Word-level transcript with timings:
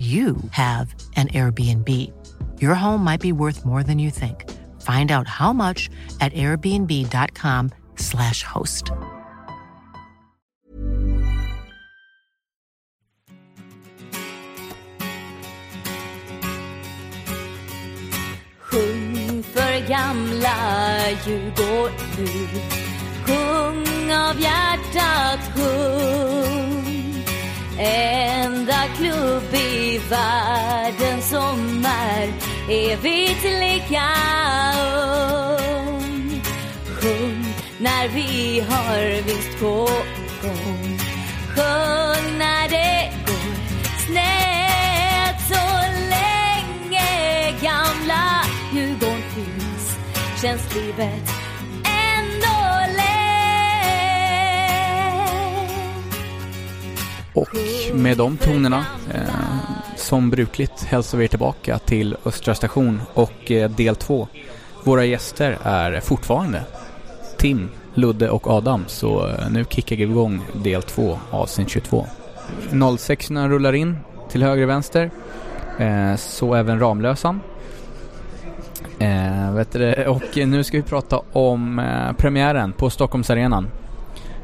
you 0.00 0.36
have 0.52 0.94
an 1.16 1.28
Airbnb. 1.28 1.88
Your 2.58 2.74
home 2.74 3.04
might 3.04 3.20
be 3.20 3.32
worth 3.32 3.66
more 3.66 3.82
than 3.82 3.98
you 3.98 4.10
think. 4.10 4.50
Find 4.80 5.12
out 5.12 5.28
how 5.28 5.52
much 5.52 5.90
at 6.20 6.32
airbnb.com/slash 6.32 8.42
host. 8.42 8.90
Sjung 18.58 19.42
för 19.42 19.88
gamla 19.88 20.56
Djurgård 21.24 21.92
nu 22.18 22.48
Sjung 23.26 24.12
av 24.12 24.40
hjärtat, 24.40 25.40
sjung 25.54 26.79
Enda 27.82 28.84
klubb 28.96 29.54
i 29.54 30.00
världen 30.10 31.22
som 31.22 31.84
är 31.86 32.32
evigt 32.68 33.44
lika 33.44 34.08
ung. 35.88 36.42
Sjung 36.86 37.54
när 37.78 38.08
vi 38.08 38.60
har 38.68 39.22
vinst 39.22 39.60
på 39.60 39.88
gång 40.42 40.98
Sjung 41.54 42.38
när 42.38 42.68
det 42.68 43.12
går 43.26 43.54
snett. 44.06 45.40
Så 45.48 45.90
länge 46.10 47.50
gamla 47.62 48.44
Djurgården 48.72 49.22
finns 49.34 49.96
känns 50.42 50.74
livet 50.74 51.39
Och 57.34 57.48
med 57.94 58.16
de 58.16 58.36
tonerna, 58.36 58.86
eh, 59.14 59.20
som 59.96 60.30
brukligt, 60.30 60.84
hälsar 60.84 61.18
vi 61.18 61.24
er 61.24 61.28
tillbaka 61.28 61.78
till 61.78 62.16
Östra 62.24 62.54
station 62.54 63.02
och 63.14 63.50
eh, 63.50 63.70
del 63.70 63.96
två. 63.96 64.28
Våra 64.84 65.04
gäster 65.04 65.58
är 65.62 66.00
fortfarande 66.00 66.62
Tim, 67.38 67.68
Ludde 67.94 68.30
och 68.30 68.46
Adam, 68.50 68.84
så 68.86 69.28
eh, 69.28 69.50
nu 69.50 69.64
kickar 69.64 69.96
vi 69.96 70.02
igång 70.02 70.42
del 70.52 70.82
två, 70.82 71.18
avsnitt 71.30 71.68
22. 71.68 72.06
06 72.98 73.30
rullar 73.30 73.72
in 73.72 73.96
till 74.28 74.42
höger 74.42 74.62
och 74.62 74.68
vänster, 74.68 75.10
eh, 75.78 76.16
så 76.16 76.54
även 76.54 76.80
Ramlösan. 76.80 77.40
Eh, 78.98 79.54
vet 79.54 79.72
du, 79.72 80.06
och 80.06 80.38
eh, 80.38 80.48
nu 80.48 80.64
ska 80.64 80.76
vi 80.76 80.82
prata 80.82 81.20
om 81.32 81.78
eh, 81.78 82.12
premiären 82.12 82.72
på 82.72 82.90
Stockholmsarenan. 82.90 83.68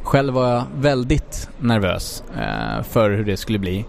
Själv 0.07 0.35
var 0.35 0.49
jag 0.49 0.65
väldigt 0.77 1.49
nervös 1.59 2.23
eh, 2.37 2.83
för 2.83 3.11
hur 3.11 3.25
det 3.25 3.37
skulle 3.37 3.59
bli. 3.59 3.85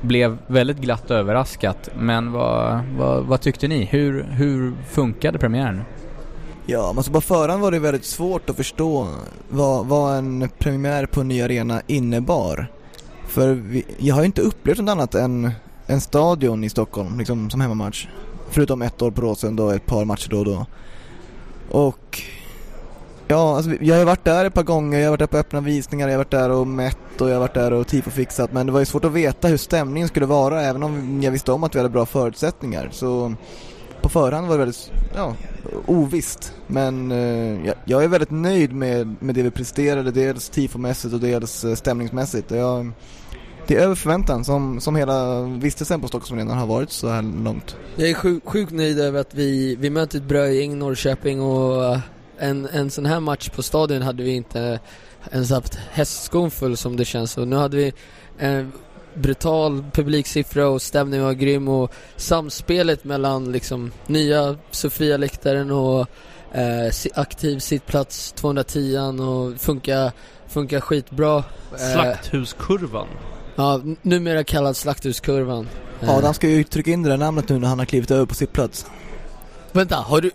Blev 0.00 0.38
väldigt 0.46 0.78
glatt 0.78 1.10
överraskat. 1.10 1.90
Men 1.98 2.32
vad, 2.32 2.80
vad, 2.98 3.24
vad 3.24 3.40
tyckte 3.40 3.68
ni? 3.68 3.84
Hur, 3.84 4.22
hur 4.22 4.72
funkade 4.90 5.38
premiären? 5.38 5.82
Ja, 6.66 6.94
alltså 6.96 7.12
på 7.12 7.20
förhand 7.20 7.62
var 7.62 7.70
det 7.70 7.78
väldigt 7.78 8.04
svårt 8.04 8.50
att 8.50 8.56
förstå 8.56 9.08
vad, 9.48 9.86
vad 9.86 10.16
en 10.16 10.48
premiär 10.58 11.06
på 11.06 11.20
en 11.20 11.28
ny 11.28 11.42
arena 11.42 11.82
innebar. 11.86 12.70
För 13.26 13.48
vi, 13.48 13.84
jag 13.98 14.14
har 14.14 14.22
ju 14.22 14.26
inte 14.26 14.42
upplevt 14.42 14.78
något 14.78 14.90
annat 14.90 15.14
än 15.14 15.50
en 15.86 16.00
stadion 16.00 16.64
i 16.64 16.68
Stockholm, 16.68 17.18
liksom 17.18 17.50
som 17.50 17.60
hemmamatch. 17.60 18.08
Förutom 18.50 18.82
ett 18.82 19.02
år 19.02 19.10
på 19.10 19.20
Råsunda 19.20 19.62
och 19.62 19.74
ett 19.74 19.86
par 19.86 20.04
matcher 20.04 20.28
då 20.30 20.38
och 20.38 20.44
då. 20.44 20.66
Och 21.70 22.22
Ja, 23.30 23.56
alltså 23.56 23.70
jag 23.80 23.96
har 23.96 24.04
varit 24.04 24.24
där 24.24 24.44
ett 24.44 24.54
par 24.54 24.62
gånger, 24.62 24.98
jag 24.98 25.06
har 25.06 25.10
varit 25.10 25.20
där 25.20 25.26
på 25.26 25.36
öppna 25.36 25.60
visningar, 25.60 26.08
jag 26.08 26.14
har 26.14 26.18
varit 26.18 26.30
där 26.30 26.50
och 26.50 26.66
mätt 26.66 27.20
och 27.20 27.28
jag 27.28 27.34
har 27.34 27.40
varit 27.40 27.54
där 27.54 27.72
och 27.72 27.86
tifofixat 27.86 28.52
men 28.52 28.66
det 28.66 28.72
var 28.72 28.80
ju 28.80 28.86
svårt 28.86 29.04
att 29.04 29.12
veta 29.12 29.48
hur 29.48 29.56
stämningen 29.56 30.08
skulle 30.08 30.26
vara 30.26 30.62
även 30.62 30.82
om 30.82 31.22
jag 31.22 31.30
visste 31.30 31.52
om 31.52 31.64
att 31.64 31.74
vi 31.74 31.78
hade 31.78 31.88
bra 31.88 32.06
förutsättningar. 32.06 32.88
Så 32.92 33.34
på 34.02 34.08
förhand 34.08 34.46
var 34.46 34.54
det 34.54 34.58
väldigt, 34.58 34.92
ja, 35.14 35.34
ovisst. 35.86 36.54
Men 36.66 37.12
eh, 37.12 37.66
jag, 37.66 37.74
jag, 37.84 38.04
är 38.04 38.08
väldigt 38.08 38.30
nöjd 38.30 38.72
med, 38.72 39.16
med 39.20 39.34
det 39.34 39.42
vi 39.42 39.50
presterade, 39.50 40.10
dels 40.10 40.48
tifomässigt 40.48 41.14
och 41.14 41.20
dels 41.20 41.64
eh, 41.64 41.74
stämningsmässigt. 41.74 42.50
Jag, 42.50 42.92
det 43.66 43.76
är 43.76 43.80
över 43.80 43.94
förväntan 43.94 44.44
som, 44.44 44.80
som 44.80 44.96
hela 44.96 45.42
vistelsen 45.42 46.00
på 46.00 46.08
Stockholmsarenan 46.08 46.58
har 46.58 46.66
varit 46.66 46.90
så 46.90 47.08
här 47.08 47.22
långt. 47.44 47.76
Jag 47.96 48.10
är 48.10 48.14
sjukt 48.14 48.48
sjuk 48.48 48.70
nöjd 48.70 49.00
över 49.00 49.20
att 49.20 49.34
vi, 49.34 49.76
vi 49.76 49.90
möter 49.90 50.18
ett 50.18 50.24
bra 50.24 50.48
gäng, 50.48 50.78
Norrköping 50.78 51.42
och 51.42 51.98
en, 52.38 52.66
en 52.66 52.90
sån 52.90 53.06
här 53.06 53.20
match 53.20 53.48
på 53.48 53.62
stadion 53.62 54.02
hade 54.02 54.22
vi 54.22 54.30
inte 54.30 54.80
ens 55.32 55.50
haft 55.50 55.74
hästskon 55.74 56.50
full 56.50 56.76
som 56.76 56.96
det 56.96 57.04
känns 57.04 57.38
och 57.38 57.48
nu 57.48 57.56
hade 57.56 57.76
vi 57.76 57.92
en 58.38 58.72
brutal 59.14 59.84
publiksiffra 59.92 60.68
och 60.68 60.82
stämningen 60.82 61.26
var 61.26 61.32
grym 61.32 61.68
och 61.68 61.92
samspelet 62.16 63.04
mellan 63.04 63.52
liksom 63.52 63.92
nya 64.06 64.56
Sofia-läktaren 64.70 65.70
och 65.70 66.06
eh, 66.52 66.92
aktiv 67.14 67.58
sittplats 67.58 68.32
210 68.32 68.98
och 69.22 69.60
funkar, 69.60 70.12
funkar 70.46 70.80
skitbra. 70.80 71.36
Eh, 71.72 71.92
Slakthuskurvan. 71.92 73.08
Ja, 73.56 73.80
numera 74.02 74.44
kallad 74.44 74.76
Slakthuskurvan. 74.76 75.68
Adam 76.00 76.34
ska 76.34 76.48
ju 76.48 76.64
trycka 76.64 76.90
in 76.90 77.02
det 77.02 77.08
där 77.08 77.16
namnet 77.16 77.48
nu 77.48 77.58
när 77.58 77.68
han 77.68 77.78
har 77.78 77.86
klivit 77.86 78.10
över 78.10 78.26
på 78.26 78.34
sittplats. 78.34 78.86
Vänta, 79.72 79.96
har 79.96 80.20
du, 80.20 80.30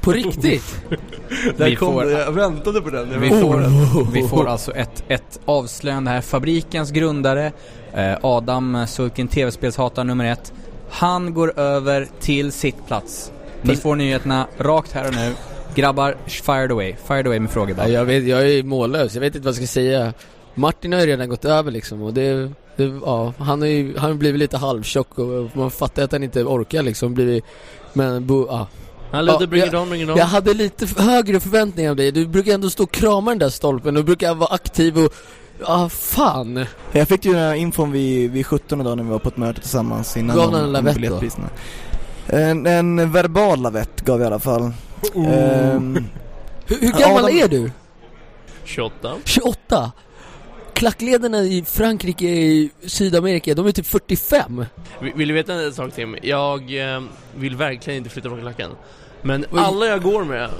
på 0.00 0.12
riktigt? 0.12 0.82
Där 1.56 1.74
kom 1.74 1.94
får, 1.94 2.04
det, 2.04 2.10
jag 2.10 2.32
väntade 2.32 2.80
på 2.80 2.90
den. 2.90 3.20
Vi 3.20 3.28
får, 3.28 4.12
vi 4.12 4.28
får 4.28 4.48
alltså 4.48 4.72
ett, 4.72 5.04
ett 5.08 5.40
avslöjande 5.44 6.10
här. 6.10 6.20
Fabrikens 6.20 6.90
grundare, 6.90 7.52
eh, 7.92 8.16
Adam 8.22 8.86
Sulkin, 8.88 9.28
tv-spelshatare 9.28 10.04
nummer 10.04 10.24
ett. 10.24 10.52
Han 10.90 11.34
går 11.34 11.58
över 11.58 12.08
till 12.20 12.52
sitt 12.52 12.86
plats. 12.86 13.32
Ni 13.62 13.76
får 13.76 13.96
nyheterna 13.96 14.46
rakt 14.58 14.92
här 14.92 15.08
och 15.08 15.14
nu. 15.14 15.32
Grabbar, 15.74 16.16
fired 16.26 16.72
away. 16.72 16.94
Fired 17.06 17.26
away 17.26 17.40
med 17.40 17.50
frågor 17.50 17.74
bara. 17.74 17.88
Ja, 17.88 17.92
jag, 17.92 18.04
vet, 18.04 18.24
jag 18.24 18.50
är 18.50 18.62
mållös, 18.62 19.14
jag 19.14 19.20
vet 19.20 19.34
inte 19.34 19.44
vad 19.44 19.48
jag 19.48 19.56
ska 19.56 19.66
säga. 19.66 20.12
Martin 20.54 20.92
har 20.92 21.00
ju 21.00 21.06
redan 21.06 21.28
gått 21.28 21.44
över 21.44 21.70
liksom 21.70 22.02
och 22.02 22.14
det, 22.14 22.50
det 22.76 22.84
ja, 23.04 23.32
han 23.38 23.60
har 23.60 23.68
ju 23.68 23.96
han 23.98 24.10
har 24.10 24.16
blivit 24.16 24.38
lite 24.38 24.56
halvtjock 24.56 25.18
och 25.18 25.56
man 25.56 25.70
fattar 25.70 26.02
att 26.02 26.12
han 26.12 26.22
inte 26.22 26.44
orkar 26.44 26.82
liksom, 26.82 27.14
blivit, 27.14 27.44
men 27.92 28.26
bo, 28.26 28.46
ja, 28.48 28.68
han 29.12 29.26
ja, 29.26 29.46
bring 29.46 29.64
it 29.64 29.74
on, 29.74 29.88
bring 29.88 30.02
it 30.02 30.08
on. 30.08 30.16
Jag 30.16 30.26
hade 30.26 30.54
lite 30.54 31.02
högre 31.02 31.40
förväntningar 31.40 31.90
av 31.90 31.96
dig. 31.96 32.12
Du 32.12 32.26
brukar 32.26 32.54
ändå 32.54 32.70
stå 32.70 32.82
och 32.82 32.90
krama 32.92 33.30
den 33.30 33.38
där 33.38 33.48
stolpen. 33.48 33.94
Du 33.94 34.02
brukar 34.02 34.34
vara 34.34 34.54
aktiv 34.54 34.98
och 34.98 35.14
Ja, 35.60 35.66
ah, 35.84 35.88
fan. 35.88 36.66
Jag 36.92 37.08
fick 37.08 37.24
ju 37.24 37.32
den 37.32 37.40
här 37.40 37.54
infon 37.54 37.92
vid, 37.92 38.30
vid 38.30 38.46
17 38.46 38.78
dagen 38.78 38.96
när 38.96 39.04
vi 39.04 39.10
var 39.10 39.18
på 39.18 39.28
ett 39.28 39.36
möte 39.36 39.60
tillsammans 39.60 40.16
innan 40.16 40.36
Gav 40.36 40.52
den 40.52 40.64
en 40.64 40.72
lavett 40.72 40.98
då? 41.02 41.20
En, 42.36 42.66
en 42.66 43.12
verbal 43.12 43.60
lavett 43.60 44.00
gav 44.00 44.20
jag 44.20 44.24
i 44.24 44.26
alla 44.26 44.38
fall. 44.38 44.72
Oh. 45.14 45.74
Um, 45.74 46.04
hur, 46.66 46.80
hur 46.80 46.92
gammal 46.92 47.24
Adam, 47.24 47.38
är 47.38 47.48
du? 47.48 47.70
28. 48.64 49.14
28? 49.24 49.92
Klackledarna 50.74 51.42
i 51.42 51.64
Frankrike, 51.66 52.26
i 52.26 52.70
Sydamerika, 52.86 53.54
de 53.54 53.66
är 53.66 53.72
typ 53.72 53.86
45. 53.86 54.64
Vill 55.14 55.28
du 55.28 55.34
veta 55.34 55.54
en 55.54 55.72
sak 55.72 55.94
Tim? 55.94 56.16
Jag 56.22 56.94
eh, 56.94 57.02
vill 57.36 57.56
verkligen 57.56 57.98
inte 57.98 58.10
flytta 58.10 58.28
från 58.28 58.40
klacken. 58.40 58.70
Men 59.22 59.44
alla 59.52 59.86
jag 59.86 60.02
går 60.02 60.24
med 60.24 60.50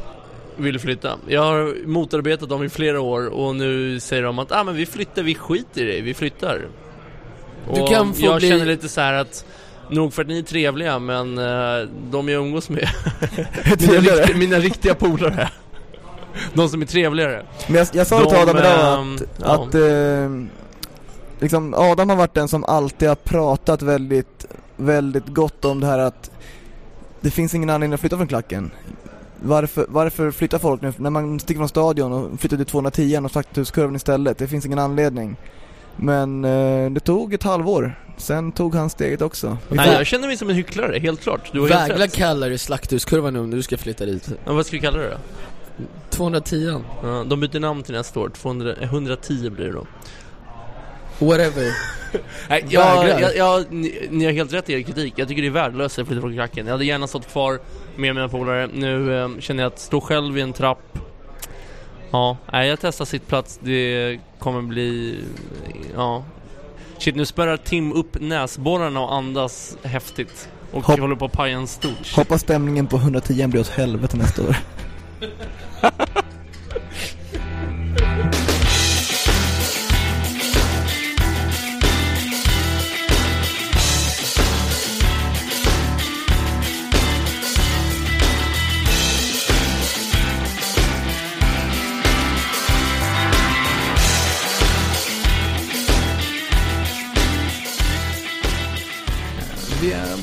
vill 0.57 0.79
flytta. 0.79 1.19
Jag 1.27 1.43
har 1.43 1.87
motarbetat 1.87 2.49
dem 2.49 2.65
i 2.65 2.69
flera 2.69 3.01
år 3.01 3.27
och 3.27 3.57
nu 3.57 4.01
säger 4.01 4.23
de 4.23 4.39
att 4.39 4.53
ah, 4.53 4.65
men 4.65 4.77
vi 4.77 4.87
flyttar, 4.87 5.23
vi 5.23 5.35
skiter 5.35 5.87
i 5.87 5.97
det, 5.97 6.01
vi 6.01 6.15
flyttar. 6.15 6.67
Du 7.75 7.87
kan 7.87 8.15
få 8.15 8.27
jag 8.27 8.39
bli... 8.39 8.49
känner 8.49 8.67
lite 8.67 8.89
så 8.89 9.01
att 9.01 9.45
Nog 9.91 10.13
för 10.13 10.23
att 10.23 10.29
ni 10.29 10.39
är 10.39 10.43
trevliga 10.43 10.99
men 10.99 11.39
uh, 11.39 11.89
de 12.11 12.29
jag 12.29 12.47
umgås 12.47 12.69
med 12.69 12.89
mina, 13.81 13.99
rikt 14.01 14.37
mina 14.37 14.57
riktiga 14.57 14.95
polare 14.95 15.51
De 16.55 16.69
som 16.69 16.83
är 16.83 16.87
trevligare 16.87 17.47
Men 17.67 17.77
jag, 17.77 17.89
jag 17.93 18.07
sa 18.07 18.19
det 18.19 18.29
till 18.29 18.39
Adam 18.39 18.57
idag 18.57 18.99
ehm, 18.99 19.15
att, 19.15 19.23
ja. 19.37 19.65
att 19.65 19.75
uh, 19.75 20.45
liksom 21.41 21.75
Adam 21.75 22.09
har 22.09 22.17
varit 22.17 22.35
den 22.35 22.49
som 22.49 22.65
alltid 22.65 23.09
har 23.09 23.15
pratat 23.15 23.83
väldigt, 23.83 24.47
väldigt 24.77 25.27
gott 25.27 25.65
om 25.65 25.81
det 25.81 25.87
här 25.87 25.99
att 25.99 26.31
det 27.21 27.31
finns 27.31 27.55
ingen 27.55 27.71
anledning 27.71 27.95
att 27.95 28.01
flytta 28.01 28.17
från 28.17 28.29
klacken. 28.29 28.71
Varför, 29.43 29.87
varför 29.89 30.31
flyttar 30.31 30.59
folk 30.59 30.83
nu? 30.83 30.93
När 30.97 31.11
man 31.11 31.41
sticker 31.41 31.59
från 31.59 31.69
stadion 31.69 32.13
och 32.13 32.41
flyttar 32.41 32.57
till 32.57 32.67
210 32.67 33.21
och 33.25 33.31
slakthuskurvan 33.31 33.97
istället. 33.97 34.39
Det 34.39 34.49
finns 34.49 34.67
ingen 34.67 34.79
anledning. 34.79 35.37
Men 35.97 36.45
eh, 36.45 36.91
det 36.91 37.01
tog 37.01 37.35
ett 37.35 37.43
halvår. 37.43 37.95
Sen 38.17 38.53
tog 38.53 38.75
han 38.75 38.91
steget 38.91 39.23
också. 39.23 39.59
Nej, 39.69 39.93
jag 39.93 40.07
känner 40.07 40.27
mig 40.27 40.37
som 40.37 40.51
en 40.51 40.57
hycklare, 40.57 40.99
helt 40.99 41.21
klart. 41.21 41.53
Du 41.53 41.61
har 41.61 41.69
Vägla 41.69 41.97
helt 41.97 42.15
kalla 42.15 42.49
det 42.49 42.59
slakthuskurvan 42.59 43.33
nu 43.33 43.41
om 43.41 43.51
du 43.51 43.63
ska 43.63 43.77
flytta 43.77 44.07
dit. 44.07 44.33
Ja, 44.45 44.53
vad 44.53 44.67
ska 44.67 44.77
vi 44.77 44.81
kalla 44.81 44.99
det 44.99 45.11
då? 45.11 45.17
210 46.11 46.83
Ja, 47.03 47.25
de 47.29 47.41
byter 47.41 47.61
namn 47.61 47.83
till 47.83 47.95
nästa 47.95 48.21
år. 48.21 48.29
200, 48.29 48.75
110 48.81 49.51
blir 49.51 49.67
det 49.67 49.73
då. 49.73 49.87
Whatever. 51.21 51.77
Nej, 52.49 52.65
jag, 52.69 53.21
jag, 53.21 53.37
jag, 53.37 53.73
ni, 53.73 54.09
ni 54.11 54.25
har 54.25 54.33
helt 54.33 54.53
rätt 54.53 54.71
i 54.71 54.73
er 54.73 54.83
kritik. 54.83 55.15
Jag 55.17 55.29
tycker 55.29 55.43
det 55.43 55.49
är 55.49 55.53
värdelöst 55.53 55.99
att 55.99 56.07
flytta 56.07 56.21
från 56.21 56.35
klacken. 56.35 56.67
Jag 56.67 56.73
hade 56.73 56.85
gärna 56.85 57.07
stått 57.07 57.29
kvar 57.29 57.61
med 57.97 58.15
mina 58.15 58.29
polare. 58.29 58.69
Nu 58.75 59.19
eh, 59.19 59.29
känner 59.39 59.63
jag 59.63 59.73
att 59.73 59.79
stå 59.79 60.01
själv 60.01 60.39
i 60.39 60.41
en 60.41 60.53
trapp. 60.53 60.99
Ja, 62.11 62.37
nej, 62.53 62.69
jag 62.69 62.79
testar 62.81 63.05
sitt 63.05 63.27
plats. 63.27 63.61
Det 63.63 64.19
kommer 64.39 64.63
bli... 64.63 65.21
Ja. 65.95 66.25
Shit, 66.99 67.17
nu 67.17 67.27
spärrar 67.27 67.57
Tim 67.57 67.93
upp 67.93 68.21
näsborrarna 68.21 69.01
och 69.01 69.15
andas 69.15 69.77
häftigt. 69.83 70.49
Och 70.73 70.85
Hopp 70.85 71.01
håller 71.01 71.17
på 71.17 71.25
att 71.25 71.33
paja 71.33 71.57
en 71.57 71.67
stort. 71.67 72.15
Hoppas 72.17 72.41
stämningen 72.41 72.87
på 72.87 72.97
110 72.97 73.47
blir 73.47 73.61
åt 73.61 73.69
helvete 73.69 74.17
nästa 74.17 74.43
år. 74.43 74.57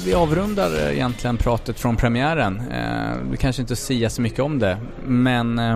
vi 0.08 0.14
avrundar 0.14 0.76
eh, 0.76 0.94
egentligen 0.94 1.38
pratet 1.38 1.80
från 1.80 1.96
premiären. 1.96 2.62
Eh, 2.72 3.18
vi 3.32 3.38
kanske 3.38 3.62
inte 3.62 3.76
säger 3.76 4.10
så 4.10 4.22
mycket 4.22 4.40
om 4.40 4.60
det, 4.60 4.78
men 5.06 5.60
eh, 5.60 5.74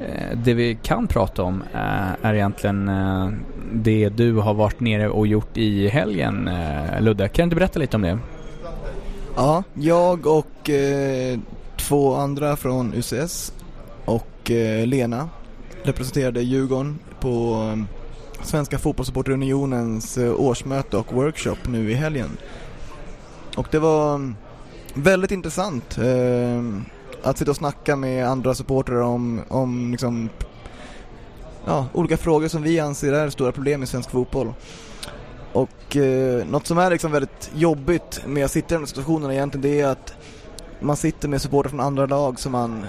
eh, 0.00 0.36
det 0.44 0.54
vi 0.54 0.78
kan 0.82 1.06
prata 1.06 1.42
om 1.42 1.62
eh, 1.74 2.26
är 2.26 2.34
egentligen 2.34 2.88
eh, 2.88 3.30
det 3.72 4.08
du 4.08 4.32
har 4.32 4.54
varit 4.54 4.80
nere 4.80 5.08
och 5.08 5.26
gjort 5.26 5.56
i 5.56 5.88
helgen, 5.88 6.48
eh, 6.48 7.00
Ludde. 7.00 7.28
Kan 7.28 7.42
du 7.42 7.44
inte 7.44 7.56
berätta 7.56 7.78
lite 7.78 7.96
om 7.96 8.02
det? 8.02 8.18
Ja, 9.36 9.62
jag 9.74 10.26
och 10.26 10.70
eh, 10.70 11.38
två 11.76 12.14
andra 12.14 12.56
från 12.56 12.94
UCS 12.94 13.52
och 14.04 14.50
eh, 14.50 14.86
Lena 14.86 15.28
representerade 15.82 16.42
Djurgården 16.42 16.98
på 17.20 17.54
eh, 17.72 17.84
Svenska 18.44 18.78
Fotbollssupporterunionens 18.78 20.18
årsmöte 20.18 20.96
och 20.96 21.12
workshop 21.12 21.56
nu 21.68 21.90
i 21.90 21.94
helgen. 21.94 22.30
Och 23.56 23.68
det 23.70 23.78
var 23.78 24.14
mm, 24.14 24.36
väldigt 24.94 25.30
intressant 25.30 25.98
eh, 25.98 26.62
att 27.22 27.38
sitta 27.38 27.50
och 27.50 27.56
snacka 27.56 27.96
med 27.96 28.28
andra 28.28 28.54
supportrar 28.54 29.00
om, 29.00 29.40
om 29.48 29.90
liksom, 29.90 30.28
ja, 31.64 31.86
olika 31.92 32.16
frågor 32.16 32.48
som 32.48 32.62
vi 32.62 32.80
anser 32.80 33.12
är 33.12 33.30
stora 33.30 33.52
problem 33.52 33.82
i 33.82 33.86
svensk 33.86 34.10
fotboll. 34.10 34.52
Och 35.52 35.96
eh, 35.96 36.46
något 36.46 36.66
som 36.66 36.78
är 36.78 36.90
liksom 36.90 37.12
väldigt 37.12 37.50
jobbigt 37.54 38.22
med 38.26 38.44
att 38.44 38.50
sitta 38.50 38.74
i 38.74 38.76
de 38.76 38.78
här 38.78 38.86
situationerna 38.86 39.34
egentligen 39.34 39.62
det 39.62 39.80
är 39.80 39.86
att 39.86 40.14
man 40.80 40.96
sitter 40.96 41.28
med 41.28 41.42
supportrar 41.42 41.70
från 41.70 41.80
andra 41.80 42.06
lag 42.06 42.40
som 42.40 42.52
man 42.52 42.86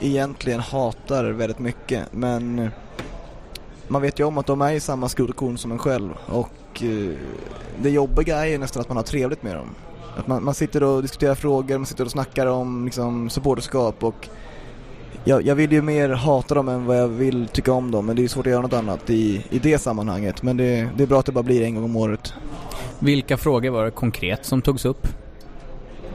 egentligen 0.00 0.60
hatar 0.60 1.24
väldigt 1.24 1.58
mycket 1.58 2.02
men 2.10 2.70
man 3.88 4.02
vet 4.02 4.20
ju 4.20 4.24
om 4.24 4.38
att 4.38 4.46
de 4.46 4.60
är 4.60 4.72
i 4.72 4.80
samma 4.80 5.08
skrotkorn 5.08 5.58
som 5.58 5.72
en 5.72 5.78
själv 5.78 6.10
och 6.26 6.52
Eh, 6.82 7.16
det 7.82 7.90
jobbiga 7.90 8.36
är 8.36 8.46
ju 8.46 8.58
nästan 8.58 8.80
att 8.80 8.88
man 8.88 8.96
har 8.96 9.04
trevligt 9.04 9.42
med 9.42 9.56
dem. 9.56 9.70
Att 10.16 10.26
man, 10.26 10.44
man 10.44 10.54
sitter 10.54 10.82
och 10.82 11.02
diskuterar 11.02 11.34
frågor, 11.34 11.78
man 11.78 11.86
sitter 11.86 12.04
och 12.04 12.10
snackar 12.10 12.46
om 12.46 12.84
liksom, 12.84 13.30
supporterskap 13.30 14.04
och 14.04 14.28
jag, 15.24 15.42
jag 15.42 15.54
vill 15.54 15.72
ju 15.72 15.82
mer 15.82 16.08
hata 16.08 16.54
dem 16.54 16.68
än 16.68 16.84
vad 16.84 16.98
jag 16.98 17.08
vill 17.08 17.48
tycka 17.48 17.72
om 17.72 17.90
dem 17.90 18.06
men 18.06 18.16
det 18.16 18.24
är 18.24 18.28
svårt 18.28 18.46
att 18.46 18.52
göra 18.52 18.62
något 18.62 18.72
annat 18.72 19.10
i, 19.10 19.44
i 19.50 19.58
det 19.58 19.78
sammanhanget. 19.78 20.42
Men 20.42 20.56
det, 20.56 20.88
det 20.96 21.02
är 21.02 21.06
bra 21.06 21.20
att 21.20 21.26
det 21.26 21.32
bara 21.32 21.42
blir 21.42 21.62
en 21.62 21.74
gång 21.74 21.84
om 21.84 21.96
året. 21.96 22.32
Vilka 22.98 23.36
frågor 23.36 23.70
var 23.70 23.84
det 23.84 23.90
konkret 23.90 24.44
som 24.44 24.62
togs 24.62 24.84
upp? 24.84 25.08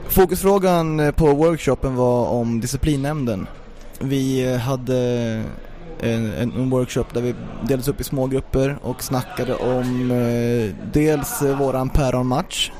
Fokusfrågan 0.07 1.13
på 1.15 1.33
workshopen 1.33 1.95
var 1.95 2.27
om 2.27 2.59
disciplinnämnden. 2.59 3.47
Vi 3.99 4.55
hade 4.57 5.43
en, 6.01 6.33
en, 6.33 6.69
workshop 6.69 7.05
där 7.13 7.21
vi 7.21 7.35
delades 7.67 7.87
upp 7.87 8.01
i 8.01 8.03
små 8.03 8.27
grupper 8.27 8.77
och 8.81 9.03
snackade 9.03 9.55
om 9.55 10.11
eh, 10.11 10.75
dels 10.93 11.41
eh, 11.41 11.57
våran 11.57 11.89
päronmatch 11.89 12.71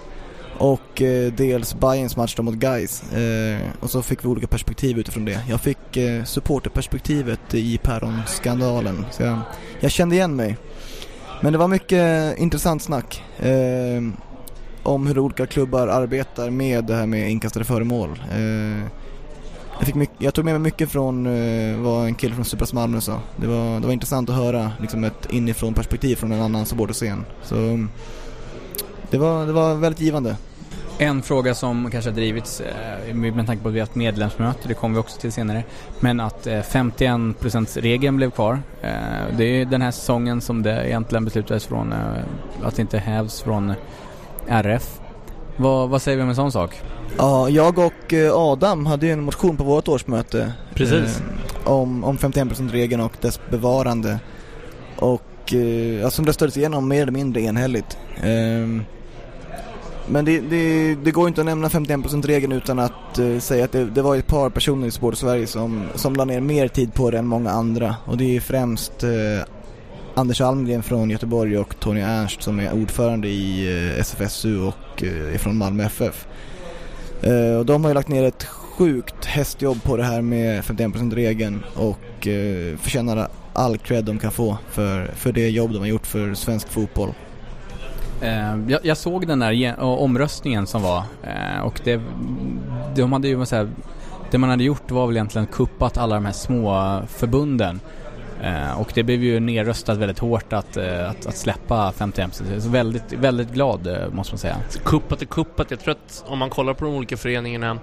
och 0.58 1.02
eh, 1.02 1.34
dels 1.34 1.76
Bayerns 1.76 2.18
match 2.18 2.38
mot 2.38 2.56
Guys 2.56 3.14
eh, 3.14 3.60
och 3.80 3.90
så 3.90 4.02
fick 4.02 4.24
vi 4.24 4.28
olika 4.28 4.48
perspektiv 4.48 5.00
utifrån 5.00 5.26
det. 5.26 5.40
Jag 5.50 5.62
fick 5.62 5.98
eh, 5.98 6.24
supporterperspektivet 6.24 7.54
i 7.54 7.78
päronskandalen 7.78 9.06
så 9.12 9.24
jag, 9.24 9.40
jag 9.80 9.92
kände 9.92 10.16
igen 10.16 10.36
mig. 10.36 10.58
Men 11.42 11.54
det 11.54 11.60
var 11.60 11.68
mycket 11.68 12.38
intressant 12.38 12.84
snack 12.84 13.24
eh, 13.40 14.02
om 14.84 15.08
hur 15.08 15.20
olika 15.20 15.46
klubbar 15.46 15.88
arbetar 15.88 16.50
med 16.50 16.86
det 16.86 16.96
här 16.96 17.06
med 17.06 17.32
inkastade 17.32 17.66
föremål. 17.66 18.10
Eh, 18.32 19.01
jag, 19.82 19.86
fick 19.86 19.96
mycket, 19.96 20.16
jag 20.20 20.34
tog 20.34 20.46
med 20.46 20.54
mig 20.54 20.62
mycket 20.62 20.90
från 20.90 21.26
eh, 21.26 21.76
uh, 21.76 21.82
vad 21.82 22.06
en 22.06 22.16
kille 22.16 22.36
från 22.36 22.46
Supras 22.46 22.74
Malmö 22.74 23.02
sa. 23.02 23.20
Det 23.36 23.48
var, 23.48 23.80
det 23.80 23.86
var 23.86 23.94
intressant 23.94 24.30
att 24.30 24.36
höra 24.36 24.72
liksom 24.80 25.04
ett 25.04 25.28
inifrån 25.30 25.74
perspektiv 25.74 26.16
från 26.16 26.32
en 26.32 26.42
annan 26.42 26.66
supporterscen. 26.66 27.26
Så 27.44 27.56
mm, 27.56 27.90
det 29.10 29.18
var, 29.18 29.46
det 29.46 29.54
var 29.54 29.76
väldigt 29.76 30.02
givande. 30.02 30.36
En 30.98 31.22
fråga 31.22 31.56
som 31.56 31.92
kanske 31.92 32.10
har 32.10 32.16
drivits 32.16 32.62
eh, 32.62 33.16
med 33.16 33.48
tanke 33.48 33.64
på 33.64 33.70
att 33.70 33.76
vi 33.76 33.80
har 33.80 33.88
haft 33.88 33.96
medlemsmöte, 33.96 34.68
det 34.68 34.74
kommer 34.74 34.96
vi 34.96 35.02
också 35.02 35.20
till 35.20 35.32
senare, 35.32 35.64
men 36.00 36.20
att 36.20 36.48
eh, 36.48 36.54
51%-regeln 36.54 38.18
blev 38.18 38.32
kvar. 38.32 38.60
Det 39.38 39.44
är 39.44 39.66
den 39.66 39.82
här 39.82 39.92
säsongen 39.92 40.42
som 40.42 40.64
det 40.64 40.88
egentligen 40.88 41.26
beslutades 41.26 41.66
från, 41.66 41.94
att 42.64 42.76
det 42.76 42.82
inte 42.82 42.98
hävs 42.98 43.42
från 43.42 43.74
RF. 44.48 45.01
Vad, 45.62 45.90
vad 45.90 46.02
säger 46.02 46.18
vi 46.18 46.24
om 46.24 46.30
en 46.30 46.36
sån 46.36 46.52
sak? 46.52 46.82
Ja, 47.18 47.50
jag 47.50 47.80
och 47.80 48.14
eh, 48.14 48.36
Adam 48.36 48.86
hade 48.86 49.06
ju 49.06 49.12
en 49.12 49.24
motion 49.24 49.58
på 49.58 49.64
vårt 49.64 49.88
årsmöte. 49.88 50.54
Precis. 50.74 51.22
Eh, 51.66 51.72
om, 51.72 52.04
om 52.04 52.18
51%-regeln 52.18 53.02
och 53.02 53.14
dess 53.22 53.40
bevarande. 53.50 54.20
Och 54.98 55.54
eh, 55.54 56.10
som 56.10 56.26
röstades 56.26 56.58
igenom 56.58 56.88
mer 56.88 57.02
eller 57.02 57.12
mindre 57.12 57.42
enhälligt. 57.42 57.98
Eh, 58.24 58.84
men 60.08 60.26
det, 60.26 60.40
det, 60.40 60.96
det, 60.96 61.12
går 61.12 61.28
inte 61.28 61.42
att 61.42 61.46
nämna 61.46 61.68
51%-regeln 61.68 62.52
utan 62.52 62.80
att 62.80 63.20
uh, 63.20 63.40
säga 63.40 63.66
att 63.66 63.72
det, 63.72 63.86
det, 63.86 64.02
var 64.02 64.16
ett 64.16 64.28
par 64.28 64.50
personer 64.50 64.88
i 64.88 64.92
Sport 64.92 65.18
Sverige 65.18 65.48
som, 65.48 65.84
som 65.96 66.16
la 66.16 66.26
ner 66.26 66.42
mer 66.42 66.68
tid 66.68 66.94
på 66.94 67.12
det 67.12 67.18
än 67.18 67.28
många 67.28 67.52
andra. 67.52 67.96
Och 68.06 68.18
det 68.18 68.36
är 68.36 68.40
främst 68.40 69.04
uh, 69.04 69.10
Anders 70.16 70.42
Almgren 70.42 70.84
från 70.84 71.10
Göteborg 71.10 71.58
och 71.58 71.80
Tony 71.80 72.02
Ernst 72.02 72.44
som 72.44 72.60
är 72.60 72.74
ordförande 72.74 73.28
i 73.28 73.68
eh, 73.94 74.00
SFSU 74.00 74.62
och 74.62 75.04
eh, 75.04 75.34
är 75.34 75.38
från 75.38 75.58
Malmö 75.58 75.84
FF. 75.84 76.28
Eh, 77.22 77.58
och 77.58 77.66
de 77.66 77.84
har 77.84 77.92
ju 77.92 77.94
lagt 77.94 78.08
ner 78.08 78.24
ett 78.24 78.44
sjukt 78.44 79.26
hästjobb 79.26 79.84
på 79.84 79.98
det 79.98 80.04
här 80.04 80.22
med 80.22 80.64
51%-regeln 80.64 81.64
och 81.76 82.28
förtjänar 82.78 83.28
all 83.54 83.78
cred 83.78 84.06
de 84.06 84.20
kan 84.20 84.32
få 84.32 84.58
för, 84.70 85.06
för 85.06 85.32
det 85.32 85.50
jobb 85.50 85.74
de 85.74 85.80
har 85.80 85.86
gjort 85.86 86.08
för 86.08 86.34
svensk 86.34 86.68
fotboll. 86.68 87.10
Jag, 88.68 88.80
jag, 88.84 88.98
såg 88.98 89.28
den 89.28 89.40
där 89.40 89.76
omröstningen 89.80 90.68
som 90.68 90.82
var 90.82 91.04
och 91.64 91.82
det, 91.84 92.02
de 92.96 93.14
hade 93.14 93.28
ju 93.28 93.46
så 93.46 93.56
här, 93.56 93.70
det 94.32 94.38
man 94.38 94.50
hade 94.50 94.64
gjort 94.64 94.92
var 94.92 95.08
väl 95.08 95.16
egentligen 95.16 95.48
kuppat 95.48 95.98
alla 95.98 96.16
de 96.16 96.26
här 96.26 96.34
små 96.34 97.02
förbunden. 97.08 97.80
Eh, 98.44 98.82
och 98.82 98.92
det 98.94 99.04
blev 99.04 99.24
ju 99.24 99.40
nerröstat 99.40 99.98
väldigt 99.98 100.20
hårt 100.20 100.54
att, 100.54 100.78
eh, 100.78 101.10
att, 101.10 101.26
att 101.26 101.38
släppa 101.38 101.94
51%. 101.98 102.60
Så 102.60 102.70
väldigt, 102.70 103.14
väldigt 103.14 103.54
glad 103.54 103.88
eh, 103.88 104.10
måste 104.12 104.34
man 104.34 104.40
säga. 104.40 104.58
Kuppat 104.84 105.22
är 105.22 105.26
kuppat. 105.26 105.72
Jag 105.72 105.80
tror 105.80 105.92
att 105.92 106.24
om 106.28 106.40
man 106.40 106.50
kollar 106.50 106.74
på 106.74 106.86
de 106.86 106.96
olika 106.96 107.18
föreningarna 107.18 107.80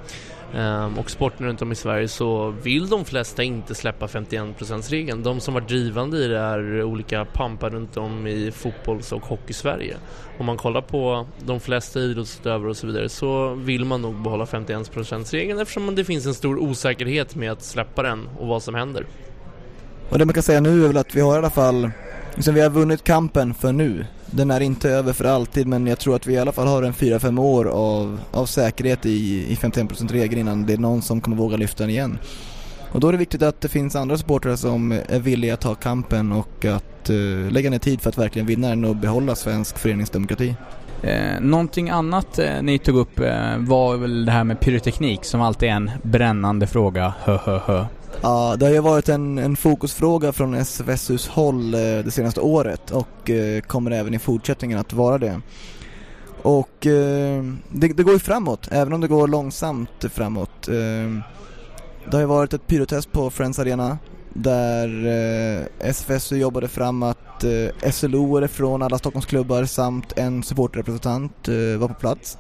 ehm, 0.55 0.99
och 0.99 1.11
sporten 1.11 1.47
runt 1.47 1.63
om 1.63 1.73
i 1.73 1.75
Sverige 1.75 2.09
så 2.09 2.51
vill 2.63 2.89
de 2.89 3.05
flesta 3.05 3.43
inte 3.43 3.75
släppa 3.75 4.07
51%-regeln. 4.07 5.23
De 5.23 5.41
som 5.41 5.55
var 5.55 5.61
drivande 5.61 6.19
i 6.19 6.29
det 6.29 6.39
är 6.39 6.83
olika 6.83 7.25
pampar 7.25 7.71
runt 7.71 7.97
om 7.97 8.27
i 8.27 8.51
fotbolls 8.51 9.13
och 9.13 9.27
hockey-Sverige. 9.27 9.97
Om 10.39 10.47
man 10.47 10.57
kollar 10.57 10.81
på 10.81 11.27
de 11.47 11.61
flesta 11.61 12.01
idrottsutövare 12.01 12.71
och 12.71 12.77
så 12.77 12.87
vidare 12.87 13.09
så 13.09 13.55
vill 13.55 13.85
man 13.85 14.03
nog 14.03 14.15
behålla 14.15 14.45
51%-regeln 14.45 15.61
eftersom 15.61 15.95
det 15.95 16.05
finns 16.05 16.27
en 16.27 16.35
stor 16.35 16.59
osäkerhet 16.59 17.35
med 17.35 17.53
att 17.53 17.63
släppa 17.63 18.03
den 18.03 18.29
och 18.39 18.47
vad 18.47 18.63
som 18.63 18.75
händer. 18.75 19.07
Och 20.09 20.19
det 20.19 20.25
man 20.25 20.35
kan 20.35 20.43
säga 20.43 20.61
nu 20.61 20.85
är 20.85 20.87
väl 20.87 20.97
att 20.97 21.15
vi 21.15 21.21
har 21.21 21.35
i 21.35 21.39
alla 21.39 21.51
fall, 21.51 21.91
liksom 22.35 22.55
vi 22.55 22.61
har 22.61 22.71
vunnit 22.71 23.05
kampen 23.05 23.55
för 23.55 23.73
nu. 23.73 24.07
Den 24.27 24.51
är 24.51 24.61
inte 24.61 24.91
över 24.91 25.13
för 25.13 25.25
alltid 25.25 25.67
men 25.67 25.87
jag 25.87 25.99
tror 25.99 26.17
att 26.17 26.27
vi 26.27 26.35
i 26.35 26.39
alla 26.39 26.53
fall 26.53 26.67
har 26.67 26.83
en 26.83 26.93
4-5 26.93 27.41
år 27.41 27.65
av, 27.65 28.21
av 28.33 28.47
säkerhet 28.47 29.07
i, 29.07 29.47
i 29.53 29.55
51% 29.55 30.13
regeln 30.13 30.41
innan 30.41 30.67
det 30.67 30.73
är 30.73 30.79
någon 30.79 31.03
som 31.03 31.21
kommer 31.21 31.37
våga 31.37 31.57
lyfta 31.57 31.83
den 31.83 31.91
igen. 31.91 32.19
Och 32.93 33.01
då 33.01 33.09
är 33.09 33.13
det 33.13 33.19
viktigt 33.19 33.43
att 33.43 33.61
det 33.61 33.69
finns 33.69 33.97
andra 33.97 34.19
supportrar 34.19 34.57
som 34.57 34.93
är 34.93 35.19
villiga 35.19 35.55
att 35.55 35.61
ta 35.61 35.75
kampen 35.75 36.33
och 36.33 36.65
att 36.65 37.11
uh, 37.11 37.51
lägga 37.51 37.71
ner 37.71 37.79
tid 37.79 38.01
för 38.01 38.09
att 38.09 38.19
verkligen 38.19 38.47
vinna 38.47 38.69
den 38.69 38.85
och 38.85 38.97
behålla 38.97 39.35
svensk 39.35 39.79
föreningsdemokrati. 39.79 40.55
Eh, 41.03 41.41
någonting 41.41 41.91
annat 41.91 42.39
eh, 42.39 42.63
ni 42.63 42.79
tog 42.79 42.97
upp 42.97 43.21
eh, 43.21 43.57
var 43.59 43.97
väl 43.97 44.25
det 44.25 44.33
här 44.33 44.45
med 44.45 44.61
pyroteknik 44.61 45.25
som 45.25 45.41
alltid 45.41 45.69
är 45.69 45.73
en 45.73 45.91
brännande 46.03 46.67
fråga. 46.67 47.15
Hö, 47.25 47.39
hö, 47.45 47.61
hö. 47.67 47.85
Ja, 48.23 48.57
det 48.59 48.67
har 48.67 48.73
ju 48.73 48.81
varit 48.81 49.09
en, 49.09 49.39
en 49.39 49.57
fokusfråga 49.57 50.33
från 50.33 50.55
SFSUs 50.55 51.29
håll 51.29 51.75
eh, 51.75 51.81
det 51.81 52.11
senaste 52.11 52.41
året 52.41 52.91
och 52.91 53.31
eh, 53.31 53.61
kommer 53.61 53.91
även 53.91 54.15
i 54.15 54.19
fortsättningen 54.19 54.79
att 54.79 54.93
vara 54.93 55.19
det. 55.19 55.41
Och 56.43 56.87
eh, 56.87 57.45
det, 57.69 57.89
det 57.89 58.03
går 58.03 58.13
ju 58.13 58.19
framåt, 58.19 58.69
även 58.71 58.93
om 58.93 59.01
det 59.01 59.09
går 59.09 59.29
långsamt 59.29 60.05
framåt. 60.11 60.69
Eh, 60.69 60.75
det 62.05 62.13
har 62.13 62.21
ju 62.21 62.27
varit 62.27 62.53
ett 62.53 62.67
pyrotest 62.67 63.13
på 63.13 63.31
Friends 63.31 63.59
Arena 63.59 63.99
där 64.35 65.07
eh, 65.07 65.89
SFSU 65.89 66.37
jobbade 66.37 66.69
fram 66.69 67.03
att 67.03 67.45
eh, 67.45 67.91
SLO 67.91 68.49
från 68.49 68.83
alla 68.83 68.99
Stockholmsklubbar 68.99 69.65
samt 69.65 70.19
en 70.19 70.43
supporterrepresentant 70.43 71.49
eh, 71.49 71.79
var 71.79 71.89
på 71.89 71.95
plats 71.95 72.39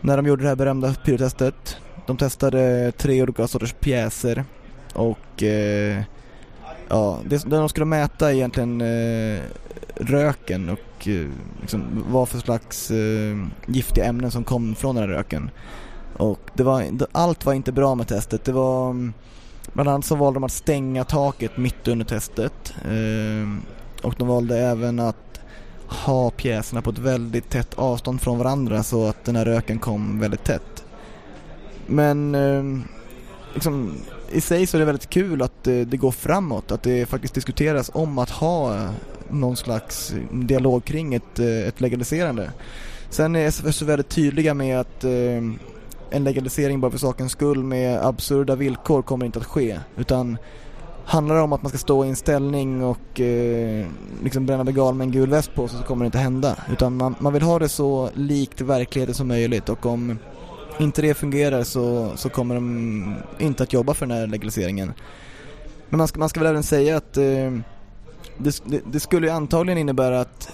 när 0.00 0.16
de 0.16 0.26
gjorde 0.26 0.42
det 0.42 0.48
här 0.48 0.56
berömda 0.56 0.94
pyrotestet. 1.04 1.76
De 2.06 2.16
testade 2.16 2.92
tre 2.92 3.22
olika 3.22 3.46
sorters 3.46 3.74
pjäser 3.80 4.44
och 4.94 5.42
eh, 5.42 6.02
ja, 6.88 7.18
det, 7.26 7.44
de 7.44 7.68
skulle 7.68 7.86
mäta 7.86 8.30
är 8.30 8.34
egentligen 8.34 8.80
eh, 8.80 9.40
röken 9.96 10.68
och 10.70 11.08
eh, 11.08 11.28
liksom, 11.60 12.04
vad 12.08 12.28
för 12.28 12.38
slags 12.38 12.90
eh, 12.90 13.36
giftiga 13.66 14.04
ämnen 14.04 14.30
som 14.30 14.44
kom 14.44 14.74
från 14.74 14.94
den 14.94 15.04
här 15.04 15.16
röken. 15.16 15.50
Och 16.16 16.40
det 16.54 16.62
var, 16.62 16.84
allt 17.12 17.46
var 17.46 17.52
inte 17.52 17.72
bra 17.72 17.94
med 17.94 18.08
testet. 18.08 18.44
Det 18.44 18.52
var 18.52 18.90
mm, 18.90 19.12
Bland 19.72 19.88
annat 19.88 20.04
så 20.04 20.14
valde 20.14 20.36
de 20.36 20.44
att 20.44 20.52
stänga 20.52 21.04
taket 21.04 21.56
mitt 21.56 21.88
under 21.88 22.04
testet. 22.04 22.74
Eh, 22.84 23.62
och 24.06 24.14
de 24.18 24.28
valde 24.28 24.58
även 24.58 25.00
att 25.00 25.40
ha 25.86 26.30
pjäserna 26.30 26.82
på 26.82 26.90
ett 26.90 26.98
väldigt 26.98 27.50
tätt 27.50 27.74
avstånd 27.74 28.20
från 28.20 28.38
varandra 28.38 28.82
så 28.82 29.08
att 29.08 29.24
den 29.24 29.36
här 29.36 29.44
röken 29.44 29.78
kom 29.78 30.20
väldigt 30.20 30.44
tätt. 30.44 30.84
Men 31.86 32.34
eh, 32.34 32.84
liksom, 33.54 33.94
i 34.32 34.40
sig 34.40 34.66
så 34.66 34.76
är 34.76 34.78
det 34.78 34.84
väldigt 34.84 35.10
kul 35.10 35.42
att 35.42 35.64
det, 35.64 35.84
det 35.84 35.96
går 35.96 36.10
framåt, 36.10 36.72
att 36.72 36.82
det 36.82 37.06
faktiskt 37.06 37.34
diskuteras 37.34 37.90
om 37.94 38.18
att 38.18 38.30
ha 38.30 38.88
någon 39.30 39.56
slags 39.56 40.14
dialog 40.32 40.84
kring 40.84 41.14
ett, 41.14 41.38
eh, 41.38 41.68
ett 41.68 41.80
legaliserande. 41.80 42.50
Sen 43.10 43.36
är 43.36 43.46
SFS 43.46 43.82
väldigt 43.82 44.08
tydliga 44.08 44.54
med 44.54 44.80
att 44.80 45.04
eh, 45.04 45.10
en 46.10 46.24
legalisering 46.24 46.80
bara 46.80 46.90
för 46.90 46.98
sakens 46.98 47.32
skull 47.32 47.64
med 47.64 48.06
absurda 48.06 48.54
villkor 48.54 49.02
kommer 49.02 49.26
inte 49.26 49.38
att 49.38 49.44
ske. 49.44 49.78
Utan 49.96 50.38
handlar 51.04 51.34
det 51.34 51.42
om 51.42 51.52
att 51.52 51.62
man 51.62 51.68
ska 51.68 51.78
stå 51.78 52.04
i 52.04 52.08
en 52.08 52.16
ställning 52.16 52.84
och 52.84 53.20
eh, 53.20 53.86
liksom 54.22 54.46
bränna 54.46 54.64
begal 54.64 54.94
med 54.94 55.04
en 55.04 55.10
gul 55.10 55.30
väst 55.30 55.54
på 55.54 55.68
sig 55.68 55.78
så 55.78 55.84
kommer 55.84 56.04
det 56.04 56.06
inte 56.06 56.18
hända. 56.18 56.56
Utan 56.72 56.96
man, 56.96 57.14
man 57.18 57.32
vill 57.32 57.42
ha 57.42 57.58
det 57.58 57.68
så 57.68 58.10
likt 58.14 58.60
verkligheten 58.60 59.14
som 59.14 59.28
möjligt 59.28 59.68
och 59.68 59.86
om 59.86 60.18
inte 60.78 61.02
det 61.02 61.14
fungerar 61.14 61.62
så, 61.62 62.12
så 62.16 62.28
kommer 62.28 62.54
de 62.54 63.14
inte 63.38 63.62
att 63.62 63.72
jobba 63.72 63.94
för 63.94 64.06
den 64.06 64.16
här 64.16 64.26
legaliseringen. 64.26 64.92
Men 65.88 65.98
man 65.98 66.08
ska, 66.08 66.18
man 66.18 66.28
ska 66.28 66.40
väl 66.40 66.50
även 66.50 66.62
säga 66.62 66.96
att 66.96 67.16
eh, 67.16 67.24
det, 68.38 68.62
det, 68.64 68.80
det 68.92 69.00
skulle 69.00 69.32
antagligen 69.32 69.78
innebära 69.78 70.20
att 70.20 70.52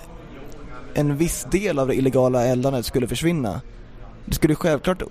en 0.95 1.17
viss 1.17 1.47
del 1.51 1.79
av 1.79 1.89
det 1.89 1.95
illegala 1.95 2.45
eldandet 2.45 2.87
skulle 2.87 3.09
försvinna. 3.09 3.61
Det 4.25 4.35
skulle 4.35 4.55
självklart 4.55 5.03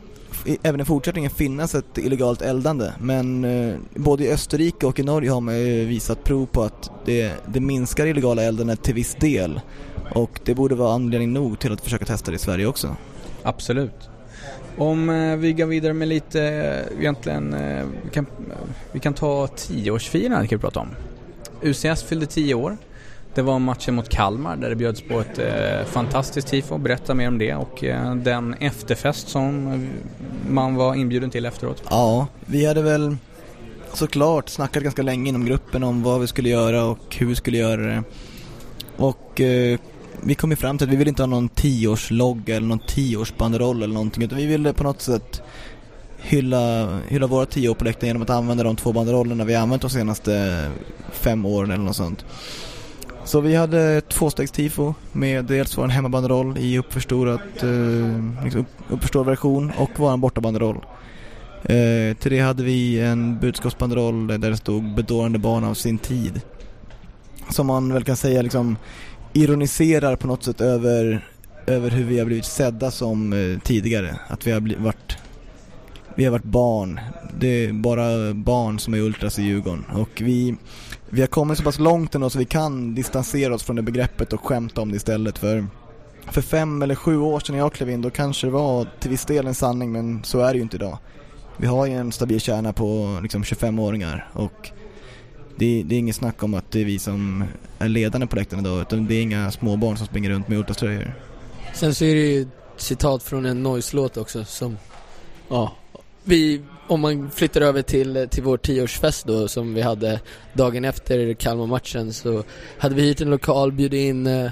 även 0.63 0.81
i 0.81 0.85
fortsättningen 0.85 1.31
finnas 1.31 1.75
ett 1.75 1.97
illegalt 1.97 2.41
eldande 2.41 2.91
men 2.99 3.45
eh, 3.45 3.75
både 3.95 4.23
i 4.23 4.31
Österrike 4.31 4.85
och 4.85 4.99
i 4.99 5.03
Norge 5.03 5.31
har 5.31 5.41
man 5.41 5.59
ju 5.59 5.85
visat 5.85 6.23
prov 6.23 6.45
på 6.45 6.63
att 6.63 6.91
det, 7.05 7.31
det 7.45 7.59
minskar 7.59 8.05
illegala 8.05 8.43
eldandet 8.43 8.83
till 8.83 8.93
viss 8.93 9.15
del 9.15 9.61
och 10.13 10.39
det 10.45 10.55
borde 10.55 10.75
vara 10.75 10.93
anledning 10.93 11.33
nog 11.33 11.59
till 11.59 11.73
att 11.73 11.81
försöka 11.81 12.05
testa 12.05 12.31
det 12.31 12.35
i 12.35 12.39
Sverige 12.39 12.65
också. 12.65 12.95
Absolut. 13.43 14.09
Om 14.77 15.09
eh, 15.09 15.35
vi 15.35 15.53
går 15.53 15.65
vidare 15.65 15.93
med 15.93 16.07
lite, 16.07 16.43
eh, 16.43 16.99
egentligen, 16.99 17.53
eh, 17.53 17.85
vi, 18.03 18.09
kan, 18.09 18.25
vi 18.91 18.99
kan 18.99 19.13
ta 19.13 19.47
tioårsfirandet 19.47 20.49
kan 20.49 20.57
vi 20.57 20.61
prata 20.61 20.79
om. 20.79 20.89
UCS 21.61 22.03
fyllde 22.03 22.25
tio 22.25 22.53
år. 22.53 22.77
Det 23.33 23.41
var 23.41 23.59
matchen 23.59 23.95
mot 23.95 24.09
Kalmar 24.09 24.55
där 24.55 24.69
det 24.69 24.75
bjöds 24.75 25.01
på 25.01 25.19
ett 25.19 25.39
eh, 25.39 25.85
fantastiskt 25.85 26.47
tifo. 26.47 26.77
Berätta 26.77 27.13
mer 27.13 27.27
om 27.27 27.37
det 27.37 27.55
och 27.55 27.83
eh, 27.83 28.15
den 28.15 28.53
efterfest 28.53 29.27
som 29.27 29.87
man 30.49 30.75
var 30.75 30.95
inbjuden 30.95 31.29
till 31.29 31.45
efteråt. 31.45 31.83
Ja, 31.89 32.27
vi 32.45 32.65
hade 32.65 32.81
väl 32.81 33.17
såklart 33.93 34.49
snackat 34.49 34.83
ganska 34.83 35.01
länge 35.01 35.29
inom 35.29 35.45
gruppen 35.45 35.83
om 35.83 36.03
vad 36.03 36.21
vi 36.21 36.27
skulle 36.27 36.49
göra 36.49 36.83
och 36.83 37.15
hur 37.17 37.27
vi 37.27 37.35
skulle 37.35 37.57
göra 37.57 37.81
det. 37.81 38.03
Och 38.97 39.41
eh, 39.41 39.79
vi 40.25 40.35
kom 40.35 40.49
ju 40.49 40.55
fram 40.55 40.77
till 40.77 40.87
att 40.87 40.93
vi 40.93 40.97
ville 40.97 41.09
inte 41.09 41.21
ha 41.21 41.27
någon 41.27 41.49
tioårslogga 41.49 42.55
eller 42.55 42.67
någon 42.67 42.79
tioårsbanderoll 42.79 43.83
eller 43.83 43.93
någonting 43.93 44.23
utan 44.23 44.37
vi 44.37 44.45
ville 44.45 44.73
på 44.73 44.83
något 44.83 45.01
sätt 45.01 45.41
hylla, 46.17 46.97
hylla 47.07 47.27
våra 47.27 47.45
tio 47.45 47.69
år 47.69 47.75
på 47.75 47.83
läktaren 47.83 48.07
genom 48.07 48.21
att 48.21 48.29
använda 48.29 48.63
de 48.63 48.75
två 48.75 48.93
banderollerna 48.93 49.43
vi 49.43 49.55
använt 49.55 49.81
de 49.81 49.89
senaste 49.89 50.61
fem 51.11 51.45
åren 51.45 51.71
eller 51.71 51.83
något 51.83 51.95
sånt. 51.95 52.25
Så 53.25 53.41
vi 53.41 53.55
hade 53.55 54.01
tvåstegstifo 54.01 54.93
med 55.11 55.45
dels 55.45 55.77
vår 55.77 55.87
hemmabanderoll 55.87 56.57
i 56.57 56.77
uppförstorat, 56.77 57.63
eh, 57.63 58.43
liksom 58.43 58.65
uppförstorad 58.89 59.25
version 59.25 59.71
och 59.77 59.89
vår 59.95 60.17
bortabanderoll. 60.17 60.85
Eh, 61.63 62.17
till 62.17 62.31
det 62.31 62.39
hade 62.39 62.63
vi 62.63 62.99
en 62.99 63.39
budskapsbanderoll 63.39 64.27
där 64.27 64.37
det 64.37 64.57
stod 64.57 64.95
bedårande 64.95 65.39
barn 65.39 65.63
av 65.63 65.73
sin 65.73 65.97
tid. 65.97 66.41
Som 67.49 67.67
man 67.67 67.93
väl 67.93 68.03
kan 68.03 68.15
säga 68.15 68.41
liksom 68.41 68.77
ironiserar 69.35 70.15
på 70.15 70.27
något 70.27 70.43
sätt 70.43 70.61
över, 70.61 71.27
över 71.65 71.89
hur 71.89 72.03
vi 72.03 72.19
har 72.19 72.25
blivit 72.25 72.45
sedda 72.45 72.91
som 72.91 73.33
eh, 73.33 73.59
tidigare. 73.59 74.19
Att 74.27 74.47
vi 74.47 74.51
har 74.51 74.59
blivit, 74.59 74.83
varit 74.83 75.17
vi 76.15 76.25
har 76.25 76.31
varit 76.31 76.43
barn. 76.43 76.99
Det 77.39 77.65
är 77.65 77.73
bara 77.73 78.33
barn 78.33 78.79
som 78.79 78.93
är 78.93 78.99
ultras 78.99 79.39
i 79.39 79.43
Djurgården. 79.43 79.85
Och 79.93 80.09
vi, 80.21 80.55
vi 81.09 81.21
har 81.21 81.27
kommit 81.27 81.57
så 81.57 81.63
pass 81.63 81.79
långt 81.79 82.15
ändå 82.15 82.29
så 82.29 82.39
vi 82.39 82.45
kan 82.45 82.95
distansera 82.95 83.55
oss 83.55 83.63
från 83.63 83.75
det 83.75 83.81
begreppet 83.81 84.33
och 84.33 84.45
skämta 84.45 84.81
om 84.81 84.91
det 84.91 84.95
istället. 84.95 85.37
För, 85.37 85.67
för 86.31 86.41
fem 86.41 86.81
eller 86.81 86.95
sju 86.95 87.17
år 87.17 87.39
sedan 87.39 87.55
jag 87.55 87.73
klev 87.73 87.89
in 87.89 88.01
då 88.01 88.09
kanske 88.09 88.47
det 88.47 88.51
var 88.51 88.87
till 88.99 89.09
viss 89.09 89.25
del 89.25 89.47
en 89.47 89.55
sanning 89.55 89.91
men 89.91 90.23
så 90.23 90.39
är 90.39 90.53
det 90.53 90.57
ju 90.57 90.63
inte 90.63 90.77
idag. 90.77 90.97
Vi 91.57 91.67
har 91.67 91.85
ju 91.85 91.93
en 91.93 92.11
stabil 92.11 92.41
kärna 92.41 92.73
på 92.73 93.19
liksom 93.21 93.43
25-åringar 93.43 94.29
och 94.33 94.71
det, 95.55 95.83
det 95.83 95.95
är 95.95 95.99
inget 95.99 96.15
snack 96.15 96.43
om 96.43 96.53
att 96.53 96.71
det 96.71 96.81
är 96.81 96.85
vi 96.85 96.99
som 96.99 97.43
är 97.79 97.87
ledande 97.87 98.27
på 98.27 98.35
läktaren 98.35 98.65
idag 98.65 98.81
utan 98.81 99.07
det 99.07 99.15
är 99.15 99.21
inga 99.21 99.51
småbarn 99.51 99.97
som 99.97 100.07
springer 100.07 100.29
runt 100.29 100.47
med 100.47 100.57
ultraströjor. 100.57 101.13
Sen 101.73 101.95
så 101.95 102.05
är 102.05 102.15
det 102.15 102.21
ju 102.21 102.41
ett 102.41 102.47
citat 102.77 103.23
från 103.23 103.45
en 103.45 103.63
Noise-låt 103.63 104.17
också 104.17 104.45
som, 104.45 104.77
ja, 105.49 105.75
vi, 106.23 106.61
om 106.87 107.01
man 107.01 107.31
flyttar 107.31 107.61
över 107.61 107.81
till, 107.81 108.27
till 108.31 108.43
vår 108.43 108.57
tioårsfest 108.57 109.25
då 109.25 109.47
som 109.47 109.73
vi 109.73 109.81
hade 109.81 110.19
dagen 110.53 110.85
efter 110.85 111.33
Kalmar-matchen 111.33 112.13
så 112.13 112.43
hade 112.77 112.95
vi 112.95 113.01
hyrt 113.01 113.21
en 113.21 113.29
lokal, 113.29 113.71
bjudit 113.71 114.09
in, 114.09 114.27
eh, 114.27 114.51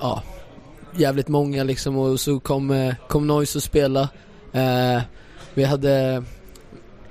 ja, 0.00 0.22
jävligt 0.96 1.28
många 1.28 1.64
liksom 1.64 1.96
och 1.96 2.20
så 2.20 2.40
kom, 2.40 2.70
eh, 2.70 2.94
kom 3.08 3.26
Noise 3.26 3.58
och 3.58 3.62
spela. 3.62 4.08
Eh, 4.52 5.02
vi 5.54 5.64
hade 5.64 6.24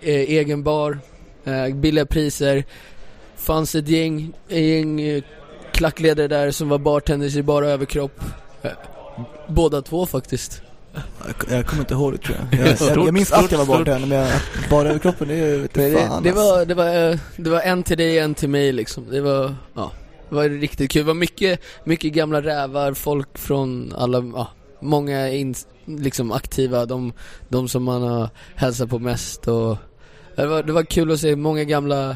eh, 0.01 0.15
egen 0.15 0.63
bar, 0.63 1.00
eh, 1.43 1.75
billiga 1.75 2.05
priser, 2.05 2.63
fanns 3.45 3.75
ett 3.75 3.87
gäng, 3.87 4.33
ett 4.49 4.57
gäng 4.57 5.01
eh, 5.01 5.23
klackledare 5.71 6.27
där 6.27 6.51
som 6.51 6.69
var 6.69 6.77
bartenders 6.77 7.35
i 7.35 7.43
bara 7.43 7.67
överkropp. 7.67 8.19
Eh, 8.61 8.71
Båda 9.47 9.81
två 9.81 10.05
faktiskt. 10.05 10.61
Jag, 11.25 11.57
jag 11.57 11.65
kommer 11.65 11.81
inte 11.81 11.93
ihåg 11.93 12.11
det 12.13 12.17
tror 12.17 12.37
jag. 12.37 12.59
Jag, 12.59 12.67
jag, 12.67 12.77
Stort, 12.77 13.05
jag 13.05 13.13
minns 13.13 13.27
stort, 13.27 13.43
att 13.43 13.51
jag 13.51 13.59
var 13.59 13.65
bartender 13.65 14.07
men 14.07 14.17
jag, 14.17 14.29
bara 14.69 14.89
överkroppen 14.89 15.27
det 15.27 15.33
är 15.33 15.51
Men 15.51 15.61
inte 15.61 15.89
det, 15.89 16.07
fan 16.07 16.23
det, 16.23 16.29
alltså. 16.29 16.45
var, 16.45 16.65
det, 16.65 16.73
var, 16.73 17.11
eh, 17.11 17.19
det 17.37 17.49
var 17.49 17.61
en 17.61 17.83
till 17.83 17.97
dig, 17.97 18.19
en 18.19 18.35
till 18.35 18.49
mig 18.49 18.71
liksom. 18.71 19.05
Det 19.11 19.21
var, 19.21 19.55
ja, 19.73 19.91
det 20.29 20.35
var 20.35 20.49
riktigt 20.49 20.91
kul. 20.91 21.01
Det 21.01 21.07
var 21.07 21.13
mycket, 21.13 21.59
mycket 21.83 22.13
gamla 22.13 22.41
rävar, 22.41 22.93
folk 22.93 23.37
från 23.37 23.93
alla, 23.97 24.31
ja, 24.35 24.47
många 24.81 25.29
in, 25.29 25.55
liksom 25.85 26.31
aktiva, 26.31 26.85
de, 26.85 27.13
de 27.49 27.67
som 27.67 27.83
man 27.83 28.01
har 28.01 28.29
hälsat 28.55 28.89
på 28.89 28.99
mest 28.99 29.47
och 29.47 29.77
det 30.35 30.45
var, 30.45 30.63
det 30.63 30.73
var 30.73 30.83
kul 30.83 31.11
att 31.11 31.19
se 31.19 31.35
många 31.35 31.63
gamla 31.63 32.15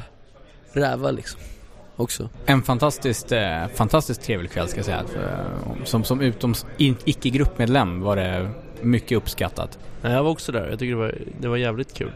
rävar 0.74 1.12
liksom. 1.12 1.40
Också. 1.96 2.30
En 2.46 2.62
fantastiskt, 2.62 3.32
eh, 3.32 3.68
fantastiskt 3.74 4.22
trevlig 4.22 4.52
kväll 4.52 4.68
ska 4.68 4.78
jag 4.78 4.86
säga. 4.86 5.04
För, 5.14 5.24
eh, 5.24 5.84
som, 5.84 6.04
som 6.04 6.22
utom 6.22 6.54
in, 6.78 6.96
icke-gruppmedlem 7.06 8.02
var 8.02 8.16
det 8.16 8.50
mycket 8.82 9.18
uppskattat. 9.18 9.80
Nej, 10.02 10.14
jag 10.14 10.24
var 10.24 10.32
också 10.32 10.52
där. 10.52 10.70
Jag 10.70 10.80
tycker 10.80 10.92
det 10.92 11.00
var, 11.00 11.16
det 11.42 11.48
var 11.48 11.58
jävligt 11.58 11.94
kul. 11.94 12.12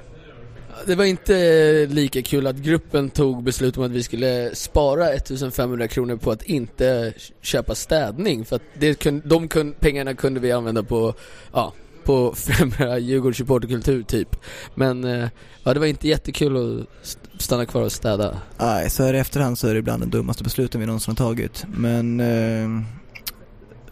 Det 0.86 0.96
var 0.96 1.06
inte 1.06 1.86
lika 1.86 2.22
kul 2.22 2.48
att 2.48 2.56
gruppen 2.56 3.10
tog 3.10 3.44
beslut 3.44 3.78
om 3.78 3.84
att 3.84 3.92
vi 3.92 4.04
skulle 4.04 4.56
spara 4.56 5.10
1500 5.10 5.88
kronor 5.88 6.18
på 6.18 6.32
att 6.32 6.44
inte 6.44 7.14
köpa 7.42 7.76
städning 7.76 8.46
för 8.46 8.56
att 8.56 8.62
det 8.74 9.00
kun, 9.00 9.22
de 9.26 9.48
kun, 9.48 9.74
pengarna 9.80 10.14
kunde 10.14 10.40
vi 10.40 10.52
använda 10.52 10.84
på, 10.84 11.14
ja, 11.54 11.74
på 12.04 12.34
främja 12.36 12.98
Djurgårdens 12.98 13.38
supporterkultur 13.38 14.04
typ. 14.04 14.36
Men 14.76 15.04
eh, 15.04 15.30
ja, 15.64 15.74
det 15.74 15.80
var 15.80 15.88
inte 15.88 16.08
jättekul 16.08 16.82
att 16.82 16.88
stanna 17.44 17.66
kvar 17.66 17.82
och 17.82 17.92
städa. 17.92 18.42
Nej, 18.58 18.90
så 18.90 19.04
här 19.04 19.14
i 19.14 19.20
efterhand 19.20 19.58
så 19.58 19.68
är 19.68 19.74
det 19.74 19.80
ibland 19.80 20.02
de 20.02 20.10
dummaste 20.10 20.44
besluten 20.44 20.82
vi 20.82 20.88
någonsin 20.88 21.12
har 21.12 21.26
tagit. 21.26 21.66
Men 21.68 22.20
eh, 22.20 22.84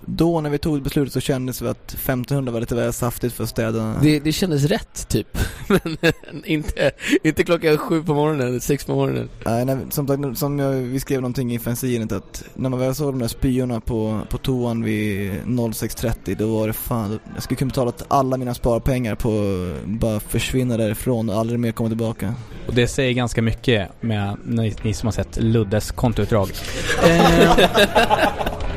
då 0.05 0.41
när 0.41 0.49
vi 0.49 0.57
tog 0.57 0.81
beslutet 0.81 1.13
så 1.13 1.19
kändes 1.19 1.59
det 1.59 1.69
att 1.69 1.93
1500 1.93 2.51
var 2.51 2.59
lite 2.59 2.75
väl 2.75 2.93
saftigt 2.93 3.33
för 3.33 3.45
städa. 3.45 3.95
Det, 4.01 4.19
det 4.19 4.31
kändes 4.31 4.63
rätt 4.63 5.07
typ. 5.07 5.37
Men 5.67 6.45
inte, 6.45 6.91
inte 7.23 7.43
klockan 7.43 7.77
sju 7.77 8.03
på 8.03 8.13
morgonen 8.13 8.47
eller 8.47 8.59
sex 8.59 8.85
på 8.85 8.95
morgonen. 8.95 9.29
Nej, 9.45 9.65
när, 9.65 9.79
som, 9.89 10.35
som 10.35 10.59
jag, 10.59 10.71
vi 10.71 10.99
skrev 10.99 11.21
någonting 11.21 11.53
i 11.53 11.59
fanzinet 11.59 12.11
att 12.11 12.43
när 12.55 12.69
man 12.69 12.79
väl 12.79 12.95
såg 12.95 13.13
de 13.13 13.19
där 13.19 13.27
spyorna 13.27 13.81
på, 13.81 14.21
på 14.29 14.37
toan 14.37 14.83
vid 14.83 15.31
06.30 15.31 16.35
då 16.35 16.57
var 16.57 16.67
det 16.67 16.73
fan, 16.73 17.19
jag 17.33 17.43
skulle 17.43 17.57
kunna 17.57 17.69
betala 17.69 17.91
alla 18.07 18.37
mina 18.37 18.53
sparpengar 18.53 19.15
på 19.15 19.29
att 19.83 19.89
bara 19.99 20.19
försvinna 20.19 20.77
därifrån 20.77 21.29
och 21.29 21.35
aldrig 21.35 21.59
mer 21.59 21.71
komma 21.71 21.89
tillbaka. 21.89 22.33
Och 22.67 22.73
det 22.73 22.87
säger 22.87 23.13
ganska 23.13 23.41
mycket 23.41 23.89
med 24.01 24.37
ni, 24.45 24.75
ni 24.83 24.93
som 24.93 25.07
har 25.07 25.11
sett 25.11 25.37
Luddes 25.37 25.91
kontoutdrag. 25.91 26.49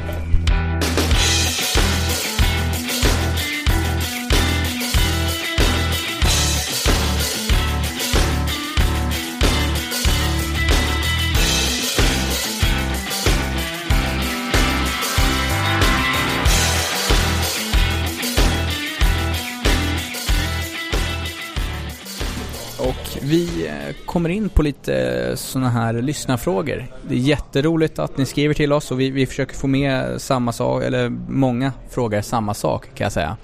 kommer 24.06 24.28
in 24.28 24.48
på 24.48 24.62
lite 24.62 25.32
sådana 25.36 25.70
här 25.70 25.92
lyssnarfrågor. 25.92 26.86
Det 27.08 27.14
är 27.14 27.18
jätteroligt 27.18 27.98
att 27.98 28.16
ni 28.16 28.26
skriver 28.26 28.54
till 28.54 28.72
oss 28.72 28.90
och 28.90 29.00
vi, 29.00 29.10
vi 29.10 29.26
försöker 29.26 29.54
få 29.54 29.66
med 29.66 30.20
samma 30.20 30.52
sak, 30.52 30.82
eller 30.82 31.08
många 31.28 31.72
frågar 31.90 32.22
samma 32.22 32.54
sak 32.54 32.86
kan 32.94 33.04
jag 33.04 33.12
säga. 33.12 33.36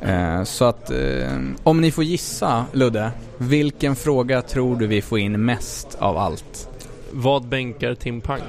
Eh, 0.00 0.42
Så 0.44 0.64
att 0.64 0.90
eh, 0.90 1.38
om 1.62 1.80
ni 1.80 1.90
får 1.90 2.04
gissa, 2.04 2.64
Ludde, 2.72 3.10
vilken 3.38 3.96
fråga 3.96 4.42
tror 4.42 4.76
du 4.76 4.86
vi 4.86 5.02
får 5.02 5.18
in 5.18 5.44
mest 5.44 5.96
av 5.98 6.18
allt? 6.18 6.68
Vad 7.10 7.44
bänkar 7.48 7.94
Tim 7.94 8.20
Pang? 8.20 8.40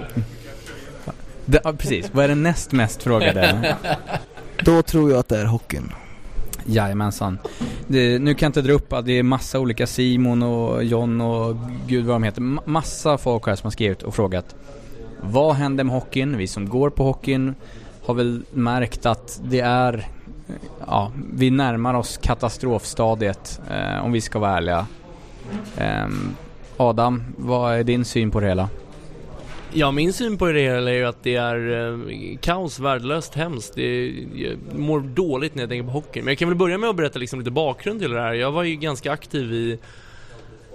Det, 1.45 1.61
ja, 1.63 1.73
precis, 1.73 2.09
vad 2.13 2.23
är 2.23 2.27
den 2.29 2.43
näst 2.43 2.71
mest 2.71 3.03
frågade? 3.03 3.75
Då 4.63 4.81
tror 4.81 5.11
jag 5.11 5.19
att 5.19 5.27
det 5.29 5.37
är 5.39 5.45
hockeyn. 5.45 5.91
Jajamensan. 6.67 7.39
Det, 7.87 8.19
nu 8.19 8.33
kan 8.33 8.45
jag 8.45 8.49
inte 8.49 8.61
dra 8.61 8.73
upp 8.73 8.93
att 8.93 9.05
det 9.05 9.19
är 9.19 9.23
massa 9.23 9.59
olika 9.59 9.87
Simon 9.87 10.43
och 10.43 10.83
John 10.83 11.21
och 11.21 11.55
gud 11.87 12.05
vad 12.05 12.15
de 12.15 12.23
heter. 12.23 12.41
Massa 12.69 13.17
folk 13.17 13.47
här 13.47 13.55
som 13.55 13.65
har 13.65 13.71
skrivit 13.71 14.03
och 14.03 14.15
frågat. 14.15 14.55
Vad 15.21 15.55
händer 15.55 15.83
med 15.83 15.95
hockeyn? 15.95 16.37
Vi 16.37 16.47
som 16.47 16.69
går 16.69 16.89
på 16.89 17.03
hockeyn 17.03 17.55
har 18.05 18.13
väl 18.13 18.43
märkt 18.53 19.05
att 19.05 19.41
det 19.43 19.59
är 19.59 20.07
Ja, 20.87 21.11
vi 21.33 21.51
närmar 21.51 21.93
oss 21.93 22.17
katastrofstadiet 22.17 23.61
eh, 23.69 24.05
om 24.05 24.11
vi 24.11 24.21
ska 24.21 24.39
vara 24.39 24.57
ärliga. 24.57 24.87
Eh, 25.77 26.07
Adam, 26.77 27.23
vad 27.37 27.75
är 27.75 27.83
din 27.83 28.05
syn 28.05 28.31
på 28.31 28.39
det 28.39 28.47
hela? 28.47 28.69
Ja, 29.73 29.91
min 29.91 30.13
syn 30.13 30.37
på 30.37 30.45
det 30.45 30.61
hela 30.61 30.91
är 30.91 30.95
ju 30.95 31.03
att 31.03 31.23
det 31.23 31.35
är 31.35 31.89
eh, 31.91 32.37
kaos, 32.37 32.79
värdelöst, 32.79 33.33
hemskt. 33.35 33.75
Det 33.75 33.81
är, 33.81 34.27
jag 34.35 34.79
mår 34.79 34.99
dåligt 34.99 35.55
när 35.55 35.63
jag 35.63 35.69
tänker 35.69 35.85
på 35.85 35.91
hockeyn. 35.91 36.25
Men 36.25 36.31
jag 36.31 36.37
kan 36.37 36.47
väl 36.47 36.57
börja 36.57 36.77
med 36.77 36.89
att 36.89 36.95
berätta 36.95 37.19
liksom 37.19 37.39
lite 37.39 37.51
bakgrund 37.51 37.99
till 37.99 38.11
det 38.11 38.21
här. 38.21 38.33
Jag 38.33 38.51
var 38.51 38.63
ju 38.63 38.75
ganska 38.75 39.11
aktiv 39.11 39.53
i 39.53 39.79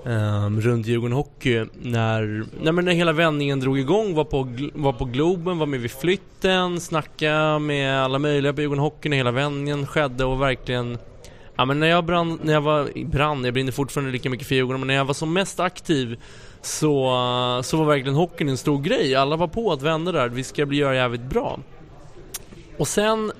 Um, 0.05 0.61
runt 0.61 0.87
Djurgården 0.87 1.17
Hockey 1.17 1.65
när, 1.83 2.45
nej 2.63 2.73
men 2.73 2.85
när 2.85 2.93
hela 2.93 3.13
vändningen 3.13 3.61
drog 3.61 3.79
igång, 3.79 4.15
var 4.15 4.25
på, 4.25 4.49
var 4.75 4.93
på 4.93 5.05
Globen, 5.05 5.59
var 5.59 5.67
med 5.67 5.81
vid 5.81 5.91
flytten, 5.91 6.81
snackade 6.81 7.59
med 7.59 7.99
alla 8.05 8.19
möjliga 8.19 8.53
på 8.53 8.61
Djurgården 8.61 8.83
Hockey 8.83 9.09
när 9.09 9.17
hela 9.17 9.31
vändningen 9.31 9.87
skedde 9.87 10.25
och 10.25 10.43
verkligen 10.43 10.99
Ja 11.57 11.65
men 11.65 11.81
när 11.81 11.87
jag 11.87 12.05
brann, 12.05 12.39
när 12.43 12.53
jag 12.53 12.61
var, 12.61 13.05
brann, 13.05 13.45
jag 13.45 13.55
brinner 13.55 13.73
fortfarande 13.73 14.13
lika 14.13 14.31
mycket 14.31 14.47
för 14.47 14.55
Djurgården, 14.55 14.81
men 14.81 14.87
när 14.87 14.95
jag 14.95 15.05
var 15.05 15.15
som 15.15 15.33
mest 15.33 15.61
aktiv 15.61 16.19
så, 16.63 17.61
så 17.65 17.77
var 17.77 17.85
verkligen 17.85 18.15
hockeyn 18.15 18.49
en 18.49 18.57
stor 18.57 18.79
grej. 18.79 19.15
Alla 19.15 19.37
var 19.37 19.49
på 19.49 19.73
att 19.73 19.83
vända 19.83 20.13
där, 20.13 20.29
vi 20.29 20.45
ska 20.45 20.67
bli 20.67 20.79
göra 20.79 20.95
jävligt 20.95 21.23
bra. 21.23 21.59
Och 22.79 22.89
sen 22.89 23.33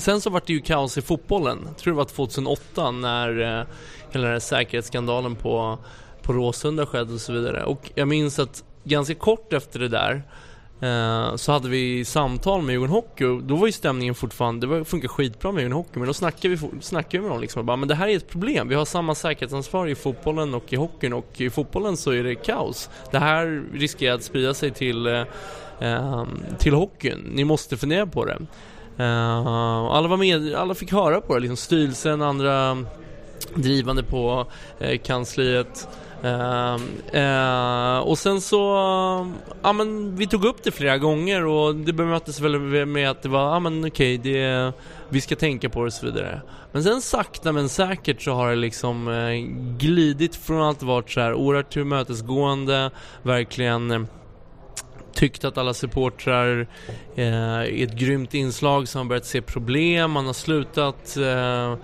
Sen 0.00 0.20
så 0.20 0.30
vart 0.30 0.46
det 0.46 0.52
ju 0.52 0.60
kaos 0.60 0.98
i 0.98 1.02
fotbollen. 1.02 1.58
Jag 1.66 1.76
tror 1.76 1.92
det 1.92 1.96
var 1.96 2.04
2008 2.04 2.90
när 2.90 3.40
eh, 3.40 3.66
hela 4.10 4.24
den 4.24 4.32
här 4.32 4.38
säkerhetsskandalen 4.38 5.36
på, 5.36 5.78
på 6.22 6.32
Råsunda 6.32 6.86
skedde 6.86 7.12
och 7.12 7.20
så 7.20 7.32
vidare. 7.32 7.64
Och 7.64 7.90
jag 7.94 8.08
minns 8.08 8.38
att 8.38 8.64
ganska 8.84 9.14
kort 9.14 9.52
efter 9.52 9.78
det 9.80 9.88
där 9.88 10.14
eh, 10.14 10.22
Eh, 10.80 11.36
så 11.36 11.52
hade 11.52 11.68
vi 11.68 12.04
samtal 12.04 12.62
med 12.62 12.72
Djurgården 12.72 12.94
Hockey 12.94 13.24
och 13.24 13.42
då 13.42 13.56
var 13.56 13.66
ju 13.66 13.72
stämningen 13.72 14.14
fortfarande, 14.14 14.78
det 14.78 14.84
funkar 14.84 15.08
skitbra 15.08 15.52
med 15.52 15.60
Djurgården 15.60 15.84
Hockey 15.84 15.98
men 15.98 16.06
då 16.06 16.14
snackade 16.14 16.54
vi, 16.54 16.70
snackade 16.80 17.18
vi 17.18 17.22
med 17.22 17.30
dem 17.30 17.40
liksom 17.40 17.60
och 17.60 17.66
bara, 17.66 17.76
men 17.76 17.88
det 17.88 17.94
här 17.94 18.08
är 18.08 18.16
ett 18.16 18.28
problem. 18.28 18.68
Vi 18.68 18.74
har 18.74 18.84
samma 18.84 19.14
säkerhetsansvar 19.14 19.86
i 19.86 19.94
fotbollen 19.94 20.54
och 20.54 20.72
i 20.72 20.76
hockeyn 20.76 21.12
och 21.12 21.40
i 21.40 21.50
fotbollen 21.50 21.96
så 21.96 22.10
är 22.10 22.24
det 22.24 22.34
kaos. 22.34 22.90
Det 23.10 23.18
här 23.18 23.64
riskerar 23.74 24.14
att 24.14 24.22
sprida 24.22 24.54
sig 24.54 24.70
till, 24.70 25.06
eh, 25.06 25.22
ehm, 25.80 26.28
till 26.58 26.74
hockeyn. 26.74 27.18
Ni 27.18 27.44
måste 27.44 27.76
fundera 27.76 28.06
på 28.06 28.24
det. 28.24 28.38
Eh, 28.98 29.46
alla 29.86 30.08
var 30.08 30.16
med, 30.16 30.54
alla 30.54 30.74
fick 30.74 30.92
höra 30.92 31.20
på 31.20 31.34
det, 31.34 31.40
liksom 31.40 31.56
styrelsen, 31.56 32.22
andra 32.22 32.84
drivande 33.54 34.02
på 34.02 34.46
eh, 34.78 34.98
kansliet. 34.98 35.88
Eh, 36.22 36.74
eh, 37.12 37.98
och 37.98 38.18
sen 38.18 38.40
så, 38.40 38.56
ja 39.62 39.72
men 39.72 40.16
vi 40.16 40.26
tog 40.26 40.44
upp 40.44 40.62
det 40.62 40.70
flera 40.70 40.98
gånger 40.98 41.46
och 41.46 41.74
det 41.74 41.92
bemöttes 41.92 42.40
väl 42.40 42.86
med 42.86 43.10
att 43.10 43.22
det 43.22 43.28
var, 43.28 43.52
ja 43.52 43.58
men 43.60 43.84
okej, 43.84 44.18
det, 44.18 44.72
vi 45.08 45.20
ska 45.20 45.36
tänka 45.36 45.68
på 45.68 45.80
det 45.80 45.86
och 45.86 45.92
så 45.92 46.06
vidare. 46.06 46.40
Men 46.72 46.82
sen 46.82 47.00
sakta 47.00 47.52
men 47.52 47.68
säkert 47.68 48.22
så 48.22 48.32
har 48.32 48.50
det 48.50 48.56
liksom 48.56 49.08
eh, 49.08 49.32
glidit 49.78 50.36
från 50.36 50.62
att 50.62 50.82
varit 50.82 51.10
så 51.10 51.20
här 51.20 51.34
oerhört 51.34 51.72
tillmötesgående, 51.72 52.90
verkligen 53.22 53.90
eh, 53.90 54.00
tyckt 55.14 55.44
att 55.44 55.58
alla 55.58 55.74
supportrar 55.74 56.66
eh, 57.16 57.34
är 57.58 57.84
ett 57.84 57.94
grymt 57.94 58.34
inslag 58.34 58.88
som 58.88 58.98
har 58.98 59.08
börjat 59.08 59.26
se 59.26 59.42
problem, 59.42 60.10
man 60.10 60.26
har 60.26 60.32
slutat 60.32 61.16
eh, 61.16 61.76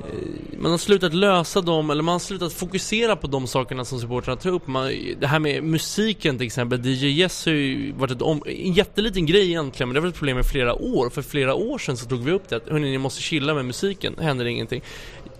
Eh, 0.00 0.58
man 0.58 0.70
har 0.70 0.78
slutat 0.78 1.14
lösa 1.14 1.60
dem, 1.60 1.90
eller 1.90 2.02
man 2.02 2.12
har 2.12 2.18
slutat 2.18 2.52
fokusera 2.52 3.16
på 3.16 3.26
de 3.26 3.46
sakerna 3.46 3.84
som 3.84 4.00
supportrarna 4.00 4.40
tar 4.40 4.50
upp. 4.50 4.66
Man, 4.66 4.92
det 5.20 5.26
här 5.26 5.38
med 5.38 5.64
musiken 5.64 6.38
till 6.38 6.46
exempel, 6.46 6.86
DJ 6.86 7.06
Yes 7.06 7.46
har 7.46 7.52
ju 7.52 7.92
varit 7.92 8.10
ett 8.10 8.22
om, 8.22 8.42
en 8.46 8.72
jätteliten 8.72 9.26
grej 9.26 9.48
egentligen, 9.48 9.88
men 9.88 9.94
det 9.94 10.00
har 10.00 10.02
varit 10.02 10.14
ett 10.14 10.18
problem 10.18 10.38
i 10.38 10.42
flera 10.42 10.74
år. 10.74 11.10
För 11.10 11.22
flera 11.22 11.54
år 11.54 11.78
sedan 11.78 11.96
så 11.96 12.08
tog 12.08 12.24
vi 12.24 12.32
upp 12.32 12.48
det, 12.48 12.56
att 12.56 12.68
hörni, 12.68 12.90
ni 12.90 12.98
måste 12.98 13.22
chilla 13.22 13.54
med 13.54 13.64
musiken, 13.64 14.14
händer 14.20 14.44
ingenting. 14.44 14.82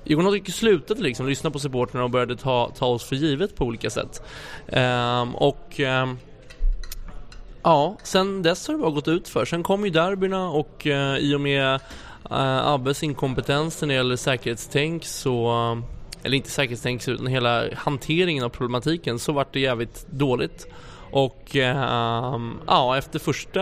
Djurgården 0.05 0.33
har 0.33 0.51
slutade 0.51 1.03
liksom 1.03 1.27
lyssna 1.27 1.51
på 1.51 1.59
supportrarna 1.59 2.05
och 2.05 2.11
började 2.11 2.37
ta, 2.37 2.73
ta 2.79 2.87
oss 2.87 3.05
för 3.05 3.16
givet 3.16 3.57
på 3.57 3.64
olika 3.64 3.90
sätt. 3.90 4.23
Um, 4.66 5.35
och 5.35 5.81
um, 5.81 6.18
Ja, 7.62 7.97
sen 8.03 8.42
dess 8.42 8.66
har 8.66 8.75
det 8.75 8.81
bara 8.81 8.90
gått 8.90 9.09
ut 9.09 9.29
för. 9.29 9.44
Sen 9.44 9.62
kom 9.62 9.85
ju 9.85 9.90
derbyna 9.90 10.51
och 10.51 10.87
uh, 10.87 11.18
i 11.18 11.35
och 11.35 11.40
med 11.40 11.81
Eh, 12.31 12.67
Abbes 12.67 13.03
inkompetens 13.03 13.81
när 13.81 13.88
det 13.88 13.95
gäller 13.95 14.17
säkerhetstänk 14.17 15.05
så 15.05 15.53
eller 16.23 16.37
inte 16.37 16.51
säkerhetstänk 16.51 17.09
utan 17.09 17.27
hela 17.27 17.75
hanteringen 17.75 18.45
av 18.45 18.49
problematiken 18.49 19.19
så 19.19 19.33
vart 19.33 19.53
det 19.53 19.61
jävligt 19.61 20.07
dåligt. 20.11 20.67
Och 21.11 21.57
ehm, 21.57 22.61
ja, 22.67 22.99
efter 22.99 23.19
första, 23.19 23.61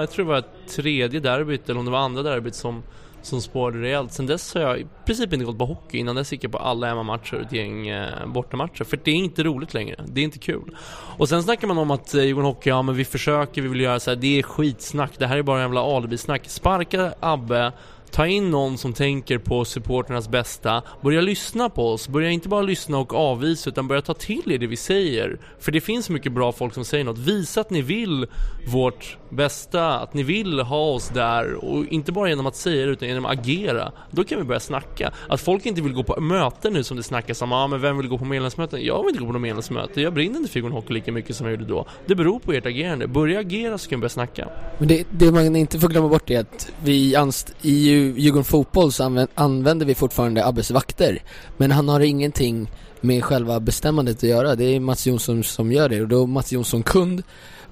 jag 0.00 0.10
tror 0.10 0.24
det 0.24 0.32
var 0.32 0.44
tredje 0.68 1.20
derbyt 1.20 1.68
eller 1.68 1.78
om 1.78 1.84
det 1.84 1.90
var 1.90 1.98
andra 1.98 2.22
derbyt 2.22 2.54
som 2.54 2.82
som 3.26 3.40
spårade 3.40 3.82
rejält. 3.82 4.12
Sen 4.12 4.26
dess 4.26 4.54
har 4.54 4.60
jag 4.60 4.80
i 4.80 4.86
princip 5.06 5.32
inte 5.32 5.44
gått 5.44 5.58
på 5.58 5.66
hockey. 5.66 5.98
Innan 5.98 6.16
dess 6.16 6.32
gick 6.32 6.44
jag 6.44 6.52
på 6.52 6.58
alla 6.58 6.86
hemmamatcher 6.86 7.34
och 7.34 7.40
ett 7.42 7.52
gäng 7.52 7.88
eh, 7.88 8.26
bortamatcher. 8.26 8.84
För 8.84 8.98
det 9.04 9.10
är 9.10 9.14
inte 9.14 9.42
roligt 9.42 9.74
längre. 9.74 10.04
Det 10.06 10.20
är 10.20 10.24
inte 10.24 10.38
kul. 10.38 10.76
Och 11.18 11.28
sen 11.28 11.42
snackar 11.42 11.68
man 11.68 11.78
om 11.78 11.90
att 11.90 12.14
eh, 12.14 12.22
Djurgården 12.22 12.46
Hockey, 12.46 12.70
ja 12.70 12.82
men 12.82 12.94
vi 12.94 13.04
försöker, 13.04 13.62
vi 13.62 13.68
vill 13.68 13.80
göra 13.80 14.00
så 14.00 14.10
här. 14.10 14.16
Det 14.16 14.38
är 14.38 14.42
skitsnack. 14.42 15.12
Det 15.18 15.26
här 15.26 15.36
är 15.36 15.42
bara 15.42 15.60
jävla 15.60 15.96
alibisnack. 15.96 16.42
Sparka 16.46 17.14
Abbe 17.20 17.72
Ta 18.10 18.26
in 18.26 18.50
någon 18.50 18.78
som 18.78 18.92
tänker 18.92 19.38
på 19.38 19.64
supporternas 19.64 20.28
bästa. 20.28 20.82
Börja 21.02 21.20
lyssna 21.20 21.68
på 21.68 21.90
oss. 21.90 22.08
Börja 22.08 22.30
inte 22.30 22.48
bara 22.48 22.62
lyssna 22.62 22.98
och 22.98 23.14
avvisa 23.14 23.70
utan 23.70 23.88
börja 23.88 24.02
ta 24.02 24.14
till 24.14 24.52
er 24.52 24.58
det 24.58 24.66
vi 24.66 24.76
säger. 24.76 25.38
För 25.60 25.72
det 25.72 25.80
finns 25.80 26.10
mycket 26.10 26.32
bra 26.32 26.52
folk 26.52 26.74
som 26.74 26.84
säger 26.84 27.04
något. 27.04 27.18
Visa 27.18 27.60
att 27.60 27.70
ni 27.70 27.82
vill 27.82 28.26
vårt 28.72 29.18
bästa. 29.30 29.98
Att 29.98 30.14
ni 30.14 30.22
vill 30.22 30.60
ha 30.60 30.90
oss 30.90 31.08
där. 31.08 31.54
Och 31.54 31.84
inte 31.84 32.12
bara 32.12 32.28
genom 32.28 32.46
att 32.46 32.56
säga 32.56 32.86
det 32.86 32.92
utan 32.92 33.08
genom 33.08 33.24
att 33.24 33.32
agera. 33.32 33.92
Då 34.10 34.24
kan 34.24 34.38
vi 34.38 34.44
börja 34.44 34.60
snacka. 34.60 35.12
Att 35.28 35.40
folk 35.40 35.66
inte 35.66 35.82
vill 35.82 35.92
gå 35.92 36.02
på 36.02 36.20
möten 36.20 36.72
nu 36.72 36.84
som 36.84 36.96
det 36.96 37.02
snackas 37.02 37.42
om. 37.42 37.50
Ja 37.50 37.56
ah, 37.56 37.66
men 37.66 37.80
vem 37.80 37.96
vill 37.96 38.08
gå 38.08 38.18
på 38.18 38.24
medlemsmöten? 38.24 38.84
Jag 38.84 39.02
vill 39.02 39.08
inte 39.08 39.20
gå 39.20 39.26
på 39.26 39.32
något 39.32 39.42
medlemsmöte. 39.42 40.00
Jag 40.00 40.14
brinner 40.14 40.38
inte 40.38 40.50
för 40.50 40.58
Djurgården 40.58 40.76
Hockey 40.76 40.94
lika 40.94 41.12
mycket 41.12 41.36
som 41.36 41.46
jag 41.46 41.52
gjorde 41.52 41.72
då. 41.72 41.86
Det 42.06 42.14
beror 42.14 42.38
på 42.38 42.52
ert 42.52 42.66
agerande. 42.66 43.06
Börja 43.06 43.40
agera 43.40 43.78
så 43.78 43.90
kan 43.90 43.98
vi 43.98 44.00
börja 44.00 44.08
snacka. 44.08 44.48
Men 44.78 44.88
det, 44.88 45.06
det 45.10 45.32
man 45.32 45.56
inte 45.56 45.80
får 45.80 45.88
glömma 45.88 46.08
bort 46.08 46.30
är 46.30 46.40
att 46.40 46.72
vi 46.82 47.16
anst- 47.16 47.54
i 47.62 47.95
Djurgården 47.96 48.44
Fotboll 48.44 48.92
så 48.92 49.04
använder, 49.04 49.32
använder 49.34 49.86
vi 49.86 49.94
fortfarande 49.94 50.46
Abbes 50.46 50.70
vakter. 50.70 51.22
Men 51.56 51.70
han 51.70 51.88
har 51.88 52.00
ingenting 52.00 52.70
med 53.00 53.24
själva 53.24 53.60
bestämmandet 53.60 54.16
att 54.16 54.22
göra. 54.22 54.54
Det 54.54 54.64
är 54.64 54.80
Mats 54.80 55.06
Jonsson 55.06 55.44
som 55.44 55.72
gör 55.72 55.88
det 55.88 56.02
och 56.02 56.08
då 56.08 56.22
är 56.22 56.26
Mats 56.26 56.52
Jonsson 56.52 56.82
kund. 56.82 57.22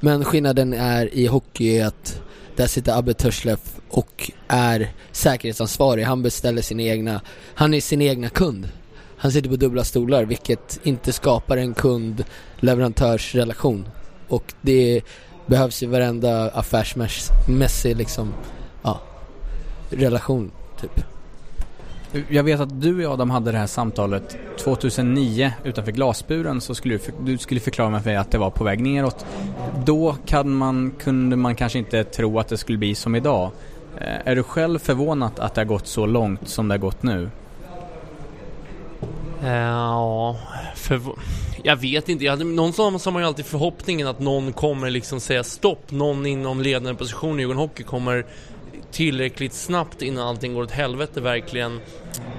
Men 0.00 0.24
skillnaden 0.24 0.72
är 0.72 1.14
i 1.14 1.26
hockey 1.26 1.80
att 1.80 2.22
där 2.56 2.66
sitter 2.66 2.98
Abbe 2.98 3.14
Törslef 3.14 3.60
och 3.90 4.30
är 4.48 4.92
säkerhetsansvarig. 5.12 6.04
Han 6.04 6.22
beställer 6.22 6.62
sina 6.62 6.82
egna, 6.82 7.20
han 7.54 7.74
är 7.74 7.80
sin 7.80 8.02
egna 8.02 8.28
kund. 8.28 8.68
Han 9.16 9.32
sitter 9.32 9.50
på 9.50 9.56
dubbla 9.56 9.84
stolar 9.84 10.24
vilket 10.24 10.80
inte 10.82 11.12
skapar 11.12 11.56
en 11.56 11.74
kund-leverantörsrelation. 11.74 13.88
Och 14.28 14.52
det 14.62 15.02
behövs 15.46 15.82
i 15.82 15.86
varenda 15.86 16.50
affärsmässig 16.50 17.96
liksom, 17.96 18.34
ja, 18.82 19.00
relation 19.90 20.50
typ. 20.80 21.04
Jag 22.28 22.42
vet 22.44 22.60
att 22.60 22.80
du 22.80 23.06
och 23.06 23.12
Adam 23.12 23.30
hade 23.30 23.52
det 23.52 23.58
här 23.58 23.66
samtalet 23.66 24.36
2009 24.58 25.52
utanför 25.64 25.92
glasburen 25.92 26.60
så 26.60 26.74
skulle 26.74 26.94
du, 26.94 26.98
för, 26.98 27.12
du 27.20 27.38
skulle 27.38 27.60
förklara 27.60 27.90
mig 27.90 28.00
för 28.00 28.10
mig 28.10 28.16
att 28.16 28.30
det 28.30 28.38
var 28.38 28.50
på 28.50 28.64
väg 28.64 28.80
neråt. 28.80 29.26
Då 29.84 30.16
kan 30.26 30.54
man, 30.54 30.92
kunde 30.98 31.36
man 31.36 31.54
kanske 31.54 31.78
inte 31.78 32.04
tro 32.04 32.38
att 32.38 32.48
det 32.48 32.56
skulle 32.56 32.78
bli 32.78 32.94
som 32.94 33.14
idag. 33.14 33.50
Eh, 33.98 34.28
är 34.28 34.36
du 34.36 34.42
själv 34.42 34.78
förvånad 34.78 35.32
att 35.38 35.54
det 35.54 35.60
har 35.60 35.66
gått 35.66 35.86
så 35.86 36.06
långt 36.06 36.48
som 36.48 36.68
det 36.68 36.74
har 36.74 36.78
gått 36.78 37.02
nu? 37.02 37.30
Ja, 39.44 40.36
för, 40.74 41.00
jag 41.62 41.76
vet 41.76 42.08
inte. 42.08 42.24
Jag 42.24 42.32
hade, 42.32 42.44
någonstans 42.44 43.04
har 43.04 43.12
man 43.12 43.22
ju 43.22 43.28
alltid 43.28 43.44
förhoppningen 43.46 44.06
att 44.06 44.20
någon 44.20 44.52
kommer 44.52 44.90
liksom 44.90 45.20
säga 45.20 45.44
stopp. 45.44 45.90
Någon 45.90 46.26
inom 46.26 46.60
ledande 46.60 46.94
position 46.94 47.38
i 47.38 47.42
Djurgården 47.42 47.60
Hockey 47.60 47.82
kommer 47.82 48.26
tillräckligt 48.94 49.52
snabbt 49.52 50.02
innan 50.02 50.28
allting 50.28 50.54
går 50.54 50.62
åt 50.62 50.70
helvete 50.70 51.20
verkligen 51.20 51.80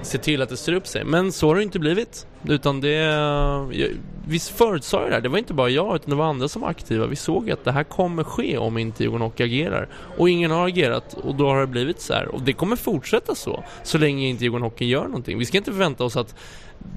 se 0.02 0.18
till 0.18 0.42
att 0.42 0.48
det 0.48 0.56
styr 0.56 0.72
upp 0.72 0.86
sig. 0.86 1.04
Men 1.04 1.32
så 1.32 1.48
har 1.48 1.56
det 1.56 1.62
inte 1.62 1.78
blivit. 1.78 2.26
Utan 2.48 2.80
det... 2.80 3.98
Visst 4.28 4.48
förutsade 4.58 5.08
det 5.08 5.14
här. 5.14 5.20
Det 5.20 5.28
var 5.28 5.38
inte 5.38 5.54
bara 5.54 5.68
jag 5.68 5.96
utan 5.96 6.10
det 6.10 6.16
var 6.16 6.24
andra 6.24 6.48
som 6.48 6.62
var 6.62 6.68
aktiva. 6.68 7.06
Vi 7.06 7.16
såg 7.16 7.50
att 7.50 7.64
det 7.64 7.72
här 7.72 7.84
kommer 7.84 8.24
ske 8.24 8.58
om 8.58 8.78
inte 8.78 9.02
Djurgården 9.02 9.26
Hockey 9.26 9.44
agerar. 9.44 9.88
Och 10.18 10.30
ingen 10.30 10.50
har 10.50 10.66
agerat 10.68 11.14
och 11.14 11.34
då 11.34 11.48
har 11.48 11.60
det 11.60 11.66
blivit 11.66 12.00
så 12.00 12.12
här. 12.12 12.28
Och 12.28 12.42
det 12.42 12.52
kommer 12.52 12.76
fortsätta 12.76 13.34
så. 13.34 13.64
Så 13.82 13.98
länge 13.98 14.26
inte 14.26 14.44
Djurgården 14.44 14.88
gör 14.88 15.04
någonting. 15.04 15.38
Vi 15.38 15.44
ska 15.44 15.58
inte 15.58 15.70
förvänta 15.70 16.04
oss 16.04 16.16
att 16.16 16.34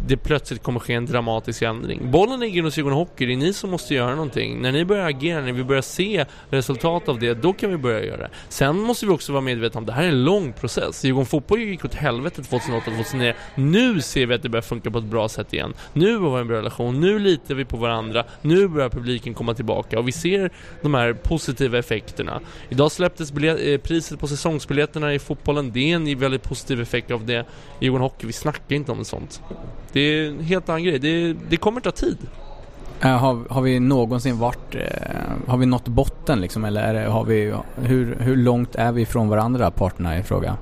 det 0.08 0.18
plötsligt 0.18 0.64
kommer 0.64 0.80
ske 0.80 0.94
en 0.94 1.06
dramatisk 1.06 1.62
ändring. 1.62 2.12
Bollen 2.12 2.40
ligger 2.40 2.64
hos 2.64 2.78
Djurgården 2.78 2.98
Hockey, 2.98 3.26
det 3.26 3.34
är 3.34 3.38
ni 3.38 3.54
som 3.54 3.70
måste 3.70 3.94
göra 3.94 4.16
någonting. 4.16 4.62
När 4.62 4.72
ni 4.72 4.86
börjar 4.86 5.10
agera, 5.10 5.42
när 5.42 5.52
vi 5.52 5.64
börjar 5.64 5.82
se 5.82 6.26
resultat 6.50 7.10
av 7.10 7.20
det, 7.20 7.34
då 7.34 7.54
kan 7.54 7.72
vi 7.72 7.78
börja 7.78 8.06
göra 8.06 8.18
det. 8.18 8.30
Sen 8.50 8.80
måste 8.80 9.06
vi 9.06 9.12
också 9.12 9.32
vara 9.32 9.42
medvetna 9.42 9.78
om 9.78 9.84
att 9.84 9.88
det 9.88 9.94
här 9.94 10.04
är 10.04 10.08
en 10.08 10.24
lång 10.24 10.54
process. 10.54 11.06
Djurgården 11.06 11.26
Fotboll 11.26 11.60
gick 11.60 11.86
åt 11.86 11.94
helvete 11.94 12.42
2008-2009. 12.42 13.34
Nu 13.56 14.02
ser 14.02 14.26
vi 14.26 14.34
att 14.34 14.44
det 14.44 14.50
börjar 14.50 14.62
funka 14.62 14.92
på 14.92 14.98
ett 14.98 15.04
bra 15.04 15.30
sätt 15.30 15.54
igen. 15.54 15.74
Nu 15.94 16.18
har 16.18 16.36
vi 16.36 16.42
en 16.42 16.48
bra 16.48 16.58
relation, 16.58 17.02
nu 17.02 17.20
litar 17.20 17.56
vi 17.56 17.66
på 17.66 17.78
varandra, 17.78 18.24
nu 18.42 18.68
börjar 18.68 18.90
publiken 18.90 19.34
komma 19.34 19.54
tillbaka 19.54 20.00
och 20.00 20.08
vi 20.08 20.12
ser 20.12 20.52
de 20.82 20.94
här 20.94 21.14
positiva 21.14 21.78
effekterna. 21.78 22.40
Idag 22.70 22.92
släpptes 22.92 23.32
eh, 23.32 23.78
priset 23.78 24.20
på 24.20 24.28
säsongsbiljetterna 24.28 25.14
i 25.14 25.20
fotbollen, 25.20 25.72
det 25.72 25.92
är 25.92 25.96
en 25.96 26.20
väldigt 26.20 26.44
positiv 26.44 26.82
effekt 26.82 27.12
av 27.12 27.26
det. 27.26 27.46
Djurgården 27.80 28.04
Hockey, 28.04 28.28
vi 28.28 28.34
snackar 28.34 28.76
inte 28.76 28.92
om 28.92 29.06
sånt. 29.06 29.42
Det 29.92 30.00
är 30.00 30.28
en 30.28 30.40
helt 30.40 30.70
annan 30.70 30.84
grej. 30.84 31.00
Det, 31.00 31.36
det 31.50 31.58
kommer 31.58 31.82
ta 31.82 31.92
tid. 31.92 32.18
Uh, 33.06 33.12
har, 33.12 33.44
har 33.50 33.62
vi 33.62 33.80
någonsin 33.80 34.40
varit, 34.40 34.76
uh, 34.76 34.82
har 35.48 35.58
vi 35.58 35.66
nått 35.66 35.88
botten 35.88 36.42
liksom 36.42 36.66
eller 36.66 36.82
är 36.82 36.94
det, 36.94 37.10
har 37.10 37.24
vi, 37.24 37.54
hur, 37.76 38.18
hur 38.20 38.36
långt 38.36 38.76
är 38.76 38.92
vi 38.92 39.06
från 39.06 39.30
varandra 39.30 39.72
parterna 39.72 40.18
i 40.18 40.24
fråga? 40.24 40.58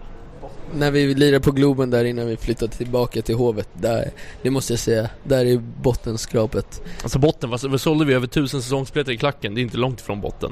När 0.73 0.91
vi 0.91 1.13
lirade 1.13 1.39
på 1.39 1.51
Globen 1.51 1.89
där 1.89 2.06
innan 2.06 2.27
vi 2.27 2.38
flyttade 2.38 2.71
tillbaka 2.71 3.21
till 3.21 3.36
Hovet, 3.36 3.69
där, 3.73 4.12
det 4.41 4.49
måste 4.49 4.73
jag 4.73 4.80
säga, 4.80 5.10
där 5.23 5.45
är 5.45 5.58
bottenskrapet. 5.58 6.82
Alltså 7.03 7.19
botten, 7.19 7.49
vad 7.49 7.82
sålde 7.82 8.06
vi 8.06 8.13
över 8.13 8.27
tusen 8.27 8.62
säsongsbiljetter 8.62 9.12
i 9.12 9.17
klacken? 9.17 9.56
Det 9.56 9.62
är 9.62 9.63
inte 9.63 9.77
långt 9.77 10.01
från 10.01 10.21
botten. 10.21 10.51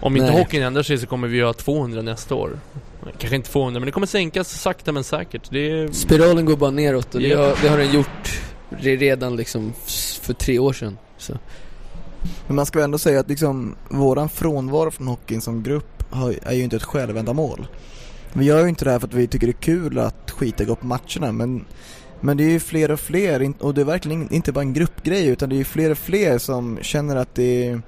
Om 0.00 0.16
inte 0.16 0.30
Nej. 0.30 0.38
hockeyn 0.38 0.62
ändrar 0.62 0.82
sig 0.82 0.98
så 0.98 1.06
kommer 1.06 1.28
vi 1.28 1.38
göra 1.38 1.52
200 1.52 2.02
nästa 2.02 2.34
år. 2.34 2.50
Kanske 3.18 3.36
inte 3.36 3.50
200 3.50 3.80
men 3.80 3.86
det 3.86 3.92
kommer 3.92 4.06
sänkas 4.06 4.60
sakta 4.60 4.92
men 4.92 5.04
säkert. 5.04 5.50
Det 5.50 5.70
är... 5.70 5.88
Spiralen 5.92 6.44
går 6.44 6.56
bara 6.56 6.70
neråt 6.70 7.14
och 7.14 7.20
det, 7.20 7.28
Ja. 7.28 7.38
har, 7.46 7.56
det 7.62 7.68
har 7.68 7.78
den 7.78 7.92
gjort 7.92 8.40
redan 8.78 9.36
liksom 9.36 9.72
för 10.22 10.34
tre 10.34 10.58
år 10.58 10.72
sedan. 10.72 10.98
Så. 11.18 11.38
Men 12.46 12.56
man 12.56 12.66
ska 12.66 12.78
väl 12.78 12.84
ändå 12.84 12.98
säga 12.98 13.20
att 13.20 13.28
liksom 13.28 13.74
våran 13.88 14.28
frånvaro 14.28 14.90
från 14.90 15.06
hockeyn 15.06 15.40
som 15.40 15.62
grupp 15.62 16.04
har, 16.10 16.34
är 16.42 16.52
ju 16.54 16.62
inte 16.62 16.76
ett 16.76 16.82
självändamål. 16.82 17.66
Vi 18.32 18.44
gör 18.44 18.62
ju 18.62 18.68
inte 18.68 18.84
det 18.84 18.90
här 18.90 18.98
för 18.98 19.06
att 19.06 19.14
vi 19.14 19.26
tycker 19.26 19.46
det 19.46 19.50
är 19.50 19.62
kul 19.62 19.98
att 19.98 20.30
skita 20.30 20.64
gå 20.64 20.74
på 20.76 20.86
matcherna 20.86 21.32
men, 21.32 21.64
men 22.20 22.36
det 22.36 22.44
är 22.44 22.50
ju 22.50 22.60
fler 22.60 22.90
och 22.90 23.00
fler 23.00 23.52
och 23.58 23.74
det 23.74 23.80
är 23.80 23.84
verkligen 23.84 24.32
inte 24.32 24.52
bara 24.52 24.60
en 24.60 24.72
gruppgrej 24.72 25.26
utan 25.26 25.48
det 25.48 25.54
är 25.54 25.58
ju 25.58 25.64
fler 25.64 25.90
och 25.90 25.98
fler 25.98 26.38
som 26.38 26.78
känner 26.82 27.16
att 27.16 27.34
det 27.34 27.66
är 27.68 27.82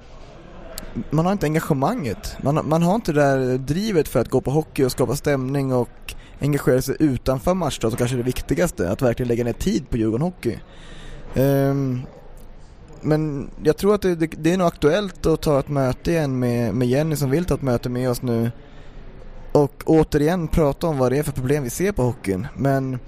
man 1.09 1.25
har 1.25 1.31
inte 1.31 1.45
engagemanget. 1.45 2.37
Man, 2.41 2.69
man 2.69 2.83
har 2.83 2.95
inte 2.95 3.13
det 3.13 3.21
där 3.21 3.57
drivet 3.57 4.07
för 4.07 4.19
att 4.19 4.29
gå 4.29 4.41
på 4.41 4.51
hockey 4.51 4.83
och 4.83 4.91
skapa 4.91 5.15
stämning 5.15 5.73
och 5.73 6.13
engagera 6.41 6.81
sig 6.81 6.95
utanför 6.99 7.53
matchdag 7.53 7.91
som 7.91 7.97
kanske 7.97 8.15
är 8.15 8.17
det 8.17 8.23
viktigaste, 8.23 8.91
att 8.91 9.01
verkligen 9.01 9.27
lägga 9.27 9.43
ner 9.43 9.53
tid 9.53 9.89
på 9.89 9.97
Djurgården 9.97 10.21
Hockey. 10.21 10.57
Um, 11.35 12.01
men 13.01 13.49
jag 13.63 13.77
tror 13.77 13.95
att 13.95 14.01
det, 14.01 14.15
det, 14.15 14.27
det 14.27 14.53
är 14.53 14.57
nog 14.57 14.67
aktuellt 14.67 15.25
att 15.25 15.41
ta 15.41 15.59
ett 15.59 15.69
möte 15.69 16.11
igen 16.11 16.39
med, 16.39 16.73
med 16.75 16.87
Jenny 16.87 17.15
som 17.15 17.29
vill 17.29 17.45
ta 17.45 17.55
ett 17.55 17.61
möte 17.61 17.89
med 17.89 18.09
oss 18.09 18.21
nu 18.21 18.51
och 19.51 19.83
återigen 19.85 20.47
prata 20.47 20.87
om 20.87 20.97
vad 20.97 21.11
det 21.11 21.17
är 21.17 21.23
för 21.23 21.31
problem 21.31 21.63
vi 21.63 21.69
ser 21.69 21.91
på 21.91 22.03
hockeyn. 22.03 22.47
Men 22.55 22.99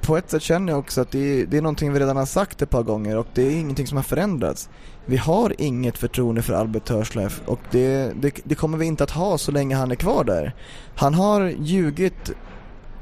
på 0.00 0.16
ett 0.16 0.30
sätt 0.30 0.42
känner 0.42 0.72
jag 0.72 0.78
också 0.78 1.00
att 1.00 1.10
det 1.10 1.40
är, 1.40 1.46
det 1.46 1.56
är 1.56 1.62
någonting 1.62 1.92
vi 1.92 2.00
redan 2.00 2.16
har 2.16 2.26
sagt 2.26 2.62
ett 2.62 2.70
par 2.70 2.82
gånger 2.82 3.16
och 3.16 3.26
det 3.34 3.42
är 3.42 3.50
ingenting 3.50 3.86
som 3.86 3.96
har 3.96 4.02
förändrats. 4.02 4.68
Vi 5.04 5.16
har 5.16 5.54
inget 5.58 5.98
förtroende 5.98 6.42
för 6.42 6.54
Albert 6.54 6.84
Törslöf 6.84 7.42
och 7.46 7.60
det, 7.70 8.12
det, 8.20 8.40
det 8.44 8.54
kommer 8.54 8.78
vi 8.78 8.86
inte 8.86 9.04
att 9.04 9.10
ha 9.10 9.38
så 9.38 9.52
länge 9.52 9.76
han 9.76 9.90
är 9.90 9.94
kvar 9.94 10.24
där. 10.24 10.54
Han 10.96 11.14
har 11.14 11.52
ljugit 11.60 12.32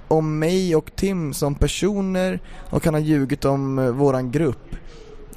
om 0.08 0.38
mig 0.38 0.76
och 0.76 0.96
Tim 0.96 1.32
som 1.32 1.54
personer 1.54 2.40
och 2.70 2.84
han 2.84 2.94
har 2.94 3.00
ljugit 3.00 3.44
om 3.44 3.78
eh, 3.78 3.90
våran 3.90 4.30
grupp. 4.30 4.76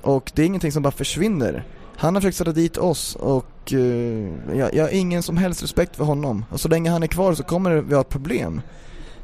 Och 0.01 0.31
det 0.35 0.41
är 0.41 0.45
ingenting 0.45 0.71
som 0.71 0.83
bara 0.83 0.91
försvinner. 0.91 1.63
Han 1.97 2.15
har 2.15 2.21
försökt 2.21 2.37
sätta 2.37 2.51
dit 2.51 2.77
oss 2.77 3.15
och 3.15 3.73
eh, 3.73 3.77
uh, 3.77 4.57
jag, 4.57 4.73
jag 4.73 4.83
har 4.83 4.89
ingen 4.89 5.23
som 5.23 5.37
helst 5.37 5.63
respekt 5.63 5.95
för 5.95 6.03
honom. 6.03 6.45
Och 6.49 6.59
så 6.59 6.67
länge 6.67 6.89
han 6.89 7.03
är 7.03 7.07
kvar 7.07 7.33
så 7.33 7.43
kommer 7.43 7.71
vi 7.75 7.93
ha 7.93 8.01
ett 8.01 8.09
problem. 8.09 8.61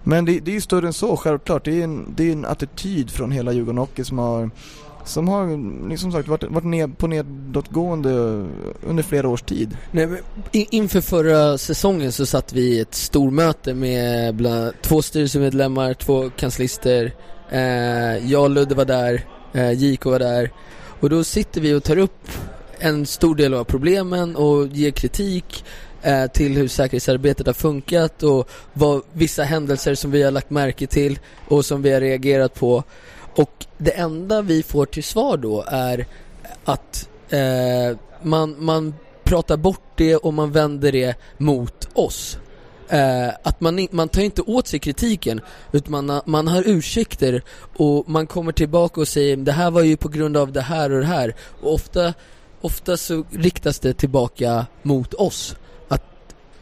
Men 0.03 0.25
det, 0.25 0.39
det 0.39 0.51
är 0.51 0.55
ju 0.55 0.61
större 0.61 0.87
än 0.87 0.93
så 0.93 1.17
självklart. 1.17 1.65
Det 1.65 1.79
är 1.79 1.83
en, 1.83 2.13
det 2.15 2.29
är 2.29 2.31
en 2.31 2.45
attityd 2.45 3.11
från 3.11 3.31
hela 3.31 3.51
Djurgården 3.51 3.77
Hockey 3.77 4.03
som 4.03 4.17
har 4.17 4.49
som 5.05 5.27
har 5.27 5.89
liksom 5.89 6.11
sagt 6.11 6.27
varit, 6.27 6.43
varit 6.43 6.63
ned, 6.63 6.97
på 6.97 7.07
nedåtgående 7.07 8.11
under 8.87 9.03
flera 9.03 9.29
års 9.29 9.41
tid. 9.41 9.77
Nej, 9.91 10.07
men 10.07 10.19
inför 10.51 11.01
förra 11.01 11.57
säsongen 11.57 12.11
så 12.11 12.25
satt 12.25 12.53
vi 12.53 12.61
i 12.61 12.79
ett 12.79 12.95
stormöte 12.95 13.73
med 13.73 14.35
bland, 14.35 14.73
två 14.81 15.01
styrelsemedlemmar, 15.01 15.93
två 15.93 16.29
kanslister, 16.29 17.13
eh, 17.49 18.31
jag 18.31 18.43
och 18.43 18.49
Ludde 18.49 18.75
var 18.75 18.85
där, 18.85 19.25
eh, 19.53 19.71
JK 19.71 20.05
var 20.05 20.19
där 20.19 20.51
och 20.99 21.09
då 21.09 21.23
sitter 21.23 21.61
vi 21.61 21.73
och 21.73 21.83
tar 21.83 21.97
upp 21.97 22.29
en 22.79 23.05
stor 23.05 23.35
del 23.35 23.53
av 23.53 23.63
problemen 23.63 24.35
och 24.35 24.67
ger 24.67 24.91
kritik 24.91 25.65
eh, 26.03 26.27
till 26.27 26.57
hur 26.57 26.67
säkerhetsarbetet 26.67 27.45
har 27.47 27.53
funkat 27.53 28.23
och 28.23 28.49
vad, 28.73 29.01
vissa 29.13 29.43
händelser 29.43 29.95
som 29.95 30.11
vi 30.11 30.23
har 30.23 30.31
lagt 30.31 30.49
märke 30.49 30.87
till 30.87 31.19
och 31.47 31.65
som 31.65 31.81
vi 31.81 31.93
har 31.93 32.01
reagerat 32.01 32.53
på. 32.53 32.83
Och 33.35 33.65
det 33.77 33.91
enda 33.91 34.41
vi 34.41 34.63
får 34.63 34.85
till 34.85 35.03
svar 35.03 35.37
då 35.37 35.63
är 35.67 36.05
att 36.65 37.09
eh, 37.29 37.97
man, 38.21 38.55
man 38.59 38.93
pratar 39.23 39.57
bort 39.57 39.81
det 39.95 40.15
och 40.15 40.33
man 40.33 40.51
vänder 40.51 40.91
det 40.91 41.15
mot 41.37 41.87
oss. 41.93 42.37
Eh, 42.89 43.27
att 43.43 43.61
man, 43.61 43.87
man 43.91 44.09
tar 44.09 44.21
inte 44.21 44.41
åt 44.41 44.67
sig 44.67 44.79
kritiken 44.79 45.41
utan 45.71 45.91
man, 45.91 46.09
har- 46.09 46.21
man 46.25 46.47
har 46.47 46.63
ursäkter 46.65 47.41
och 47.77 48.09
man 48.09 48.27
kommer 48.27 48.51
tillbaka 48.51 49.01
och 49.01 49.07
säger 49.07 49.37
det 49.37 49.51
här 49.51 49.71
var 49.71 49.81
ju 49.81 49.97
på 49.97 50.09
grund 50.09 50.37
av 50.37 50.51
det 50.51 50.61
här 50.61 50.91
och 50.91 50.99
det 50.99 51.05
här. 51.05 51.35
Och 51.61 51.73
ofta, 51.73 52.13
ofta 52.61 52.97
så 52.97 53.23
riktas 53.31 53.79
det 53.79 53.93
tillbaka 53.93 54.65
mot 54.81 55.13
oss 55.13 55.55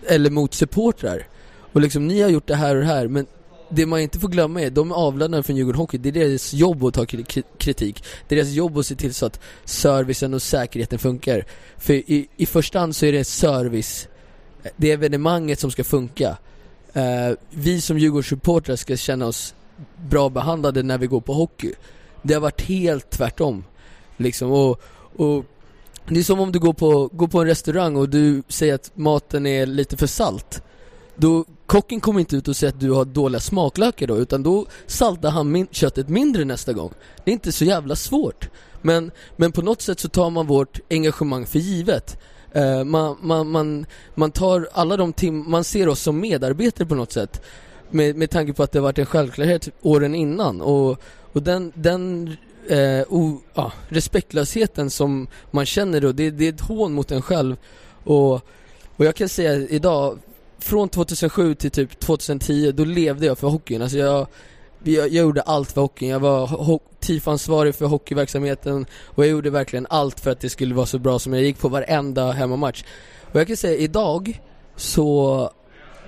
eller 0.07 0.29
mot 0.29 0.53
supportrar 0.53 1.27
och 1.73 1.81
liksom 1.81 2.07
ni 2.07 2.21
har 2.21 2.29
gjort 2.29 2.47
det 2.47 2.55
här 2.55 2.75
och 2.75 2.81
det 2.81 2.87
här 2.87 3.07
men 3.07 3.25
det 3.71 3.85
man 3.85 3.99
inte 3.99 4.19
får 4.19 4.27
glömma 4.27 4.61
är, 4.61 4.69
de 4.69 4.91
är 4.91 4.95
avlönade 4.95 5.43
från 5.43 5.55
Djurgården 5.55 5.79
Hockey, 5.79 5.97
det 5.97 6.09
är 6.09 6.13
deras 6.13 6.53
jobb 6.53 6.83
att 6.83 6.93
ta 6.93 7.05
kritik. 7.57 8.03
Det 8.27 8.35
är 8.35 8.37
deras 8.37 8.53
jobb 8.53 8.77
att 8.77 8.85
se 8.85 8.95
till 8.95 9.13
så 9.13 9.25
att 9.25 9.39
servicen 9.65 10.33
och 10.33 10.41
säkerheten 10.41 10.99
funkar. 10.99 11.45
För 11.77 11.93
i, 11.93 12.27
i 12.37 12.45
första 12.45 12.79
hand 12.79 12.95
så 12.95 13.05
är 13.05 13.11
det 13.11 13.23
service, 13.23 14.07
det 14.75 14.89
är 14.89 14.93
evenemanget 14.93 15.59
som 15.59 15.71
ska 15.71 15.83
funka. 15.83 16.37
Uh, 16.95 17.35
vi 17.49 17.81
som 17.81 17.99
Djurgårdssupportrar 17.99 18.75
ska 18.75 18.97
känna 18.97 19.25
oss 19.25 19.55
bra 20.09 20.29
behandlade 20.29 20.83
när 20.83 20.97
vi 20.97 21.07
går 21.07 21.21
på 21.21 21.33
hockey. 21.33 21.73
Det 22.21 22.33
har 22.33 22.41
varit 22.41 22.61
helt 22.61 23.09
tvärtom. 23.09 23.63
Liksom, 24.17 24.51
och, 24.51 24.81
och 25.15 25.45
det 26.13 26.19
är 26.19 26.23
som 26.23 26.39
om 26.39 26.51
du 26.51 26.59
går 26.59 26.73
på, 26.73 27.09
går 27.13 27.27
på 27.27 27.39
en 27.39 27.47
restaurang 27.47 27.95
och 27.95 28.09
du 28.09 28.43
säger 28.47 28.73
att 28.73 28.91
maten 28.95 29.45
är 29.45 29.65
lite 29.65 29.97
för 29.97 30.07
salt. 30.07 30.63
Då, 31.15 31.45
kocken 31.65 31.99
kommer 31.99 32.19
inte 32.19 32.35
ut 32.35 32.47
och 32.47 32.55
säger 32.55 32.73
att 32.73 32.79
du 32.79 32.91
har 32.91 33.05
dåliga 33.05 33.39
smaklökar 33.39 34.07
då, 34.07 34.17
utan 34.17 34.43
då 34.43 34.65
saltar 34.87 35.29
han 35.29 35.51
min- 35.51 35.67
köttet 35.71 36.09
mindre 36.09 36.45
nästa 36.45 36.73
gång. 36.73 36.93
Det 37.25 37.31
är 37.31 37.33
inte 37.33 37.51
så 37.51 37.65
jävla 37.65 37.95
svårt. 37.95 38.49
Men, 38.81 39.11
men 39.35 39.51
på 39.51 39.61
något 39.61 39.81
sätt 39.81 39.99
så 39.99 40.09
tar 40.09 40.29
man 40.29 40.47
vårt 40.47 40.79
engagemang 40.89 41.45
för 41.45 41.59
givet. 41.59 42.17
Eh, 42.51 42.83
man, 42.83 43.17
man, 43.21 43.49
man, 43.49 43.85
man 44.15 44.31
tar 44.31 44.69
alla 44.73 44.97
de 44.97 45.13
tim 45.13 45.49
man 45.49 45.63
ser 45.63 45.87
oss 45.87 46.01
som 46.01 46.19
medarbetare 46.19 46.87
på 46.87 46.95
något 46.95 47.11
sätt. 47.11 47.41
Med, 47.89 48.15
med 48.15 48.29
tanke 48.29 48.53
på 48.53 48.63
att 48.63 48.71
det 48.71 48.79
har 48.79 48.83
varit 48.83 48.99
en 48.99 49.05
självklarhet 49.05 49.69
åren 49.81 50.15
innan 50.15 50.61
och, 50.61 51.01
och 51.33 51.43
den, 51.43 51.71
den 51.75 52.35
eh, 52.69 53.03
o, 53.09 53.41
ja, 53.53 53.71
respektlösheten 53.89 54.89
som 54.89 55.27
man 55.51 55.65
känner 55.65 56.01
då, 56.01 56.11
det, 56.11 56.31
det 56.31 56.45
är 56.47 56.53
ett 56.53 56.61
hån 56.61 56.93
mot 56.93 57.11
en 57.11 57.21
själv. 57.21 57.55
Och, 58.03 58.33
och 58.95 59.05
jag 59.05 59.15
kan 59.15 59.29
säga 59.29 59.53
idag, 59.53 60.19
från 60.59 60.89
2007 60.89 61.55
till 61.55 61.71
typ 61.71 61.99
2010, 61.99 62.71
då 62.71 62.85
levde 62.85 63.25
jag 63.25 63.37
för 63.37 63.47
hockeyn. 63.47 63.81
Alltså 63.81 63.97
jag, 63.97 64.27
jag, 64.83 65.07
jag 65.09 65.23
gjorde 65.25 65.41
allt 65.41 65.71
för 65.71 65.81
hockeyn. 65.81 66.09
Jag 66.09 66.19
var 66.19 66.47
ho- 66.47 66.79
TIF-ansvarig 66.99 67.75
för 67.75 67.85
hockeyverksamheten 67.85 68.85
och 69.05 69.23
jag 69.23 69.31
gjorde 69.31 69.49
verkligen 69.49 69.87
allt 69.89 70.19
för 70.19 70.31
att 70.31 70.39
det 70.39 70.49
skulle 70.49 70.75
vara 70.75 70.85
så 70.85 70.99
bra 70.99 71.19
som 71.19 71.33
jag 71.33 71.43
gick 71.43 71.59
på 71.59 71.69
varenda 71.69 72.31
hemmamatch. 72.31 72.83
Och 73.31 73.39
jag 73.39 73.47
kan 73.47 73.57
säga 73.57 73.75
idag, 73.77 74.41
så 74.75 75.49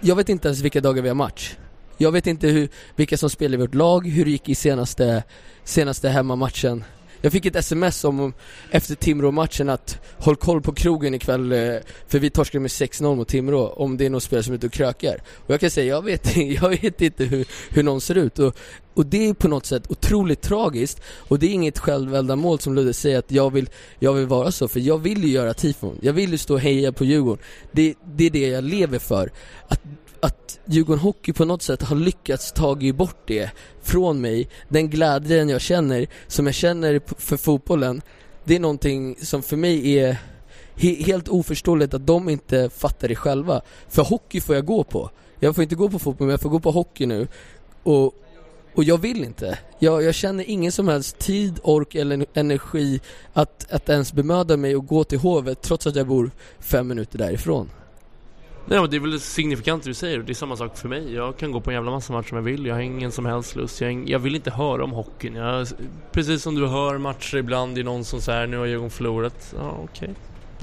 jag 0.01 0.15
vet 0.15 0.29
inte 0.29 0.47
ens 0.47 0.61
vilka 0.61 0.81
dagar 0.81 1.01
vi 1.01 1.07
har 1.07 1.15
match. 1.15 1.55
Jag 2.03 2.11
vet 2.11 2.27
inte 2.27 2.47
hur, 2.47 2.69
vilka 2.95 3.17
som 3.17 3.29
spelar 3.29 3.53
i 3.53 3.61
vårt 3.61 3.75
lag, 3.75 4.07
hur 4.07 4.25
det 4.25 4.31
gick 4.31 4.49
i 4.49 4.55
senaste, 4.55 5.23
senaste 5.63 6.09
hemmamatchen. 6.09 6.83
Jag 7.21 7.31
fick 7.31 7.45
ett 7.45 7.55
sms 7.55 8.03
om, 8.03 8.33
efter 8.71 8.95
Timrå-matchen 8.95 9.69
att 9.69 10.01
håll 10.17 10.35
koll 10.35 10.61
på 10.61 10.73
krogen 10.73 11.13
ikväll 11.13 11.51
eh, 11.51 11.75
för 12.07 12.19
vi 12.19 12.29
torskade 12.29 12.59
med 12.59 12.69
6-0 12.69 13.15
mot 13.15 13.27
Timrå 13.27 13.67
om 13.67 13.97
det 13.97 14.05
är 14.05 14.09
någon 14.09 14.21
spelare 14.21 14.43
som 14.43 14.53
är 14.53 14.57
ute 14.57 14.67
och 14.67 14.73
krökar. 14.73 15.21
Och 15.35 15.53
jag 15.53 15.59
kan 15.59 15.69
säga, 15.69 15.87
jag 15.87 16.05
vet, 16.05 16.37
jag 16.61 16.69
vet 16.69 17.01
inte 17.01 17.23
hur, 17.23 17.47
hur 17.69 17.83
någon 17.83 18.01
ser 18.01 18.15
ut 18.15 18.39
och, 18.39 18.57
och 18.93 19.05
det 19.05 19.29
är 19.29 19.33
på 19.33 19.47
något 19.47 19.65
sätt 19.65 19.83
otroligt 19.91 20.41
tragiskt 20.41 21.01
och 21.05 21.39
det 21.39 21.45
är 21.45 21.51
inget 21.51 21.79
självändamål 21.79 22.59
som 22.59 22.75
Ludde 22.75 22.93
säger 22.93 23.19
att 23.19 23.31
jag 23.31 23.53
vill, 23.53 23.69
jag 23.99 24.13
vill 24.13 24.27
vara 24.27 24.51
så 24.51 24.67
för 24.67 24.79
jag 24.79 24.97
vill 24.97 25.23
ju 25.23 25.29
göra 25.29 25.53
tifon, 25.53 25.99
jag 26.01 26.13
vill 26.13 26.31
ju 26.31 26.37
stå 26.37 26.53
och 26.53 26.59
heja 26.59 26.91
på 26.91 27.05
Djurgården. 27.05 27.43
Det, 27.71 27.93
det 28.05 28.25
är 28.25 28.29
det 28.29 28.47
jag 28.47 28.63
lever 28.63 28.99
för. 28.99 29.31
Att 29.67 29.81
att 30.23 30.59
Djurgården 30.65 30.99
Hockey 30.99 31.33
på 31.33 31.45
något 31.45 31.61
sätt 31.61 31.81
har 31.81 31.95
lyckats 31.95 32.51
tagit 32.51 32.95
bort 32.95 33.27
det 33.27 33.49
från 33.81 34.21
mig. 34.21 34.49
Den 34.69 34.89
glädjen 34.89 35.49
jag 35.49 35.61
känner, 35.61 36.07
som 36.27 36.45
jag 36.45 36.55
känner 36.55 37.01
för 37.17 37.37
fotbollen, 37.37 38.01
det 38.43 38.55
är 38.55 38.59
någonting 38.59 39.15
som 39.21 39.43
för 39.43 39.57
mig 39.57 39.99
är 39.99 40.17
he- 40.75 41.03
helt 41.05 41.27
oförståeligt 41.27 41.93
att 41.93 42.07
de 42.07 42.29
inte 42.29 42.69
fattar 42.69 43.07
det 43.07 43.15
själva. 43.15 43.61
För 43.89 44.03
hockey 44.03 44.41
får 44.41 44.55
jag 44.55 44.65
gå 44.65 44.83
på. 44.83 45.09
Jag 45.39 45.55
får 45.55 45.63
inte 45.63 45.75
gå 45.75 45.89
på 45.89 45.99
fotboll, 45.99 46.27
men 46.27 46.31
jag 46.33 46.41
får 46.41 46.49
gå 46.49 46.59
på 46.59 46.71
hockey 46.71 47.05
nu. 47.05 47.27
Och, 47.83 48.13
och 48.75 48.83
jag 48.83 48.97
vill 48.97 49.23
inte. 49.23 49.57
Jag, 49.79 50.03
jag 50.03 50.15
känner 50.15 50.49
ingen 50.49 50.71
som 50.71 50.87
helst 50.87 51.19
tid, 51.19 51.59
ork 51.63 51.95
eller 51.95 52.25
energi 52.33 53.01
att, 53.33 53.71
att 53.71 53.89
ens 53.89 54.13
bemöda 54.13 54.57
mig 54.57 54.75
och 54.75 54.87
gå 54.87 55.03
till 55.03 55.19
Hovet 55.19 55.61
trots 55.61 55.87
att 55.87 55.95
jag 55.95 56.07
bor 56.07 56.31
fem 56.59 56.87
minuter 56.87 57.17
därifrån. 57.17 57.69
Nej 58.65 58.81
men 58.81 58.89
det 58.89 58.97
är 58.97 59.01
väl 59.01 59.19
signifikant 59.19 59.83
det 59.83 59.89
du 59.89 59.93
säger, 59.93 60.19
det 60.19 60.31
är 60.31 60.33
samma 60.33 60.57
sak 60.57 60.77
för 60.77 60.89
mig. 60.89 61.13
Jag 61.13 61.37
kan 61.37 61.51
gå 61.51 61.61
på 61.61 61.69
en 61.71 61.75
jävla 61.75 61.91
massa 61.91 62.13
matcher 62.13 62.31
om 62.31 62.37
jag 62.37 62.43
vill, 62.43 62.65
jag 62.65 62.75
har 62.75 62.81
ingen 62.81 63.11
som 63.11 63.25
helst 63.25 63.55
lust. 63.55 63.81
Jag, 63.81 64.09
jag 64.09 64.19
vill 64.19 64.35
inte 64.35 64.51
höra 64.51 64.83
om 64.83 64.91
hockeyn. 64.91 65.35
Jag, 65.35 65.67
precis 66.11 66.41
som 66.41 66.55
du 66.55 66.67
hör 66.67 66.97
matcher 66.97 67.37
ibland, 67.37 67.75
det 67.75 67.81
är 67.81 67.85
någon 67.85 68.05
som 68.05 68.21
säger 68.21 68.47
nu 68.47 68.57
har 68.57 68.65
Djurgården 68.65 68.89
förlorat. 68.91 69.53
Ja 69.57 69.77
okej. 69.83 70.09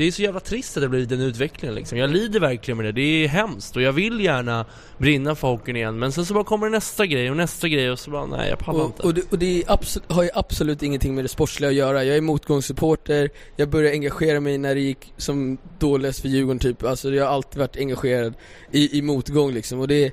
Det 0.00 0.06
är 0.06 0.12
så 0.12 0.22
jävla 0.22 0.40
trist 0.40 0.76
att 0.76 0.82
det 0.82 0.88
blir 0.88 1.06
den 1.06 1.20
utvecklingen 1.20 1.74
liksom. 1.74 1.98
Jag 1.98 2.10
lider 2.10 2.40
verkligen 2.40 2.76
med 2.76 2.86
det, 2.86 2.92
det 2.92 3.24
är 3.24 3.28
hemskt 3.28 3.76
och 3.76 3.82
jag 3.82 3.92
vill 3.92 4.20
gärna 4.20 4.66
brinna 4.98 5.34
för 5.34 5.48
hockeyn 5.48 5.76
igen. 5.76 5.98
Men 5.98 6.12
sen 6.12 6.26
så 6.26 6.34
bara 6.34 6.44
kommer 6.44 6.70
nästa 6.70 7.06
grej 7.06 7.30
och 7.30 7.36
nästa 7.36 7.68
grej 7.68 7.90
och 7.90 7.98
så 7.98 8.10
bara 8.10 8.26
nej 8.26 8.50
jag 8.50 8.58
pallar 8.58 8.84
inte. 8.84 9.02
Och, 9.02 9.08
och 9.08 9.14
det, 9.14 9.32
och 9.32 9.38
det 9.38 9.64
absolut, 9.66 10.12
har 10.12 10.22
ju 10.22 10.30
absolut 10.34 10.82
ingenting 10.82 11.14
med 11.14 11.24
det 11.24 11.28
sportsliga 11.28 11.70
att 11.70 11.76
göra. 11.76 12.04
Jag 12.04 12.16
är 12.16 12.20
motgångssupporter, 12.20 13.30
jag 13.56 13.70
började 13.70 13.92
engagera 13.92 14.40
mig 14.40 14.58
när 14.58 14.74
det 14.74 14.80
gick 14.80 15.12
som 15.16 15.58
dåligast 15.78 16.20
för 16.20 16.28
Djurgården 16.28 16.58
typ. 16.58 16.82
Alltså 16.82 17.14
jag 17.14 17.24
har 17.24 17.32
alltid 17.32 17.58
varit 17.58 17.76
engagerad 17.76 18.34
i, 18.70 18.98
i 18.98 19.02
motgång 19.02 19.52
liksom. 19.52 19.80
Och 19.80 19.88
det, 19.88 20.12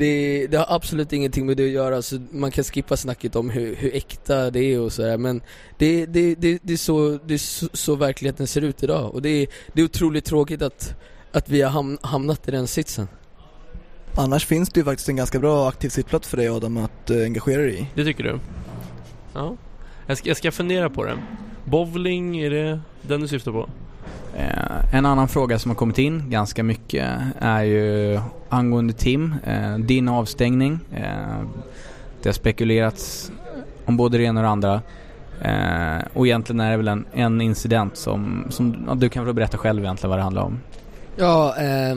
det, 0.00 0.46
det 0.46 0.56
har 0.56 0.66
absolut 0.68 1.12
ingenting 1.12 1.46
med 1.46 1.56
det 1.56 1.64
att 1.64 1.70
göra. 1.70 2.02
Så 2.02 2.18
man 2.30 2.50
kan 2.50 2.64
skippa 2.64 2.96
snacket 2.96 3.36
om 3.36 3.50
hur, 3.50 3.76
hur 3.76 3.96
äkta 3.96 4.50
det 4.50 4.60
är 4.60 4.80
och 4.80 4.92
sådär. 4.92 5.18
Men 5.18 5.42
det, 5.78 6.06
det, 6.06 6.34
det, 6.34 6.58
det 6.62 6.72
är, 6.72 6.76
så, 6.76 7.18
det 7.26 7.34
är 7.34 7.38
så, 7.38 7.68
så 7.72 7.94
verkligheten 7.94 8.46
ser 8.46 8.60
ut 8.62 8.82
idag. 8.82 9.14
Och 9.14 9.22
det 9.22 9.28
är, 9.28 9.48
det 9.72 9.80
är 9.80 9.84
otroligt 9.84 10.24
tråkigt 10.24 10.62
att, 10.62 10.94
att 11.32 11.48
vi 11.48 11.62
har 11.62 11.70
ham, 11.70 11.98
hamnat 12.02 12.48
i 12.48 12.50
den 12.50 12.66
sitsen. 12.66 13.08
Annars 14.16 14.46
finns 14.46 14.68
det 14.68 14.80
ju 14.80 14.84
faktiskt 14.84 15.08
en 15.08 15.16
ganska 15.16 15.38
bra 15.38 15.68
aktiv 15.68 15.88
sittplats 15.88 16.28
för 16.28 16.36
dig 16.36 16.48
Adam 16.48 16.76
att 16.76 17.10
eh, 17.10 17.16
engagera 17.16 17.62
dig 17.62 17.80
i. 17.80 17.86
Det 17.94 18.04
tycker 18.04 18.24
du? 18.24 18.38
Ja. 19.34 19.56
Jag 20.06 20.18
ska, 20.18 20.28
jag 20.28 20.36
ska 20.36 20.52
fundera 20.52 20.90
på 20.90 21.04
det. 21.04 21.18
Bowling, 21.64 22.38
är 22.38 22.50
det 22.50 22.80
den 23.02 23.20
du 23.20 23.28
syftar 23.28 23.52
på? 23.52 23.68
Eh, 24.36 24.94
en 24.94 25.06
annan 25.06 25.28
fråga 25.28 25.58
som 25.58 25.70
har 25.70 25.76
kommit 25.76 25.98
in 25.98 26.30
ganska 26.30 26.62
mycket 26.62 27.08
är 27.38 27.62
ju 27.62 28.20
angående 28.50 28.92
Tim, 28.92 29.34
eh, 29.44 29.78
din 29.78 30.08
avstängning. 30.08 30.78
Eh, 30.94 31.40
det 32.22 32.28
har 32.28 32.32
spekulerats 32.32 33.32
om 33.84 33.96
både 33.96 34.18
det 34.18 34.24
ena 34.24 34.40
och 34.40 34.44
det 34.44 34.50
andra. 34.50 34.82
Eh, 35.40 36.06
och 36.12 36.26
egentligen 36.26 36.60
är 36.60 36.70
det 36.70 36.76
väl 36.76 36.88
en, 36.88 37.06
en 37.12 37.40
incident 37.40 37.96
som, 37.96 38.46
som 38.48 38.84
ja, 38.88 38.94
du 38.94 39.08
kan 39.08 39.24
väl 39.24 39.34
berätta 39.34 39.58
själv 39.58 39.84
egentligen 39.84 40.10
vad 40.10 40.18
det 40.18 40.22
handlar 40.22 40.42
om. 40.42 40.60
Ja, 41.16 41.56
eh, 41.56 41.96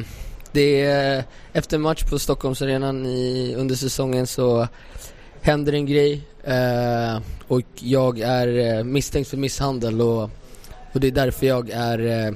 det 0.51 0.81
är 0.81 1.23
efter 1.53 1.77
match 1.77 2.03
på 2.03 2.19
Stockholmsarenan 2.19 3.05
i, 3.05 3.55
under 3.57 3.75
säsongen 3.75 4.27
så 4.27 4.67
händer 5.41 5.73
en 5.73 5.85
grej 5.85 6.21
eh, 6.43 7.21
och 7.47 7.61
jag 7.75 8.19
är 8.19 8.77
eh, 8.77 8.83
misstänkt 8.83 9.29
för 9.29 9.37
misshandel 9.37 10.01
och, 10.01 10.23
och 10.93 10.99
det 10.99 11.07
är 11.07 11.11
därför 11.11 11.45
jag 11.45 11.69
är, 11.69 11.99
eh, 11.99 12.33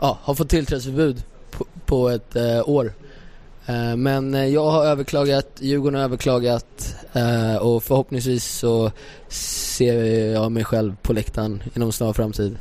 ja, 0.00 0.18
har 0.22 0.34
fått 0.34 0.48
tillträdesförbud 0.48 1.22
på, 1.50 1.66
på 1.86 2.08
ett 2.08 2.36
eh, 2.36 2.68
år. 2.68 2.92
Eh, 3.70 3.96
men 3.96 4.34
eh, 4.34 4.46
jag 4.46 4.70
har 4.70 4.84
överklagat, 4.84 5.46
Djurgården 5.60 5.98
har 5.98 6.04
överklagat 6.04 6.96
eh, 7.12 7.56
och 7.56 7.82
förhoppningsvis 7.82 8.44
så 8.44 8.92
ser 9.28 10.04
jag 10.32 10.52
mig 10.52 10.64
själv 10.64 10.96
på 11.02 11.12
läktaren 11.12 11.62
inom 11.74 11.92
snar 11.92 12.12
framtid. 12.12 12.58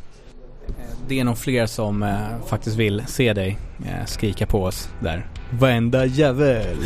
Det 1.08 1.20
är 1.20 1.24
nog 1.24 1.38
fler 1.38 1.66
som 1.66 2.18
faktiskt 2.48 2.78
vill 2.78 3.04
se 3.08 3.34
dig 3.34 3.58
skrika 4.08 4.46
på 4.46 4.64
oss 4.64 4.90
där. 5.00 5.28
Varenda 5.52 6.06
jävel! 6.06 6.78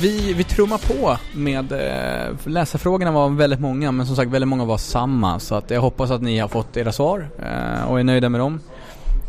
Vi, 0.00 0.32
vi 0.32 0.44
trummar 0.44 0.78
på 0.78 1.18
med, 1.34 1.72
eh, 1.72 2.34
läsarfrågorna 2.44 3.12
var 3.12 3.28
väldigt 3.28 3.60
många 3.60 3.92
men 3.92 4.06
som 4.06 4.16
sagt 4.16 4.30
väldigt 4.30 4.48
många 4.48 4.64
var 4.64 4.78
samma 4.78 5.40
så 5.40 5.54
att 5.54 5.70
jag 5.70 5.80
hoppas 5.80 6.10
att 6.10 6.22
ni 6.22 6.38
har 6.38 6.48
fått 6.48 6.76
era 6.76 6.92
svar 6.92 7.28
eh, 7.38 7.90
och 7.90 8.00
är 8.00 8.04
nöjda 8.04 8.28
med 8.28 8.40
dem. 8.40 8.60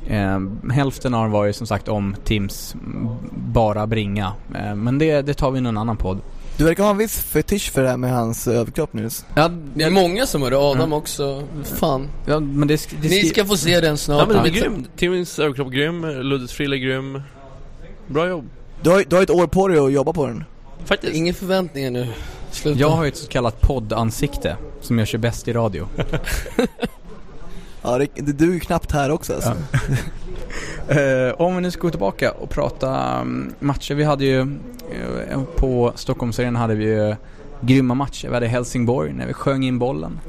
Eh, 0.08 0.72
hälften 0.74 1.14
av 1.14 1.24
den 1.24 1.32
var 1.32 1.46
ju 1.46 1.54
som 1.54 1.68
sagt 1.68 1.88
om 1.88 2.16
Tims 2.24 2.76
mm, 2.76 3.08
bara 3.32 3.88
bringa. 3.88 4.34
Eh, 4.56 4.76
men 4.76 5.00
det, 5.00 5.22
det 5.22 5.34
tar 5.34 5.52
vi 5.52 5.58
i 5.58 5.62
någon 5.62 5.78
annan 5.78 5.98
podd. 5.98 6.20
Du 6.58 6.64
verkar 6.64 6.84
ha 6.84 6.90
en 6.90 6.98
viss 6.98 7.20
fetisch 7.20 7.72
för 7.72 7.84
det 7.84 7.90
här 7.90 7.98
med 7.98 8.12
hans 8.12 8.48
överkropp 8.48 8.94
Nils. 8.94 9.26
Ja, 9.36 9.52
Det 9.76 9.84
är 9.84 9.90
många 9.90 10.26
som 10.26 10.42
har 10.42 10.52
det, 10.52 10.58
Adam 10.58 10.94
också. 10.94 11.44
Fan. 11.64 12.08
ja 12.26 12.40
men 12.40 12.68
det, 12.68 12.90
det 13.02 13.10
Ni 13.10 13.24
ska 13.24 13.46
få 13.46 13.58
se 13.58 13.80
den 13.80 13.98
snart. 13.98 14.20
Ja 14.20 14.26
men 14.28 14.36
den 14.36 14.46
är 14.46 14.50
grym. 14.50 14.86
Timmins 14.96 15.40
överkropp 15.40 15.72
grym, 15.72 16.06
Luddes 16.06 16.52
frill 16.52 16.74
är 16.74 16.78
grym. 16.78 17.22
Bra 18.08 18.28
jobb. 18.28 18.50
Du 18.82 18.90
har, 18.90 19.04
du 19.08 19.16
har 19.16 19.24
ett 19.24 19.30
år 19.30 19.48
på 19.48 19.68
dig 19.68 19.80
att 19.80 19.92
jobba 19.92 20.14
på 20.14 20.28
den. 20.28 20.44
Faktiskt. 20.86 21.16
Inga 21.16 21.34
förväntningar 21.34 21.92
nu. 21.92 22.08
Sluta. 22.52 22.80
Jag 22.80 22.90
har 22.90 23.04
ju 23.04 23.08
ett 23.08 23.18
så 23.18 23.28
kallat 23.28 23.62
poddansikte 23.62 24.58
som 24.82 25.00
gör 25.00 25.06
sig 25.06 25.20
bäst 25.20 25.48
i 25.48 25.54
radio. 25.54 25.88
Ja, 27.82 27.98
det, 27.98 28.08
det 28.16 28.32
duger 28.32 28.54
ju 28.54 28.60
knappt 28.60 28.92
här 28.92 29.12
också 29.12 29.34
alltså. 29.34 29.54
Eh, 30.90 31.42
om 31.42 31.56
vi 31.56 31.62
nu 31.62 31.72
ska 31.72 31.82
gå 31.82 31.90
tillbaka 31.90 32.32
och 32.32 32.50
prata 32.50 33.20
um, 33.22 33.54
matcher. 33.60 33.96
Vi 33.96 34.04
hade 34.04 34.26
ju 34.26 34.40
eh, 34.40 35.42
på 35.56 35.92
Stockholmsarenan 35.96 36.56
hade 36.56 36.76
vi 36.76 36.86
ju 36.86 37.16
grymma 37.62 37.94
matcher. 37.94 38.28
Vi 38.28 38.34
hade 38.34 38.48
Helsingborg 38.48 39.14
när 39.14 39.28
vi 39.28 39.34
sjöng 39.34 39.64
in 39.64 39.80
bollen. 39.80 40.20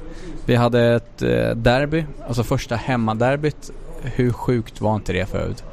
Vi 0.46 0.54
hade 0.54 0.94
ett 0.94 1.22
eh, 1.22 1.50
derby, 1.50 2.04
alltså 2.28 2.44
första 2.44 2.76
hemmaderbyt. 2.76 3.70
Hur 4.02 4.32
sjukt 4.32 4.80
var 4.80 4.94
inte 4.94 5.12
det 5.12 5.26
förut? 5.26 5.64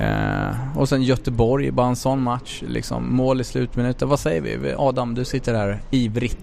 Eh, 0.00 0.78
och 0.78 0.88
sen 0.88 1.02
Göteborg, 1.02 1.70
bara 1.70 1.86
en 1.86 1.96
sån 1.96 2.22
match. 2.22 2.62
Liksom, 2.66 3.16
mål 3.16 3.40
i 3.40 3.44
slutminuten. 3.44 4.08
Vad 4.08 4.20
säger 4.20 4.40
vi? 4.40 4.74
Adam, 4.78 5.14
du 5.14 5.24
sitter 5.24 5.54
här 5.54 5.80
ivrigt. 5.90 6.38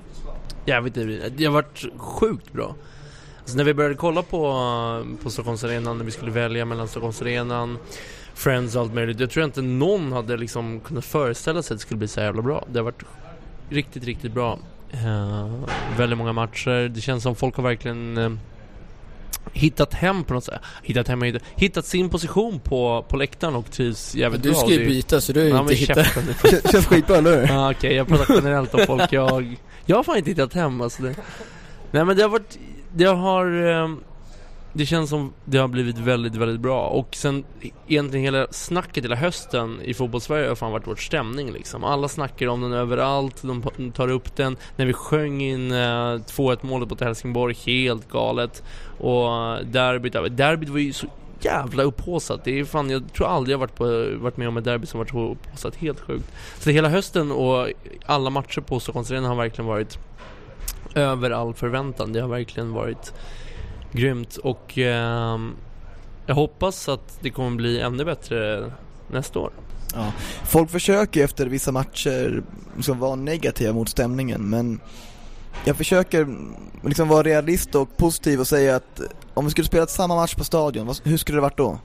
Jävligt 0.65 0.97
ivrigt. 0.97 1.37
Det 1.37 1.45
har 1.45 1.53
varit 1.53 1.85
sjukt 1.97 2.53
bra. 2.53 2.75
Alltså 3.39 3.57
när 3.57 3.63
vi 3.63 3.73
började 3.73 3.95
kolla 3.95 4.21
på, 4.21 4.39
på 5.23 5.29
Stockholmsarenan, 5.29 5.97
när 5.97 6.05
vi 6.05 6.11
skulle 6.11 6.31
välja 6.31 6.65
mellan 6.65 6.87
Stockholmsarenan, 6.87 7.77
Friends 8.33 8.75
och 8.75 8.81
allt 8.81 8.93
möjligt. 8.93 9.19
Jag 9.19 9.29
tror 9.29 9.45
inte 9.45 9.61
någon 9.61 10.11
hade 10.11 10.37
liksom 10.37 10.79
kunnat 10.79 11.05
föreställa 11.05 11.63
sig 11.63 11.73
att 11.75 11.79
det 11.79 11.81
skulle 11.81 11.97
bli 11.97 12.07
så 12.07 12.19
jävla 12.19 12.41
bra. 12.41 12.65
Det 12.71 12.79
har 12.79 12.83
varit 12.83 13.03
riktigt, 13.69 14.03
riktigt 14.03 14.33
bra. 14.33 14.59
Uh, 14.93 15.65
väldigt 15.97 16.17
många 16.17 16.33
matcher. 16.33 16.89
Det 16.89 17.01
känns 17.01 17.23
som 17.23 17.35
folk 17.35 17.55
har 17.55 17.63
verkligen 17.63 18.17
eh, 18.17 18.31
hittat 19.53 19.93
hem 19.93 20.23
på 20.23 20.33
något 20.33 20.43
sätt. 20.43 20.61
Hittat 20.83 21.07
hem, 21.07 21.21
hittat, 21.21 21.41
hittat 21.55 21.85
sin 21.85 22.09
position 22.09 22.59
på, 22.59 23.05
på 23.09 23.17
läktaren 23.17 23.55
och 23.55 23.71
trivs 23.71 24.15
jävligt 24.15 24.43
Du 24.43 24.49
bra. 24.51 24.59
ska 24.59 24.69
ju 24.69 24.85
byta 24.85 25.21
så 25.21 25.33
du 25.33 25.39
har 25.39 25.45
ju 25.47 25.51
Ja, 25.53 25.59
inte 25.59 25.73
men 25.73 25.75
hittat... 26.53 26.71
Känns 26.71 26.85
skitbra, 26.85 27.17
eller 27.17 27.39
hur? 27.41 27.47
Ja, 27.53 27.71
Okej, 27.71 27.95
jag 27.95 28.07
pratar 28.07 28.35
generellt 28.35 28.73
om 28.73 28.79
folk 28.87 29.13
jag... 29.13 29.55
Jag 29.85 29.95
har 29.95 30.03
fan 30.03 30.17
inte 30.17 30.29
hittat 30.29 30.53
hem 30.53 30.81
alltså 30.81 31.03
det. 31.03 31.15
Nej 31.91 32.05
men 32.05 32.15
det 32.17 32.21
har 32.21 32.29
varit... 32.29 32.57
Det 32.93 33.05
har... 33.05 33.45
Det 34.77 34.85
känns 34.85 35.09
som 35.09 35.33
det 35.45 35.57
har 35.57 35.67
blivit 35.67 35.97
väldigt, 35.97 36.35
väldigt 36.35 36.59
bra. 36.59 36.87
Och 36.87 37.15
sen 37.15 37.43
e-, 37.61 37.69
egentligen 37.87 38.23
hela 38.23 38.47
snacket 38.51 39.03
hela 39.03 39.15
hösten 39.15 39.81
i 39.81 39.93
fotbollssverige 39.93 40.47
har 40.47 40.55
fan 40.55 40.71
varit 40.71 40.87
vår 40.87 40.95
stämning 40.95 41.51
liksom. 41.51 41.83
Alla 41.83 42.07
snackar 42.07 42.47
om 42.47 42.61
den 42.61 42.73
överallt, 42.73 43.41
de 43.41 43.91
tar 43.91 44.11
upp 44.11 44.35
den. 44.35 44.57
När 44.75 44.85
vi 44.85 44.93
sjöng 44.93 45.41
in 45.41 45.71
eh, 45.71 45.75
2-1 45.75 46.57
målet 46.61 46.89
mot 46.89 47.01
Helsingborg, 47.01 47.55
helt 47.65 48.09
galet. 48.09 48.63
Och 48.99 49.33
eh, 49.33 49.59
derbyt, 49.59 50.13
derbyt 50.13 50.69
var 50.69 50.79
ju 50.79 50.93
så 50.93 51.07
jävla 51.39 51.83
upphaussat. 51.83 52.43
Det 52.43 52.59
är 52.59 52.65
fan, 52.65 52.89
jag 52.89 53.13
tror 53.13 53.27
aldrig 53.27 53.53
jag 53.53 53.59
varit, 53.59 53.75
på, 53.75 53.85
varit 54.17 54.37
med 54.37 54.47
om 54.47 54.57
ett 54.57 54.65
derby 54.65 54.85
som 54.85 54.97
varit 54.97 55.09
så 55.09 55.31
upphaussat. 55.31 55.75
Helt 55.75 55.99
sjukt. 55.99 56.31
Så 56.59 56.69
hela 56.69 56.89
hösten 56.89 57.31
och 57.31 57.67
alla 58.05 58.29
matcher 58.29 58.61
på 58.61 58.79
Stockholmsarenan 58.79 59.29
har 59.29 59.35
verkligen 59.35 59.67
varit 59.67 59.99
över 60.95 61.31
all 61.31 61.53
förväntan. 61.53 62.13
Det 62.13 62.19
har 62.19 62.29
verkligen 62.29 62.73
varit 62.73 63.13
grymt 63.95 64.37
och 64.37 64.77
eh, 64.77 65.39
jag 66.25 66.35
hoppas 66.35 66.89
att 66.89 67.17
det 67.21 67.29
kommer 67.29 67.57
bli 67.57 67.79
ännu 67.79 68.05
bättre 68.05 68.71
nästa 69.11 69.39
år. 69.39 69.51
Ja. 69.93 70.11
Folk 70.45 70.69
försöker 70.69 71.19
ju 71.19 71.23
efter 71.23 71.45
vissa 71.45 71.71
matcher 71.71 72.43
liksom 72.75 72.99
vara 72.99 73.15
negativa 73.15 73.73
mot 73.73 73.89
stämningen 73.89 74.49
men 74.49 74.79
jag 75.65 75.75
försöker 75.75 76.27
liksom 76.83 77.07
vara 77.07 77.23
realist 77.23 77.75
och 77.75 77.97
positiv 77.97 78.39
och 78.39 78.47
säga 78.47 78.75
att 78.75 79.01
om 79.33 79.45
vi 79.45 79.51
skulle 79.51 79.67
spela 79.67 79.87
samma 79.87 80.15
match 80.15 80.35
på 80.35 80.43
stadion, 80.43 80.93
hur 81.03 81.17
skulle 81.17 81.37
det 81.37 81.41
varit 81.41 81.57
då? 81.57 81.79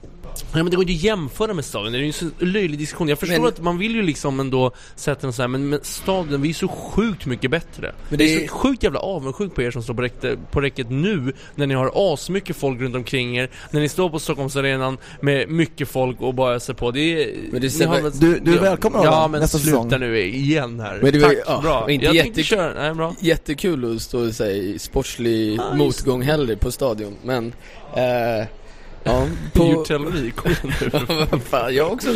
Nej 0.53 0.63
men 0.63 0.65
det 0.65 0.75
går 0.75 0.83
inte 0.89 0.93
att 0.99 1.03
jämföra 1.03 1.53
med 1.53 1.65
stadion, 1.65 1.91
det 1.91 1.97
är 1.97 2.01
ju 2.01 2.07
en 2.07 2.13
så 2.13 2.25
löjlig 2.39 2.79
diskussion. 2.79 3.07
Jag 3.07 3.19
förstår 3.19 3.37
Men- 3.39 3.47
att 3.47 3.59
man 3.61 3.77
vill 3.77 3.95
ju 3.95 4.01
liksom 4.01 4.39
ändå 4.39 4.71
sätta 4.95 5.21
den 5.21 5.33
så 5.33 5.41
här, 5.43 5.47
men 5.47 5.69
med 5.69 5.85
stadion, 5.85 6.41
vi 6.41 6.49
är 6.49 6.53
så 6.53 6.67
sjukt 6.67 7.25
mycket 7.25 7.51
bättre. 7.51 7.93
Men 8.09 8.17
det 8.19 8.25
det 8.25 8.33
är 8.35 8.43
är- 8.43 8.47
så 8.47 8.53
sjukt 8.53 8.83
jävla 8.83 8.99
avundsjuk 8.99 9.55
på 9.55 9.61
er 9.61 9.71
som 9.71 9.83
står 9.83 9.93
på 9.93 10.01
räcket, 10.01 10.51
på 10.51 10.61
räcket 10.61 10.89
nu, 10.89 11.33
när 11.55 11.67
ni 11.67 11.73
har 11.73 11.91
asmycket 12.13 12.55
folk 12.55 12.81
runt 12.81 12.95
omkring 12.95 13.37
er, 13.37 13.49
när 13.71 13.79
ni 13.81 13.89
står 13.89 14.09
på 14.09 14.19
Stockholmsarenan 14.19 14.97
med 15.21 15.49
mycket 15.49 15.87
folk 15.87 16.21
och 16.21 16.33
bara 16.33 16.59
ser 16.59 16.73
på. 16.73 16.91
Det 16.91 16.99
är... 17.23 17.35
Men 17.51 17.61
det 17.61 17.67
är 17.67 17.69
så- 17.69 17.89
väl- 17.89 18.11
du- 18.19 18.39
du 18.39 18.53
är 18.55 18.59
välkommen, 18.61 19.01
Ja 19.03 19.27
men 19.27 19.41
nästa 19.41 19.57
sluta 19.57 19.83
säsong. 19.83 19.99
nu 19.99 20.19
igen 20.19 20.79
här. 20.79 20.99
Men 21.03 21.11
det 21.13 21.19
var 21.19 21.27
Tack, 21.27 21.37
ju- 21.37 21.43
ja, 21.47 21.61
bra. 21.61 21.91
inte 21.91 22.05
jag 22.05 22.15
jätte- 22.15 22.43
köra, 22.43 22.73
nej 22.81 22.93
bra. 22.93 23.15
Jättekul 23.19 23.95
att 23.95 24.01
stå 24.01 24.25
i 24.45 24.75
sportslig 24.79 25.51
just 25.53 25.73
motgång 25.75 26.21
heller 26.21 26.55
på 26.55 26.71
stadion, 26.71 27.15
men... 27.23 27.53
Eh, 27.95 28.47
ja, 29.03 29.27
You 29.55 29.75
på... 29.75 29.83
tell 29.85 29.99
me, 29.99 30.31
kom 30.31 30.51
igen 30.51 30.73
nu. 30.81 30.89
Vad 31.31 31.41
fan, 31.41 31.75
jag 31.75 31.91
också... 31.91 32.09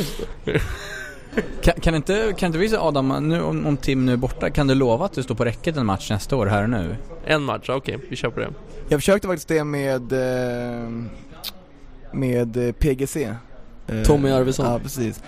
Kan, 1.61 1.73
kan, 1.81 1.95
inte, 1.95 2.33
kan 2.37 2.47
inte 2.47 2.59
vi 2.59 2.69
säga 2.69 2.81
Adam, 2.81 3.27
nu, 3.29 3.41
om, 3.41 3.65
om 3.65 3.77
Tim 3.77 4.05
nu 4.05 4.13
är 4.13 4.17
borta, 4.17 4.49
kan 4.49 4.67
du 4.67 4.75
lova 4.75 5.05
att 5.05 5.13
du 5.13 5.23
står 5.23 5.35
på 5.35 5.45
räcket 5.45 5.77
en 5.77 5.85
match 5.85 6.09
nästa 6.11 6.35
år 6.35 6.45
här 6.45 6.63
och 6.63 6.69
nu? 6.69 6.95
En 7.25 7.43
match, 7.43 7.69
okej, 7.69 7.99
vi 8.09 8.15
kör 8.15 8.29
på 8.29 8.39
det. 8.39 8.53
Jag 8.89 8.99
försökte 8.99 9.27
faktiskt 9.27 9.47
det 9.47 9.63
med 9.63 10.13
eh, 10.13 10.89
med 12.11 12.67
eh, 12.67 12.71
PGC 12.71 13.17
Eh, 13.87 14.03
Tommy 14.03 14.29
Arvidsson. 14.29 14.65
Ja, 14.65 14.79
precis 14.79 15.23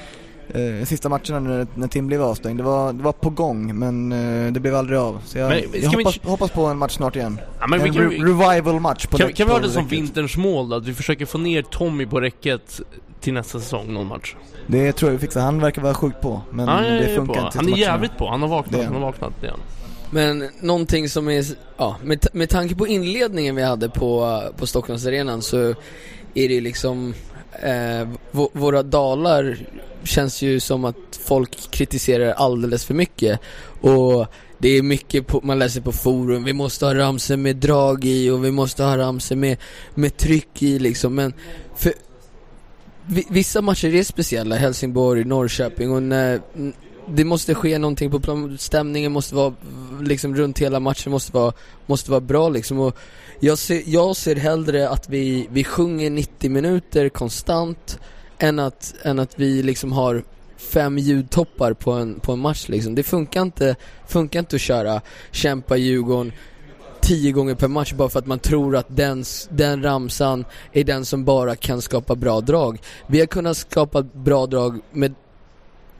eh, 0.53 0.85
Sista 0.85 1.09
matcherna 1.09 1.39
när, 1.39 1.67
när 1.75 1.87
Tim 1.87 2.07
blev 2.07 2.21
avstängd, 2.23 2.59
det 2.59 2.63
var, 2.63 2.93
det 2.93 3.03
var 3.03 3.11
på 3.11 3.29
gång 3.29 3.79
men 3.79 4.11
eh, 4.11 4.51
det 4.53 4.59
blev 4.59 4.75
aldrig 4.75 4.99
av 4.99 5.21
Så 5.25 5.37
jag, 5.37 5.49
Men, 5.49 5.59
ska 5.59 5.67
jag 5.79 5.81
vi 5.81 5.95
hoppas, 5.97 6.15
inte- 6.15 6.27
hoppas 6.29 6.51
på 6.51 6.65
en 6.65 6.77
match 6.77 6.95
snart 6.95 7.15
igen 7.15 7.39
Ja, 7.59 7.67
men 7.67 7.79
vi 7.83 7.87
En 7.89 7.93
kan, 7.95 8.11
re- 8.11 8.25
revival-match 8.51 9.05
på 9.07 9.17
kan, 9.17 9.33
kan 9.33 9.47
vi 9.47 9.53
ha 9.53 9.59
det 9.59 9.69
som 9.69 9.87
vinterns 9.87 10.37
mål 10.37 10.69
då? 10.69 10.75
Att 10.75 10.85
vi 10.85 10.93
försöker 10.93 11.25
få 11.25 11.37
ner 11.37 11.61
Tommy 11.61 12.05
på 12.05 12.21
räcket 12.21 12.81
till 13.21 13.33
nästa 13.33 13.59
säsong, 13.59 13.93
någon 13.93 14.07
match? 14.07 14.35
Det 14.67 14.91
tror 14.93 15.11
jag 15.11 15.17
vi 15.17 15.21
fixar, 15.21 15.41
han 15.41 15.59
verkar 15.61 15.81
vara 15.81 15.93
sjukt 15.93 16.21
på 16.21 16.41
men 16.51 16.67
jag 16.67 17.01
det 17.01 17.15
funkar 17.15 17.33
på. 17.41 17.45
inte 17.45 17.57
Han 17.57 17.65
är 17.67 17.71
matcherna. 17.71 17.77
jävligt 17.77 18.17
på, 18.17 18.29
han 18.29 18.41
har 18.41 18.49
vaknat, 18.49 18.79
Det 18.79 18.85
han 18.85 18.93
har 18.93 19.01
vaknat 19.01 19.43
igen. 19.43 19.59
Men 20.11 20.49
någonting 20.61 21.09
som 21.09 21.29
är, 21.29 21.45
ja, 21.77 21.95
med, 22.03 22.27
med 22.33 22.49
tanke 22.49 22.75
på 22.75 22.87
inledningen 22.87 23.55
vi 23.55 23.63
hade 23.63 23.89
på, 23.89 24.41
på 24.57 24.67
Stockholmsarenan 24.67 25.41
så 25.41 25.57
är 26.33 26.47
det 26.47 26.53
ju 26.53 26.61
liksom, 26.61 27.13
eh, 27.51 28.07
våra 28.51 28.83
dalar 28.83 29.57
känns 30.03 30.41
ju 30.41 30.59
som 30.59 30.85
att 30.85 31.19
folk 31.25 31.71
kritiserar 31.71 32.31
alldeles 32.31 32.85
för 32.85 32.93
mycket. 32.93 33.39
Och 33.81 34.27
det 34.57 34.69
är 34.69 34.81
mycket 34.81 35.27
på, 35.27 35.41
man 35.43 35.59
läser 35.59 35.81
på 35.81 35.91
forum, 35.91 36.43
vi 36.43 36.53
måste 36.53 36.85
ha 36.85 36.95
ramser 36.95 37.37
med 37.37 37.55
drag 37.55 38.05
i 38.05 38.29
och 38.29 38.45
vi 38.45 38.51
måste 38.51 38.83
ha 38.83 38.97
ramser 38.97 39.35
med, 39.35 39.57
med 39.93 40.17
tryck 40.17 40.61
i 40.61 40.79
liksom. 40.79 41.15
Men 41.15 41.33
för 41.75 41.93
Vissa 43.29 43.61
matcher 43.61 43.95
är 43.95 44.03
speciella, 44.03 44.55
Helsingborg, 44.55 45.23
Norrköping 45.23 45.91
och 45.91 46.03
när, 46.03 46.41
det 47.09 47.23
måste 47.23 47.55
ske 47.55 47.77
någonting 47.77 48.11
på 48.11 48.19
plan, 48.19 48.57
stämningen 48.57 49.11
måste 49.11 49.35
vara 49.35 49.53
liksom 50.01 50.35
runt 50.35 50.59
hela 50.59 50.79
matchen 50.79 51.11
måste 51.11 51.33
vara, 51.33 51.53
måste 51.85 52.11
vara 52.11 52.21
bra 52.21 52.49
liksom. 52.49 52.79
Och 52.79 52.97
jag 53.39 53.57
ser, 53.57 53.83
jag 53.85 54.15
ser 54.15 54.35
hellre 54.35 54.89
att 54.89 55.09
vi, 55.09 55.47
vi 55.51 55.63
sjunger 55.63 56.09
90 56.09 56.51
minuter 56.51 57.09
konstant 57.09 57.99
än 58.39 58.59
att, 58.59 58.93
än 59.03 59.19
att 59.19 59.39
vi 59.39 59.63
liksom 59.63 59.91
har 59.91 60.23
fem 60.57 60.97
ljudtoppar 60.97 61.73
på 61.73 61.91
en, 61.91 62.19
på 62.19 62.31
en 62.31 62.39
match 62.39 62.69
liksom. 62.69 62.95
Det 62.95 63.03
funkar 63.03 63.41
inte, 63.41 63.75
funkar 64.07 64.39
inte 64.39 64.55
att 64.55 64.61
köra 64.61 65.01
kämpa 65.31 65.77
Djurgården 65.77 66.33
tio 67.01 67.31
gånger 67.31 67.55
per 67.55 67.67
match 67.67 67.93
bara 67.93 68.09
för 68.09 68.19
att 68.19 68.27
man 68.27 68.39
tror 68.39 68.75
att 68.75 68.87
den, 68.89 69.23
den 69.49 69.83
ramsan 69.83 70.45
är 70.71 70.83
den 70.83 71.05
som 71.05 71.25
bara 71.25 71.55
kan 71.55 71.81
skapa 71.81 72.15
bra 72.15 72.41
drag. 72.41 72.79
Vi 73.07 73.19
har 73.19 73.25
kunnat 73.25 73.57
skapa 73.57 74.01
bra 74.01 74.45
drag 74.45 74.79
med 74.91 75.15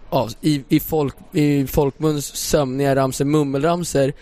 ja, 0.09 0.29
i, 0.41 0.63
i, 0.69 0.79
folk, 0.79 1.15
i 1.31 1.67
folkmuns 1.67 2.25
sömniga 2.35 2.95
ramser, 2.95 3.25
mummelramser 3.25 4.13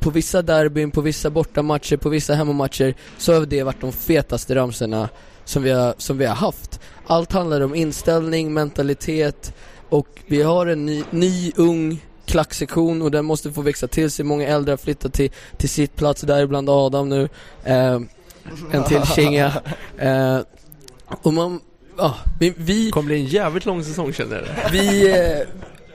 på 0.00 0.10
vissa 0.10 0.42
derbyn, 0.42 0.90
på 0.90 1.00
vissa 1.00 1.30
bortamatcher, 1.30 1.96
på 1.96 2.08
vissa 2.08 2.34
hemmamatcher 2.34 2.94
så 3.18 3.34
har 3.34 3.46
det 3.46 3.62
varit 3.62 3.80
de 3.80 3.92
fetaste 3.92 4.54
ramserna 4.54 5.08
som 5.44 5.62
vi 5.62 5.70
har, 5.70 5.94
som 5.98 6.18
vi 6.18 6.26
har 6.26 6.34
haft. 6.34 6.80
Allt 7.06 7.32
handlar 7.32 7.60
om 7.60 7.74
inställning, 7.74 8.54
mentalitet 8.54 9.54
och 9.88 10.08
vi 10.26 10.42
har 10.42 10.66
en 10.66 10.86
ny, 10.86 11.04
ny 11.10 11.52
ung 11.56 12.00
klacksektion 12.28 13.02
och 13.02 13.10
den 13.10 13.24
måste 13.24 13.52
få 13.52 13.62
växa 13.62 13.86
till 13.86 14.10
sig. 14.10 14.24
Många 14.24 14.46
äldre 14.46 14.72
har 14.72 14.76
flyttat 14.76 15.12
till, 15.12 15.30
till 15.56 15.68
sitt 15.68 15.96
plats, 15.96 16.20
däribland 16.20 16.70
Adam 16.70 17.08
nu. 17.08 17.28
Eh, 17.64 18.00
en 18.72 18.84
till 18.88 19.02
kinga. 19.14 19.52
Eh, 19.98 20.38
och 21.22 21.32
man, 21.32 21.60
ja, 21.96 22.14
vi, 22.40 22.54
vi 22.56 22.84
Det 22.84 22.90
kommer 22.90 23.06
bli 23.06 23.20
en 23.20 23.26
jävligt 23.26 23.66
lång 23.66 23.84
säsong 23.84 24.12
känner 24.12 24.36
jag. 24.36 24.70
vi, 24.70 25.10
eh, 25.10 25.46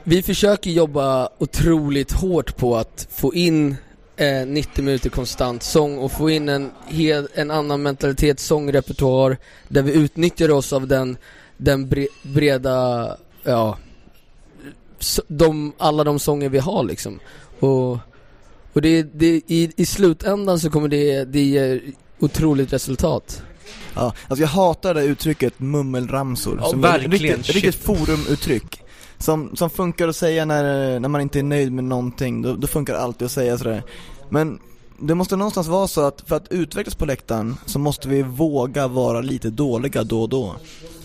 vi 0.03 0.23
försöker 0.23 0.71
jobba 0.71 1.29
otroligt 1.37 2.11
hårt 2.11 2.57
på 2.57 2.75
att 2.77 3.07
få 3.11 3.33
in 3.33 3.75
eh, 4.15 4.45
90 4.47 4.83
minuter 4.83 5.09
konstant 5.09 5.63
sång 5.63 5.97
och 5.97 6.11
få 6.11 6.29
in 6.29 6.49
en, 6.49 6.71
hel, 6.87 7.27
en 7.33 7.51
annan 7.51 7.81
mentalitet, 7.81 8.39
sångrepertoar 8.39 9.37
där 9.67 9.81
vi 9.81 9.93
utnyttjar 9.93 10.51
oss 10.51 10.73
av 10.73 10.87
den, 10.87 11.17
den 11.57 11.89
bre, 11.89 12.07
breda, 12.21 13.17
ja, 13.43 13.77
de, 15.27 15.73
alla 15.77 16.03
de 16.03 16.19
sånger 16.19 16.49
vi 16.49 16.59
har 16.59 16.83
liksom. 16.83 17.19
Och, 17.59 17.97
och 18.73 18.81
det, 18.81 19.03
det, 19.03 19.41
i, 19.47 19.71
i 19.75 19.85
slutändan 19.85 20.59
så 20.59 20.69
kommer 20.69 20.87
det, 20.87 21.23
det 21.23 21.41
ge 21.41 21.81
otroligt 22.19 22.73
resultat. 22.73 23.43
Ja, 23.95 24.13
alltså 24.27 24.43
jag 24.43 24.49
hatar 24.49 24.93
det 24.93 25.03
uttrycket 25.03 25.59
mummelramsor. 25.59 26.57
Ja, 26.61 26.69
som 26.69 26.83
är 26.83 26.91
verkligen, 26.91 27.37
Riktigt, 27.37 27.55
riktigt 27.55 27.75
shit. 27.75 27.83
forumuttryck. 27.83 28.82
Som, 29.17 29.55
som 29.55 29.69
funkar 29.69 30.07
att 30.07 30.15
säga 30.15 30.45
när, 30.45 30.99
när 30.99 31.09
man 31.09 31.21
inte 31.21 31.39
är 31.39 31.43
nöjd 31.43 31.71
med 31.71 31.83
någonting, 31.83 32.41
då, 32.41 32.53
då 32.55 32.67
funkar 32.67 32.93
det 32.93 32.99
alltid 32.99 33.25
att 33.25 33.31
säga 33.31 33.57
sådär. 33.57 33.83
Men 34.29 34.59
det 34.99 35.15
måste 35.15 35.35
någonstans 35.35 35.67
vara 35.67 35.87
så 35.87 36.01
att 36.01 36.21
för 36.27 36.35
att 36.35 36.51
utvecklas 36.51 36.95
på 36.95 37.05
läktaren 37.05 37.55
så 37.65 37.79
måste 37.79 38.09
vi 38.09 38.21
våga 38.21 38.87
vara 38.87 39.21
lite 39.21 39.49
dåliga 39.49 40.03
då 40.03 40.21
och 40.21 40.29
då. 40.29 40.55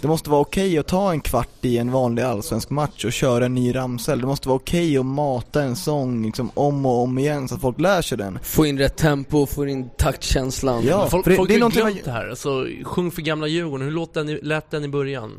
Det 0.00 0.08
måste 0.08 0.30
vara 0.30 0.40
okej 0.40 0.78
att 0.78 0.86
ta 0.86 1.10
en 1.12 1.20
kvart 1.20 1.48
i 1.60 1.78
en 1.78 1.92
vanlig 1.92 2.22
allsvensk 2.22 2.70
match 2.70 3.04
och 3.04 3.12
köra 3.12 3.46
en 3.46 3.54
ny 3.54 3.74
ramsel. 3.74 4.20
Det 4.20 4.26
måste 4.26 4.48
vara 4.48 4.56
okej 4.56 4.98
att 4.98 5.06
mata 5.06 5.62
en 5.62 5.76
sång 5.76 6.24
liksom 6.26 6.50
om 6.54 6.86
och 6.86 7.02
om 7.02 7.18
igen 7.18 7.48
så 7.48 7.54
att 7.54 7.60
folk 7.60 7.80
lär 7.80 8.02
sig 8.02 8.18
den. 8.18 8.38
Få 8.42 8.66
in 8.66 8.78
rätt 8.78 8.96
tempo, 8.96 9.46
få 9.46 9.66
in 9.66 9.88
taktkänslan. 9.98 10.84
Ja, 10.86 11.00
Men 11.00 11.10
folk 11.10 11.24
det- 11.26 11.36
folk 11.36 11.48
det 11.48 11.54
är 11.56 11.60
har 11.60 11.70
glömt 11.70 11.94
man- 11.94 12.00
det 12.04 12.10
här. 12.10 12.28
Alltså, 12.28 12.66
sjung 12.84 13.10
för 13.10 13.22
gamla 13.22 13.46
Djurgården, 13.46 13.86
hur 13.86 13.92
låt 13.94 14.14
den, 14.14 14.26
lät 14.42 14.70
den 14.70 14.84
i 14.84 14.88
början? 14.88 15.30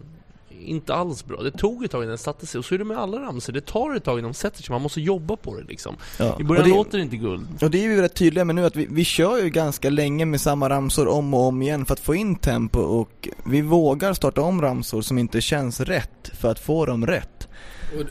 Inte 0.65 0.93
alls 0.93 1.25
bra. 1.25 1.41
Det 1.43 1.51
tog 1.51 1.83
ett 1.85 1.91
tag 1.91 1.99
innan 2.03 2.09
den 2.09 2.17
satte 2.17 2.45
sig. 2.47 2.59
Och 2.59 2.65
så 2.65 2.73
är 2.75 2.79
det 2.79 2.85
med 2.85 2.97
alla 2.97 3.17
ramsor. 3.19 3.53
Det 3.53 3.61
tar 3.65 3.95
ett 3.95 4.03
tag 4.03 4.19
innan 4.19 4.31
de 4.31 4.37
sätter 4.37 4.63
sig. 4.63 4.73
Man 4.73 4.81
måste 4.81 5.01
jobba 5.01 5.35
på 5.35 5.55
det 5.57 5.63
liksom. 5.63 5.95
Ja. 6.19 6.37
I 6.39 6.43
början 6.43 6.63
Och 6.63 6.69
det- 6.69 6.75
låter 6.75 6.97
det 6.97 7.03
inte 7.03 7.17
guld. 7.17 7.47
Och 7.61 7.71
det 7.71 7.85
är 7.85 7.89
vi 7.89 8.01
rätt 8.01 8.13
tydliga 8.15 8.45
med 8.45 8.55
nu 8.55 8.65
att 8.65 8.75
vi, 8.75 8.87
vi 8.89 9.03
kör 9.05 9.37
ju 9.43 9.49
ganska 9.49 9.89
länge 9.89 10.25
med 10.25 10.41
samma 10.41 10.69
ramsor 10.69 11.07
om 11.07 11.33
och 11.33 11.39
om 11.47 11.61
igen 11.61 11.85
för 11.85 11.93
att 11.93 11.99
få 11.99 12.15
in 12.15 12.35
tempo 12.35 12.79
och 12.79 13.27
vi 13.45 13.61
vågar 13.61 14.13
starta 14.13 14.41
om 14.41 14.61
ramsor 14.61 15.01
som 15.01 15.17
inte 15.17 15.41
känns 15.41 15.79
rätt 15.79 16.31
för 16.39 16.51
att 16.51 16.59
få 16.59 16.85
dem 16.85 17.05
rätt. 17.07 17.47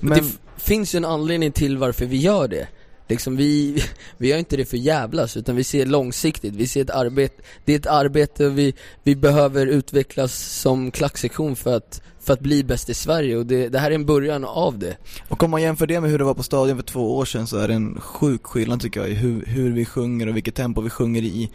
Men- 0.00 0.18
Det 0.18 0.24
finns 0.64 0.94
ju 0.94 0.96
en 0.96 1.04
anledning 1.04 1.52
till 1.52 1.78
varför 1.78 2.06
vi 2.06 2.16
gör 2.16 2.48
det. 2.48 2.68
Liksom 3.08 3.36
vi, 3.36 3.82
vi 4.18 4.28
gör 4.28 4.38
inte 4.38 4.56
det 4.56 4.64
för 4.64 4.76
jävlas 4.76 5.36
utan 5.36 5.56
vi 5.56 5.64
ser 5.64 5.86
långsiktigt, 5.86 6.54
vi 6.54 6.66
ser 6.66 6.80
ett 6.80 6.90
arbete, 6.90 7.42
det 7.64 7.72
är 7.72 7.78
ett 7.78 7.86
arbete 7.86 8.46
och 8.46 8.58
vi, 8.58 8.74
vi 9.02 9.16
behöver 9.16 9.66
utvecklas 9.66 10.34
som 10.34 10.90
klacksektion 10.90 11.56
för 11.56 11.76
att, 11.76 12.02
för 12.20 12.32
att 12.32 12.40
bli 12.40 12.64
bäst 12.64 12.88
i 12.88 12.94
Sverige 12.94 13.36
och 13.36 13.46
det, 13.46 13.68
det 13.68 13.78
här 13.78 13.90
är 13.90 13.94
en 13.94 14.06
början 14.06 14.44
av 14.44 14.78
det. 14.78 14.96
Och 15.28 15.42
om 15.42 15.50
man 15.50 15.62
jämför 15.62 15.86
det 15.86 16.00
med 16.00 16.10
hur 16.10 16.18
det 16.18 16.24
var 16.24 16.34
på 16.34 16.42
stadion 16.42 16.76
för 16.76 16.84
två 16.84 17.16
år 17.16 17.24
sedan 17.24 17.46
så 17.46 17.56
är 17.56 17.68
det 17.68 17.74
en 17.74 18.00
sjuk 18.00 18.46
skillnad 18.46 18.80
tycker 18.80 19.00
jag 19.00 19.10
i 19.10 19.14
hur, 19.14 19.44
hur 19.46 19.72
vi 19.72 19.84
sjunger 19.84 20.28
och 20.28 20.36
vilket 20.36 20.54
tempo 20.54 20.80
vi 20.80 20.90
sjunger 20.90 21.22
i. 21.22 21.50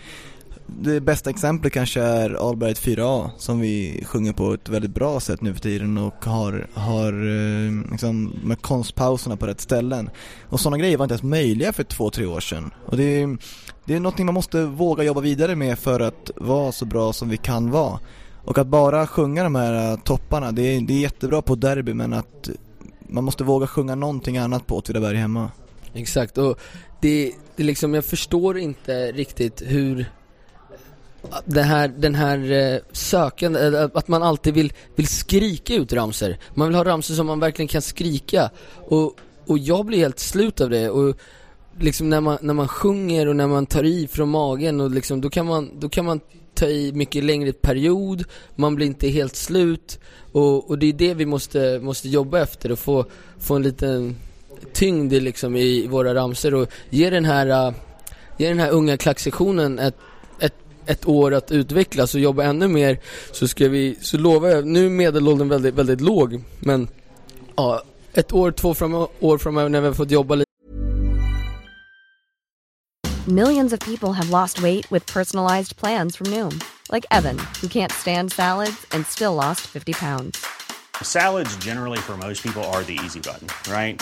Det 0.67 1.01
bästa 1.01 1.29
exemplet 1.29 1.73
kanske 1.73 2.01
är 2.01 2.49
Alberget 2.49 2.81
4A 2.81 3.29
som 3.37 3.59
vi 3.59 4.03
sjunger 4.05 4.33
på 4.33 4.53
ett 4.53 4.69
väldigt 4.69 4.93
bra 4.93 5.19
sätt 5.19 5.41
nu 5.41 5.53
för 5.53 5.61
tiden 5.61 5.97
och 5.97 6.25
har, 6.25 6.67
har 6.73 7.13
eh, 7.13 7.91
liksom 7.91 8.33
med 8.43 8.61
konstpauserna 8.61 9.37
på 9.37 9.45
rätt 9.45 9.61
ställen. 9.61 10.09
Och 10.49 10.59
sådana 10.59 10.77
grejer 10.77 10.97
var 10.97 11.05
inte 11.05 11.13
ens 11.13 11.23
möjliga 11.23 11.73
för 11.73 11.83
två, 11.83 12.09
tre 12.09 12.25
år 12.25 12.39
sedan. 12.39 12.71
Och 12.85 12.97
det 12.97 13.03
är, 13.21 13.37
det 13.85 13.95
är 13.95 13.99
någonting 13.99 14.25
man 14.25 14.35
måste 14.35 14.65
våga 14.65 15.03
jobba 15.03 15.21
vidare 15.21 15.55
med 15.55 15.79
för 15.79 15.99
att 15.99 16.31
vara 16.35 16.71
så 16.71 16.85
bra 16.85 17.13
som 17.13 17.29
vi 17.29 17.37
kan 17.37 17.71
vara. 17.71 17.99
Och 18.45 18.57
att 18.57 18.67
bara 18.67 19.07
sjunga 19.07 19.43
de 19.43 19.55
här 19.55 19.91
eh, 19.91 19.99
topparna, 19.99 20.51
det 20.51 20.61
är, 20.61 20.81
det 20.81 20.93
är 20.93 20.99
jättebra 20.99 21.41
på 21.41 21.55
derby 21.55 21.93
men 21.93 22.13
att 22.13 22.49
man 22.99 23.23
måste 23.23 23.43
våga 23.43 23.67
sjunga 23.67 23.95
någonting 23.95 24.37
annat 24.37 24.67
på 24.67 24.77
Åtvidaberg 24.77 25.17
hemma. 25.17 25.51
Exakt 25.93 26.37
och 26.37 26.59
det, 27.01 27.31
det 27.55 27.63
liksom, 27.63 27.93
jag 27.93 28.05
förstår 28.05 28.57
inte 28.57 29.11
riktigt 29.11 29.61
hur 29.65 30.05
här, 31.55 31.87
den 31.87 32.15
här 32.15 32.51
eh, 32.51 32.79
sökande, 32.91 33.59
eh, 33.59 33.73
eh, 33.73 33.89
att 33.93 34.07
man 34.07 34.23
alltid 34.23 34.53
vill, 34.53 34.73
vill 34.95 35.07
skrika 35.07 35.73
ut 35.75 35.93
ramser. 35.93 36.37
Man 36.53 36.67
vill 36.67 36.75
ha 36.75 36.85
ramser 36.85 37.13
som 37.13 37.27
man 37.27 37.39
verkligen 37.39 37.67
kan 37.67 37.81
skrika. 37.81 38.49
Och, 38.75 39.15
och 39.47 39.57
jag 39.57 39.85
blir 39.85 39.97
helt 39.97 40.19
slut 40.19 40.61
av 40.61 40.69
det. 40.69 40.89
Och 40.89 41.15
liksom 41.79 42.09
när 42.09 42.21
man, 42.21 42.37
när 42.41 42.53
man 42.53 42.67
sjunger 42.67 43.27
och 43.27 43.35
när 43.35 43.47
man 43.47 43.65
tar 43.65 43.83
i 43.83 44.07
från 44.07 44.29
magen 44.29 44.81
och 44.81 44.91
liksom, 44.91 45.21
då 45.21 45.29
kan 45.29 45.45
man, 45.45 45.79
då 45.79 45.89
kan 45.89 46.05
man 46.05 46.19
ta 46.53 46.65
i 46.65 46.91
mycket 46.93 47.23
längre 47.23 47.53
period, 47.53 48.23
man 48.55 48.75
blir 48.75 48.87
inte 48.87 49.07
helt 49.07 49.35
slut. 49.35 49.99
Och, 50.31 50.69
och 50.69 50.79
det 50.79 50.85
är 50.85 50.93
det 50.93 51.13
vi 51.13 51.25
måste, 51.25 51.79
måste 51.79 52.09
jobba 52.09 52.39
efter 52.39 52.71
och 52.71 52.79
få, 52.79 53.05
få 53.39 53.55
en 53.55 53.63
liten 53.63 54.15
tyngd 54.73 55.13
i, 55.13 55.19
liksom, 55.19 55.55
i 55.55 55.87
våra 55.87 56.15
ramser 56.15 56.53
och 56.53 56.69
ge 56.89 57.09
den 57.09 57.25
här, 57.25 57.73
ge 58.37 58.49
den 58.49 58.59
här 58.59 58.71
unga 58.71 58.97
klacksektionen 58.97 59.79
ett, 59.79 59.95
ett, 60.85 61.07
år 61.07 61.33
att 61.33 61.51
utvecklas 61.51 62.13
och 62.13 62.19
jobba 62.19 62.43
ännu 62.43 62.67
mer 62.67 62.99
så 63.31 63.47
ska 63.47 63.69
vi, 63.69 63.97
så 64.01 64.17
lovar 64.17 64.49
jag, 64.49 64.65
nu 64.65 64.85
är 64.85 64.89
medelåldern 64.89 65.49
väldigt, 65.49 65.73
väldigt 65.73 66.01
låg 66.01 66.43
men 66.59 66.87
ja, 67.55 67.83
ett 68.13 68.33
år, 68.33 68.51
två 68.51 68.73
fram, 68.73 69.07
år 69.19 69.37
framöver 69.37 69.69
när 69.69 69.81
vi 69.81 69.87
har 69.87 69.93
fått 69.93 70.11
jobba 70.11 70.35
lite 70.35 70.53
Millions 73.27 73.71
of 73.71 73.79
people 73.79 74.11
have 74.11 74.29
lost 74.29 74.61
weight 74.61 74.91
with 74.91 75.05
personalized 75.13 75.77
plans 75.77 76.17
from 76.17 76.27
Noom, 76.27 76.61
like 76.91 77.05
Evan, 77.09 77.39
who 77.61 77.69
can't 77.69 77.91
stand 77.91 78.33
salads 78.33 78.85
and 78.91 79.07
still 79.07 79.33
lost 79.33 79.61
50 79.61 79.93
pounds. 79.93 80.45
Salads, 81.01 81.55
generally, 81.63 81.99
for 81.99 82.17
most 82.17 82.43
people, 82.43 82.61
are 82.65 82.83
the 82.83 82.99
easy 83.05 83.21
button, 83.21 83.47
right? 83.71 84.01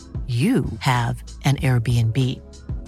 you 0.27 0.65
have 0.79 1.23
an 1.45 1.55
Airbnb. 1.57 2.17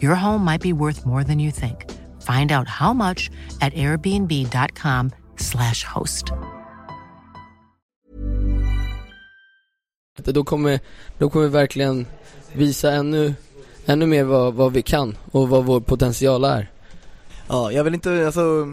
Your 0.02 0.16
home 0.16 0.46
might 0.46 0.62
be 0.62 0.74
worth 0.74 1.06
more 1.06 1.24
than 1.24 1.40
you 1.40 1.52
think. 1.52 1.92
Find 2.22 2.52
out 2.52 2.68
how 2.68 2.94
much 2.94 3.32
at 3.62 3.74
airbnb.com/slash 3.74 5.84
host. 5.84 6.26
då 10.26 10.44
kommer, 10.44 10.80
då 11.18 11.30
kommer 11.30 11.46
vi 11.46 11.52
verkligen 11.52 12.06
visa 12.54 12.92
ännu, 12.92 13.34
ännu 13.86 14.06
mer 14.06 14.24
vad, 14.24 14.54
vad 14.54 14.74
vi 14.74 14.82
kan 14.82 15.18
och 15.32 15.50
vad 15.50 15.66
vår 15.66 15.80
potential 15.80 16.44
är. 16.44 16.72
Ja, 17.48 17.72
jag 17.72 17.84
vill 17.84 17.94
inte, 17.94 18.26
alltså 18.26 18.68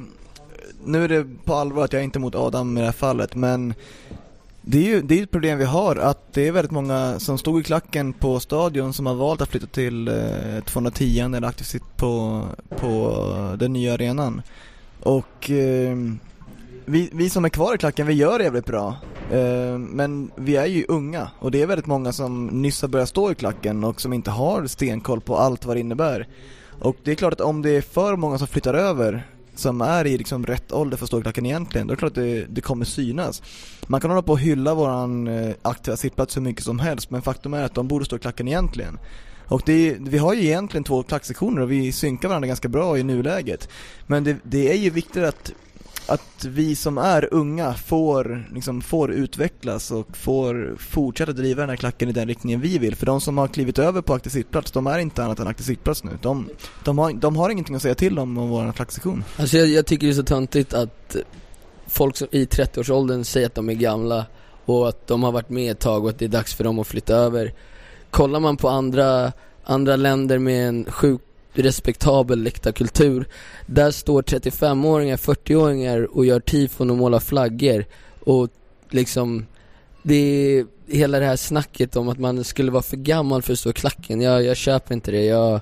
Nu 0.85 1.05
är 1.05 1.09
det 1.09 1.27
på 1.45 1.55
allvar 1.55 1.85
att 1.85 1.93
jag 1.93 2.01
är 2.01 2.05
inte 2.05 2.19
emot 2.19 2.35
Adam 2.35 2.79
i 2.79 2.81
det 2.81 2.87
här 2.87 2.93
fallet 2.93 3.35
men 3.35 3.75
det 4.63 4.79
är 4.79 4.83
ju 4.83 5.03
det 5.03 5.19
är 5.19 5.23
ett 5.23 5.31
problem 5.31 5.59
vi 5.59 5.65
har 5.65 5.97
att 5.97 6.33
det 6.33 6.49
är 6.49 6.53
väldigt 6.53 6.71
många 6.71 7.19
som 7.19 7.39
stod 7.39 7.61
i 7.61 7.65
klacken 7.65 8.13
på 8.13 8.41
stadion 8.41 8.93
som 8.93 9.07
har 9.07 9.15
valt 9.15 9.41
att 9.41 9.49
flytta 9.49 9.67
till 9.67 10.09
eh, 10.09 10.65
210 10.65 11.21
eller 11.21 11.49
aktivt 11.49 11.67
sitt 11.67 11.97
på, 11.97 12.45
på 12.69 13.57
den 13.59 13.73
nya 13.73 13.95
arenan. 13.95 14.43
Och 15.03 15.51
eh, 15.51 15.97
vi, 16.85 17.11
vi 17.13 17.31
som 17.31 17.45
är 17.45 17.49
kvar 17.49 17.75
i 17.75 17.79
klacken, 17.79 18.07
vi 18.07 18.15
gör 18.15 18.39
det 18.39 18.45
jävligt 18.45 18.67
bra. 18.67 18.97
Eh, 19.33 19.79
Men 19.79 20.31
vi 20.37 20.57
är 20.57 20.67
ju 20.67 20.85
unga 20.89 21.31
och 21.39 21.51
det 21.51 21.63
är 21.63 21.67
väldigt 21.67 21.87
många 21.87 22.13
som 22.13 22.47
nyss 22.47 22.83
har 22.83 22.89
börjat 22.89 23.09
stå 23.09 23.33
i 23.33 23.35
klacken 23.35 23.85
och 23.85 24.01
som 24.01 24.13
inte 24.13 24.31
har 24.31 24.67
stenkoll 24.67 25.21
på 25.21 25.37
allt 25.37 25.65
vad 25.65 25.77
det 25.77 25.81
innebär. 25.81 26.29
Och 26.81 26.97
det 27.05 27.11
är 27.11 27.15
klart 27.15 27.33
att 27.33 27.41
om 27.41 27.63
det 27.63 27.71
är 27.71 27.81
för 27.83 28.17
många 28.17 28.39
som 28.39 28.47
flyttar 28.47 28.75
över 28.75 29.27
som 29.61 29.81
är 29.81 30.07
i 30.07 30.19
liksom 30.19 30.47
rätt 30.47 30.73
ålder 30.73 30.97
för 30.97 31.05
att 31.05 31.09
stå 31.09 31.19
i 31.19 31.23
klacken 31.23 31.47
egentligen, 31.47 31.87
då 31.87 31.93
är 31.93 31.97
det 31.97 31.99
klart 31.99 32.11
att 32.11 32.15
det, 32.15 32.47
det 32.49 32.61
kommer 32.61 32.85
synas. 32.85 33.43
Man 33.87 34.01
kan 34.01 34.11
hålla 34.11 34.23
på 34.23 34.33
och 34.33 34.41
hylla 34.41 34.75
våran 34.75 35.29
eh, 35.29 35.55
aktiva 35.63 35.97
sittplats 35.97 36.37
hur 36.37 36.43
mycket 36.43 36.65
som 36.65 36.79
helst, 36.79 37.11
men 37.11 37.23
faktum 37.23 37.55
är 37.55 37.63
att 37.63 37.75
de 37.75 37.89
borde 37.89 38.05
stå 38.05 38.17
i 38.17 38.19
klacken 38.19 38.49
egentligen. 38.49 38.99
Och 39.51 39.63
det 39.67 39.91
är, 39.91 39.97
vi 40.01 40.19
har 40.19 40.35
ju 40.35 40.41
egentligen 40.41 40.85
två 40.85 41.03
klacksektioner 41.03 41.63
och 41.63 41.71
vi 41.71 41.93
synkar 41.93 42.29
varandra 42.29 42.47
ganska 42.47 42.69
bra 42.69 42.99
i 42.99 43.03
nuläget. 43.03 43.69
Men 44.07 44.25
det, 44.25 44.37
det 44.43 44.73
är 44.73 44.77
ju 44.77 44.91
viktigt 44.91 45.25
att, 45.25 45.53
att 46.11 46.45
vi 46.45 46.77
som 46.77 46.99
är 46.99 47.29
unga 47.35 47.75
får, 47.75 48.47
liksom, 48.55 48.83
får 48.83 49.13
utvecklas 49.13 49.91
och 49.91 50.17
får 50.17 50.77
fortsätta 50.79 51.33
driva 51.33 51.61
den 51.61 51.69
här 51.69 51.77
klacken 51.77 52.09
i 52.09 52.13
den 52.13 52.29
riktningen 52.29 52.61
vi 52.61 52.79
vill. 52.79 52.97
För 52.97 53.07
de 53.07 53.21
som 53.21 53.39
har 53.39 53.49
klivit 53.49 53.79
över 53.79 54.03
på 54.03 54.15
aktiv 54.15 54.31
sittplats, 54.31 54.71
de 54.71 54.87
är 54.87 54.99
inte 54.99 55.25
annat 55.25 55.39
än 55.39 55.47
aktiv 55.47 55.65
sittplats 55.65 56.05
nu. 56.05 56.11
De, 56.23 56.49
de, 56.85 56.99
har, 56.99 57.13
de 57.13 57.37
har 57.37 57.51
ingenting 57.51 57.77
att 57.77 57.83
säga 57.83 57.95
till 57.95 58.19
om 58.19 58.39
om 58.39 58.49
vår 58.49 58.73
klacksektion. 58.73 59.25
Alltså 59.37 59.57
jag, 59.57 59.69
jag 59.69 59.87
tycker 59.87 60.07
det 60.07 60.13
är 60.13 60.15
så 60.15 60.23
töntigt 60.23 60.75
att 60.75 61.17
folk 61.87 62.17
som 62.17 62.29
i 62.31 62.45
30-årsåldern 62.45 63.25
säger 63.25 63.47
att 63.47 63.55
de 63.55 63.69
är 63.69 63.75
gamla 63.75 64.27
och 64.65 64.89
att 64.89 65.07
de 65.07 65.23
har 65.23 65.33
varit 65.33 65.51
med 65.51 65.71
ett 65.71 65.81
tag 65.81 66.05
och 66.05 66.11
att 66.11 66.19
det 66.19 66.25
är 66.25 66.29
dags 66.29 66.55
för 66.55 66.65
dem 66.65 66.79
att 66.79 66.87
flytta 66.87 67.15
över. 67.15 67.55
Kollar 68.11 68.41
man 68.41 68.57
på 68.57 68.69
andra, 68.69 69.33
andra 69.65 69.97
länder 69.97 70.39
med 70.39 70.69
en 70.69 70.85
sjuk 70.85 71.21
respektabel 71.53 72.43
läktarkultur, 72.43 73.29
där 73.67 73.91
står 73.91 74.23
35-åringar, 74.23 75.17
40-åringar 75.17 76.17
och 76.17 76.25
gör 76.27 76.41
tifon 76.41 76.91
och 76.91 76.97
målar 76.97 77.19
flaggor 77.19 77.85
och 78.21 78.49
liksom 78.91 79.47
det 80.03 80.15
är 80.15 80.67
hela 80.87 81.19
det 81.19 81.27
här 81.27 81.37
snacket 81.37 81.97
om 81.97 82.09
att 82.09 82.19
man 82.19 82.45
skulle 82.45 82.71
vara 82.71 82.83
för 82.83 82.97
gammal 82.97 83.43
för 83.43 83.53
att 83.53 83.59
stå 83.59 83.71
i 83.71 83.73
klacken, 83.73 84.21
jag, 84.21 84.45
jag 84.45 84.57
köper 84.57 84.95
inte 84.95 85.11
det, 85.11 85.25
jag 85.25 85.61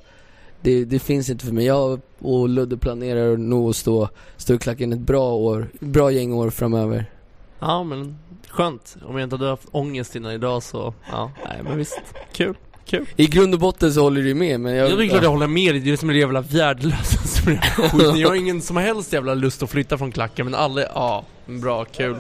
det, 0.61 0.85
det 0.85 0.99
finns 0.99 1.31
inte 1.31 1.47
för 1.47 1.53
mig. 1.53 1.65
Jag 1.65 2.01
och 2.19 2.49
Ludde 2.49 2.77
planerar 2.77 3.37
nog 3.37 3.71
att 3.71 3.77
stå, 3.77 4.09
stå 4.37 4.55
i 4.55 4.59
klacken 4.59 4.93
ett 4.93 4.99
bra 4.99 5.33
år, 5.33 5.69
bra 5.81 6.11
gäng 6.11 6.33
år 6.33 6.51
framöver. 6.51 7.11
Ja 7.59 7.85
men 7.85 8.19
skönt. 8.49 8.97
Om 9.07 9.17
jag 9.17 9.27
inte 9.27 9.37
hade 9.37 9.51
haft 9.51 9.69
ångest 9.71 10.17
innan 10.17 10.33
idag 10.33 10.63
så, 10.63 10.95
ja, 11.11 11.33
nej 11.45 11.61
men 11.63 11.79
visst. 11.79 12.03
Kul, 12.33 12.57
kul. 12.89 13.07
I 13.17 13.27
grund 13.27 13.55
och 13.55 13.61
botten 13.61 13.93
så 13.93 14.01
håller 14.01 14.23
du 14.23 14.35
med 14.35 14.61
men 14.61 14.75
jag... 14.75 14.91
Jag 14.91 15.03
är 15.03 15.09
klart 15.09 15.23
jag 15.23 15.31
håller 15.31 15.47
med 15.47 15.75
dig, 15.75 15.81
det 15.81 15.89
är 15.89 15.91
det 15.91 15.97
som 15.97 16.09
är 16.09 16.15
det 16.15 16.21
jävla 16.21 16.41
värdelösa 16.41 17.19
som 17.23 17.53
är 17.53 17.57
skit. 17.57 18.17
Jag 18.17 18.29
har 18.29 18.35
ingen 18.35 18.63
som 18.63 18.77
helst 18.77 19.13
jävla 19.13 19.35
lust 19.35 19.63
att 19.63 19.71
flytta 19.71 19.99
från 19.99 20.13
klacken 20.13 20.47
men 20.47 20.55
alla, 20.55 20.83
ja, 20.83 21.25
bra, 21.47 21.85
kul. 21.85 22.17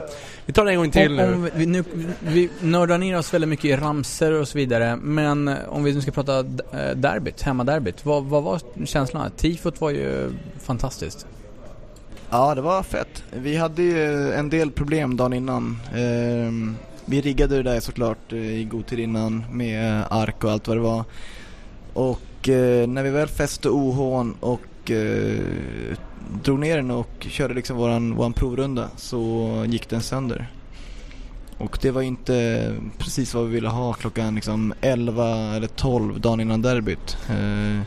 Vi 0.47 0.53
tar 0.53 0.64
det 0.64 0.71
en 0.71 0.77
gång 0.77 0.91
till 0.91 1.11
Om, 1.11 1.16
nu. 1.16 1.35
om 1.35 1.51
vi, 1.55 1.66
nu, 1.66 1.85
vi 2.21 2.51
nördar 2.61 2.99
ner 2.99 3.19
oss 3.19 3.35
väldigt 3.35 3.49
mycket 3.49 3.64
i 3.64 3.77
ramser 3.77 4.33
och 4.33 4.49
så 4.49 4.59
vidare, 4.59 4.97
men 4.97 5.57
om 5.69 5.85
vi 5.85 5.95
nu 5.95 6.01
ska 6.01 6.11
prata 6.11 6.39
eh, 6.39 6.97
derbyt, 6.97 7.43
hemmaderbyt, 7.43 8.05
vad, 8.05 8.25
vad 8.25 8.43
var 8.43 8.61
känslan? 8.85 9.31
Tifot 9.31 9.81
var 9.81 9.91
ju 9.91 10.31
fantastiskt. 10.62 11.27
Ja, 12.31 12.55
det 12.55 12.61
var 12.61 12.83
fett. 12.83 13.25
Vi 13.31 13.57
hade 13.57 13.83
ju 13.83 14.33
en 14.33 14.51
del 14.51 14.71
problem 14.71 15.16
dagen 15.16 15.33
innan. 15.33 15.79
Vi 17.11 17.21
riggade 17.21 17.57
det 17.57 17.63
där 17.63 17.81
såklart 17.81 18.33
eh, 18.33 18.61
i 18.61 18.65
god 18.65 18.87
tid 18.87 18.99
innan 18.99 19.45
med 19.53 20.01
eh, 20.01 20.13
ark 20.13 20.45
och 20.45 20.51
allt 20.51 20.69
vad 20.69 20.77
det 20.77 20.81
var. 20.81 21.05
Och 21.93 22.49
eh, 22.49 22.89
när 22.89 23.03
vi 23.03 23.11
väl 23.11 23.29
fäste 23.29 23.69
OHn 23.71 24.35
och 24.41 24.91
eh, 24.91 25.43
drog 26.45 26.59
ner 26.59 26.77
den 26.77 26.91
och 26.91 27.27
körde 27.31 27.55
liksom 27.55 27.77
våran, 27.77 28.15
våran 28.15 28.33
provrunda 28.33 28.89
så 28.97 29.65
gick 29.69 29.89
den 29.89 30.01
sönder. 30.01 30.51
Och 31.59 31.79
det 31.83 31.91
var 31.91 32.03
inte 32.03 32.75
precis 32.99 33.35
vad 33.35 33.47
vi 33.47 33.55
ville 33.55 33.69
ha 33.69 33.93
klockan 33.93 34.35
liksom 34.35 34.75
11 34.81 35.57
eller 35.57 35.67
12 35.67 36.21
dagen 36.21 36.41
innan 36.41 36.63
derbyt. 36.63 37.17
Eh, 37.31 37.83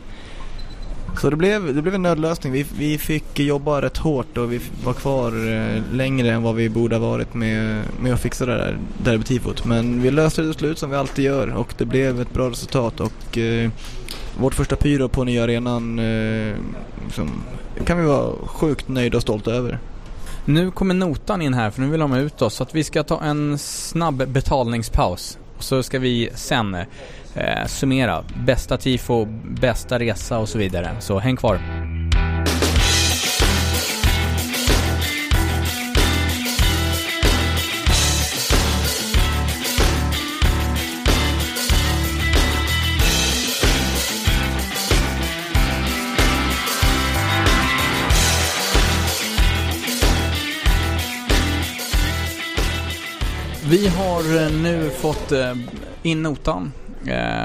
så 1.20 1.30
det 1.30 1.36
blev, 1.36 1.74
det 1.74 1.82
blev 1.82 1.94
en 1.94 2.02
nödlösning. 2.02 2.52
Vi, 2.52 2.66
vi 2.78 2.98
fick 2.98 3.38
jobba 3.38 3.82
rätt 3.82 3.96
hårt 3.96 4.36
och 4.36 4.52
vi 4.52 4.60
var 4.84 4.92
kvar 4.92 5.50
eh, 5.52 5.82
längre 5.92 6.30
än 6.30 6.42
vad 6.42 6.54
vi 6.54 6.68
borde 6.68 6.96
ha 6.96 7.08
varit 7.08 7.34
med, 7.34 7.84
med 8.00 8.14
att 8.14 8.20
fixa 8.20 8.46
det 8.46 8.52
där 8.52 8.78
derbytifot. 9.04 9.64
Men 9.64 10.02
vi 10.02 10.10
löste 10.10 10.42
det 10.42 10.48
till 10.48 10.58
slut 10.58 10.78
som 10.78 10.90
vi 10.90 10.96
alltid 10.96 11.24
gör 11.24 11.54
och 11.54 11.74
det 11.78 11.84
blev 11.84 12.20
ett 12.20 12.32
bra 12.32 12.50
resultat 12.50 13.00
och 13.00 13.38
eh, 13.38 13.70
vårt 14.38 14.54
första 14.54 14.76
pyro 14.76 15.08
på 15.08 15.24
nya 15.24 15.42
arenan 15.42 15.98
eh, 15.98 16.54
liksom, 17.04 17.30
kan 17.84 17.98
vi 17.98 18.04
vara 18.04 18.32
sjukt 18.46 18.88
nöjda 18.88 19.16
och 19.16 19.22
stolta 19.22 19.50
över. 19.50 19.78
Nu 20.44 20.70
kommer 20.70 20.94
notan 20.94 21.42
in 21.42 21.54
här 21.54 21.70
för 21.70 21.80
nu 21.80 21.88
vill 21.88 22.00
de 22.00 22.10
ha 22.10 22.18
ut 22.18 22.42
oss 22.42 22.54
så 22.54 22.62
att 22.62 22.74
vi 22.74 22.84
ska 22.84 23.02
ta 23.02 23.20
en 23.20 23.58
snabb 23.58 24.28
betalningspaus. 24.28 25.38
Och 25.56 25.64
så 25.64 25.82
ska 25.82 25.98
vi 25.98 26.30
sen 26.34 26.76
eh, 27.34 27.66
summera 27.66 28.24
bästa 28.46 28.76
tifo, 28.76 29.24
bästa 29.60 29.98
resa 29.98 30.38
och 30.38 30.48
så 30.48 30.58
vidare. 30.58 30.90
Så 31.00 31.18
häng 31.18 31.36
kvar. 31.36 31.60
Vi 53.72 53.88
har 53.88 54.42
eh, 54.42 54.52
nu 54.62 54.90
fått 54.90 55.32
eh, 55.32 55.54
in 56.02 56.22
notan 56.22 56.72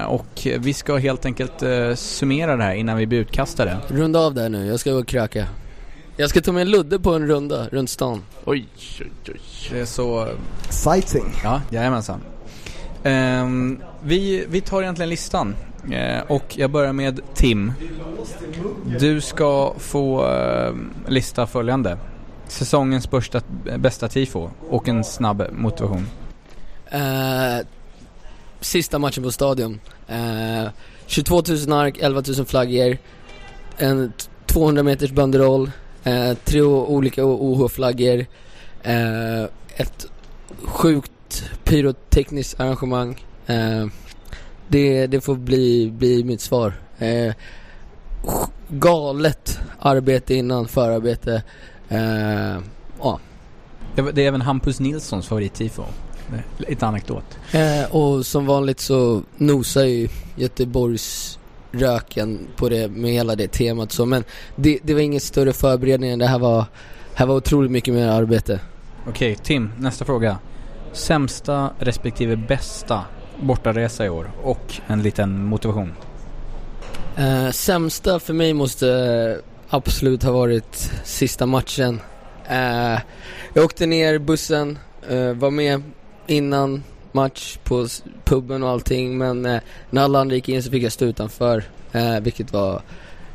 och 0.07 0.47
vi 0.59 0.73
ska 0.73 0.97
helt 0.97 1.25
enkelt 1.25 1.61
eh, 1.63 1.93
summera 1.95 2.55
det 2.55 2.63
här 2.63 2.73
innan 2.73 2.97
vi 2.97 3.07
blir 3.07 3.19
utkastade. 3.19 3.77
Runda 3.87 4.19
av 4.19 4.33
där 4.33 4.49
nu, 4.49 4.65
jag 4.65 4.79
ska 4.79 4.91
gå 4.91 4.99
och 4.99 5.07
kröka. 5.07 5.47
Jag 6.17 6.29
ska 6.29 6.41
ta 6.41 6.51
med 6.51 6.67
Ludde 6.67 6.99
på 6.99 7.13
en 7.13 7.27
runda 7.27 7.67
runt 7.71 7.89
stan. 7.89 8.21
Oj, 8.45 8.65
oj, 8.99 9.11
oj. 9.27 9.39
Det 9.71 9.79
är 9.79 9.85
så... 9.85 10.27
Sightseeing. 10.69 11.31
Ja, 11.43 11.61
jajamensan. 11.69 12.21
Ehm, 13.03 13.81
vi, 14.03 14.45
vi 14.49 14.61
tar 14.61 14.81
egentligen 14.81 15.09
listan 15.09 15.55
Eh, 15.91 16.21
och 16.27 16.57
jag 16.57 16.71
börjar 16.71 16.93
med 16.93 17.19
Tim. 17.33 17.73
Du 18.99 19.21
ska 19.21 19.73
få 19.77 20.27
eh, 20.27 20.73
lista 21.07 21.47
följande. 21.47 21.97
Säsongens 22.47 23.11
bästa, 23.11 23.41
bästa 23.77 24.07
tifo 24.07 24.49
och 24.69 24.87
en 24.87 25.03
snabb 25.03 25.43
motivation. 25.51 26.07
Eh, 26.85 27.65
sista 28.61 28.99
matchen 28.99 29.23
på 29.23 29.31
Stadion. 29.31 29.79
Eh, 30.07 30.67
22 31.07 31.43
000 31.67 31.79
ark, 31.79 31.97
11 31.99 32.23
000 32.37 32.45
flaggor, 32.45 32.97
en 33.77 34.13
200 34.45 34.83
meters 34.83 35.11
banderoll, 35.11 35.71
eh, 36.03 36.33
tre 36.43 36.61
olika 36.61 37.25
OH-flaggor, 37.25 38.25
eh, 38.83 39.43
ett 39.75 40.05
sjukt 40.63 41.43
pyrotekniskt 41.63 42.59
arrangemang. 42.59 43.25
Eh, 43.45 43.85
det, 44.67 45.07
det 45.07 45.21
får 45.21 45.35
bli, 45.35 45.91
bli 45.91 46.23
mitt 46.23 46.41
svar. 46.41 46.73
Eh, 46.97 47.33
galet 48.69 49.59
arbete 49.79 50.35
innan, 50.35 50.67
förarbete. 50.67 51.43
Eh, 51.89 52.57
ja. 52.99 53.19
Det, 53.95 54.11
det 54.11 54.23
är 54.23 54.27
även 54.27 54.41
Hampus 54.41 54.79
Nilssons 54.79 55.27
favorittifo. 55.27 55.83
Lite 56.57 56.88
anekdot. 56.88 57.38
Eh, 57.51 57.95
och 57.95 58.25
som 58.25 58.45
vanligt 58.45 58.80
så 58.80 59.21
nosar 59.38 59.84
ju 59.84 60.07
Göteborgs 60.36 61.39
röken 61.71 62.39
på 62.55 62.69
det 62.69 62.91
med 62.91 63.11
hela 63.11 63.36
det 63.36 63.47
temat 63.47 63.91
så 63.91 64.05
men 64.05 64.23
det, 64.55 64.80
det 64.84 64.93
var 64.93 65.01
ingen 65.01 65.21
större 65.21 65.53
förberedning 65.53 66.09
än 66.09 66.19
det 66.19 66.28
här 66.28 66.39
var, 66.39 66.65
här 67.13 67.25
var 67.25 67.36
otroligt 67.36 67.71
mycket 67.71 67.93
mer 67.93 68.07
arbete. 68.07 68.59
Okej, 69.07 69.36
Tim, 69.36 69.71
nästa 69.78 70.05
fråga. 70.05 70.38
Sämsta 70.93 71.73
respektive 71.80 72.36
bästa 72.36 73.03
bortaresa 73.39 74.05
i 74.05 74.09
år 74.09 74.32
och 74.43 74.73
en 74.88 75.03
liten 75.03 75.45
motivation. 75.45 75.93
Eh, 77.17 77.49
sämsta 77.49 78.19
för 78.19 78.34
mig 78.34 78.53
måste 78.53 79.41
absolut 79.69 80.23
ha 80.23 80.32
varit 80.32 80.91
sista 81.03 81.45
matchen. 81.45 82.01
Eh, 82.49 82.99
jag 83.53 83.65
åkte 83.65 83.86
ner 83.86 84.19
bussen, 84.19 84.80
eh, 85.09 85.34
var 85.34 85.51
med 85.51 85.82
innan 86.28 86.84
match 87.11 87.57
på 87.63 87.88
puben 88.23 88.63
och 88.63 88.69
allting 88.69 89.17
men 89.17 89.45
eh, 89.45 89.61
när 89.89 90.01
alla 90.01 90.19
andra 90.19 90.36
gick 90.36 90.49
in 90.49 90.63
så 90.63 90.71
fick 90.71 90.84
jag 90.84 90.91
stå 90.91 91.05
utanför 91.05 91.63
eh, 91.91 92.19
vilket 92.19 92.53
var 92.53 92.82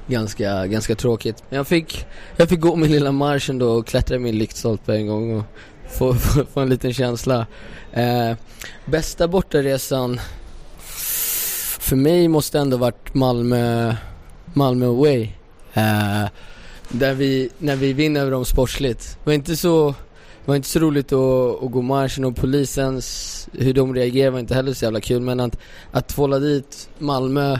ganska, 0.06 0.66
ganska 0.66 0.94
tråkigt. 0.94 1.44
Men 1.48 1.56
jag 1.56 1.66
fick, 1.66 2.06
jag 2.36 2.48
fick 2.48 2.60
gå 2.60 2.76
min 2.76 2.92
lilla 2.92 3.12
marsch 3.12 3.50
ändå 3.50 3.70
och 3.70 3.86
klättra 3.86 4.16
i 4.16 4.18
min 4.18 4.38
lyktstolpe 4.38 4.94
en 4.94 5.06
gång 5.06 5.38
och 5.38 5.44
få, 5.88 6.14
få, 6.18 6.44
få 6.44 6.60
en 6.60 6.68
liten 6.68 6.94
känsla. 6.94 7.46
Eh, 7.92 8.32
bästa 8.84 9.28
bortaresan 9.28 10.20
för 11.80 11.96
mig 11.96 12.28
måste 12.28 12.58
ändå 12.58 12.76
varit 12.76 13.14
Malmö, 13.14 13.94
Malmö 14.54 14.86
away. 14.86 15.22
Eh, 15.74 16.24
där 16.88 17.14
vi, 17.14 17.50
när 17.58 17.76
vi 17.76 17.92
vinner 17.92 18.20
över 18.20 18.30
dem 18.30 18.44
sportsligt. 18.44 19.18
Det 19.24 19.30
var 19.30 19.32
inte 19.32 19.56
så, 19.56 19.94
det 20.44 20.48
var 20.50 20.56
inte 20.56 20.68
så 20.68 20.78
roligt 20.78 21.12
att, 21.12 21.62
att 21.62 21.70
gå 21.70 21.82
marschen 21.82 22.24
och 22.24 22.36
polisens, 22.36 23.48
hur 23.52 23.74
de 23.74 23.94
reagerade 23.94 24.30
var 24.30 24.38
inte 24.38 24.54
heller 24.54 24.72
så 24.72 24.84
jävla 24.84 25.00
kul 25.00 25.22
men 25.22 25.40
att, 25.40 25.58
att 25.90 26.08
tvåla 26.08 26.38
dit 26.38 26.88
Malmö 26.98 27.52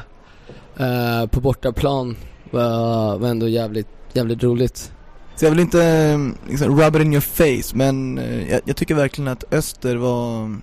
eh, 0.76 1.26
på 1.30 1.41
bortaplan 1.41 2.16
var, 2.51 3.18
var 3.18 3.28
ändå 3.28 3.49
jävligt, 3.49 3.89
jävligt 4.12 4.43
roligt. 4.43 4.93
Så 5.37 5.45
jag 5.45 5.51
vill 5.51 5.61
inte 5.61 5.85
eh, 5.85 6.51
liksom, 6.51 6.80
rub 6.80 6.97
it 6.97 7.03
in 7.03 7.12
your 7.12 7.20
face 7.20 7.76
men 7.76 8.18
eh, 8.18 8.51
jag, 8.51 8.61
jag 8.64 8.76
tycker 8.76 8.95
verkligen 8.95 9.28
att 9.28 9.55
Öster 9.55 9.97
var, 9.97 10.57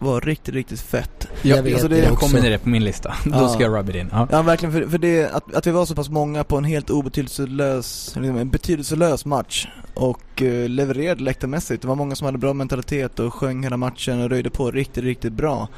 var 0.00 0.20
riktigt, 0.20 0.54
riktigt 0.54 0.80
fett. 0.80 1.28
Jag, 1.42 1.58
Jag 1.58 1.62
vet 1.62 1.72
alltså 1.72 1.88
det 1.88 1.98
jag 1.98 2.16
kommer 2.16 2.40
ner 2.40 2.50
det 2.50 2.58
på 2.58 2.68
min 2.68 2.84
lista. 2.84 3.14
Då 3.24 3.48
ska 3.48 3.62
jag 3.62 3.78
rub 3.78 3.90
it 3.90 3.96
in. 3.96 4.08
Ja. 4.12 4.28
Ja 4.30 4.42
verkligen, 4.42 4.72
för, 4.72 4.86
för 4.86 4.98
det, 4.98 5.30
att, 5.30 5.54
att 5.54 5.66
vi 5.66 5.70
var 5.70 5.86
så 5.86 5.94
pass 5.94 6.08
många 6.08 6.44
på 6.44 6.56
en 6.56 6.64
helt 6.64 6.90
obetydelselös, 6.90 8.12
liksom, 8.16 8.36
en 8.36 8.50
betydelselös 8.50 9.24
match 9.24 9.68
och 9.94 10.42
eh, 10.42 10.68
levererade 10.68 11.22
läktarmässigt. 11.22 11.82
Det 11.82 11.88
var 11.88 11.94
många 11.94 12.14
som 12.14 12.24
hade 12.24 12.38
bra 12.38 12.52
mentalitet 12.54 13.18
och 13.18 13.34
sjöng 13.34 13.62
hela 13.62 13.76
matchen 13.76 14.22
och 14.22 14.30
röjde 14.30 14.50
på 14.50 14.70
riktigt, 14.70 15.04
riktigt 15.04 15.32
bra. 15.32 15.68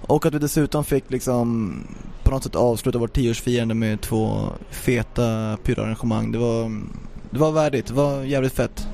Och 0.00 0.26
att 0.26 0.34
vi 0.34 0.38
dessutom 0.38 0.84
fick 0.84 1.10
liksom 1.10 1.74
på 2.22 2.30
något 2.30 2.42
sätt 2.44 2.54
avsluta 2.54 2.98
vårt 2.98 3.12
tioårsfirande 3.12 3.74
med 3.74 4.00
två 4.00 4.48
feta 4.70 5.56
pyroarrangemang. 5.64 6.32
Det 6.32 6.38
var, 6.38 6.82
det 7.30 7.38
var 7.38 7.52
värdigt, 7.52 7.86
det 7.86 7.94
var 7.94 8.22
jävligt 8.22 8.52
fett. 8.52 8.86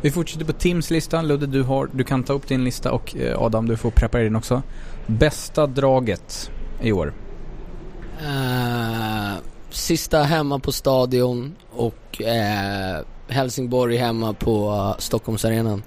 Vi 0.00 0.10
fortsätter 0.10 0.44
på 0.44 0.52
Tims 0.52 0.90
lista. 0.90 1.22
Ludde, 1.22 1.46
du, 1.46 1.62
har, 1.62 1.88
du 1.92 2.04
kan 2.04 2.22
ta 2.22 2.32
upp 2.32 2.48
din 2.48 2.64
lista 2.64 2.92
och 2.92 3.16
eh, 3.16 3.42
Adam, 3.42 3.68
du 3.68 3.76
får 3.76 3.90
preparera 3.90 4.24
din 4.24 4.36
också. 4.36 4.62
Bästa 5.06 5.66
draget 5.66 6.50
i 6.82 6.92
år? 6.92 7.14
Eh, 8.20 9.38
sista 9.70 10.22
hemma 10.22 10.58
på 10.58 10.72
Stadion 10.72 11.56
och 11.70 12.22
eh, 12.22 13.04
Helsingborg 13.28 13.96
hemma 13.96 14.32
på 14.32 14.70
uh, 14.70 14.98
Stockholmsarenan. 14.98 15.82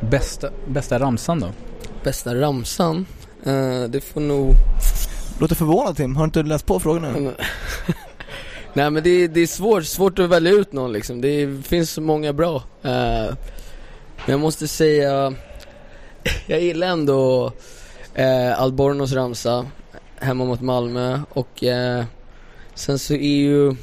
Bästa, 0.00 0.50
bästa 0.68 0.98
ramsan 0.98 1.40
då? 1.40 1.48
Bästa 2.04 2.34
ramsan? 2.34 3.06
Eh, 3.44 3.82
det 3.82 4.00
får 4.00 4.20
nog... 4.20 4.54
Låter 5.40 5.54
förvånad 5.54 5.96
Tim, 5.96 6.16
har 6.16 6.22
du 6.22 6.26
inte 6.26 6.42
läst 6.42 6.66
på 6.66 6.80
frågorna? 6.80 7.14
Nej 8.72 8.90
men 8.90 9.02
det, 9.02 9.28
det 9.28 9.40
är 9.40 9.46
svårt, 9.46 9.84
svårt 9.84 10.18
att 10.18 10.30
välja 10.30 10.52
ut 10.52 10.72
någon 10.72 10.92
liksom. 10.92 11.20
Det 11.20 11.66
finns 11.66 11.90
så 11.90 12.00
många 12.00 12.32
bra. 12.32 12.56
Eh, 12.82 13.34
men 14.16 14.26
jag 14.26 14.40
måste 14.40 14.68
säga, 14.68 15.34
jag 16.46 16.60
gillar 16.60 16.86
ändå 16.86 17.52
eh, 18.14 18.24
uh, 18.24 18.62
Albornos 18.62 19.12
ramsa 19.12 19.66
hemma 20.20 20.44
mot 20.44 20.60
Malmö 20.60 21.20
och 21.30 21.62
uh, 21.62 22.04
sen 22.74 22.98
så 22.98 23.14
är 23.14 23.36
ju 23.36 23.74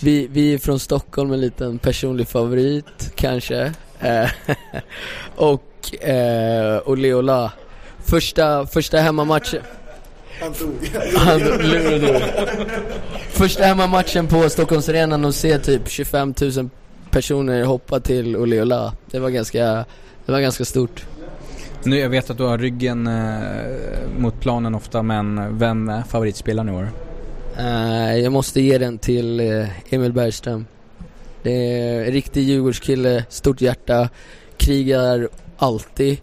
vi, 0.00 0.26
vi 0.30 0.54
är 0.54 0.58
från 0.58 0.78
Stockholm 0.78 1.32
en 1.32 1.40
liten 1.40 1.78
personlig 1.78 2.28
favorit 2.28 3.12
kanske. 3.14 3.72
Eh, 4.00 4.30
och, 5.36 6.04
eh, 6.04 6.76
och 6.76 6.98
Leola. 6.98 7.52
Första, 8.04 8.66
första 8.66 8.98
hemmamatchen. 8.98 9.62
Han 10.40 10.52
tog. 10.52 10.74
Han 11.16 11.38
lurade. 11.40 12.22
Första 13.30 13.64
hemmamatchen 13.64 14.26
på 14.26 14.48
Stockholmsarenan 14.48 15.24
och 15.24 15.34
se 15.34 15.58
typ 15.58 15.88
25 15.88 16.34
000 16.56 16.70
personer 17.10 17.64
hoppa 17.64 18.00
till 18.00 18.36
Oleola. 18.36 18.94
Det 19.10 19.18
var 19.18 19.30
ganska, 19.30 19.84
det 20.26 20.32
var 20.32 20.40
ganska 20.40 20.64
stort. 20.64 21.04
Nu, 21.82 21.98
jag 21.98 22.08
vet 22.08 22.30
att 22.30 22.38
du 22.38 22.42
har 22.42 22.58
ryggen 22.58 23.06
eh, 23.06 23.42
mot 24.18 24.40
planen 24.40 24.74
ofta, 24.74 25.02
men 25.02 25.58
vem 25.58 25.88
är 25.88 26.02
favoritspelaren 26.02 26.68
i 26.68 26.72
år? 26.72 26.88
Eh, 27.58 28.16
jag 28.16 28.32
måste 28.32 28.60
ge 28.60 28.78
den 28.78 28.98
till 28.98 29.40
eh, 29.40 29.94
Emil 29.94 30.12
Bergström. 30.12 30.66
Det 31.42 31.52
är 31.52 32.04
en 32.04 32.12
riktig 32.12 32.42
Djurgårdskille, 32.42 33.24
stort 33.28 33.60
hjärta, 33.60 34.08
krigar 34.56 35.28
alltid. 35.56 36.18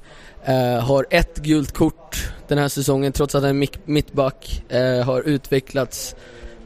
Eh, 0.48 0.84
har 0.84 1.06
ett 1.10 1.38
gult 1.38 1.72
kort 1.72 2.32
den 2.48 2.58
här 2.58 2.68
säsongen 2.68 3.12
trots 3.12 3.36
att 3.36 3.41
han 3.41 3.50
är 3.50 3.54
mitt- 3.54 3.88
mittback. 3.88 4.64
Eh, 4.70 5.06
har 5.06 5.22
utvecklats 5.22 6.16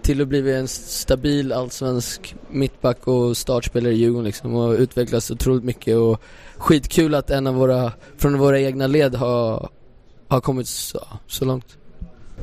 till 0.02 0.22
att 0.22 0.28
bli 0.28 0.54
en 0.54 0.68
stabil 0.68 1.54
allsvensk 1.54 2.36
mittback 2.50 3.08
och 3.08 3.38
startspelare 3.38 3.94
i 3.94 3.96
Djurgården 3.96 4.24
liksom 4.26 4.56
och 4.56 4.72
utvecklats 4.74 5.32
otroligt 5.32 5.64
mycket 5.64 5.96
och 5.98 6.22
skitkul 6.58 7.16
att 7.16 7.30
en 7.30 7.48
av 7.48 7.56
våra, 7.56 7.92
från 8.18 8.38
våra 8.38 8.60
egna 8.60 8.88
led 8.88 9.16
har, 9.16 9.70
har 10.28 10.42
kommit 10.42 10.68
så, 10.68 11.08
så 11.28 11.46
långt. 11.46 11.78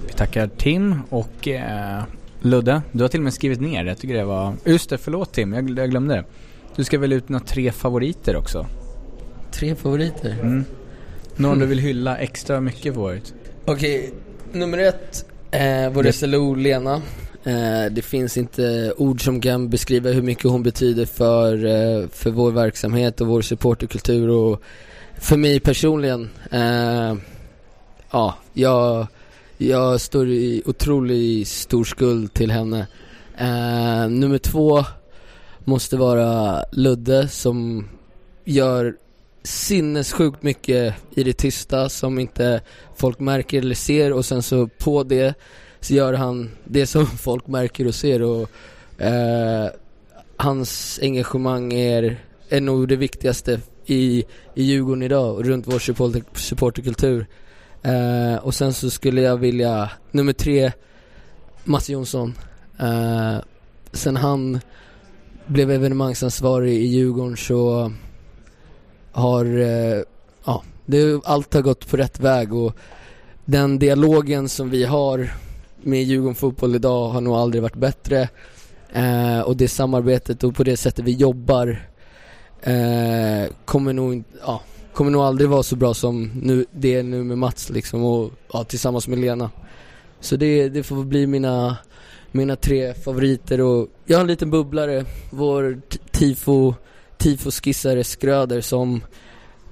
Vi 0.07 0.12
tackar 0.12 0.47
Tim 0.47 0.95
och 1.11 1.49
eh, 1.49 2.03
Ludde. 2.41 2.82
Du 2.93 3.03
har 3.03 3.09
till 3.09 3.20
och 3.20 3.24
med 3.24 3.34
skrivit 3.34 3.61
ner 3.61 3.84
det. 3.84 3.91
Jag 3.91 3.99
tycker 3.99 4.14
det 4.14 4.24
var... 4.24 4.55
Just 4.64 4.91
det, 4.91 4.99
förlåt 4.99 5.32
Tim. 5.32 5.53
Jag, 5.53 5.78
jag 5.78 5.91
glömde 5.91 6.14
det. 6.14 6.24
Du 6.76 6.84
ska 6.84 6.99
välja 6.99 7.16
ut 7.16 7.26
dina 7.26 7.41
tre 7.41 7.72
favoriter 7.72 8.36
också. 8.36 8.66
Tre 9.51 9.74
favoriter? 9.74 10.36
Mm. 10.43 10.64
Någon 11.39 11.59
du 11.59 11.66
vill 11.66 11.78
hylla 11.78 12.16
extra 12.16 12.61
mycket 12.61 12.95
på 12.95 13.01
året? 13.01 13.34
Okej, 13.64 14.14
nummer 14.53 14.78
ett, 14.78 15.26
eh, 15.51 15.91
vår 15.93 16.11
SLO 16.12 16.55
Lena. 16.55 17.03
Eh, 17.45 17.84
det 17.91 18.03
finns 18.03 18.36
inte 18.36 18.93
ord 18.97 19.24
som 19.24 19.41
kan 19.41 19.70
beskriva 19.70 20.11
hur 20.11 20.22
mycket 20.22 20.45
hon 20.45 20.62
betyder 20.62 21.07
för, 21.07 21.64
eh, 21.64 22.09
för 22.09 22.30
vår 22.30 22.51
verksamhet 22.53 23.20
och 23.20 23.26
vår 23.26 23.43
supporterkultur 23.43 24.28
och 24.28 24.62
för 25.18 25.36
mig 25.36 25.61
personligen. 25.61 26.30
Eh, 26.51 27.14
ja, 28.11 28.34
jag, 28.53 29.07
jag 29.59 30.01
står 30.01 30.28
i 30.28 30.62
otroligt 30.66 31.49
stor 31.49 31.84
skuld 31.84 32.34
till 32.34 32.51
henne. 32.51 32.86
Eh, 33.39 34.09
nummer 34.09 34.39
två 34.39 34.84
måste 35.64 35.97
vara 35.97 36.64
Ludde 36.72 37.28
som 37.28 37.89
gör 38.45 38.95
sinnessjukt 39.49 40.42
mycket 40.42 40.94
i 41.11 41.22
det 41.22 41.32
tysta 41.32 41.88
som 41.88 42.18
inte 42.18 42.61
folk 42.96 43.18
märker 43.18 43.59
eller 43.59 43.74
ser 43.74 44.12
och 44.12 44.24
sen 44.24 44.42
så 44.42 44.66
på 44.66 45.03
det 45.03 45.34
så 45.80 45.94
gör 45.94 46.12
han 46.12 46.51
det 46.64 46.86
som 46.86 47.07
folk 47.18 47.46
märker 47.46 47.86
och 47.86 47.94
ser 47.94 48.22
och 48.22 48.51
eh, 49.03 49.68
hans 50.36 50.99
engagemang 51.03 51.72
är, 51.72 52.20
är 52.49 52.61
nog 52.61 52.88
det 52.88 52.96
viktigaste 52.96 53.61
i, 53.86 54.24
i 54.55 54.62
Djurgården 54.62 55.03
idag 55.03 55.34
och 55.34 55.44
runt 55.44 55.66
vår 55.66 55.78
supporter, 55.78 56.22
supporterkultur. 56.34 57.26
Eh, 57.82 58.36
och 58.36 58.55
sen 58.55 58.72
så 58.72 58.90
skulle 58.90 59.20
jag 59.20 59.36
vilja, 59.36 59.90
nummer 60.11 60.32
tre, 60.32 60.72
Mats 61.64 61.90
Jonsson. 61.90 62.34
Eh, 62.78 63.36
sen 63.92 64.16
han 64.16 64.61
blev 65.46 65.70
evenemangsansvarig 65.70 66.74
i 66.74 66.86
Djurgården 66.86 67.36
så 67.36 67.92
har, 69.19 69.45
eh, 69.45 70.03
ja, 70.45 70.62
det, 70.87 71.21
allt 71.25 71.55
har 71.55 71.62
gått 71.62 71.91
på 71.91 71.97
rätt 71.97 72.21
väg 72.21 72.55
och 72.55 72.77
den 73.45 73.79
dialogen 73.79 74.49
som 74.49 74.71
vi 74.71 74.85
har 74.85 75.31
med 75.83 76.03
Djurgården 76.03 76.35
Fotboll 76.35 76.75
idag 76.75 77.09
har 77.09 77.21
nog 77.21 77.35
aldrig 77.35 77.62
varit 77.62 77.77
bättre. 77.77 78.29
Eh, 78.93 79.41
och 79.41 79.57
det 79.57 79.69
samarbetet 79.69 80.45
och 80.45 80.55
på 80.55 80.64
det 80.64 80.77
sättet 80.77 81.05
vi 81.05 81.12
jobbar 81.12 81.89
eh, 82.62 83.53
kommer 83.64 83.93
nog 83.93 84.25
ja, 84.47 84.61
kommer 84.93 85.11
nog 85.11 85.23
aldrig 85.23 85.51
vara 85.51 85.62
så 85.62 85.77
bra 85.77 85.95
som 85.95 86.31
nu, 86.43 86.66
det 86.73 86.95
är 86.95 87.03
nu 87.03 87.25
med 87.25 87.39
Mats 87.39 87.71
liksom 87.71 88.05
och 88.05 88.31
ja, 88.53 88.64
tillsammans 88.64 89.09
med 89.09 89.19
Lena. 89.19 89.51
Så 90.21 90.37
det, 90.37 90.69
det 90.69 90.83
får 90.83 91.05
bli 91.05 91.27
mina, 91.27 91.77
mina 92.33 92.57
tre 92.57 92.95
favoriter 92.95 93.61
och 93.61 93.89
jag 94.05 94.16
har 94.16 94.21
en 94.21 94.27
liten 94.27 94.51
bubblare, 94.51 95.05
vår 95.31 95.81
tifo, 96.11 96.75
tifo-skissare 97.19 98.05
Skröder 98.05 98.61
som 98.61 99.05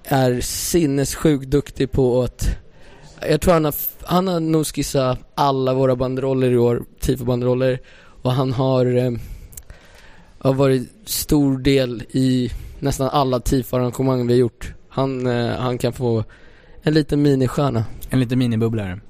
är 0.05 0.41
sinnessjukt 0.41 1.47
duktig 1.47 1.93
på 1.93 2.23
att 2.23 2.49
jag 3.29 3.41
tror 3.41 3.53
han 3.53 3.65
har, 3.65 3.75
han 4.03 4.29
har 4.29 4.41
nog 4.41 4.67
skissat 4.67 5.19
alla 5.35 5.75
våra 5.75 5.97
banderoller 5.97 6.51
i 6.51 6.59
år, 6.59 6.85
tifo-banderoller 7.01 7.79
och 8.23 8.33
han 8.33 8.53
har, 8.53 8.97
eh, 8.97 9.13
har 10.39 10.55
varit 10.55 10.93
stor 11.05 11.59
del 11.59 12.03
i 12.11 12.53
nästan 12.79 13.09
alla 13.09 13.41
tifo-arrangemang 13.41 14.27
vi 14.27 14.33
har 14.33 14.39
gjort. 14.39 14.75
Han, 14.89 15.27
eh, 15.27 15.57
han 15.57 15.79
kan 15.79 15.93
få 15.93 16.25
en 16.83 16.95
liten 16.95 17.23
ministjärna. 17.23 17.85
En 18.11 18.21
liten 18.21 18.39
minibubblare. 18.39 19.01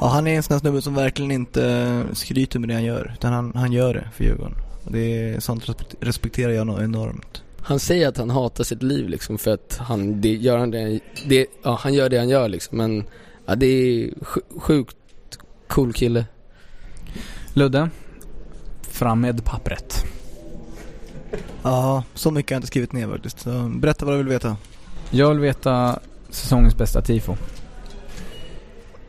Ja, 0.00 0.06
han 0.06 0.26
är 0.26 0.36
en 0.36 0.42
sån 0.42 0.54
här 0.54 0.60
snubbe 0.60 0.82
som 0.82 0.94
verkligen 0.94 1.30
inte 1.30 2.04
skryter 2.12 2.58
med 2.58 2.68
det 2.68 2.74
han 2.74 2.84
gör, 2.84 3.12
utan 3.14 3.32
han, 3.32 3.52
han 3.54 3.72
gör 3.72 3.94
det 3.94 4.08
för 4.14 4.24
Djurgården. 4.24 4.54
Och 4.84 4.92
det 4.92 4.98
är, 4.98 5.40
sånt 5.40 5.64
respekt- 5.68 5.94
respekterar 6.00 6.52
jag 6.52 6.66
nog 6.66 6.82
enormt. 6.82 7.41
Han 7.64 7.78
säger 7.80 8.08
att 8.08 8.16
han 8.16 8.30
hatar 8.30 8.64
sitt 8.64 8.82
liv 8.82 9.08
liksom 9.08 9.38
för 9.38 9.50
att 9.50 9.76
han, 9.80 10.20
det, 10.20 10.34
gör 10.34 10.58
han 10.58 10.70
det, 10.70 11.00
det, 11.26 11.46
ja 11.62 11.78
han 11.82 11.94
gör 11.94 12.08
det 12.08 12.18
han 12.18 12.28
gör 12.28 12.48
liksom 12.48 12.78
men 12.78 13.04
ja, 13.46 13.54
det 13.54 13.66
är 13.66 14.10
sj- 14.10 14.60
sjukt 14.60 14.96
cool 15.68 15.92
kille. 15.92 16.26
Ludde, 17.54 17.90
fram 18.88 19.20
med 19.20 19.44
pappret. 19.44 20.04
Ja, 21.62 22.04
så 22.14 22.30
mycket 22.30 22.50
har 22.50 22.54
jag 22.54 22.58
inte 22.58 22.66
skrivit 22.66 22.92
ner 22.92 23.08
faktiskt. 23.08 23.40
Så 23.40 23.70
berätta 23.76 24.04
vad 24.04 24.14
du 24.14 24.18
vill 24.18 24.28
veta. 24.28 24.56
Jag 25.10 25.28
vill 25.28 25.38
veta 25.38 25.98
säsongens 26.30 26.76
bästa 26.76 27.02
tifo. 27.02 27.36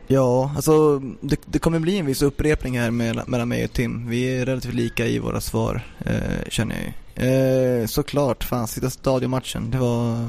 Ja, 0.06 0.52
alltså 0.56 0.98
det, 1.20 1.40
det 1.46 1.58
kommer 1.58 1.78
bli 1.78 1.98
en 1.98 2.06
viss 2.06 2.22
upprepning 2.22 2.78
här 2.78 2.90
med, 2.90 3.28
mellan 3.28 3.48
mig 3.48 3.64
och 3.64 3.72
Tim. 3.72 4.08
Vi 4.08 4.24
är 4.38 4.46
relativt 4.46 4.74
lika 4.74 5.06
i 5.06 5.18
våra 5.18 5.40
svar, 5.40 5.86
eh, 6.04 6.48
känner 6.48 6.74
jag 6.74 6.84
ju. 6.84 6.92
Eh, 7.14 7.86
såklart, 7.86 8.44
fan 8.44 8.68
sista 8.68 8.90
stadionmatchen, 8.90 9.70
det 9.70 9.78
var 9.78 10.26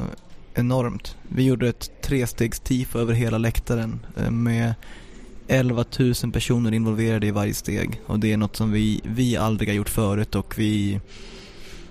enormt. 0.54 1.18
Vi 1.28 1.44
gjorde 1.44 1.70
ett 1.70 2.02
trestegs 2.02 2.60
tifo 2.60 3.00
över 3.00 3.14
hela 3.14 3.38
läktaren 3.38 4.06
eh, 4.18 4.32
med 4.32 4.74
11 5.48 5.86
000 6.00 6.14
personer 6.34 6.72
involverade 6.72 7.28
i 7.28 7.32
varje 7.32 7.54
steg 7.54 8.02
och 8.06 8.20
det 8.20 8.34
är 8.34 8.38
något 8.38 8.56
som 8.56 8.72
vi, 8.72 9.02
vi 9.04 9.38
aldrig 9.38 9.70
har 9.70 9.74
gjort 9.74 9.90
förut 9.90 10.36
och 10.36 10.60
vi 10.60 11.00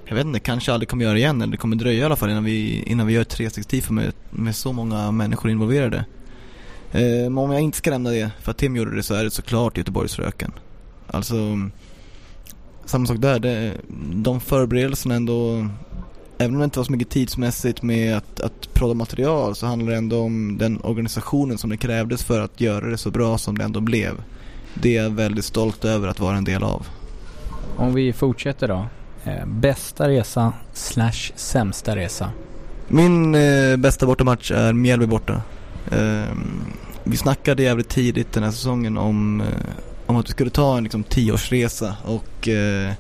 jag 0.07 0.15
vet 0.15 0.27
inte, 0.27 0.41
kanske 0.41 0.73
aldrig 0.73 0.89
kommer 0.89 1.05
göra 1.05 1.19
igen 1.19 1.43
eller 1.43 1.53
det 1.53 1.57
kommer 1.57 1.77
dröja 1.77 1.99
i 1.99 2.05
alla 2.05 2.17
fall 2.17 2.31
innan 2.31 2.45
vi, 2.45 2.83
innan 2.83 3.07
vi 3.07 3.13
gör 3.13 3.23
ett 3.23 3.29
trestegstifo 3.29 3.93
med, 3.93 4.13
med 4.31 4.57
så 4.57 4.73
många 4.73 5.11
människor 5.11 5.51
involverade. 5.51 6.05
Eh, 6.93 7.01
men 7.03 7.39
om 7.39 7.51
jag 7.51 7.61
inte 7.61 7.79
ska 7.79 7.91
nämna 7.91 8.11
det, 8.11 8.31
för 8.41 8.51
att 8.51 8.59
Tim 8.59 8.77
gjorde 8.77 8.97
det 8.97 9.03
så 9.03 9.15
är 9.15 9.25
det 9.25 9.31
såklart 9.31 9.77
Göteborgsröken. 9.77 10.53
Alltså, 11.07 11.35
samma 12.87 13.07
sak 13.07 13.19
där, 13.19 13.39
det, 13.39 13.73
de 14.13 14.41
förberedelserna 14.41 15.15
ändå 15.15 15.69
Även 16.39 16.55
om 16.55 16.59
det 16.59 16.65
inte 16.65 16.79
var 16.79 16.85
så 16.85 16.93
mycket 16.93 17.11
tidsmässigt 17.11 17.83
med 17.83 18.17
att, 18.17 18.41
att 18.41 18.75
prodda 18.75 18.95
material 18.95 19.55
så 19.55 19.67
handlar 19.67 19.91
det 19.91 19.99
ändå 19.99 20.21
om 20.21 20.59
den 20.59 20.81
organisationen 20.81 21.59
som 21.59 21.71
det 21.71 21.77
krävdes 21.77 22.25
för 22.25 22.41
att 22.41 22.61
göra 22.61 22.87
det 22.87 22.99
så 22.99 23.11
bra 23.11 23.39
som 23.39 23.59
det 23.59 23.65
ändå 23.65 23.81
blev. 23.81 24.23
Det 24.75 24.97
är 24.97 25.03
jag 25.03 25.11
väldigt 25.11 25.45
stolt 25.45 25.85
över 25.85 26.09
att 26.09 26.21
vara 26.21 26.37
en 26.37 26.45
del 26.45 26.63
av. 26.63 26.87
Om 27.77 27.95
vi 27.95 28.13
fortsätter 28.13 28.69
då. 28.69 28.87
Eh, 29.25 29.47
bästa 29.47 30.09
resa 30.09 30.53
slash 30.73 31.33
sämsta 31.37 31.97
resa? 31.97 32.31
Min 32.89 33.35
eh, 33.35 33.77
bästa 33.77 34.07
bortamatch 34.07 34.51
är 34.51 34.73
Mjällby 34.73 35.07
borta. 35.07 35.43
Eh, 35.91 36.35
vi 37.05 37.17
snackade 37.17 37.63
jävligt 37.63 37.89
tidigt 37.89 38.33
den 38.33 38.43
här 38.43 38.51
säsongen 38.51 38.99
om, 38.99 39.41
eh, 39.41 39.47
om 40.15 40.21
att 40.21 40.29
vi 40.29 40.33
skulle 40.33 40.51
ta 40.51 40.77
en 40.77 40.83
liksom, 40.83 41.03
tioårsresa 41.03 41.97
och 42.05 42.49
eh, 42.49 42.93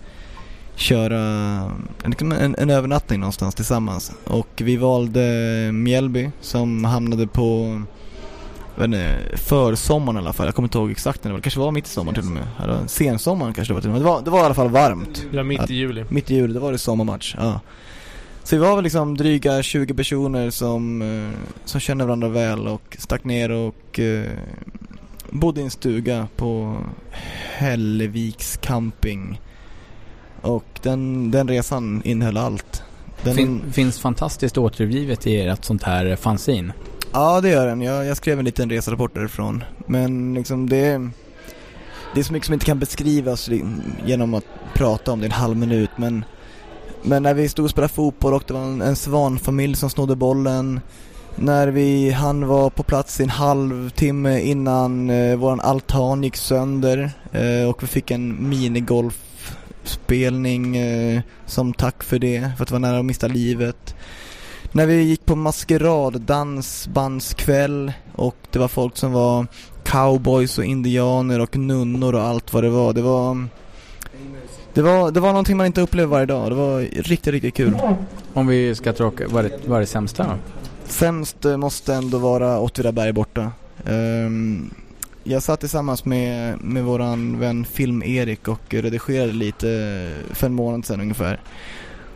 köra 0.76 1.20
en, 2.04 2.10
liksom 2.10 2.32
en, 2.32 2.54
en 2.58 2.70
övernattning 2.70 3.20
någonstans 3.20 3.54
tillsammans. 3.54 4.12
Och 4.24 4.48
vi 4.56 4.76
valde 4.76 5.20
Mjällby 5.72 6.30
som 6.40 6.84
hamnade 6.84 7.26
på 7.26 7.82
inte, 8.80 9.16
försommaren 9.36 10.16
i 10.16 10.18
alla 10.18 10.32
fall. 10.32 10.46
Jag 10.46 10.54
kommer 10.54 10.66
inte 10.66 10.78
ihåg 10.78 10.90
exakt 10.90 11.24
när 11.24 11.28
det 11.28 11.32
var. 11.32 11.38
Det 11.38 11.42
kanske 11.42 11.60
var 11.60 11.72
mitt 11.72 11.86
i 11.86 11.90
sommaren 11.90 12.14
till 12.14 12.24
och 12.24 12.34
med. 12.34 12.46
Eller 12.62 12.86
sensommaren 12.86 13.54
kanske 13.54 13.72
det 13.72 13.74
var 13.74 13.80
till 13.80 13.90
och 13.90 13.94
med. 13.94 14.02
Det 14.02 14.06
var, 14.06 14.22
det 14.22 14.30
var 14.30 14.38
i 14.40 14.42
alla 14.42 14.54
fall 14.54 14.70
varmt. 14.70 15.26
Ja, 15.32 15.42
mitt 15.42 15.70
i 15.70 15.74
juli. 15.74 16.04
Mitt 16.08 16.30
i 16.30 16.34
juli, 16.34 16.54
då 16.54 16.60
var 16.60 16.72
det 16.72 16.78
sommarmatch. 16.78 17.34
Ja. 17.38 17.60
Så 18.42 18.56
vi 18.56 18.62
var 18.62 18.74
väl 18.74 18.84
liksom 18.84 19.16
dryga 19.16 19.62
20 19.62 19.94
personer 19.94 20.50
som, 20.50 21.02
eh, 21.02 21.30
som 21.64 21.80
kände 21.80 22.04
varandra 22.04 22.28
väl 22.28 22.68
och 22.68 22.96
stack 22.98 23.24
ner 23.24 23.50
och 23.50 24.00
eh, 24.00 24.30
bodde 25.30 25.60
i 25.60 25.64
en 25.64 25.70
stuga 25.70 26.28
på 26.36 26.76
Hälleviks 27.56 28.56
camping. 28.56 29.40
Och 30.40 30.80
den, 30.82 31.30
den 31.30 31.48
resan 31.48 32.02
innehöll 32.04 32.36
allt. 32.36 32.82
Den, 33.22 33.34
fin, 33.34 33.72
finns 33.72 33.98
fantastiskt 33.98 34.58
återgivet 34.58 35.26
i 35.26 35.40
ert 35.40 35.64
sånt 35.64 35.82
här 35.82 36.16
fanzine. 36.16 36.72
Ja, 37.12 37.40
det 37.40 37.48
gör 37.48 37.66
den. 37.66 37.80
Jag, 37.80 38.06
jag 38.06 38.16
skrev 38.16 38.38
en 38.38 38.44
liten 38.44 38.70
reserapport 38.70 39.14
därifrån. 39.14 39.64
Men 39.86 40.34
liksom 40.34 40.68
det, 40.68 41.10
det 42.14 42.20
är 42.20 42.24
så 42.24 42.32
mycket 42.32 42.46
som 42.46 42.54
inte 42.54 42.66
kan 42.66 42.78
beskrivas 42.78 43.50
genom 44.06 44.34
att 44.34 44.44
prata 44.74 45.12
om 45.12 45.20
det 45.20 45.24
i 45.24 45.26
en 45.26 45.32
halv 45.32 45.56
minut. 45.56 45.90
Men, 45.96 46.24
men 47.02 47.22
när 47.22 47.34
vi 47.34 47.48
stod 47.48 47.64
och 47.64 47.70
spelade 47.70 47.92
fotboll 47.92 48.34
och 48.34 48.44
det 48.46 48.54
var 48.54 48.62
en, 48.62 48.82
en 48.82 48.96
svanfamilj 48.96 49.76
som 49.76 49.90
snodde 49.90 50.16
bollen. 50.16 50.80
När 51.36 51.68
vi 51.68 52.10
han 52.10 52.46
var 52.46 52.70
på 52.70 52.82
plats 52.82 53.20
i 53.20 53.22
en 53.22 53.30
halvtimme 53.30 54.40
innan 54.40 55.10
eh, 55.10 55.36
våran 55.36 55.60
altan 55.60 56.22
gick 56.22 56.36
sönder 56.36 57.10
eh, 57.32 57.68
och 57.68 57.82
vi 57.82 57.86
fick 57.86 58.10
en 58.10 58.48
minigolfspelning 58.48 60.76
eh, 60.76 61.20
som 61.46 61.74
tack 61.74 62.02
för 62.02 62.18
det, 62.18 62.50
för 62.56 62.62
att 62.62 62.68
det 62.68 62.74
var 62.74 62.78
nära 62.78 62.98
att 62.98 63.04
mista 63.04 63.28
livet. 63.28 63.94
När 64.72 64.86
vi 64.86 65.02
gick 65.02 65.26
på 65.26 65.36
maskerad, 65.36 66.20
dansbandskväll 66.20 67.92
och 68.12 68.36
det 68.50 68.58
var 68.58 68.68
folk 68.68 68.96
som 68.96 69.12
var 69.12 69.46
cowboys 69.84 70.58
och 70.58 70.64
indianer 70.64 71.40
och 71.40 71.56
nunnor 71.56 72.14
och 72.14 72.22
allt 72.22 72.52
vad 72.52 72.64
det 72.64 72.70
var. 72.70 72.92
Det 72.92 73.02
var 73.02 73.48
det 74.74 74.82
var, 74.82 75.10
det 75.10 75.20
var 75.20 75.28
någonting 75.28 75.56
man 75.56 75.66
inte 75.66 75.80
upplever 75.80 76.08
varje 76.08 76.26
dag. 76.26 76.50
Det 76.50 76.54
var 76.54 76.80
riktigt, 76.80 77.26
riktigt 77.26 77.54
kul. 77.54 77.76
Om 78.32 78.46
vi 78.46 78.74
ska 78.74 78.92
tråka, 78.92 79.24
vad 79.28 79.44
är 79.44 79.48
det, 79.48 79.58
vad 79.66 79.76
är 79.76 79.80
det 79.80 79.86
sämsta 79.86 80.24
då? 80.24 80.30
Sämst 80.86 81.44
eh, 81.44 81.56
måste 81.56 81.94
ändå 81.94 82.18
vara 82.18 82.60
Åtvidaberg 82.60 83.12
borta. 83.12 83.52
Um, 83.86 84.74
jag 85.24 85.42
satt 85.42 85.60
tillsammans 85.60 86.04
med, 86.04 86.60
med 86.60 86.84
våran 86.84 87.38
vän 87.40 87.64
Film-Erik 87.64 88.48
och 88.48 88.74
redigerade 88.74 89.32
lite 89.32 89.66
för 90.30 90.46
en 90.46 90.54
månad 90.54 90.84
sedan 90.84 91.00
ungefär. 91.00 91.40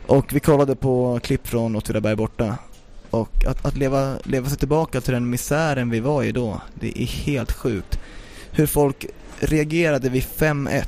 Och 0.06 0.32
vi 0.32 0.40
kollade 0.40 0.76
på 0.76 1.20
klipp 1.22 1.46
från 1.46 1.76
Åtvidaberg 1.76 2.16
borta. 2.16 2.58
Och 3.10 3.44
att, 3.46 3.64
att 3.64 3.76
leva, 3.76 4.16
leva 4.24 4.48
sig 4.48 4.58
tillbaka 4.58 5.00
till 5.00 5.14
den 5.14 5.30
misären 5.30 5.90
vi 5.90 6.00
var 6.00 6.22
i 6.22 6.32
då, 6.32 6.60
det 6.74 7.02
är 7.02 7.06
helt 7.06 7.52
sjukt. 7.52 8.00
Hur 8.50 8.66
folk 8.66 9.06
reagerade 9.40 10.08
vid 10.08 10.22
5-1. 10.22 10.84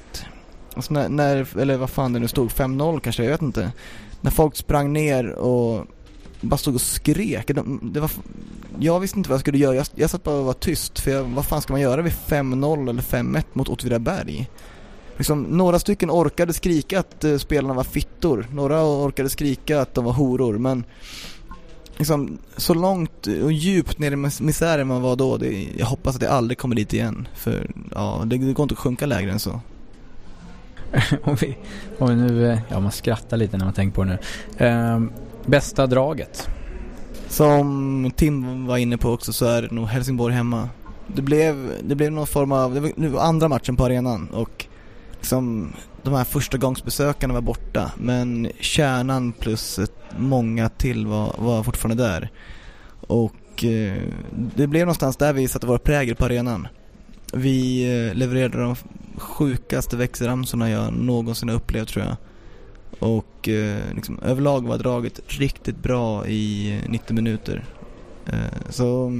Alltså 0.74 0.92
när, 0.92 1.08
när, 1.08 1.58
eller 1.58 1.76
vad 1.76 1.90
fan 1.90 2.12
det 2.12 2.18
nu 2.18 2.28
stod, 2.28 2.50
5-0 2.50 3.00
kanske, 3.00 3.22
jag 3.22 3.30
vet 3.30 3.42
inte. 3.42 3.72
När 4.20 4.30
folk 4.30 4.56
sprang 4.56 4.92
ner 4.92 5.30
och 5.30 5.86
bara 6.40 6.56
stod 6.56 6.74
och 6.74 6.80
skrek. 6.80 7.50
Det 7.82 8.00
var, 8.00 8.10
jag 8.78 9.00
visste 9.00 9.18
inte 9.18 9.30
vad 9.30 9.34
jag 9.34 9.40
skulle 9.40 9.58
göra. 9.58 9.74
Jag, 9.74 9.86
jag 9.94 10.10
satt 10.10 10.24
bara 10.24 10.36
och 10.36 10.44
var 10.44 10.52
tyst. 10.52 10.98
För 10.98 11.10
jag, 11.10 11.24
vad 11.24 11.44
fan 11.44 11.62
ska 11.62 11.72
man 11.72 11.80
göra 11.80 12.02
vid 12.02 12.12
5-0 12.12 12.90
eller 12.90 13.02
5-1 13.02 13.44
mot 13.52 13.68
Åtvidaberg? 13.68 14.50
Liksom, 15.16 15.42
några 15.42 15.78
stycken 15.78 16.10
orkade 16.10 16.52
skrika 16.52 17.00
att 17.00 17.24
uh, 17.24 17.38
spelarna 17.38 17.74
var 17.74 17.84
fittor. 17.84 18.46
Några 18.52 18.84
orkade 18.84 19.28
skrika 19.28 19.80
att 19.80 19.94
de 19.94 20.04
var 20.04 20.12
horor. 20.12 20.58
Men 20.58 20.84
liksom, 21.96 22.38
så 22.56 22.74
långt 22.74 23.26
och 23.26 23.52
djupt 23.52 23.98
ner 23.98 24.12
i 24.12 24.16
misären 24.16 24.88
man 24.88 25.02
var 25.02 25.16
då. 25.16 25.36
Det, 25.36 25.68
jag 25.76 25.86
hoppas 25.86 26.14
att 26.14 26.20
det 26.20 26.30
aldrig 26.30 26.58
kommer 26.58 26.76
dit 26.76 26.92
igen. 26.92 27.28
För 27.34 27.70
ja, 27.94 28.22
det, 28.26 28.38
det 28.38 28.52
går 28.52 28.62
inte 28.62 28.72
att 28.72 28.78
sjunka 28.78 29.06
lägre 29.06 29.32
än 29.32 29.40
så. 29.40 29.60
om, 31.22 31.36
vi, 31.40 31.56
om 31.98 32.08
vi 32.08 32.14
nu, 32.14 32.52
eh, 32.52 32.58
ja 32.68 32.80
man 32.80 32.92
skrattar 32.92 33.36
lite 33.36 33.56
när 33.56 33.64
man 33.64 33.74
tänker 33.74 33.94
på 33.94 34.04
det 34.04 34.18
nu. 34.58 34.66
Um 34.66 35.12
bästa 35.50 35.86
draget? 35.86 36.48
Som 37.28 38.10
Tim 38.16 38.66
var 38.66 38.76
inne 38.76 38.98
på 38.98 39.10
också 39.10 39.32
så 39.32 39.46
är 39.46 39.62
det 39.62 39.70
nog 39.70 39.86
Helsingborg 39.86 40.34
hemma. 40.34 40.68
Det 41.06 41.22
blev, 41.22 41.74
det 41.82 41.94
blev 41.94 42.12
någon 42.12 42.26
form 42.26 42.52
av, 42.52 42.74
det 42.74 42.80
var, 42.80 42.90
nu 42.96 43.18
andra 43.18 43.48
matchen 43.48 43.76
på 43.76 43.84
arenan 43.84 44.28
och 44.28 44.66
liksom 45.14 45.72
de 46.02 46.14
här 46.14 46.24
första 46.24 46.58
gångsbesökarna 46.58 47.34
var 47.34 47.40
borta 47.40 47.92
men 47.98 48.48
kärnan 48.60 49.32
plus 49.32 49.78
ett, 49.78 49.92
många 50.18 50.68
till 50.68 51.06
var, 51.06 51.34
var 51.38 51.62
fortfarande 51.62 52.04
där. 52.04 52.30
Och 53.06 53.64
eh, 53.64 54.02
det 54.56 54.66
blev 54.66 54.80
någonstans 54.80 55.16
där 55.16 55.32
vi 55.32 55.48
satte 55.48 55.66
vår 55.66 55.78
prägel 55.78 56.16
på 56.16 56.24
arenan. 56.24 56.68
Vi 57.32 57.82
eh, 57.82 58.14
levererade 58.14 58.58
de 58.58 58.76
sjukaste 59.16 59.96
växelramsorna 59.96 60.70
jag 60.70 60.92
någonsin 60.92 61.48
har 61.48 61.56
upplevt 61.56 61.88
tror 61.88 62.04
jag. 62.04 62.16
Och 63.00 63.48
eh, 63.48 63.94
liksom, 63.94 64.18
överlag 64.22 64.66
var 64.66 64.78
draget 64.78 65.20
riktigt 65.26 65.82
bra 65.82 66.26
i 66.26 66.78
90 66.88 67.14
minuter. 67.14 67.64
Eh, 68.26 68.70
så 68.70 69.12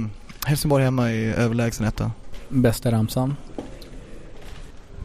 Helsingborg 0.45 0.83
hemma 0.83 1.11
är 1.11 1.33
överlägsen 1.33 1.87
etta. 1.87 2.11
Bästa 2.49 2.91
ramsan? 2.91 3.35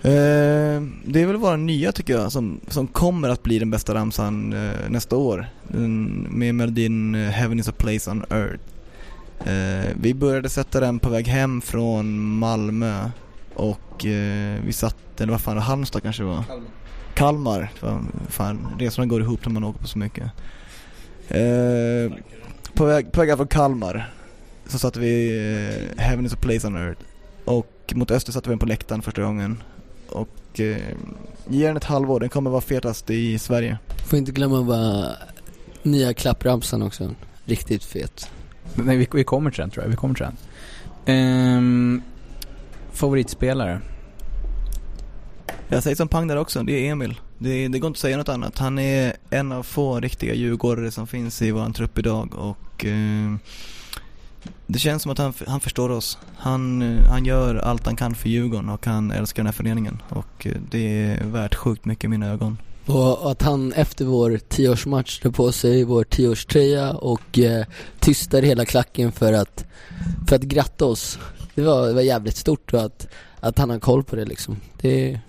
Eh, 0.03 0.83
det 1.05 1.22
är 1.22 1.27
väl 1.27 1.37
våra 1.37 1.57
nya 1.57 1.93
tycker 1.93 2.12
jag 2.12 2.33
som, 2.33 2.61
som 2.68 2.87
kommer 2.87 3.29
att 3.29 3.43
bli 3.43 3.59
den 3.59 3.70
bästa 3.70 3.95
ramsan 3.95 4.53
eh, 4.53 4.91
nästa 4.91 5.16
år. 5.16 5.47
Den, 5.68 6.27
med 6.31 6.55
melodin 6.55 7.14
eh, 7.14 7.31
Heaven 7.31 7.61
is 7.61 7.68
a 7.68 7.72
place 7.79 8.11
on 8.11 8.24
earth. 8.31 8.64
Eh, 9.45 9.95
vi 10.01 10.14
började 10.14 10.49
sätta 10.49 10.81
den 10.81 10.99
på 10.99 11.09
väg 11.09 11.29
hem 11.29 11.61
från 11.61 12.20
Malmö 12.39 13.11
och 13.55 14.07
eh, 14.07 14.61
vi 14.64 14.72
satt, 14.72 15.20
eller 15.20 15.33
vad 15.33 15.41
fan, 15.41 15.59
Halmstad 15.59 16.03
kanske 16.03 16.22
var? 16.22 16.43
Kalmar. 16.43 16.70
Kalmar. 17.16 17.72
Fan, 18.28 18.76
resorna 18.78 19.06
går 19.06 19.20
ihop 19.20 19.46
när 19.46 19.52
man 19.52 19.64
åker 19.64 19.80
på 19.80 19.86
så 19.86 19.98
mycket. 19.98 20.24
Eh, 21.28 22.12
på, 22.74 22.84
väg, 22.84 23.12
på 23.12 23.20
väg 23.20 23.36
från 23.36 23.46
Kalmar 23.46 24.10
så 24.66 24.78
satte 24.78 25.00
vi 25.00 25.38
eh, 25.96 26.02
Heaven 26.02 26.26
is 26.26 26.32
a 26.32 26.36
place 26.40 26.66
on 26.66 26.76
earth. 26.76 27.00
Och 27.44 27.92
mot 27.94 28.10
öster 28.10 28.32
satte 28.32 28.48
vi 28.48 28.52
den 28.52 28.58
på 28.58 28.66
läktaren 28.66 29.02
första 29.02 29.22
gången. 29.22 29.62
Och 30.08 30.60
eh, 30.60 30.76
ge 31.48 31.66
den 31.66 31.76
ett 31.76 31.84
halvår, 31.84 32.20
den 32.20 32.28
kommer 32.28 32.50
vara 32.50 32.60
fetast 32.60 33.10
i 33.10 33.38
Sverige. 33.38 33.78
Får 34.06 34.18
inte 34.18 34.32
glömma 34.32 34.62
bara 34.62 35.12
nya 35.82 36.14
klappramsan 36.14 36.82
också. 36.82 37.14
Riktigt 37.44 37.84
fet. 37.84 38.30
Nej, 38.74 38.96
vi, 38.96 39.08
vi 39.12 39.24
kommer 39.24 39.50
till 39.50 39.60
den 39.60 39.70
tror 39.70 39.84
jag. 39.84 39.90
Vi 39.90 39.96
kommer 39.96 40.14
till 40.14 40.26
den. 40.26 40.36
Ehm, 41.06 42.02
favoritspelare? 42.92 43.80
Jag 45.68 45.82
säger 45.82 45.96
som 45.96 46.08
pang 46.08 46.28
där 46.28 46.36
också, 46.36 46.62
det 46.62 46.72
är 46.72 46.92
Emil. 46.92 47.20
Det, 47.38 47.68
det 47.68 47.78
går 47.78 47.88
inte 47.88 47.96
att 47.96 48.00
säga 48.00 48.16
något 48.16 48.28
annat. 48.28 48.58
Han 48.58 48.78
är 48.78 49.16
en 49.30 49.52
av 49.52 49.62
få 49.62 50.00
riktiga 50.00 50.34
djurgårdare 50.34 50.90
som 50.90 51.06
finns 51.06 51.42
i 51.42 51.50
våran 51.50 51.72
trupp 51.72 51.98
idag 51.98 52.34
och 52.34 52.84
eh, 52.84 53.34
det 54.66 54.78
känns 54.78 55.02
som 55.02 55.12
att 55.12 55.18
han, 55.18 55.32
han 55.46 55.60
förstår 55.60 55.90
oss. 55.90 56.18
Han, 56.36 56.82
eh, 56.82 57.08
han 57.08 57.24
gör 57.24 57.54
allt 57.54 57.86
han 57.86 57.96
kan 57.96 58.14
för 58.14 58.28
Djurgården 58.28 58.68
och 58.68 58.86
han 58.86 59.10
älskar 59.10 59.42
den 59.42 59.46
här 59.46 59.52
föreningen 59.52 60.02
och 60.08 60.46
eh, 60.46 60.52
det 60.70 61.02
är 61.02 61.24
värt 61.24 61.54
sjukt 61.54 61.84
mycket 61.84 62.04
i 62.04 62.08
mina 62.08 62.26
ögon. 62.26 62.58
Och 62.86 63.30
att 63.30 63.42
han 63.42 63.72
efter 63.72 64.04
vår 64.04 64.40
tioårsmatch 64.48 65.20
tar 65.20 65.30
på 65.30 65.52
sig 65.52 65.84
vår 65.84 66.04
tioårströja 66.04 66.92
och 66.92 67.38
eh, 67.38 67.66
tystar 68.00 68.42
hela 68.42 68.64
klacken 68.64 69.12
för 69.12 69.32
att, 69.32 69.64
för 70.28 70.36
att 70.36 70.42
gratta 70.42 70.84
oss. 70.84 71.18
Det 71.54 71.62
var, 71.62 71.86
det 71.86 71.92
var 71.92 72.02
jävligt 72.02 72.36
stort 72.36 72.74
och 72.74 72.82
att, 72.82 73.06
att 73.40 73.58
han 73.58 73.70
har 73.70 73.78
koll 73.78 74.04
på 74.04 74.16
det 74.16 74.24
liksom. 74.24 74.56
Det, 74.80 75.20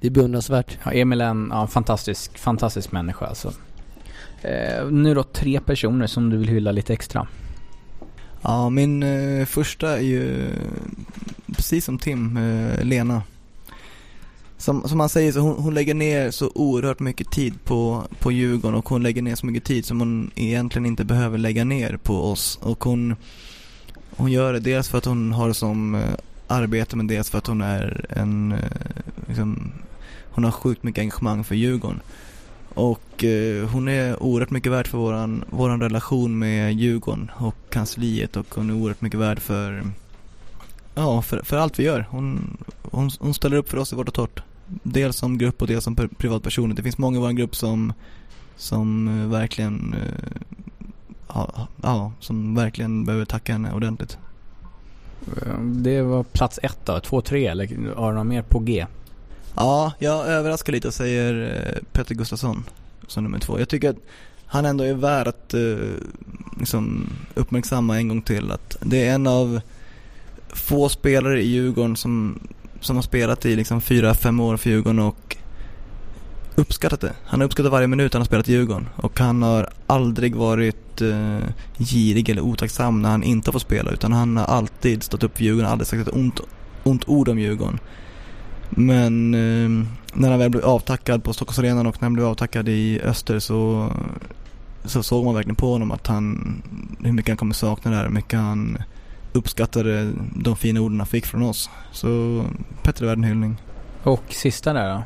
det 0.00 0.06
är 0.06 0.10
beundransvärt. 0.10 0.78
Ja, 0.84 0.92
Emil 0.92 1.20
är 1.20 1.28
en 1.28 1.48
ja, 1.52 1.66
fantastisk, 1.66 2.38
fantastisk 2.38 2.92
människa 2.92 3.26
alltså. 3.26 3.52
Eh, 4.42 4.86
nu 4.90 5.14
då 5.14 5.22
tre 5.22 5.60
personer 5.60 6.06
som 6.06 6.30
du 6.30 6.36
vill 6.36 6.48
hylla 6.48 6.72
lite 6.72 6.92
extra. 6.92 7.26
Ja, 8.42 8.70
min 8.70 9.02
eh, 9.02 9.46
första 9.46 9.96
är 9.96 10.02
ju 10.02 10.50
precis 11.56 11.84
som 11.84 11.98
Tim, 11.98 12.36
eh, 12.36 12.84
Lena. 12.84 13.22
Som, 14.58 14.88
som 14.88 15.00
han 15.00 15.08
säger 15.08 15.32
så 15.32 15.40
hon, 15.40 15.62
hon 15.62 15.74
lägger 15.74 15.94
ner 15.94 16.30
så 16.30 16.52
oerhört 16.54 17.00
mycket 17.00 17.30
tid 17.30 17.64
på, 17.64 18.04
på 18.20 18.32
Djurgården 18.32 18.78
och 18.78 18.88
hon 18.88 19.02
lägger 19.02 19.22
ner 19.22 19.34
så 19.34 19.46
mycket 19.46 19.64
tid 19.64 19.84
som 19.84 20.00
hon 20.00 20.30
egentligen 20.34 20.86
inte 20.86 21.04
behöver 21.04 21.38
lägga 21.38 21.64
ner 21.64 21.96
på 21.96 22.30
oss. 22.30 22.58
Och 22.62 22.84
hon, 22.84 23.16
hon 24.16 24.32
gör 24.32 24.52
det 24.52 24.60
dels 24.60 24.88
för 24.88 24.98
att 24.98 25.04
hon 25.04 25.32
har 25.32 25.48
det 25.48 25.54
som 25.54 25.94
eh, 25.94 26.00
arbete 26.46 26.96
men 26.96 27.06
dels 27.06 27.30
för 27.30 27.38
att 27.38 27.46
hon 27.46 27.60
är 27.60 28.06
en, 28.08 28.52
eh, 28.52 28.58
liksom, 29.26 29.72
hon 30.36 30.44
har 30.44 30.50
sjukt 30.50 30.82
mycket 30.82 31.02
engagemang 31.02 31.44
för 31.44 31.54
Djurgården. 31.54 32.00
Och 32.74 33.24
eh, 33.24 33.68
hon 33.68 33.88
är 33.88 34.22
oerhört 34.22 34.50
mycket 34.50 34.72
värd 34.72 34.86
för 34.86 34.98
våran, 34.98 35.44
våran 35.50 35.80
relation 35.80 36.38
med 36.38 36.74
Djurgården 36.74 37.30
och 37.34 37.54
kansliet 37.70 38.36
och 38.36 38.46
hon 38.54 38.70
är 38.70 38.74
oerhört 38.74 39.00
mycket 39.00 39.20
värd 39.20 39.40
för, 39.40 39.82
ja, 40.94 41.22
för, 41.22 41.42
för 41.42 41.56
allt 41.56 41.78
vi 41.78 41.82
gör. 41.82 42.06
Hon, 42.10 42.56
hon, 42.82 43.10
hon 43.20 43.34
ställer 43.34 43.56
upp 43.56 43.68
för 43.68 43.78
oss 43.78 43.92
i 43.92 43.96
vårt 43.96 44.08
och 44.08 44.14
torrt. 44.14 44.42
Dels 44.82 45.16
som 45.16 45.38
grupp 45.38 45.62
och 45.62 45.68
dels 45.68 45.84
som 45.84 45.96
per- 45.96 46.08
privatpersoner. 46.08 46.74
Det 46.74 46.82
finns 46.82 46.98
många 46.98 47.18
i 47.18 47.20
vår 47.20 47.30
grupp 47.30 47.56
som, 47.56 47.92
som 48.56 49.08
eh, 49.08 49.28
verkligen, 49.28 49.94
eh, 49.94 50.40
ja, 51.28 51.68
ja, 51.82 52.12
som 52.20 52.54
verkligen 52.54 53.04
behöver 53.04 53.24
tacka 53.24 53.52
henne 53.52 53.72
ordentligt. 53.72 54.18
Eh, 55.26 55.60
det 55.60 56.02
var 56.02 56.22
plats 56.22 56.58
ett 56.62 56.78
då, 56.84 57.00
två, 57.00 57.20
tre 57.20 57.46
eller 57.46 57.94
har 57.94 58.12
du 58.12 58.18
något 58.18 58.26
mer 58.26 58.42
på 58.42 58.58
G? 58.58 58.86
Ja, 59.56 59.92
jag 59.98 60.26
överraskar 60.26 60.72
lite 60.72 60.88
och 60.88 60.94
säger 60.94 61.62
Petter 61.72 61.84
Peter 61.92 62.14
Gustafsson 62.14 62.64
som 63.06 63.24
nummer 63.24 63.38
två. 63.38 63.58
Jag 63.58 63.68
tycker 63.68 63.90
att 63.90 63.96
han 64.46 64.64
ändå 64.64 64.84
är 64.84 64.94
värd 64.94 65.28
att 65.28 65.54
eh, 65.54 65.76
liksom 66.58 67.10
uppmärksamma 67.34 67.96
en 67.96 68.08
gång 68.08 68.22
till 68.22 68.50
att 68.50 68.76
det 68.80 69.06
är 69.06 69.14
en 69.14 69.26
av 69.26 69.60
få 70.48 70.88
spelare 70.88 71.42
i 71.42 71.46
Djurgården 71.46 71.96
som, 71.96 72.38
som 72.80 72.96
har 72.96 73.02
spelat 73.02 73.46
i 73.46 73.56
liksom 73.56 73.80
fyra, 73.80 74.14
fem 74.14 74.40
år 74.40 74.56
för 74.56 74.70
Djurgården 74.70 74.98
och 74.98 75.36
uppskattat 76.54 77.00
det. 77.00 77.12
Han 77.24 77.40
har 77.40 77.46
uppskattat 77.46 77.72
varje 77.72 77.86
minut 77.86 78.12
han 78.12 78.20
har 78.20 78.26
spelat 78.26 78.48
i 78.48 78.52
Djurgården 78.52 78.88
och 78.96 79.20
han 79.20 79.42
har 79.42 79.70
aldrig 79.86 80.34
varit 80.34 81.00
eh, 81.02 81.38
girig 81.78 82.28
eller 82.28 82.42
otacksam 82.42 83.02
när 83.02 83.10
han 83.10 83.22
inte 83.22 83.48
har 83.48 83.52
fått 83.52 83.62
spela 83.62 83.90
utan 83.90 84.12
han 84.12 84.36
har 84.36 84.44
alltid 84.44 85.02
stått 85.02 85.22
upp 85.22 85.36
för 85.36 85.44
Djurgården, 85.44 85.70
aldrig 85.70 85.86
sagt 85.86 86.08
ett 86.08 86.14
ont, 86.14 86.40
ont 86.84 87.08
ord 87.08 87.28
om 87.28 87.38
Djurgården. 87.38 87.78
Men 88.70 89.34
eh, 89.34 89.86
när 90.14 90.30
han 90.30 90.38
väl 90.38 90.50
blev 90.50 90.64
avtackad 90.64 91.24
på 91.24 91.32
Stockholmsarenan 91.32 91.86
och 91.86 91.94
när 91.94 92.06
han 92.06 92.14
blev 92.14 92.26
avtackad 92.26 92.68
i 92.68 93.00
Öster 93.00 93.38
så, 93.38 93.92
så 94.84 95.02
såg 95.02 95.24
man 95.24 95.34
verkligen 95.34 95.56
på 95.56 95.72
honom 95.72 95.90
att 95.90 96.06
han, 96.06 96.62
hur 97.02 97.12
mycket 97.12 97.30
han 97.30 97.36
kommer 97.36 97.54
sakna 97.54 97.90
det 97.90 97.96
här, 97.96 98.04
hur 98.04 98.12
mycket 98.12 98.38
han 98.38 98.78
uppskattade 99.32 100.12
de 100.34 100.56
fina 100.56 100.80
orden 100.80 101.00
han 101.00 101.06
fick 101.06 101.26
från 101.26 101.42
oss. 101.42 101.70
Så 101.92 102.42
Petter 102.82 103.02
är 103.02 103.06
värd 103.06 103.18
en 103.18 103.24
hyllning. 103.24 103.56
Och 104.02 104.24
sista 104.28 104.72
där 104.72 104.94
då? 104.94 105.02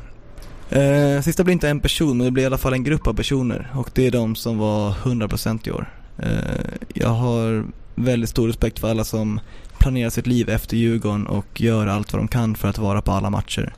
Eh, 0.77 1.21
sista 1.21 1.43
blir 1.43 1.53
inte 1.53 1.69
en 1.69 1.79
person 1.79 2.17
men 2.17 2.25
det 2.25 2.31
blir 2.31 2.43
i 2.43 2.45
alla 2.45 2.57
fall 2.57 2.73
en 2.73 2.83
grupp 2.83 3.07
av 3.07 3.13
personer 3.13 3.71
och 3.75 3.89
det 3.93 4.07
är 4.07 4.11
de 4.11 4.35
som 4.35 4.57
var 4.57 4.91
100% 4.91 5.67
i 5.67 5.71
år. 5.71 5.93
Eh, 6.17 6.29
jag 6.93 7.09
har 7.09 7.65
väldigt 7.95 8.29
stor 8.29 8.47
respekt 8.47 8.79
för 8.79 8.89
alla 8.91 9.03
som 9.03 9.39
planerar 9.79 10.09
sitt 10.09 10.27
liv 10.27 10.49
efter 10.49 10.77
Djurgården 10.77 11.27
och 11.27 11.61
gör 11.61 11.87
allt 11.87 12.13
vad 12.13 12.21
de 12.21 12.27
kan 12.27 12.55
för 12.55 12.67
att 12.67 12.77
vara 12.77 13.01
på 13.01 13.11
alla 13.11 13.29
matcher. 13.29 13.73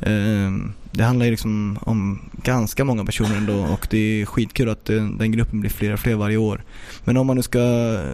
Ehm, 0.00 0.72
det 0.92 1.04
handlar 1.04 1.26
ju 1.26 1.30
liksom 1.30 1.78
om 1.80 2.30
ganska 2.42 2.84
många 2.84 3.04
personer 3.04 3.36
ändå 3.36 3.54
och 3.54 3.86
det 3.90 3.98
är 3.98 4.26
skitkul 4.26 4.68
att 4.68 4.84
den, 4.84 5.32
gruppen 5.32 5.60
blir 5.60 5.70
fler 5.70 5.92
och 5.92 6.00
fler 6.00 6.14
varje 6.14 6.36
år. 6.36 6.64
Men 7.04 7.16
om 7.16 7.26
man 7.26 7.36
nu 7.36 7.42
ska 7.42 7.58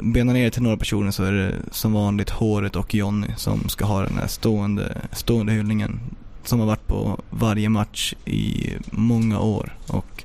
bena 0.03 0.33
ner 0.33 0.45
det 0.45 0.51
till 0.51 0.63
några 0.63 0.77
personer 0.77 1.11
så 1.11 1.25
är 1.25 1.33
det 1.33 1.55
som 1.71 1.93
vanligt 1.93 2.31
Håret 2.31 2.77
och 2.77 2.95
Jonny 2.95 3.29
som 3.37 3.69
ska 3.69 3.85
ha 3.85 4.03
den 4.03 4.19
här 4.19 4.27
stående, 4.27 4.97
stående 5.13 5.53
hyllningen 5.53 6.01
som 6.45 6.61
har 6.61 6.67
varit 6.67 6.87
på 6.87 7.21
varje 7.31 7.69
match 7.69 8.15
i 8.25 8.71
många 8.91 9.41
år. 9.41 9.77
Och 9.87 10.25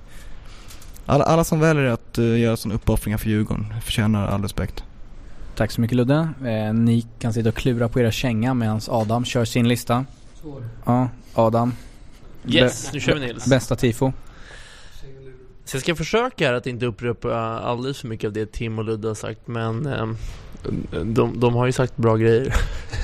alla, 1.09 1.23
alla 1.23 1.43
som 1.43 1.59
väljer 1.59 1.83
att 1.85 2.17
uh, 2.19 2.39
göra 2.39 2.57
sådana 2.57 2.75
uppoffringar 2.75 3.17
för 3.17 3.29
Djurgården 3.29 3.73
förtjänar 3.83 4.27
all 4.27 4.41
respekt. 4.41 4.83
Tack 5.55 5.71
så 5.71 5.81
mycket 5.81 5.97
Ludde. 5.97 6.29
Eh, 6.45 6.73
ni 6.73 7.05
kan 7.19 7.33
sitta 7.33 7.49
och 7.49 7.55
klura 7.55 7.89
på 7.89 7.99
era 7.99 8.11
känga 8.11 8.53
medan 8.53 8.81
Adam 8.87 9.25
kör 9.25 9.45
sin 9.45 9.67
lista. 9.67 10.05
Ja, 10.85 11.09
Adam. 11.33 11.73
Yes, 12.47 12.93
nu 12.93 12.99
kör 12.99 13.13
vi 13.13 13.19
Nils. 13.19 13.45
Bästa 13.45 13.75
tifo. 13.75 14.11
Så 15.65 15.75
jag 15.75 15.81
ska 15.81 15.95
försöka 15.95 16.47
här 16.47 16.53
att 16.53 16.67
inte 16.67 16.85
upprepa 16.85 17.35
alldeles 17.59 17.99
för 17.99 18.07
mycket 18.07 18.27
av 18.27 18.33
det 18.33 18.51
Tim 18.51 18.79
och 18.79 18.85
Ludde 18.85 19.07
har 19.07 19.15
sagt 19.15 19.47
men 19.47 19.85
ehm, 19.85 20.17
de, 21.03 21.39
de 21.39 21.53
har 21.53 21.65
ju 21.65 21.71
sagt 21.71 21.97
bra 21.97 22.15
grejer. 22.15 22.55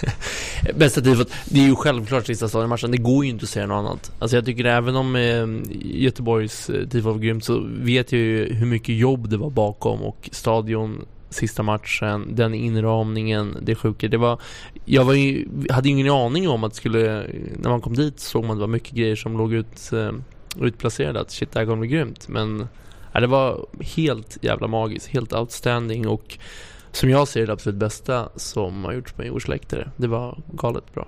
Bästa 0.75 1.01
typ 1.01 1.11
tifot, 1.13 1.31
det 1.45 1.59
är 1.59 1.67
ju 1.67 1.75
självklart 1.75 2.25
sista 2.25 2.47
stadionmatchen, 2.47 2.91
det 2.91 2.97
går 2.97 3.25
ju 3.25 3.31
inte 3.31 3.43
att 3.43 3.49
säga 3.49 3.67
något 3.67 3.89
annat. 3.89 4.11
Alltså 4.19 4.37
jag 4.37 4.45
tycker 4.45 4.65
även 4.65 4.95
om 4.95 5.15
ehm, 5.15 5.63
eh, 5.63 5.77
Göteborgs 5.81 6.71
tifo 6.91 7.11
var 7.11 7.19
grymt 7.19 7.43
så 7.43 7.63
vet 7.67 8.11
jag 8.11 8.21
ju 8.21 8.53
hur 8.53 8.65
mycket 8.65 8.95
jobb 8.95 9.29
det 9.29 9.37
var 9.37 9.49
bakom 9.49 10.01
och 10.01 10.29
stadion 10.31 11.05
sista 11.29 11.63
matchen, 11.63 12.35
den 12.35 12.53
inramningen, 12.53 13.57
det 13.61 13.75
sjuka. 13.75 14.07
Det 14.07 14.17
var, 14.17 14.41
jag 14.85 15.05
var 15.05 15.13
ju, 15.13 15.47
hade 15.69 15.87
ju 15.87 15.93
ingen 15.93 16.09
aning 16.09 16.49
om 16.49 16.63
att 16.63 16.71
det 16.71 16.77
skulle, 16.77 17.27
när 17.57 17.69
man 17.69 17.81
kom 17.81 17.95
dit 17.95 18.19
såg 18.19 18.43
man 18.43 18.51
att 18.51 18.57
det 18.57 18.61
var 18.61 18.67
mycket 18.67 18.91
grejer 18.91 19.15
som 19.15 19.37
låg 19.37 19.53
ut 19.53 19.91
eh, 19.93 20.11
utplacerade 20.61 21.21
att 21.21 21.31
shit 21.31 21.51
det 21.51 21.59
här 21.59 21.65
kommer 21.65 21.79
bli 21.79 21.87
grymt 21.87 22.27
men 22.27 22.67
ja, 23.13 23.19
det 23.19 23.27
var 23.27 23.65
helt 23.95 24.37
jävla 24.41 24.67
magiskt, 24.67 25.07
helt 25.07 25.33
outstanding 25.33 26.07
och 26.07 26.37
som 26.95 27.09
jag 27.09 27.27
ser 27.27 27.47
det 27.47 27.53
absolut 27.53 27.79
bästa 27.79 28.29
som 28.35 28.85
har 28.85 28.93
gjorts 28.93 29.13
på 29.13 29.23
Djurgårdsläktare. 29.23 29.89
Det 29.97 30.07
var 30.07 30.37
galet 30.53 30.93
bra. 30.93 31.07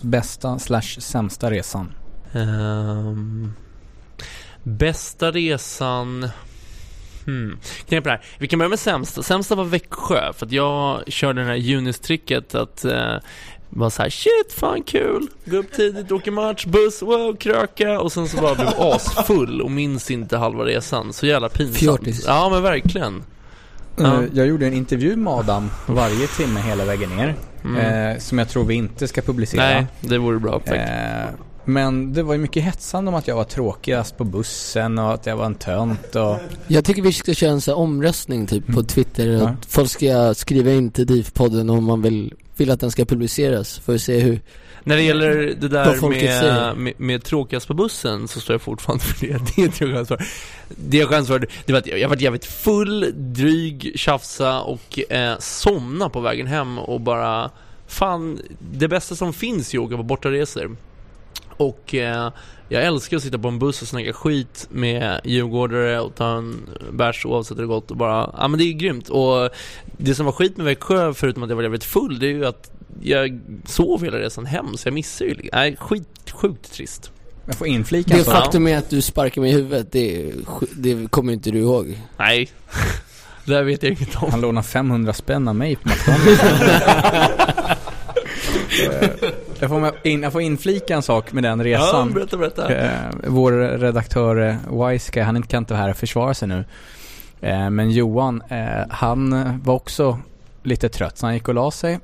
Bästa 0.00 0.58
slash 0.58 0.98
sämsta 0.98 1.50
resan. 1.50 1.94
Ehm, 2.32 3.52
bästa 4.62 5.30
resan 5.30 6.30
Hmm. 7.26 7.58
Knep 7.88 8.04
det 8.04 8.10
här. 8.10 8.24
Vi 8.38 8.48
kan 8.48 8.58
börja 8.58 8.68
med 8.68 8.78
sämsta. 8.78 9.22
Sämsta 9.22 9.54
var 9.54 9.64
Växjö, 9.64 10.32
för 10.32 10.46
att 10.46 10.52
jag 10.52 11.02
körde 11.12 11.40
det 11.40 11.46
här 11.46 11.54
Junis-tricket 11.54 12.54
att 12.54 12.84
eh, 12.84 13.16
bara 13.70 13.90
såhär 13.90 14.10
shit, 14.10 14.52
fan 14.52 14.82
kul, 14.82 15.26
gå 15.44 15.56
upp 15.56 15.72
tidigt, 15.72 16.12
åka 16.12 16.30
match, 16.30 16.66
buss, 16.66 17.02
wow, 17.02 17.36
kröka 17.36 18.00
och 18.00 18.12
sen 18.12 18.28
så 18.28 18.36
bara 18.36 18.54
blev 18.54 18.68
asfull 18.68 19.62
och 19.62 19.70
minns 19.70 20.10
inte 20.10 20.36
halva 20.36 20.64
resan. 20.64 21.12
Så 21.12 21.26
jävla 21.26 21.48
pinsamt. 21.48 21.78
Fjortis. 21.78 22.24
Ja 22.26 22.48
men 22.48 22.62
verkligen. 22.62 23.22
Ja. 24.00 24.22
Eh, 24.22 24.28
Jag 24.32 24.46
gjorde 24.46 24.66
en 24.66 24.74
intervju 24.74 25.16
med 25.16 25.32
Adam 25.32 25.70
varje 25.86 26.26
timme 26.26 26.60
hela 26.60 26.84
vägen 26.84 27.10
ner. 27.16 27.34
Mm. 27.64 28.12
Eh, 28.12 28.18
som 28.18 28.38
jag 28.38 28.48
tror 28.48 28.64
vi 28.64 28.74
inte 28.74 29.08
ska 29.08 29.22
publicera. 29.22 29.62
Nej, 29.62 29.86
det 30.00 30.18
vore 30.18 30.38
bra. 30.38 30.60
Eh, 30.64 31.28
men 31.64 32.12
det 32.12 32.22
var 32.22 32.34
ju 32.34 32.40
mycket 32.40 32.62
hetsande 32.62 33.08
om 33.08 33.14
att 33.14 33.28
jag 33.28 33.36
var 33.36 33.44
tråkigast 33.44 34.16
på 34.16 34.24
bussen 34.24 34.98
och 34.98 35.14
att 35.14 35.26
jag 35.26 35.36
var 35.36 35.46
en 35.46 35.54
tönt 35.54 36.16
och... 36.16 36.36
Jag 36.66 36.84
tycker 36.84 37.02
vi 37.02 37.12
ska 37.12 37.34
köra 37.34 37.50
en 37.50 37.60
sån 37.60 37.72
här 37.74 37.78
omröstning 37.78 38.46
typ 38.46 38.66
på 38.66 38.82
Twitter. 38.82 39.26
Ja. 39.26 39.48
Att 39.48 39.66
folk 39.66 39.90
ska 39.90 40.34
skriva 40.34 40.70
in 40.70 40.90
till 40.90 41.06
DIF-podden 41.06 41.70
om 41.70 41.84
man 41.84 42.02
vill, 42.02 42.34
vill 42.56 42.70
att 42.70 42.80
den 42.80 42.90
ska 42.90 43.04
publiceras. 43.04 43.78
För 43.78 43.94
att 43.94 44.00
se 44.00 44.18
hur, 44.18 44.40
När 44.88 44.96
det 44.96 45.02
gäller 45.02 45.54
det 45.60 45.68
där 45.68 46.08
med, 46.08 46.76
med, 46.76 46.94
med 46.96 47.24
tråkigast 47.24 47.66
på 47.66 47.74
bussen 47.74 48.28
så 48.28 48.40
står 48.40 48.54
jag 48.54 48.62
fortfarande 48.62 49.04
för 49.04 49.26
det. 49.26 49.38
Det 49.56 49.82
är 49.82 49.92
skäms 49.94 50.08
för. 50.08 50.24
Det 50.68 50.96
jag 50.96 51.08
skäms 51.08 51.28
för, 51.28 51.38
det 51.38 51.72
var 51.72 51.78
att 51.78 51.86
jag, 51.86 51.98
jag 51.98 52.08
var 52.08 52.16
jävligt 52.16 52.46
full, 52.46 53.12
dryg, 53.14 53.92
tjafsa 53.94 54.60
och 54.60 55.12
eh, 55.12 55.38
somna 55.38 56.08
på 56.08 56.20
vägen 56.20 56.46
hem 56.46 56.78
och 56.78 57.00
bara 57.00 57.50
Fan, 57.88 58.38
det 58.58 58.88
bästa 58.88 59.14
som 59.16 59.32
finns 59.32 59.74
är 59.74 59.78
att 59.78 59.84
åka 59.84 59.96
på 59.96 60.02
bortaresor. 60.02 60.76
Och 61.56 61.94
eh, 61.94 62.32
jag 62.68 62.84
älskar 62.84 63.16
att 63.16 63.22
sitta 63.22 63.38
på 63.38 63.48
en 63.48 63.58
buss 63.58 63.82
och 63.82 63.88
snacka 63.88 64.12
skit 64.12 64.68
med 64.70 65.20
djurgårdare 65.24 66.00
och 66.00 66.14
ta 66.14 66.36
en 66.36 66.68
bärs 66.92 67.26
oavsett 67.26 67.56
hur 67.56 67.62
det 67.62 67.68
gått 67.68 67.90
och 67.90 67.96
bara, 67.96 68.34
ja 68.38 68.48
men 68.48 68.58
det 68.58 68.64
är 68.64 68.72
grymt. 68.72 69.08
Och 69.08 69.50
det 69.96 70.14
som 70.14 70.26
var 70.26 70.32
skit 70.32 70.56
med 70.56 70.66
Växjö, 70.66 71.14
förutom 71.14 71.42
att 71.42 71.48
jag 71.48 71.56
var 71.56 71.62
jävligt 71.62 71.84
full, 71.84 72.18
det 72.18 72.26
är 72.26 72.30
ju 72.30 72.46
att 72.46 72.70
jag 73.02 73.40
sov 73.64 74.04
hela 74.04 74.18
resan 74.18 74.46
hem 74.46 74.76
så 74.76 74.88
jag 74.88 74.94
missade 74.94 75.30
ju, 75.30 75.50
nej 75.52 75.76
skit, 75.76 76.30
sjukt 76.30 76.72
trist. 76.72 77.12
Jag 77.46 77.54
får 77.54 77.66
inflika 77.66 78.16
det 78.16 78.24
så. 78.24 78.30
faktum 78.30 78.66
är 78.66 78.78
att 78.78 78.90
du 78.90 79.00
sparkar 79.00 79.40
mig 79.40 79.50
i 79.50 79.54
huvudet, 79.54 79.92
det, 79.92 80.32
det 80.76 81.10
kommer 81.10 81.32
inte 81.32 81.50
du 81.50 81.58
ihåg. 81.58 81.98
Nej, 82.18 82.50
det 83.44 83.52
där 83.52 83.62
vet 83.62 83.82
jag 83.82 83.92
inget 83.92 84.22
om. 84.22 84.30
Han 84.30 84.40
lånar 84.40 84.62
500 84.62 85.12
spänn 85.12 85.48
av 85.48 85.54
mig 85.54 85.76
på 85.76 85.88
McDonalds. 85.88 86.42
Jag 89.60 89.70
får, 89.70 89.92
in, 90.02 90.22
jag 90.22 90.32
får 90.32 90.42
inflika 90.42 90.94
en 90.94 91.02
sak 91.02 91.32
med 91.32 91.42
den 91.42 91.64
resan. 91.64 92.08
Ja, 92.08 92.14
berätta, 92.14 92.36
berätta. 92.36 92.74
Eh, 92.74 92.90
vår 93.26 93.52
redaktör 93.78 94.36
eh, 94.36 94.88
Wiseguy, 94.88 95.22
han 95.22 95.42
kan 95.42 95.62
inte 95.62 95.74
vara 95.74 95.82
här 95.82 95.90
och 95.90 95.96
försvara 95.96 96.34
sig 96.34 96.48
nu. 96.48 96.64
Eh, 97.40 97.70
men 97.70 97.90
Johan, 97.90 98.42
han 98.90 99.44
var 99.62 99.74
också 99.74 100.18
lite 100.62 100.88
trött 100.88 101.18
så 101.18 101.26
han 101.26 101.34
gick 101.34 101.48
och 101.48 101.54
la 101.54 101.70
sig. 101.70 101.98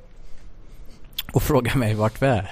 Och 1.35 1.43
frågar 1.43 1.75
mig 1.75 1.93
vart 1.93 2.21
vi 2.21 2.25
är. 2.25 2.51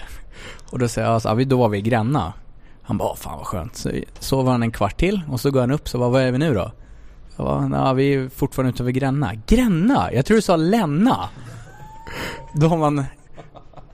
Och 0.70 0.80
då 0.80 0.88
säger 0.88 1.08
jag, 1.08 1.14
alltså, 1.14 1.30
ja, 1.30 1.46
då 1.46 1.58
var 1.58 1.70
vi 1.70 1.78
i 1.78 1.82
Gränna. 1.82 2.34
Han 2.82 2.98
bara, 2.98 3.16
fan 3.16 3.38
vad 3.38 3.48
skönt. 3.48 3.76
Så 3.76 3.92
sover 4.20 4.52
han 4.52 4.64
en 4.64 4.72
kvart 4.72 4.98
till 4.98 5.22
och 5.30 5.40
så 5.40 5.52
går 5.52 5.60
han 5.60 5.72
upp 5.72 5.90
så 5.90 5.98
bara, 5.98 6.10
vad 6.10 6.22
är 6.22 6.32
vi 6.32 6.38
nu 6.38 6.54
då? 6.54 6.72
Jag 7.36 7.46
bara, 7.46 7.68
nah, 7.68 7.94
vi 7.94 8.14
är 8.14 8.30
fortfarande 8.30 8.70
ute 8.70 8.84
vid 8.84 8.96
Gränna. 8.96 9.34
Gränna? 9.48 10.14
Jag 10.14 10.26
tror 10.26 10.36
du 10.36 10.42
sa 10.42 10.56
Länna. 10.56 11.30
Då 12.54 12.68
har 12.68 12.78
man 12.78 13.06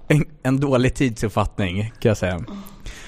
en, 0.07 0.25
en 0.43 0.59
dålig 0.59 0.95
tidsuppfattning 0.95 1.93
kan 1.99 2.09
jag 2.09 2.17
säga. 2.17 2.43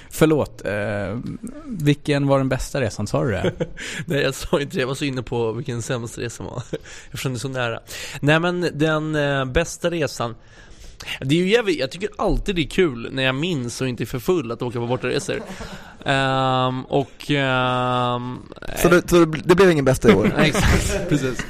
Förlåt, 0.10 0.66
eh, 0.66 1.20
vilken 1.66 2.28
var 2.28 2.38
den 2.38 2.50
bästa 2.50 2.82
resan? 2.82 3.08
Sa 3.08 3.24
du 3.24 3.32
det? 3.32 3.54
Nej 4.06 4.22
jag 4.22 4.36
sa 4.36 4.62
inte 4.62 4.76
det, 4.76 4.82
jag 4.82 4.88
var 4.88 4.96
så 4.96 5.06
inne 5.06 5.24
på 5.24 5.52
vilken 5.52 5.82
sämsta 5.82 6.22
resan 6.22 6.46
var. 6.46 6.64
Eftersom 7.06 7.34
det 7.34 7.38
är 7.38 7.40
så 7.40 7.50
nära. 7.50 7.80
Nej 8.20 8.40
men 8.40 8.70
den 8.74 9.16
eh, 9.16 9.46
bästa 9.46 9.90
resan 9.90 10.36
det 11.20 11.36
är 11.36 11.40
ju 11.40 11.50
jävligt, 11.50 11.80
jag 11.80 11.92
tycker 11.92 12.10
alltid 12.18 12.56
det 12.56 12.62
är 12.62 12.70
kul 12.70 13.10
när 13.12 13.24
jag 13.24 13.36
minns 13.36 13.82
och 13.82 13.88
inte 13.88 14.04
är 14.04 14.06
för 14.06 14.20
full 14.20 14.52
att 14.52 14.62
åka 14.62 14.80
på 14.80 14.88
bortaresor. 14.88 15.42
Um, 16.06 16.86
och... 16.86 17.30
Um, 17.30 18.44
så, 18.78 18.90
det, 18.90 19.10
så 19.10 19.26
det 19.26 19.56
blev 19.56 19.72
ingen 19.72 19.86
bästa 19.86 20.12
i 20.12 20.14
år? 20.14 20.34
exakt, 20.38 21.10
precis. 21.10 21.46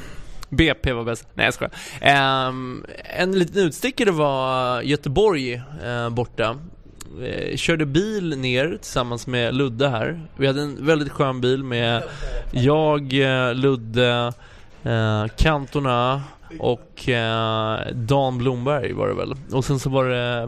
BP 0.48 0.92
var 0.92 1.04
bäst. 1.04 1.28
Nej 1.34 1.44
jag 1.44 1.54
skojar. 1.54 2.48
Um, 2.48 2.84
en 3.04 3.38
liten 3.38 3.62
utstickare 3.62 4.10
var 4.10 4.82
Göteborg 4.82 5.54
uh, 5.54 6.10
borta. 6.10 6.56
Uh, 7.20 7.56
körde 7.56 7.86
bil 7.86 8.38
ner 8.38 8.78
tillsammans 8.80 9.26
med 9.26 9.54
Ludde 9.54 9.88
här. 9.88 10.20
Vi 10.36 10.46
hade 10.46 10.62
en 10.62 10.86
väldigt 10.86 11.12
skön 11.12 11.40
bil 11.40 11.64
med 11.64 12.02
jag, 12.50 13.12
uh, 13.12 13.54
Ludde, 13.54 14.32
uh, 14.86 15.26
Kantorna 15.36 16.22
och 16.58 17.08
eh, 17.08 17.80
Dan 17.92 18.38
Blomberg 18.38 18.92
var 18.92 19.08
det 19.08 19.14
väl. 19.14 19.34
Och 19.52 19.64
sen 19.64 19.78
så 19.78 19.90
var 19.90 20.04
det, 20.04 20.46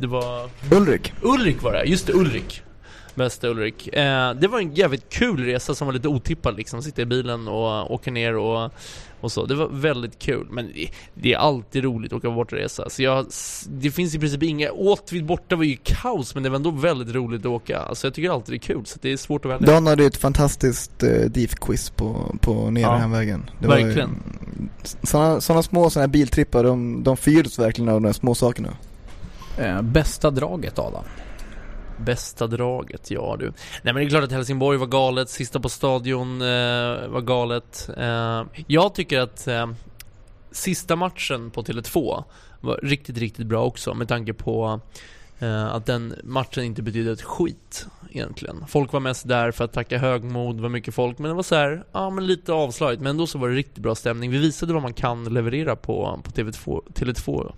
det 0.00 0.06
var... 0.06 0.50
Ulrik. 0.76 1.12
Ulrik 1.22 1.62
var 1.62 1.72
det, 1.72 1.84
just 1.84 2.06
det, 2.06 2.12
Ulrik. 2.12 2.62
Bästa 3.14 3.48
Ulrik. 3.48 3.88
Eh, 3.88 4.34
det 4.34 4.48
var 4.48 4.58
en 4.58 4.74
jävligt 4.74 5.08
kul 5.08 5.44
resa 5.44 5.74
som 5.74 5.86
var 5.86 5.92
lite 5.92 6.08
otippad 6.08 6.56
liksom. 6.56 6.82
Sitta 6.82 7.02
i 7.02 7.06
bilen 7.06 7.48
och 7.48 7.92
åka 7.92 8.10
ner 8.10 8.36
och 8.36 8.70
och 9.24 9.32
så. 9.32 9.46
Det 9.46 9.54
var 9.54 9.68
väldigt 9.68 10.18
kul, 10.18 10.46
men 10.50 10.72
det 11.14 11.32
är 11.32 11.38
alltid 11.38 11.84
roligt 11.84 12.12
att 12.12 12.16
åka 12.16 12.28
på 12.28 12.34
bortaresa. 12.34 12.90
Så 12.90 13.02
jag, 13.02 13.26
det 13.68 13.90
finns 13.90 14.14
i 14.14 14.18
princip 14.18 14.42
inga, 14.42 14.70
Åtvid 14.70 15.26
borta 15.26 15.56
var 15.56 15.64
ju 15.64 15.76
kaos, 15.82 16.34
men 16.34 16.42
det 16.42 16.48
var 16.48 16.56
ändå 16.56 16.70
väldigt 16.70 17.14
roligt 17.14 17.40
att 17.40 17.46
åka. 17.46 17.78
Alltså 17.78 18.06
jag 18.06 18.14
tycker 18.14 18.30
alltid 18.30 18.52
det 18.52 18.56
är 18.56 18.74
kul, 18.74 18.86
så 18.86 18.98
det 19.02 19.12
är 19.12 19.16
svårt 19.16 19.44
att 19.44 19.50
välja. 19.50 19.66
Dan 19.66 19.86
hade 19.86 20.04
ett 20.04 20.16
fantastiskt 20.16 21.02
eh, 21.02 21.08
DIF-quiz 21.08 21.90
på, 21.90 22.36
på 22.40 22.70
ner 22.70 22.82
ja, 22.82 22.96
hemvägen. 22.96 23.50
Det 23.60 23.68
verkligen. 23.68 24.10
Sådana 25.02 25.40
såna 25.40 25.62
små 25.62 25.90
såna 25.90 26.02
här 26.02 26.08
biltrippar, 26.08 26.64
de, 26.64 27.02
de 27.02 27.16
fyrdes 27.16 27.58
verkligen 27.58 27.88
av 27.88 27.94
de 27.94 28.04
här 28.04 28.12
små 28.12 28.34
sakerna. 28.34 28.68
Eh, 29.58 29.82
bästa 29.82 30.30
draget 30.30 30.78
Adam? 30.78 31.04
Bästa 32.04 32.46
draget, 32.46 33.10
ja 33.10 33.36
du. 33.38 33.44
Nej 33.44 33.54
men 33.82 33.94
det 33.94 34.02
är 34.02 34.08
klart 34.08 34.24
att 34.24 34.32
Helsingborg 34.32 34.78
var 34.78 34.86
galet, 34.86 35.30
sista 35.30 35.60
på 35.60 35.68
stadion 35.68 36.42
eh, 36.42 37.08
var 37.08 37.20
galet. 37.20 37.90
Eh, 37.96 38.42
jag 38.66 38.94
tycker 38.94 39.20
att 39.20 39.46
eh, 39.46 39.66
sista 40.50 40.96
matchen 40.96 41.50
på 41.50 41.62
Tele2 41.62 42.24
var 42.60 42.80
riktigt, 42.82 43.18
riktigt 43.18 43.46
bra 43.46 43.64
också 43.64 43.94
med 43.94 44.08
tanke 44.08 44.34
på 44.34 44.66
eh, 44.66 45.00
att 45.44 45.86
den 45.86 46.14
matchen 46.24 46.64
inte 46.64 46.82
betydde 46.82 47.12
ett 47.12 47.22
skit 47.22 47.86
egentligen. 48.10 48.64
Folk 48.68 48.92
var 48.92 49.00
mest 49.00 49.28
där 49.28 49.50
för 49.50 49.64
att 49.64 49.72
tacka 49.72 49.98
högmod, 49.98 50.60
var 50.60 50.68
mycket 50.68 50.94
folk, 50.94 51.18
men 51.18 51.28
det 51.28 51.34
var 51.34 51.42
så 51.42 51.54
här, 51.54 51.84
ja 51.92 52.10
men 52.10 52.26
lite 52.26 52.52
avslaget, 52.52 53.00
men 53.00 53.10
ändå 53.10 53.26
så 53.26 53.38
var 53.38 53.48
det 53.48 53.54
riktigt 53.54 53.82
bra 53.82 53.94
stämning. 53.94 54.30
Vi 54.30 54.38
visade 54.38 54.72
vad 54.72 54.82
man 54.82 54.94
kan 54.94 55.24
leverera 55.24 55.76
på, 55.76 56.20
på 56.24 56.30
TV2, 56.30 56.80
Tele2. 56.94 57.52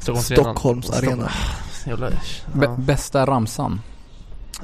Stockholms, 0.00 0.26
Stockholms 0.26 0.90
arena. 0.90 1.30
Ja. 1.86 2.76
Bästa 2.78 3.26
ramsan? 3.26 3.80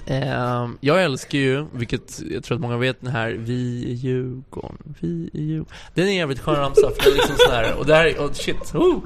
Ehm, 0.07 0.79
jag 0.81 1.05
älskar 1.05 1.39
ju, 1.39 1.67
vilket 1.73 2.23
jag 2.31 2.45
tror 2.45 2.55
att 2.55 2.61
många 2.61 2.77
vet 2.77 3.01
den 3.01 3.11
här, 3.11 3.31
Vi 3.31 3.85
är 3.91 3.95
Djurgården, 3.95 4.95
vi 5.01 5.31
är 5.35 5.41
Djurgården. 5.41 5.75
Den 5.95 6.05
är 6.05 6.09
en 6.09 6.17
jävligt 6.17 6.41
skön 6.41 6.57
ramsa 6.57 6.91
för 6.91 7.05
det 7.05 7.11
är 7.11 7.15
liksom 7.15 7.37
sån 7.39 7.55
här, 7.55 7.75
och 7.79 7.87
det 7.87 7.95
här, 7.95 8.07
är, 8.07 8.19
oh 8.19 8.33
shit, 8.33 8.75
oh! 8.75 9.01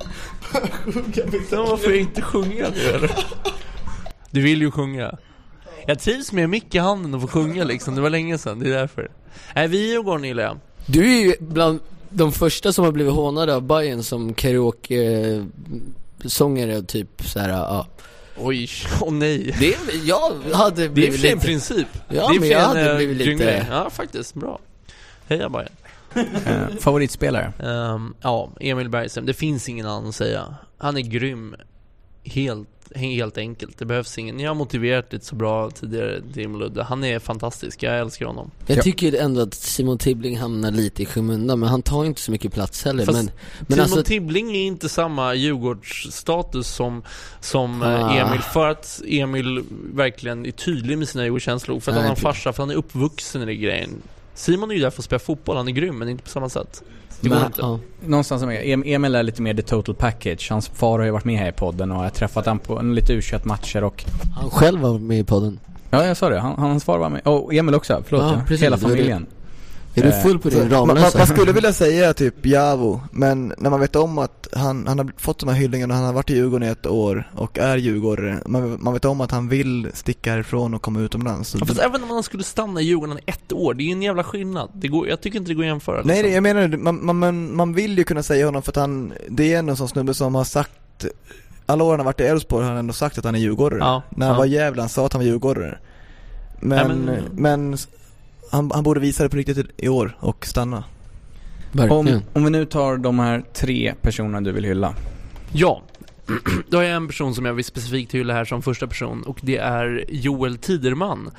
Sen 1.49 1.59
varför 1.59 1.91
jag 1.91 2.01
inte 2.01 2.23
sjunga 2.23 2.69
nu 2.75 2.81
eller? 2.81 3.11
Du 4.31 4.43
vill 4.43 4.61
ju 4.63 4.71
sjunga. 4.71 5.19
Jag 5.87 5.99
trivs 5.99 6.33
med 6.33 6.51
mick 6.51 6.75
i 6.75 6.79
handen 6.79 7.15
och 7.15 7.21
få 7.21 7.27
sjunga 7.27 7.65
liksom, 7.65 7.95
det 7.95 8.01
var 8.01 8.11
länge 8.11 8.39
sedan, 8.39 8.59
det 8.59 8.69
är 8.69 8.75
därför. 8.75 9.11
Nej, 9.55 9.69
vi 9.69 9.89
är 9.89 9.93
Djurgården 9.93 10.25
gillar 10.25 10.43
jag. 10.43 10.59
Du 10.87 11.17
är 11.17 11.25
ju 11.25 11.35
bland 11.41 11.81
de 12.11 12.33
första 12.33 12.73
som 12.73 12.85
har 12.85 12.93
blivit 12.93 13.13
hånade 13.13 13.55
av 13.57 13.63
Bayern 13.63 14.03
som 14.03 14.35
karaoke 14.35 15.47
sångare 16.25 16.83
typ 16.83 17.23
såhär, 17.23 17.49
ja 17.49 17.87
Oj, 18.37 18.69
åh 19.01 19.09
oh, 19.09 19.13
nej. 19.13 19.57
Det, 19.61 19.77
jag 20.05 20.33
hade 20.53 20.89
blivit 20.89 21.13
lite... 21.13 21.23
Det 21.23 21.29
är 21.29 21.33
en 21.33 21.41
princip. 21.41 21.87
Ja, 22.09 22.29
det 22.29 22.37
är 22.37 22.41
men 22.41 22.49
jag 22.49 22.61
hade 22.61 22.91
eh, 22.91 22.97
blivit 22.97 23.17
lite... 23.17 23.67
Ja, 23.71 23.91
faktiskt. 23.91 24.35
Bra. 24.35 24.59
Heja 25.29 25.49
Bayern. 25.49 25.73
uh, 26.17 26.77
favoritspelare? 26.81 27.53
Um, 27.59 28.15
ja, 28.21 28.51
Emil 28.61 28.89
Bergström. 28.89 29.27
Det 29.27 29.35
finns 29.35 29.69
ingen 29.69 29.87
annan 29.87 30.09
att 30.09 30.15
säga. 30.15 30.55
Han 30.79 30.97
är 30.97 31.01
grym. 31.01 31.55
Helt 32.25 32.69
helt 32.95 33.39
enkelt. 33.39 33.79
Det 33.79 33.85
behövs 33.85 34.19
ingen. 34.19 34.37
Ni 34.37 34.45
har 34.45 34.55
motiverat 34.55 35.11
det 35.11 35.25
så 35.25 35.35
bra 35.35 35.71
tidigare, 35.71 36.23
Tim 36.35 36.59
Ludde. 36.59 36.83
Han 36.83 37.05
är 37.05 37.19
fantastisk. 37.19 37.83
Jag 37.83 37.99
älskar 37.99 38.27
honom. 38.27 38.51
Jag 38.67 38.83
tycker 38.83 39.15
ändå 39.15 39.41
att 39.41 39.55
Simon 39.55 39.99
Tibbling 39.99 40.39
hamnar 40.39 40.71
lite 40.71 41.03
i 41.03 41.07
skymundan, 41.07 41.61
men 41.61 41.69
han 41.69 41.83
tar 41.83 42.05
inte 42.05 42.21
så 42.21 42.31
mycket 42.31 42.53
plats 42.53 42.85
heller. 42.85 43.05
Fast 43.05 43.17
men, 43.17 43.31
men 43.59 43.67
Simon 43.67 43.81
alltså... 43.81 44.03
Tibbling 44.03 44.57
är 44.57 44.61
inte 44.61 44.89
samma 44.89 45.35
Djurgårdsstatus 45.35 46.69
som, 46.69 47.03
som 47.41 47.83
eh, 47.83 47.89
ah. 47.89 48.15
Emil, 48.15 48.41
för 48.41 48.69
att 48.69 49.03
Emil 49.07 49.65
verkligen 49.95 50.47
är 50.47 50.51
tydlig 50.51 50.99
med 50.99 51.09
sina 51.09 51.25
Djurgårdskänslor. 51.25 51.81
För 51.81 51.93
att 51.93 51.95
Nej, 51.95 52.03
han 52.03 52.09
har 52.09 52.17
en 52.17 52.23
farsa, 52.23 52.43
för 52.43 52.51
att 52.51 52.57
han 52.59 52.71
är 52.71 52.75
uppvuxen 52.75 53.43
i 53.43 53.47
det 53.47 53.55
grejen. 53.55 53.91
Simon 54.35 54.71
är 54.71 54.75
ju 54.75 54.81
där 54.81 54.91
för 54.91 55.01
att 55.01 55.05
spela 55.05 55.19
fotboll, 55.19 55.57
han 55.57 55.69
är 55.69 55.73
grym, 55.73 55.99
men 55.99 56.09
inte 56.09 56.23
på 56.23 56.31
samma 56.31 56.49
sätt. 56.49 56.83
Det 57.25 57.37
går 57.37 57.47
inte. 57.47 57.61
Ja. 57.61 57.79
Någonstans 58.07 58.43
med, 58.45 58.85
Emil 58.87 59.15
är 59.15 59.23
lite 59.23 59.43
mer 59.43 59.55
the 59.55 59.63
total 59.63 59.95
package. 59.95 60.51
Hans 60.51 60.69
far 60.69 60.99
har 60.99 61.07
ju 61.07 61.11
varit 61.11 61.25
med 61.25 61.39
här 61.39 61.49
i 61.49 61.53
podden 61.53 61.91
och 61.91 61.97
jag 61.97 62.03
har 62.03 62.11
träffat 62.11 62.47
honom 62.47 62.59
på 62.59 62.79
en 62.79 62.95
lite 62.95 63.13
u 63.13 63.23
matcher 63.43 63.85
och... 63.85 64.05
Han 64.35 64.51
själv 64.51 64.81
var 64.81 64.99
med 64.99 65.19
i 65.19 65.25
podden? 65.25 65.61
Ja, 65.91 66.07
jag 66.07 66.17
sa 66.17 66.29
det. 66.29 66.41
Han, 66.41 66.59
hans 66.59 66.85
far 66.85 66.99
var 66.99 67.09
med. 67.09 67.27
Och 67.27 67.55
Emil 67.55 67.75
också, 67.75 68.03
förlåt. 68.07 68.23
Ja, 68.23 68.41
precis, 68.47 68.65
Hela 68.65 68.77
familjen. 68.77 69.27
Är 69.95 70.03
du 70.03 70.13
full 70.13 70.39
på 70.39 70.49
din 70.49 70.61
eh, 70.61 70.69
Ramlösa? 70.69 71.01
Man, 71.01 71.13
man, 71.19 71.27
skulle 71.27 71.53
vilja 71.53 71.73
säga 71.73 72.15
typ 72.15 72.47
Javo, 72.47 73.01
men 73.11 73.55
när 73.59 73.71
man 73.71 73.81
vet 73.81 73.97
om 73.97 74.19
att 74.19 74.49
han, 74.53 74.87
han 74.87 74.99
har 74.99 75.13
fått 75.17 75.39
de 75.39 75.49
här 75.49 75.57
hyllningarna, 75.57 75.95
han 75.95 76.05
har 76.05 76.13
varit 76.13 76.31
i 76.31 76.35
Djurgården 76.35 76.69
i 76.69 76.71
ett 76.71 76.87
år 76.87 77.31
och 77.35 77.59
är 77.59 77.77
djurgårdare. 77.77 78.39
Man, 78.47 78.79
man 78.81 78.93
vet 78.93 79.05
om 79.05 79.21
att 79.21 79.31
han 79.31 79.49
vill 79.49 79.89
sticka 79.95 80.31
härifrån 80.31 80.75
och 80.75 80.83
komma 80.83 81.01
utomlands. 81.01 81.57
Ja, 81.61 81.67
fast 81.67 81.81
även 81.81 82.03
om 82.03 82.11
han 82.11 82.23
skulle 82.23 82.43
stanna 82.43 82.81
i 82.81 82.85
Djurgården 82.85 83.19
i 83.19 83.23
ett 83.27 83.53
år, 83.53 83.75
det 83.75 83.83
är 83.83 83.87
ju 83.87 83.93
en 83.93 84.03
jävla 84.03 84.25
skillnad. 84.25 84.71
Det 84.75 84.89
går, 84.89 85.09
jag 85.09 85.21
tycker 85.21 85.39
inte 85.39 85.51
det 85.51 85.55
går 85.55 85.63
att 85.63 85.69
jämföra. 85.69 85.97
Liksom. 85.97 86.23
Nej, 86.23 86.33
jag 86.33 86.43
menar 86.43 86.69
man, 86.77 87.17
man, 87.19 87.57
man 87.57 87.75
vill 87.75 87.99
ju 87.99 88.05
kunna 88.05 88.23
säga 88.23 88.47
honom 88.47 88.63
för 88.63 88.73
att 88.73 88.77
han, 88.77 89.13
det 89.29 89.55
är 89.55 89.59
en 89.59 89.77
sån 89.77 89.89
snubbe 89.89 90.15
som 90.15 90.35
har 90.35 90.45
sagt 90.45 91.05
alla 91.67 91.85
år 91.85 91.91
han 91.91 92.01
har 92.01 92.05
varit 92.05 92.21
i 92.21 92.25
Elfsborg 92.25 92.65
har 92.65 92.71
han 92.71 92.79
ändå 92.79 92.93
sagt 92.93 93.19
att 93.19 93.25
han 93.25 93.35
är 93.35 93.39
djurgårdare. 93.39 93.79
Ja, 93.81 94.03
När 94.11 94.27
han 94.27 94.35
ja. 94.35 94.39
var 94.39 94.47
i 94.47 94.51
Gävle 94.51 94.83
han 94.83 94.89
sa 94.89 95.07
att 95.07 95.13
han 95.13 95.21
var 95.21 95.27
djurgårdare. 95.27 95.79
Men, 96.61 96.79
ja, 96.79 96.89
men, 96.89 97.23
men 97.33 97.79
han, 98.51 98.71
han 98.75 98.85
borde 98.85 99.01
visa 99.01 99.23
det 99.23 99.29
på 99.29 99.37
riktigt 99.37 99.71
i 99.77 99.89
år 99.89 100.17
och 100.21 100.47
stanna. 100.47 100.85
Om, 101.91 102.21
om 102.33 102.45
vi 102.45 102.51
nu 102.51 102.65
tar 102.65 102.97
de 102.97 103.19
här 103.19 103.45
tre 103.53 103.95
personerna 104.03 104.41
du 104.41 104.53
vill 104.53 104.65
hylla. 104.65 104.95
Ja, 105.53 105.83
då 106.69 106.77
har 106.77 106.85
jag 106.85 106.97
en 106.97 107.07
person 107.07 107.35
som 107.35 107.45
jag 107.45 107.55
vill 107.55 107.65
specifikt 107.65 108.15
hylla 108.15 108.35
här 108.35 108.45
som 108.45 108.63
första 108.63 108.87
person 108.87 109.23
och 109.23 109.39
det 109.43 109.57
är 109.57 110.05
Joel 110.09 110.59
Tiderman. 110.59 111.31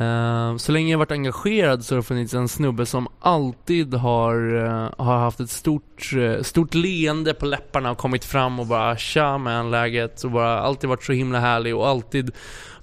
Uh, 0.00 0.56
så 0.56 0.72
länge 0.72 0.90
jag 0.90 0.98
varit 0.98 1.10
engagerad 1.10 1.84
så 1.84 1.94
har 1.94 1.96
det 1.96 2.02
funnits 2.02 2.34
en 2.34 2.48
snubbe 2.48 2.86
som 2.86 3.08
alltid 3.20 3.94
har, 3.94 4.54
uh, 4.54 4.90
har 4.98 5.18
haft 5.18 5.40
ett 5.40 5.50
stort, 5.50 6.12
uh, 6.16 6.42
stort 6.42 6.74
leende 6.74 7.34
på 7.34 7.46
läpparna 7.46 7.90
och 7.90 7.98
kommit 7.98 8.24
fram 8.24 8.60
och 8.60 8.66
bara 8.66 8.96
tja 8.96 9.38
med 9.38 9.66
läget 9.66 10.24
och 10.24 10.30
bara 10.30 10.60
alltid 10.60 10.90
varit 10.90 11.04
så 11.04 11.12
himla 11.12 11.40
härlig 11.40 11.76
och 11.76 11.88
alltid 11.88 12.30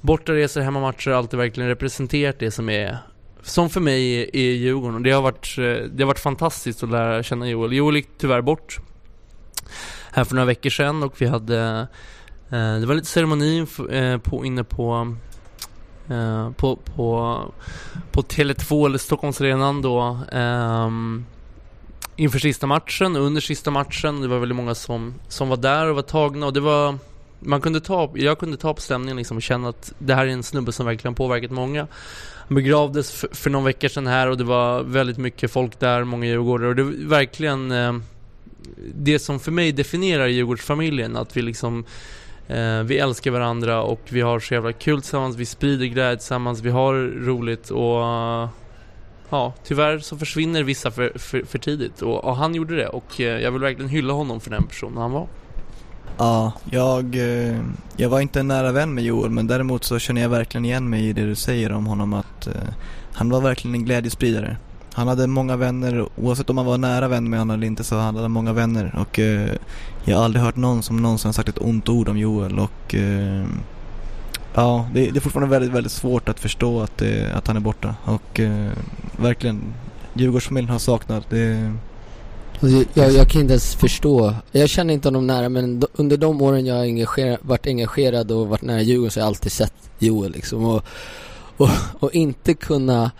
bortaresor, 0.01 0.61
hemmamatcher, 0.61 1.11
alltid 1.11 1.39
verkligen 1.39 1.69
representerat 1.69 2.39
det 2.39 2.51
som 2.51 2.69
är 2.69 2.97
som 3.43 3.69
för 3.69 3.81
mig 3.81 4.29
är 4.33 4.51
Djurgården. 4.51 4.95
Och 4.95 5.01
det 5.01 5.11
har 5.11 5.21
varit, 5.21 5.57
eh, 5.57 5.63
det 5.63 6.03
har 6.03 6.05
varit 6.05 6.19
fantastiskt 6.19 6.83
att 6.83 6.89
lära 6.89 7.23
känna 7.23 7.49
Joel. 7.49 7.73
Joel 7.73 7.95
gick 7.95 8.09
tyvärr 8.17 8.41
bort 8.41 8.79
här 10.11 10.23
för 10.23 10.35
några 10.35 10.45
veckor 10.45 10.69
sedan 10.69 11.03
och 11.03 11.21
vi 11.21 11.25
hade 11.25 11.87
eh, 12.49 12.75
det 12.79 12.85
var 12.85 12.95
lite 12.95 13.07
ceremoni 13.07 13.65
eh, 13.91 14.17
på, 14.17 14.45
inne 14.45 14.63
på 14.63 15.15
på, 16.57 16.75
på, 16.75 17.41
på 18.11 18.21
Tele2 18.21 18.85
eller 18.85 18.97
Stockholmsarenan 18.97 19.81
då 19.81 20.19
um, 20.31 21.25
inför 22.15 22.39
sista 22.39 22.67
matchen 22.67 23.15
och 23.15 23.21
under 23.21 23.41
sista 23.41 23.71
matchen. 23.71 24.21
Det 24.21 24.27
var 24.27 24.39
väldigt 24.39 24.55
många 24.55 24.75
som, 24.75 25.13
som 25.27 25.49
var 25.49 25.57
där 25.57 25.87
och 25.87 25.95
var 25.95 26.01
tagna 26.01 26.45
och 26.45 26.53
det 26.53 26.59
var 26.59 26.97
man 27.39 27.61
kunde 27.61 27.81
ta, 27.81 28.11
jag 28.15 28.39
kunde 28.39 28.57
ta 28.57 28.73
på 28.73 28.81
stämningen 28.81 29.17
liksom 29.17 29.37
och 29.37 29.43
känna 29.43 29.69
att 29.69 29.93
det 29.97 30.15
här 30.15 30.25
är 30.25 30.29
en 30.29 30.43
snubbe 30.43 30.71
som 30.71 30.85
verkligen 30.85 31.15
påverkat 31.15 31.51
många. 31.51 31.87
Han 32.47 32.55
begravdes 32.55 33.11
för, 33.11 33.29
för 33.31 33.49
någon 33.49 33.63
vecka 33.63 33.89
sedan 33.89 34.07
här 34.07 34.29
och 34.29 34.37
det 34.37 34.43
var 34.43 34.83
väldigt 34.83 35.17
mycket 35.17 35.51
folk 35.51 35.79
där, 35.79 36.03
många 36.03 36.25
djurgårdare 36.25 36.69
och 36.69 36.75
det 36.75 36.83
var 36.83 37.09
verkligen 37.09 37.71
eh, 37.71 37.93
det 38.95 39.19
som 39.19 39.39
för 39.39 39.51
mig 39.51 39.71
definierar 39.71 40.27
Djurgårdsfamiljen, 40.27 41.15
att 41.15 41.37
vi 41.37 41.41
liksom 41.41 41.85
eh, 42.47 42.79
vi 42.83 42.97
älskar 42.97 43.31
varandra 43.31 43.81
och 43.81 44.01
vi 44.09 44.21
har 44.21 44.39
så 44.39 44.53
jävla 44.53 44.73
kul 44.73 45.01
tillsammans, 45.01 45.35
vi 45.35 45.45
sprider 45.45 45.85
glädje 45.85 46.17
tillsammans, 46.17 46.61
vi 46.61 46.69
har 46.69 46.93
roligt 47.25 47.69
och 47.69 48.01
ja, 49.29 49.53
tyvärr 49.63 49.99
så 49.99 50.17
försvinner 50.17 50.63
vissa 50.63 50.91
för, 50.91 51.11
för, 51.15 51.43
för 51.43 51.57
tidigt 51.57 52.01
och, 52.01 52.23
och 52.23 52.35
han 52.35 52.55
gjorde 52.55 52.75
det 52.75 52.87
och 52.87 53.21
eh, 53.21 53.41
jag 53.41 53.51
vill 53.51 53.61
verkligen 53.61 53.89
hylla 53.89 54.13
honom 54.13 54.39
för 54.39 54.49
den 54.49 54.63
personen 54.63 54.97
han 54.97 55.11
var. 55.11 55.27
Ja, 56.17 56.53
jag, 56.69 57.15
eh, 57.15 57.59
jag 57.97 58.09
var 58.09 58.19
inte 58.19 58.39
en 58.39 58.47
nära 58.47 58.71
vän 58.71 58.93
med 58.93 59.03
Joel 59.03 59.31
men 59.31 59.47
däremot 59.47 59.83
så 59.83 59.99
känner 59.99 60.21
jag 60.21 60.29
verkligen 60.29 60.65
igen 60.65 60.89
mig 60.89 61.05
i 61.05 61.13
det 61.13 61.25
du 61.25 61.35
säger 61.35 61.71
om 61.71 61.85
honom 61.85 62.13
att 62.13 62.47
eh, 62.47 62.53
han 63.13 63.29
var 63.29 63.41
verkligen 63.41 63.75
en 63.75 63.85
glädjespridare. 63.85 64.57
Han 64.93 65.07
hade 65.07 65.27
många 65.27 65.55
vänner, 65.55 66.05
oavsett 66.15 66.49
om 66.49 66.55
man 66.55 66.65
var 66.65 66.77
nära 66.77 67.07
vän 67.07 67.29
med 67.29 67.39
honom 67.39 67.55
eller 67.55 67.67
inte 67.67 67.83
så 67.83 67.97
han 67.97 68.15
hade 68.15 68.27
många 68.27 68.53
vänner. 68.53 68.95
Och 68.97 69.19
eh, 69.19 69.49
jag 70.03 70.17
har 70.17 70.25
aldrig 70.25 70.43
hört 70.43 70.55
någon 70.55 70.83
som 70.83 70.97
någonsin 70.97 71.33
sagt 71.33 71.49
ett 71.49 71.61
ont 71.61 71.89
ord 71.89 72.09
om 72.09 72.17
Joel. 72.17 72.59
Och 72.59 72.95
eh, 72.95 73.45
ja, 74.53 74.89
det, 74.93 75.11
det 75.11 75.17
är 75.17 75.21
fortfarande 75.21 75.51
väldigt, 75.51 75.71
väldigt 75.71 75.91
svårt 75.91 76.29
att 76.29 76.39
förstå 76.39 76.81
att, 76.81 77.01
eh, 77.01 77.37
att 77.37 77.47
han 77.47 77.55
är 77.55 77.61
borta. 77.61 77.95
Och 78.03 78.39
eh, 78.39 78.71
verkligen 79.17 79.61
Djurgårdsfamiljen 80.13 80.71
har 80.71 80.79
saknat 80.79 81.29
det 81.29 81.73
jag, 82.69 83.11
jag, 83.11 83.29
kan 83.29 83.41
inte 83.41 83.53
ens 83.53 83.75
förstå. 83.75 84.35
Jag 84.51 84.69
känner 84.69 84.93
inte 84.93 85.07
honom 85.07 85.27
nära 85.27 85.49
men 85.49 85.83
under 85.93 86.17
de 86.17 86.41
åren 86.41 86.65
jag 86.65 86.81
engagerar, 86.81 87.37
varit 87.41 87.67
engagerad 87.67 88.31
och 88.31 88.47
varit 88.47 88.61
nära 88.61 88.81
Djurgården 88.81 89.11
så 89.11 89.19
har 89.19 89.21
jag 89.21 89.27
alltid 89.27 89.51
sett 89.51 89.73
Joel 89.99 90.31
liksom. 90.31 90.65
Och, 90.65 90.83
och, 91.57 91.69
och 91.99 92.13
inte 92.13 92.53
kunna 92.53 93.11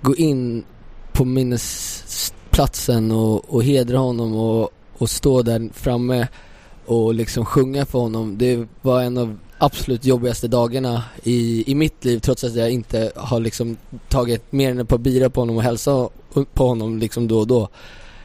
gå 0.00 0.16
in 0.16 0.64
på 1.12 1.24
minnesplatsen 1.24 3.10
och, 3.10 3.54
och 3.54 3.64
hedra 3.64 3.98
honom 3.98 4.36
och, 4.36 4.70
och 4.98 5.10
stå 5.10 5.42
där 5.42 5.68
framme 5.74 6.28
och 6.86 7.14
liksom 7.14 7.44
sjunga 7.44 7.86
för 7.86 7.98
honom. 7.98 8.38
Det 8.38 8.66
var 8.82 9.02
en 9.02 9.18
av 9.18 9.38
absolut 9.58 10.04
jobbigaste 10.04 10.48
dagarna 10.48 11.04
i, 11.22 11.70
i 11.70 11.74
mitt 11.74 12.04
liv 12.04 12.18
trots 12.18 12.44
att 12.44 12.54
jag 12.54 12.70
inte 12.70 13.12
har 13.16 13.40
liksom 13.40 13.76
tagit 14.08 14.52
mer 14.52 14.70
än 14.70 14.78
ett 14.78 14.88
par 14.88 14.98
bira 14.98 15.30
på 15.30 15.40
honom 15.40 15.56
och 15.56 15.62
hälsat 15.62 16.12
på 16.54 16.66
honom 16.66 16.98
liksom 16.98 17.28
då 17.28 17.38
och 17.38 17.46
då. 17.46 17.68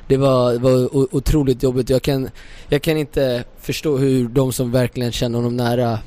Det 0.07 0.17
var, 0.17 0.59
var 0.59 0.95
otroligt 1.15 1.63
jobbigt. 1.63 1.89
Jag 1.89 2.01
kan, 2.01 2.29
jag 2.69 2.81
kan 2.81 2.97
inte 2.97 3.43
förstå 3.59 3.97
hur 3.97 4.27
de 4.27 4.53
som 4.53 4.71
verkligen 4.71 5.11
känner 5.11 5.37
honom 5.37 5.57
nära 5.57 5.99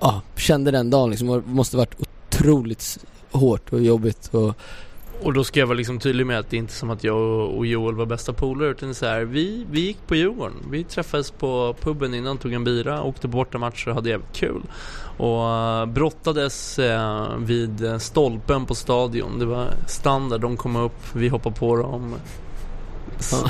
ja, 0.00 0.22
kände 0.36 0.70
den 0.70 0.90
dagen 0.90 1.10
liksom. 1.10 1.28
Det 1.28 1.42
måste 1.46 1.76
varit 1.76 1.94
otroligt 2.00 2.98
hårt 3.30 3.72
och 3.72 3.80
jobbigt 3.80 4.28
och 4.32 4.54
Och 5.22 5.32
då 5.32 5.44
ska 5.44 5.60
jag 5.60 5.66
vara 5.66 5.76
liksom 5.76 5.98
tydlig 5.98 6.26
med 6.26 6.38
att 6.38 6.50
det 6.50 6.56
är 6.56 6.58
inte 6.58 6.72
som 6.72 6.90
att 6.90 7.04
jag 7.04 7.50
och 7.50 7.66
Joel 7.66 7.94
var 7.94 8.06
bästa 8.06 8.32
polare 8.32 8.70
utan 8.70 8.94
så 8.94 9.06
här, 9.06 9.20
vi, 9.20 9.66
vi 9.70 9.80
gick 9.80 10.06
på 10.06 10.14
Djurgården. 10.14 10.56
Vi 10.70 10.84
träffades 10.84 11.30
på 11.30 11.76
puben 11.80 12.14
innan, 12.14 12.38
tog 12.38 12.52
en 12.52 12.64
bira, 12.64 13.02
åkte 13.02 13.22
på 13.22 13.28
bortamatcher 13.28 13.88
och 13.88 13.94
hade 13.94 14.08
jävligt 14.08 14.32
kul. 14.32 14.62
Och 15.16 15.38
uh, 15.38 15.86
brottades 15.86 16.78
eh, 16.78 17.36
vid 17.38 18.02
stolpen 18.02 18.66
på 18.66 18.74
stadion. 18.74 19.38
Det 19.38 19.44
var 19.44 19.68
standard, 19.86 20.40
de 20.40 20.56
kom 20.56 20.76
upp, 20.76 21.14
vi 21.14 21.28
hoppade 21.28 21.56
på 21.56 21.76
dem. 21.76 22.14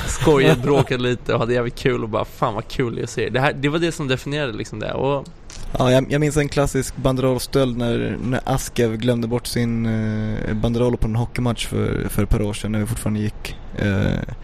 Skojade, 0.06 0.60
bråkade 0.60 1.02
lite 1.02 1.34
och 1.34 1.40
hade 1.40 1.54
jävligt 1.54 1.78
kul 1.78 2.02
och 2.02 2.08
bara 2.08 2.24
fan 2.24 2.54
vad 2.54 2.68
kul 2.68 2.98
jag 2.98 3.08
ser. 3.08 3.30
Det, 3.30 3.40
här, 3.40 3.52
det 3.52 3.68
var 3.68 3.78
det 3.78 3.92
som 3.92 4.08
definierade 4.08 4.52
liksom 4.52 4.78
det. 4.78 4.92
Och 4.92 5.26
Ja, 5.78 5.92
jag, 5.92 6.12
jag 6.12 6.20
minns 6.20 6.36
en 6.36 6.48
klassisk 6.48 6.96
banderollstöld 6.96 7.76
när, 7.76 8.16
när 8.22 8.40
Askev 8.44 8.96
glömde 8.96 9.28
bort 9.28 9.46
sin 9.46 9.86
eh, 9.86 10.54
banderoll 10.54 10.96
på 10.96 11.06
en 11.06 11.16
hockeymatch 11.16 11.66
för, 11.66 12.08
för 12.08 12.22
ett 12.22 12.28
par 12.28 12.42
år 12.42 12.52
sedan 12.52 12.72
när 12.72 12.78
vi 12.78 12.86
fortfarande 12.86 13.20
gick. 13.20 13.56
Eh, 13.76 14.34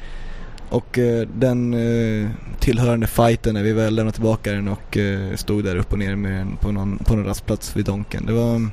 och 0.68 0.98
eh, 0.98 1.28
den 1.34 1.74
eh, 1.74 2.30
tillhörande 2.60 3.06
fighten 3.06 3.54
när 3.54 3.62
vi 3.62 3.72
väl 3.72 3.94
lämnade 3.94 4.14
tillbaka 4.14 4.52
den 4.52 4.68
och 4.68 4.96
eh, 4.96 5.36
stod 5.36 5.64
där 5.64 5.76
upp 5.76 5.92
och 5.92 5.98
ner 5.98 6.16
med 6.16 6.32
den 6.32 6.56
på 6.56 6.72
någon, 6.72 6.98
på 6.98 7.16
någon 7.16 7.24
rastplats 7.24 7.76
vid 7.76 7.84
Donken. 7.84 8.26
Det 8.26 8.32
var, 8.32 8.70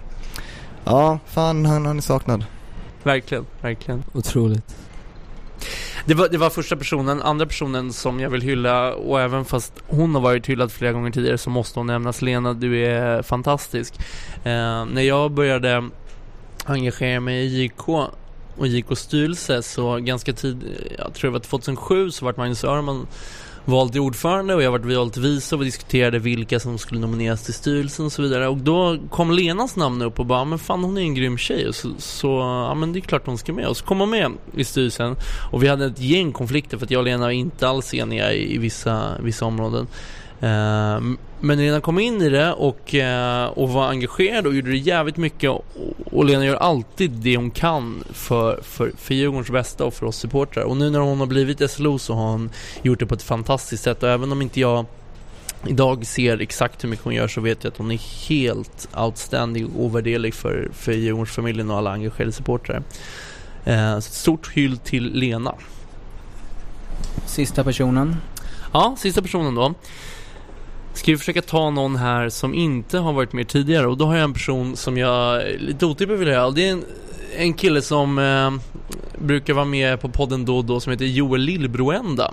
ja, 0.86 1.19
fan 1.25 1.65
han, 1.65 1.86
han 1.86 1.97
är 1.97 2.01
saknad. 2.01 2.45
verkligen, 3.03 3.45
verkligen. 3.61 4.03
otroligt. 4.13 4.75
Det 6.05 6.14
var, 6.14 6.30
det 6.30 6.38
var 6.38 6.49
första 6.49 6.76
personen, 6.76 7.22
andra 7.22 7.45
personen 7.45 7.93
som 7.93 8.20
jag 8.20 8.30
vill 8.30 8.41
hylla 8.41 8.93
och 8.93 9.22
även 9.22 9.45
fast 9.45 9.74
hon 9.88 10.16
har 10.16 10.22
varit 10.22 10.49
hyllad 10.49 10.72
flera 10.72 10.91
gånger 10.91 11.11
tidigare 11.11 11.38
så 11.38 11.49
måste 11.49 11.80
hon 11.80 11.88
nämnas. 11.88 12.22
Lena, 12.22 12.53
du 12.53 12.86
är 12.86 13.22
fantastisk. 13.22 13.93
Eh, 14.43 14.86
när 14.86 15.01
jag 15.01 15.32
började 15.32 15.89
engagera 16.66 17.20
mig 17.20 17.45
i 17.45 17.64
JK 17.64 17.89
och 18.57 18.68
JKs 18.68 18.99
styrelse 18.99 19.64
så 19.64 19.97
ganska 19.97 20.34
tid, 20.34 20.64
jag 20.97 21.14
tror 21.14 21.32
det 21.32 21.34
var 21.34 21.39
2007 21.39 22.11
så 22.11 22.26
vart 22.26 22.38
Magnus 22.38 22.64
Öhrman 22.64 23.07
vald 23.66 23.91
till 23.91 24.01
ordförande 24.01 24.55
och 24.55 24.64
jag 24.64 24.72
vart 24.72 24.86
vald 24.86 25.14
till 25.14 25.22
vice 25.22 25.55
och 25.55 25.61
vi 25.61 25.66
diskuterade 25.66 26.20
vilka 26.20 26.59
som 26.59 26.78
skulle 26.78 27.01
nomineras 27.01 27.43
till 27.43 27.53
styrelsen 27.53 28.05
och 28.05 28.11
så 28.11 28.22
vidare. 28.22 28.47
Och 28.47 28.57
då 28.57 28.97
kom 29.09 29.32
Lenas 29.32 29.76
namn 29.76 30.01
upp 30.01 30.20
och 30.20 30.26
bara 30.26 30.39
ah, 30.39 30.45
men 30.45 30.59
fan 30.59 30.84
hon 30.84 30.97
är 30.97 31.01
en 31.01 31.16
grym 31.16 31.38
tjej. 31.38 31.68
Och 31.68 31.76
så, 31.76 31.89
så 31.97 32.28
ja 32.70 32.74
men 32.74 32.93
det 32.93 32.99
är 32.99 33.01
klart 33.01 33.26
hon 33.26 33.38
ska 33.38 33.53
med. 33.53 33.68
Och 33.68 33.78
så 33.78 33.86
kom 33.86 33.99
hon 33.99 34.09
med 34.09 34.32
i 34.55 34.64
styrelsen. 34.64 35.16
Och 35.51 35.64
vi 35.64 35.68
hade 35.68 35.86
ett 35.86 35.99
gäng 35.99 36.32
konflikter 36.32 36.78
för 36.78 36.86
att 36.86 36.91
jag 36.91 36.99
och 36.99 37.05
Lena 37.05 37.24
var 37.24 37.32
inte 37.32 37.68
alls 37.68 37.93
eniga 37.93 38.34
i, 38.34 38.55
i 38.55 38.57
vissa, 38.57 39.11
vissa 39.22 39.45
områden 39.45 39.88
men 41.39 41.57
Lena 41.57 41.81
kom 41.81 41.99
in 41.99 42.21
i 42.21 42.29
det 42.29 42.53
och, 42.53 42.95
eh, 42.95 43.45
och 43.45 43.69
var 43.69 43.87
engagerad 43.87 44.47
och 44.47 44.55
gjorde 44.55 44.69
det 44.71 44.77
jävligt 44.77 45.17
mycket 45.17 45.49
och, 45.49 45.65
och 46.05 46.25
Lena 46.25 46.45
gör 46.45 46.55
alltid 46.55 47.11
det 47.11 47.37
hon 47.37 47.51
kan 47.51 48.03
för, 48.13 48.59
för, 48.63 48.91
för 48.97 49.13
Djurgårdens 49.13 49.49
bästa 49.49 49.85
och 49.85 49.93
för 49.93 50.05
oss 50.05 50.17
supportrar. 50.17 50.63
Och 50.63 50.77
nu 50.77 50.89
när 50.89 50.99
hon 50.99 51.19
har 51.19 51.25
blivit 51.25 51.71
SLO 51.71 51.99
så 51.99 52.13
har 52.13 52.31
hon 52.31 52.49
gjort 52.81 52.99
det 52.99 53.05
på 53.05 53.13
ett 53.13 53.23
fantastiskt 53.23 53.83
sätt 53.83 54.03
och 54.03 54.09
även 54.09 54.31
om 54.31 54.41
inte 54.41 54.59
jag 54.59 54.85
idag 55.67 56.05
ser 56.05 56.41
exakt 56.41 56.83
hur 56.83 56.89
mycket 56.89 57.05
hon 57.05 57.13
gör 57.13 57.27
så 57.27 57.41
vet 57.41 57.63
jag 57.63 57.71
att 57.71 57.77
hon 57.77 57.91
är 57.91 58.27
helt 58.29 58.87
outstanding 58.97 59.65
och 59.65 59.83
ovärderlig 59.83 60.33
för, 60.33 60.69
för 60.73 60.91
Djurgårdsfamiljen 60.91 61.71
och 61.71 61.77
alla 61.77 61.91
engagerade 61.91 62.31
supportrar. 62.31 62.83
Eh, 63.65 63.91
så 63.91 63.97
ett 63.97 64.03
stort 64.03 64.51
hyll 64.53 64.77
till 64.77 65.13
Lena. 65.13 65.55
Sista 67.25 67.63
personen. 67.63 68.15
Ja, 68.73 68.95
sista 68.99 69.21
personen 69.21 69.55
då. 69.55 69.73
Ska 70.93 71.11
vi 71.11 71.17
försöka 71.17 71.41
ta 71.41 71.69
någon 71.69 71.95
här 71.95 72.29
som 72.29 72.53
inte 72.53 72.97
har 72.97 73.13
varit 73.13 73.33
med 73.33 73.47
tidigare 73.47 73.87
och 73.87 73.97
då 73.97 74.05
har 74.05 74.15
jag 74.15 74.23
en 74.23 74.33
person 74.33 74.75
som 74.75 74.97
jag 74.97 75.43
lite 75.59 75.85
otippat 75.85 76.19
vill 76.19 76.35
ha. 76.35 76.51
Det 76.51 76.67
är 76.67 76.71
en, 76.71 76.85
en 77.37 77.53
kille 77.53 77.81
som 77.81 78.19
eh, 78.19 78.51
brukar 79.17 79.53
vara 79.53 79.65
med 79.65 80.01
på 80.01 80.09
podden 80.09 80.45
då 80.45 80.57
och 80.57 80.65
då 80.65 80.79
som 80.79 80.91
heter 80.91 81.05
Joel 81.05 81.41
Lillbroenda. 81.41 82.31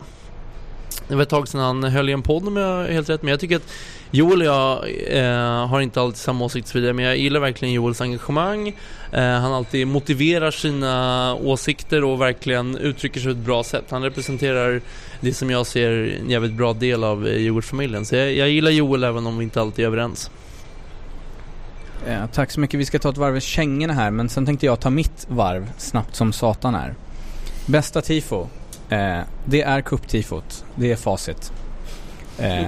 Det 1.08 1.14
var 1.14 1.22
ett 1.22 1.28
tag 1.28 1.48
sedan 1.48 1.60
han 1.60 1.84
höll 1.84 2.08
i 2.08 2.12
en 2.12 2.22
podd 2.22 2.48
om 2.48 2.56
jag 2.56 2.66
har 2.66 2.88
helt 2.88 3.08
rätt 3.08 3.22
men 3.22 3.30
jag 3.30 3.40
tycker 3.40 3.56
att 3.56 3.72
Joel 4.10 4.40
och 4.40 4.46
jag 4.46 4.90
eh, 5.06 5.66
har 5.66 5.80
inte 5.80 6.00
alltid 6.00 6.18
samma 6.18 6.44
åsikt 6.44 6.74
vidare 6.74 6.92
men 6.92 7.04
jag 7.04 7.16
gillar 7.16 7.40
verkligen 7.40 7.74
Joels 7.74 8.00
engagemang. 8.00 8.68
Eh, 9.12 9.22
han 9.22 9.52
alltid 9.52 9.86
motiverar 9.86 10.50
sina 10.50 11.34
åsikter 11.34 12.04
och 12.04 12.20
verkligen 12.20 12.76
uttrycker 12.76 13.20
sig 13.20 13.32
på 13.32 13.38
ett 13.38 13.46
bra 13.46 13.64
sätt. 13.64 13.84
Han 13.90 14.02
representerar 14.02 14.80
det 15.20 15.34
som 15.34 15.50
jag 15.50 15.66
ser 15.66 16.18
en 16.22 16.30
jävligt 16.30 16.52
bra 16.52 16.72
del 16.72 17.04
av 17.04 17.26
eh, 17.26 17.36
Djurgårdsfamiljen. 17.36 18.06
Så 18.06 18.16
jag, 18.16 18.32
jag 18.32 18.50
gillar 18.50 18.70
Joel 18.70 19.04
även 19.04 19.26
om 19.26 19.38
vi 19.38 19.44
inte 19.44 19.60
alltid 19.60 19.84
är 19.84 19.86
överens. 19.86 20.30
Eh, 22.06 22.26
tack 22.32 22.50
så 22.50 22.60
mycket. 22.60 22.80
Vi 22.80 22.84
ska 22.84 22.98
ta 22.98 23.10
ett 23.10 23.16
varv 23.16 23.36
i 23.36 23.40
kängorna 23.40 23.92
här, 23.92 24.10
men 24.10 24.28
sen 24.28 24.46
tänkte 24.46 24.66
jag 24.66 24.80
ta 24.80 24.90
mitt 24.90 25.26
varv 25.28 25.70
snabbt 25.78 26.16
som 26.16 26.32
satan 26.32 26.74
är. 26.74 26.94
Bästa 27.66 28.00
tifo. 28.00 28.46
Eh, 28.90 29.20
det 29.44 29.62
är 29.62 29.80
kupptifot. 29.80 30.64
Det 30.74 30.92
är 30.92 30.96
facit. 30.96 31.52
Eh, 32.38 32.62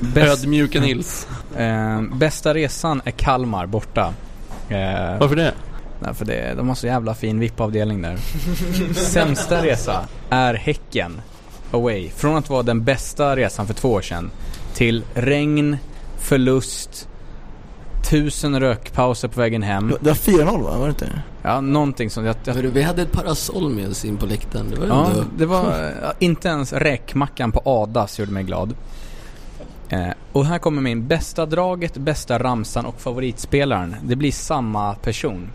bäst, 0.00 0.42
Ödmjuka 0.44 0.80
Nils. 0.80 1.28
eh, 1.56 2.02
bästa 2.02 2.54
resan 2.54 3.02
är 3.04 3.10
Kalmar 3.10 3.66
borta. 3.66 4.14
Eh, 4.68 5.18
Varför 5.18 5.36
det? 5.36 5.54
Nej, 6.00 6.14
för 6.14 6.24
det, 6.24 6.54
de 6.56 6.68
har 6.68 6.74
så 6.74 6.86
jävla 6.86 7.14
fin 7.14 7.40
VIP-avdelning 7.40 8.02
där. 8.02 8.16
Sämsta 8.94 9.64
resa 9.64 10.08
är 10.30 10.54
Häcken 10.54 11.20
away. 11.72 12.10
Från 12.10 12.36
att 12.36 12.50
vara 12.50 12.62
den 12.62 12.84
bästa 12.84 13.36
resan 13.36 13.66
för 13.66 13.74
två 13.74 13.92
år 13.92 14.02
sedan 14.02 14.30
till 14.74 15.04
regn, 15.14 15.76
förlust, 16.18 17.08
tusen 18.02 18.60
rökpauser 18.60 19.28
på 19.28 19.40
vägen 19.40 19.62
hem. 19.62 19.94
Det 20.00 20.10
var 20.10 20.14
4-0 20.14 20.62
va? 20.62 20.78
Var 20.78 20.84
det 20.84 20.88
inte? 20.88 21.22
Ja, 21.42 21.60
någonting 21.60 22.10
som... 22.10 22.24
Jag, 22.24 22.36
jag, 22.44 22.54
vi 22.54 22.82
hade 22.82 23.02
ett 23.02 23.12
parasoll 23.12 23.68
med 23.68 23.90
oss 23.90 24.04
in 24.04 24.16
på 24.16 24.26
läktaren. 24.26 24.70
Det 24.70 24.80
var 24.80 24.86
ja, 24.86 25.10
ändå... 25.10 25.24
det 25.36 25.46
var... 25.46 25.92
Inte 26.18 26.48
ens 26.48 26.72
räkmackan 26.72 27.52
på 27.52 27.62
Adas 27.64 28.18
gjorde 28.18 28.32
mig 28.32 28.44
glad. 28.44 28.74
Eh, 29.88 30.08
och 30.32 30.46
här 30.46 30.58
kommer 30.58 30.82
min 30.82 31.06
bästa 31.06 31.46
draget, 31.46 31.96
bästa 31.96 32.38
ramsan 32.38 32.86
och 32.86 33.00
favoritspelaren. 33.00 33.96
Det 34.02 34.16
blir 34.16 34.32
samma 34.32 34.94
person. 34.94 35.48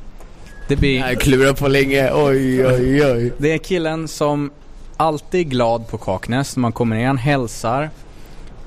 Det 0.68 0.76
blir... 0.76 1.00
Jag 1.00 1.20
klurar 1.20 1.54
på 1.54 1.68
länge. 1.68 2.12
Oj, 2.14 2.68
oj, 2.68 3.06
oj. 3.06 3.34
Det 3.38 3.54
är 3.54 3.58
killen 3.58 4.08
som 4.08 4.52
alltid 4.98 5.40
är 5.40 5.50
glad 5.50 5.88
på 5.88 5.98
Kaknäs 5.98 6.56
när 6.56 6.62
man 6.62 6.72
kommer 6.72 6.96
ner. 6.96 7.08
Han 7.08 7.18
hälsar. 7.18 7.90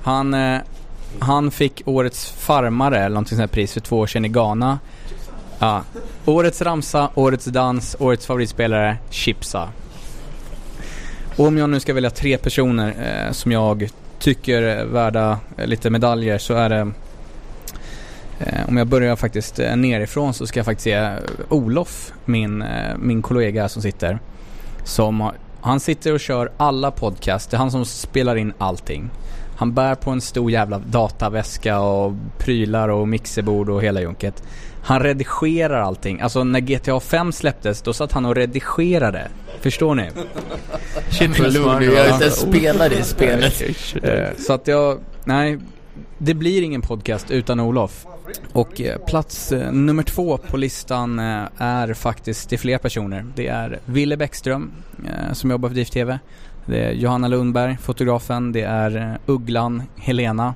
Han, 0.03 0.35
eh, 0.35 0.61
han 1.19 1.51
fick 1.51 1.83
årets 1.85 2.31
farmare, 2.31 2.99
eller 2.99 3.15
någonting 3.15 3.37
sånt 3.37 3.41
här 3.41 3.55
pris, 3.55 3.73
för 3.73 3.81
två 3.81 3.99
år 3.99 4.07
sedan 4.07 4.25
i 4.25 4.29
Ghana. 4.29 4.79
Ja. 5.59 5.83
Årets 6.25 6.63
ramsa, 6.63 7.11
årets 7.15 7.45
dans, 7.45 7.97
årets 7.99 8.27
favoritspelare, 8.27 8.97
Chipsa. 9.11 9.69
Och 11.37 11.47
om 11.47 11.59
jag 11.59 11.71
nu 11.71 11.81
ska 11.81 11.95
välja 11.95 12.11
tre 12.11 12.39
personer 12.39 12.95
eh, 13.27 13.33
som 13.33 13.53
jag 13.53 13.89
tycker 14.19 14.63
är 14.63 14.85
värda 14.85 15.39
eh, 15.57 15.67
lite 15.67 15.91
medaljer 15.91 16.39
så 16.39 16.55
är 16.55 16.69
det 16.69 16.93
eh, 18.39 18.69
om 18.69 18.77
jag 18.77 18.87
börjar 18.87 19.17
faktiskt 19.17 19.59
eh, 19.59 19.77
nerifrån 19.77 20.35
så 20.35 20.47
ska 20.47 20.59
jag 20.59 20.67
faktiskt 20.67 20.85
se 20.85 20.93
eh, 20.93 21.15
Olof, 21.49 22.13
min, 22.25 22.63
eh, 22.63 22.97
min 22.99 23.23
kollega 23.23 23.69
som 23.69 23.83
sitter. 23.83 24.19
Som 24.85 25.31
han 25.61 25.81
sitter 25.81 26.13
och 26.13 26.21
kör 26.21 26.53
alla 26.57 26.91
podcast. 26.91 27.51
Det 27.51 27.57
är 27.57 27.59
han 27.59 27.71
som 27.71 27.85
spelar 27.85 28.37
in 28.37 28.53
allting. 28.59 29.11
Han 29.61 29.73
bär 29.73 29.95
på 29.95 30.11
en 30.11 30.21
stor 30.21 30.51
jävla 30.51 30.79
dataväska 30.79 31.81
och 31.81 32.15
prylar 32.39 32.89
och 32.89 33.09
mixerbord 33.09 33.69
och 33.69 33.83
hela 33.83 34.01
junket. 34.01 34.43
Han 34.83 35.01
redigerar 35.01 35.81
allting. 35.81 36.21
Alltså 36.21 36.45
när 36.45 36.61
GTA 36.61 37.01
5 37.01 37.33
släpptes, 37.33 37.83
då 37.83 37.93
satt 37.93 38.13
han 38.13 38.27
och 38.27 38.35
redigerade. 38.35 39.29
Förstår 39.61 39.95
ni? 39.95 40.11
Shit 41.11 41.39
Men 41.39 41.53
lugn 41.53 41.83
jag 41.83 42.05
har 42.05 42.15
inte 42.15 42.31
spelat 42.31 42.93
i 42.93 43.03
spelet. 43.03 43.63
Eh, 44.03 44.29
Så 44.39 44.53
att 44.53 44.69
jag, 44.69 44.99
nej, 45.25 45.59
det 46.19 46.35
blir 46.35 46.63
ingen 46.63 46.83
podcast 46.83 47.31
utan 47.31 47.61
Olof. 47.61 48.07
Och 48.53 48.81
eh, 48.81 48.99
plats 48.99 49.53
eh, 49.53 49.73
nummer 49.73 50.03
två 50.03 50.39
på 50.39 50.57
listan 50.57 51.19
är 51.59 51.95
faktiskt 51.95 52.49
till 52.49 52.59
fler 52.59 52.79
personer. 52.79 53.27
Det 53.35 53.47
är 53.47 53.79
Ville 53.85 54.17
Bäckström 54.17 54.71
som 55.33 55.51
jobbar 55.51 55.69
för 55.69 55.77
DIF 55.77 55.91
TV. 55.91 56.19
Det 56.67 56.85
är 56.85 56.93
Johanna 56.93 57.29
Lundberg, 57.29 57.77
fotografen. 57.77 58.53
Det 58.53 58.63
är 58.63 58.97
eh, 58.97 59.15
Ugglan 59.27 59.83
Helena 59.97 60.55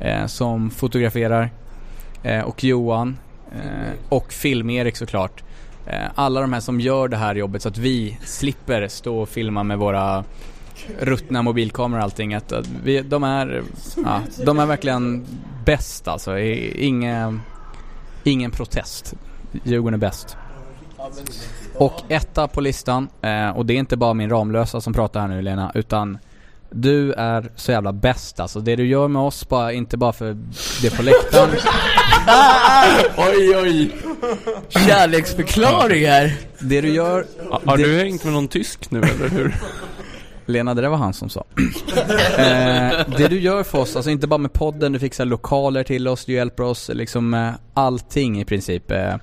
eh, 0.00 0.26
som 0.26 0.70
fotograferar. 0.70 1.50
Eh, 2.22 2.40
och 2.40 2.64
Johan. 2.64 3.18
Eh, 3.52 3.92
och 4.08 4.32
Film-Erik 4.32 4.96
såklart. 4.96 5.42
Eh, 5.86 6.10
alla 6.14 6.40
de 6.40 6.52
här 6.52 6.60
som 6.60 6.80
gör 6.80 7.08
det 7.08 7.16
här 7.16 7.34
jobbet 7.34 7.62
så 7.62 7.68
att 7.68 7.78
vi 7.78 8.18
slipper 8.24 8.88
stå 8.88 9.18
och 9.18 9.28
filma 9.28 9.62
med 9.62 9.78
våra 9.78 10.24
ruttna 11.00 11.42
mobilkameror 11.42 11.98
och 11.98 12.04
allting. 12.04 12.34
Att, 12.34 12.52
att 12.52 12.68
vi, 12.84 13.02
de, 13.02 13.24
är, 13.24 13.62
ja, 14.04 14.20
de 14.44 14.58
är 14.58 14.66
verkligen 14.66 15.26
bäst 15.64 16.08
alltså. 16.08 16.38
Inge, 16.38 17.38
ingen 18.24 18.50
protest. 18.50 19.14
Djurgården 19.64 19.94
är 19.94 19.98
bäst. 19.98 20.36
Och 21.74 22.02
etta 22.08 22.48
på 22.48 22.60
listan, 22.60 23.08
eh, 23.22 23.50
och 23.50 23.66
det 23.66 23.72
är 23.74 23.78
inte 23.78 23.96
bara 23.96 24.14
min 24.14 24.30
Ramlösa 24.30 24.80
som 24.80 24.92
pratar 24.92 25.20
här 25.20 25.28
nu 25.28 25.42
Lena, 25.42 25.72
utan 25.74 26.18
du 26.70 27.12
är 27.12 27.50
så 27.56 27.72
jävla 27.72 27.92
bäst 27.92 28.40
alltså. 28.40 28.60
Det 28.60 28.76
du 28.76 28.86
gör 28.86 29.08
med 29.08 29.22
oss, 29.22 29.48
bara, 29.48 29.72
inte 29.72 29.96
bara 29.96 30.12
för 30.12 30.36
det 30.82 30.96
på 30.96 31.02
läktaren. 31.02 31.50
oj, 33.16 33.56
oj. 33.56 33.90
Kärleksförklaring 34.68 36.06
här. 36.06 36.34
Det 36.58 36.80
du 36.80 36.88
gör... 36.94 37.26
Har 37.64 37.76
det- 37.76 37.82
du 37.84 37.98
hängt 37.98 38.24
med 38.24 38.32
någon 38.32 38.48
tysk 38.48 38.90
nu 38.90 38.98
eller 39.02 39.28
hur? 39.28 39.54
Lena, 40.46 40.74
det 40.74 40.82
där 40.82 40.88
var 40.88 40.96
han 40.96 41.12
som 41.12 41.28
sa. 41.28 41.44
eh, 42.38 43.06
det 43.18 43.28
du 43.28 43.40
gör 43.40 43.62
för 43.62 43.78
oss, 43.78 43.96
alltså 43.96 44.10
inte 44.10 44.26
bara 44.26 44.38
med 44.38 44.52
podden, 44.52 44.92
du 44.92 44.98
fixar 44.98 45.24
lokaler 45.24 45.84
till 45.84 46.08
oss, 46.08 46.24
du 46.24 46.32
hjälper 46.32 46.62
oss 46.62 46.90
liksom 46.94 47.30
med 47.30 47.54
allting 47.74 48.40
i 48.40 48.44
princip. 48.44 48.90
Eh, 48.90 49.14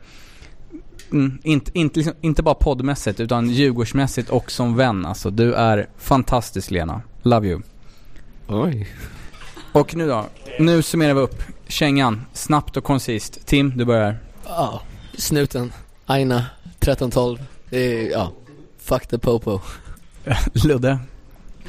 mm, 1.11 1.39
inte, 1.43 1.71
inte, 1.73 1.99
liksom, 1.99 2.15
inte 2.21 2.43
bara 2.43 2.55
poddmässigt 2.55 3.19
utan 3.19 3.49
Djurgårdsmässigt 3.49 4.29
och 4.29 4.51
som 4.51 4.75
vän. 4.75 5.05
Alltså 5.05 5.29
du 5.29 5.53
är 5.53 5.89
fantastisk 5.97 6.71
Lena. 6.71 7.01
Love 7.21 7.47
you. 7.47 7.61
Oj. 8.47 8.87
Och 9.71 9.95
nu 9.95 10.07
då, 10.07 10.25
nu 10.59 10.81
summerar 10.81 11.13
vi 11.13 11.19
upp. 11.21 11.43
Kängan, 11.67 12.25
snabbt 12.33 12.77
och 12.77 12.83
koncist. 12.83 13.45
Tim, 13.45 13.77
du 13.77 13.85
börjar. 13.85 14.17
Ja, 14.45 14.81
snuten. 15.17 15.73
Aina, 16.05 16.45
1312. 16.63 17.39
Det 17.69 17.77
är, 17.77 18.11
ja, 18.11 18.31
fuck 18.79 19.07
the 19.07 19.17
popo. 19.17 19.59
Ludde. 20.53 20.99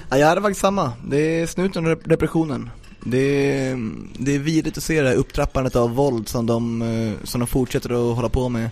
Ja, 0.09 0.19
jag 0.19 0.27
hade 0.27 0.41
faktiskt 0.41 0.61
samma. 0.61 0.93
Det 1.07 1.17
är 1.17 1.47
snuten 1.47 1.87
och 1.87 1.99
repressionen. 2.05 2.71
Det 3.05 3.19
är, 3.19 3.93
det 4.19 4.35
är 4.35 4.39
vidrigt 4.39 4.79
att 4.79 4.83
se 4.83 5.03
det 5.03 5.09
här 5.09 5.17
upptrappandet 5.17 5.77
av 5.77 5.95
våld 5.95 6.29
som 6.29 6.47
de, 6.47 6.83
eh, 6.83 7.27
som 7.27 7.41
de 7.41 7.47
fortsätter 7.47 8.11
att 8.11 8.17
hålla 8.17 8.29
på 8.29 8.49
med. 8.49 8.71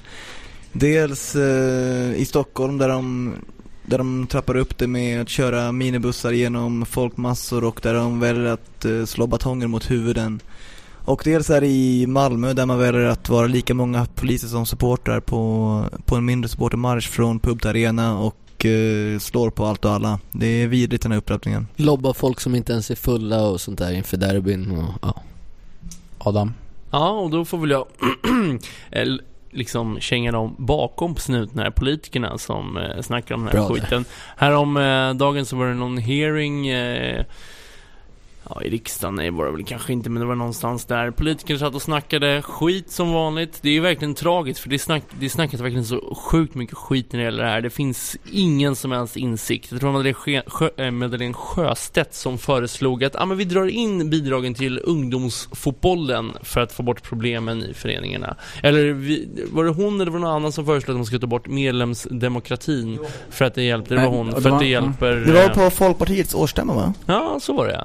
Dels 0.72 1.36
eh, 1.36 2.14
i 2.14 2.24
Stockholm 2.24 2.78
där 2.78 2.88
de, 2.88 3.34
där 3.86 3.98
de 3.98 4.26
trappar 4.26 4.56
upp 4.56 4.78
det 4.78 4.86
med 4.86 5.20
att 5.20 5.28
köra 5.28 5.72
minibussar 5.72 6.32
genom 6.32 6.86
folkmassor 6.86 7.64
och 7.64 7.80
där 7.82 7.94
de 7.94 8.20
väljer 8.20 8.44
att 8.44 8.84
eh, 8.84 9.04
slå 9.04 9.26
batonger 9.26 9.66
mot 9.66 9.90
huvuden. 9.90 10.40
Och 11.04 11.20
dels 11.24 11.50
är 11.50 11.60
det 11.60 11.66
i 11.66 12.06
Malmö 12.06 12.52
där 12.52 12.66
man 12.66 12.78
väljer 12.78 13.04
att 13.04 13.28
vara 13.28 13.46
lika 13.46 13.74
många 13.74 14.06
poliser 14.14 14.48
som 14.48 14.66
supportrar 14.66 15.20
på, 15.20 15.84
på 16.04 16.16
en 16.16 16.24
mindre 16.24 16.48
supportermarsch 16.48 17.08
från 17.08 17.40
pub 17.40 17.60
till 17.60 17.70
arena 17.70 18.18
och 18.18 18.66
eh, 18.66 19.18
slår 19.18 19.50
på 19.50 19.64
allt 19.66 19.84
och 19.84 19.90
alla. 19.90 20.20
Det 20.32 20.46
är 20.46 20.66
vidrigt 20.66 21.02
den 21.02 21.12
här 21.12 21.18
upptrappningen. 21.18 21.66
Lobba 21.76 22.14
folk 22.14 22.40
som 22.40 22.54
inte 22.54 22.72
ens 22.72 22.90
är 22.90 22.94
fulla 22.94 23.46
och 23.46 23.60
sånt 23.60 23.78
där 23.78 23.92
inför 23.92 24.16
derbyn 24.16 24.70
och 24.78 24.94
ja. 25.02 25.22
Adam. 26.18 26.54
Ja, 26.90 27.10
och 27.10 27.30
då 27.30 27.44
får 27.44 27.58
väl 27.58 27.70
jag 27.70 27.86
el- 28.90 29.22
liksom 29.50 30.00
känga 30.00 30.32
dem 30.32 30.54
bakom 30.58 31.16
snuten 31.16 31.58
här, 31.58 31.70
politikerna 31.70 32.38
som 32.38 32.76
eh, 32.76 33.00
snackar 33.00 33.34
om 33.34 33.44
den 33.44 33.56
här 33.56 33.66
Bra 33.66 33.74
skiten. 33.74 34.04
Här 34.36 34.52
om 34.52 34.76
eh, 34.76 35.14
dagen 35.14 35.46
så 35.46 35.56
var 35.56 35.66
det 35.66 35.74
någon 35.74 35.98
hearing 35.98 36.68
eh, 36.68 37.24
Ja, 38.48 38.62
i 38.62 38.70
riksdagen 38.70 39.14
nej, 39.14 39.30
var 39.30 39.44
det 39.46 39.52
väl 39.52 39.64
kanske 39.64 39.92
inte, 39.92 40.10
men 40.10 40.20
det 40.20 40.26
var 40.26 40.34
någonstans 40.34 40.84
där. 40.84 41.10
Politiker 41.10 41.56
satt 41.56 41.74
och 41.74 41.82
snackade 41.82 42.42
skit 42.42 42.90
som 42.90 43.12
vanligt. 43.12 43.58
Det 43.62 43.68
är 43.68 43.72
ju 43.72 43.80
verkligen 43.80 44.14
tragiskt, 44.14 44.60
för 44.60 44.68
det, 44.68 44.78
snack, 44.78 45.02
det 45.20 45.30
snackas 45.30 45.60
verkligen 45.60 45.84
så 45.84 46.14
sjukt 46.14 46.54
mycket 46.54 46.76
skit 46.76 47.12
när 47.12 47.18
det 47.18 47.24
gäller 47.24 47.44
det 47.44 47.50
här. 47.50 47.60
Det 47.60 47.70
finns 47.70 48.16
ingen 48.32 48.76
som 48.76 48.92
helst 48.92 49.16
insikt. 49.16 49.72
Jag 49.72 49.80
tror 49.80 49.92
Madeleine, 49.92 50.42
Sjö, 50.46 50.70
eh, 50.76 50.90
Madeleine 50.90 51.34
Sjöstedt 51.34 52.14
som 52.14 52.38
föreslog 52.38 53.04
att 53.04 53.16
ah, 53.16 53.26
men 53.26 53.36
vi 53.36 53.44
drar 53.44 53.66
in 53.66 54.10
bidragen 54.10 54.54
till 54.54 54.80
ungdomsfotbollen 54.84 56.32
för 56.42 56.60
att 56.60 56.72
få 56.72 56.82
bort 56.82 57.02
problemen 57.02 57.62
i 57.62 57.74
föreningarna. 57.74 58.36
Eller 58.62 58.92
vi, 58.92 59.28
var 59.52 59.64
det 59.64 59.70
hon 59.70 60.00
eller 60.00 60.10
var 60.10 60.18
det 60.18 60.24
någon 60.24 60.36
annan 60.36 60.52
som 60.52 60.66
föreslog 60.66 60.94
att 60.94 60.98
man 60.98 61.06
skulle 61.06 61.20
ta 61.20 61.26
bort 61.26 61.48
medlemsdemokratin 61.48 62.98
för 63.30 63.44
att 63.44 63.54
det 63.54 63.62
hjälpte? 63.62 63.94
Det 63.94 64.00
var 64.00 64.08
hon, 64.08 64.42
för 64.42 64.50
att 64.50 64.60
det 64.60 64.66
hjälper... 64.66 65.12
Det 65.12 65.32
var 65.32 65.42
eh, 65.42 65.54
på 65.54 65.70
Folkpartiets 65.70 66.34
årsstämma 66.34 66.74
va? 66.74 66.94
Ja, 67.06 67.38
så 67.40 67.52
var 67.52 67.66
det 67.66 67.72
ja. 67.72 67.84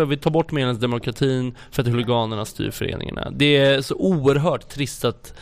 Föreslår 0.00 0.16
vi 0.16 0.22
tar 0.22 0.30
bort 0.30 0.52
medlemsdemokratin 0.52 1.54
för 1.70 1.82
att 1.82 1.88
huliganerna 1.88 2.44
styr 2.44 2.70
föreningarna. 2.70 3.30
Det 3.30 3.56
är 3.56 3.82
så 3.82 3.94
oerhört 3.94 4.68
trist 4.68 5.04
att 5.04 5.34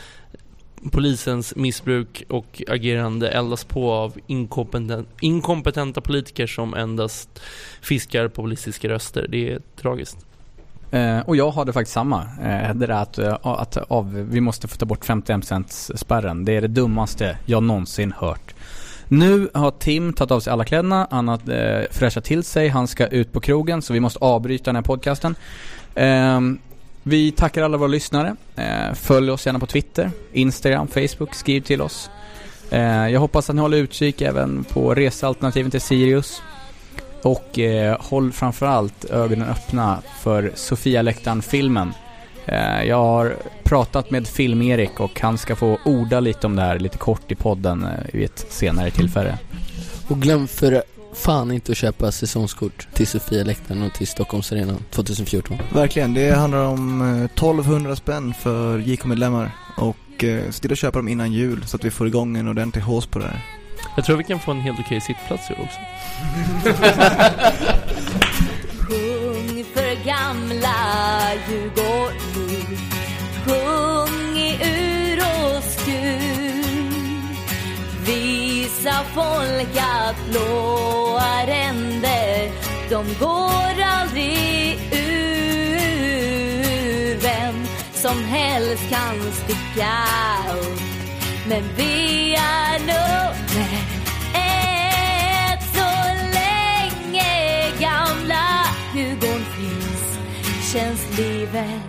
polisens 0.91 1.55
missbruk 1.55 2.23
och 2.29 2.63
agerande 2.67 3.29
eldas 3.29 3.63
på 3.63 3.91
av 3.91 4.17
inkompetent, 4.27 5.07
inkompetenta 5.21 6.01
politiker 6.01 6.47
som 6.47 6.73
endast 6.73 7.41
fiskar 7.81 8.27
populistiska 8.27 8.89
röster. 8.89 9.27
Det 9.29 9.51
är 9.51 9.61
tragiskt. 9.75 10.17
Eh, 10.91 11.19
och 11.19 11.35
jag 11.35 11.51
hade 11.51 11.73
faktiskt 11.73 11.93
samma. 11.93 12.21
Eh, 12.21 12.75
det 12.75 12.87
där 12.87 13.01
att, 13.01 13.17
eh, 13.17 13.37
att 13.41 13.77
av, 13.77 14.13
vi 14.13 14.41
måste 14.41 14.67
få 14.67 14.77
ta 14.77 14.85
bort 14.85 15.05
51% 15.05 15.91
spärren. 15.95 16.45
Det 16.45 16.55
är 16.55 16.61
det 16.61 16.67
dummaste 16.67 17.37
jag 17.45 17.63
någonsin 17.63 18.13
hört. 18.17 18.53
Nu 19.11 19.49
har 19.53 19.71
Tim 19.71 20.13
tagit 20.13 20.31
av 20.31 20.39
sig 20.39 20.53
alla 20.53 20.65
kläderna, 20.65 21.07
han 21.11 21.27
har 21.27 21.51
eh, 21.51 21.85
fräschat 21.91 22.23
till 22.23 22.43
sig, 22.43 22.67
han 22.67 22.87
ska 22.87 23.07
ut 23.07 23.33
på 23.33 23.39
krogen 23.39 23.81
så 23.81 23.93
vi 23.93 23.99
måste 23.99 24.19
avbryta 24.19 24.63
den 24.63 24.75
här 24.75 24.83
podcasten. 24.83 25.35
Eh, 25.95 26.39
vi 27.03 27.31
tackar 27.31 27.63
alla 27.63 27.77
våra 27.77 27.87
lyssnare. 27.87 28.35
Eh, 28.55 28.93
följ 28.93 29.31
oss 29.31 29.45
gärna 29.45 29.59
på 29.59 29.65
Twitter, 29.65 30.11
Instagram, 30.33 30.87
Facebook, 30.87 31.35
skriv 31.35 31.61
till 31.61 31.81
oss. 31.81 32.09
Eh, 32.69 33.07
jag 33.07 33.19
hoppas 33.19 33.49
att 33.49 33.55
ni 33.55 33.61
håller 33.61 33.77
utkik 33.77 34.21
även 34.21 34.63
på 34.63 34.93
resealternativen 34.93 35.71
till 35.71 35.81
Sirius. 35.81 36.41
Och 37.23 37.59
eh, 37.59 37.97
håll 37.99 38.31
framförallt 38.31 39.05
ögonen 39.05 39.49
öppna 39.49 40.01
för 40.21 40.51
Sofia 40.55 41.01
Läktaren-filmen. 41.01 41.93
Eh, 42.51 42.83
jag 42.83 42.97
har 42.97 43.35
pratat 43.63 44.11
med 44.11 44.27
Film-Erik 44.27 44.99
och 44.99 45.21
han 45.21 45.37
ska 45.37 45.55
få 45.55 45.79
orda 45.85 46.19
lite 46.19 46.47
om 46.47 46.55
det 46.55 46.61
här 46.61 46.79
lite 46.79 46.97
kort 46.97 47.31
i 47.31 47.35
podden 47.35 47.83
eh, 47.83 47.89
vid 48.13 48.23
ett 48.23 48.45
senare 48.49 48.91
tillfälle. 48.91 49.37
Och 50.07 50.21
glöm 50.21 50.47
för 50.47 50.83
fan 51.13 51.51
inte 51.51 51.71
att 51.71 51.77
köpa 51.77 52.11
säsongskort 52.11 52.87
till 52.93 53.07
Sofia 53.07 53.43
Läktaren 53.43 53.83
och 53.83 53.93
till 53.93 54.07
Stockholms 54.07 54.51
Arena 54.51 54.73
2014. 54.89 55.57
Verkligen, 55.73 56.13
det 56.13 56.35
handlar 56.35 56.63
om 56.65 57.01
eh, 57.01 57.25
1200 57.25 57.95
spänn 57.95 58.33
för 58.33 58.79
JK-medlemmar 58.79 59.51
och 59.77 60.23
eh, 60.23 60.49
se 60.49 60.61
till 60.61 60.71
att 60.71 60.77
köpa 60.77 60.99
dem 60.99 61.07
innan 61.07 61.31
jul 61.33 61.65
så 61.65 61.77
att 61.77 61.85
vi 61.85 61.91
får 61.91 62.07
igång 62.07 62.37
en 62.37 62.47
ordentlig 62.47 62.81
hås 62.81 63.05
på 63.05 63.19
det 63.19 63.25
här. 63.25 63.45
Jag 63.95 64.05
tror 64.05 64.17
vi 64.17 64.23
kan 64.23 64.39
få 64.39 64.51
en 64.51 64.61
helt 64.61 64.79
okej 64.79 65.01
sittplats 65.01 65.49
i 65.49 65.53
år 65.53 65.59
också. 65.63 65.79
Sjung 68.79 69.65
för 69.73 70.05
gamla 70.05 70.75
Djurgårdbor 71.49 72.28
Folkat 79.19 79.49
folk 79.59 79.77
att 79.77 80.15
blåa 80.31 81.45
ränder 81.47 82.51
De 82.89 83.05
går 83.19 83.83
aldrig 83.83 84.79
ur 84.91 85.89
Vem 87.21 87.65
som 87.93 88.23
helst 88.23 88.89
kan 88.89 89.31
sticka 89.31 89.97
upp. 90.61 90.81
Men 91.47 91.63
vi 91.77 92.35
är 92.35 92.79
nummer 92.79 93.79
ett 94.33 95.63
så 95.73 95.91
länge 96.33 97.71
gamla 97.79 98.65
Djurgården 98.95 99.45
finns 99.45 100.19
känns 100.73 101.17
livet 101.17 101.88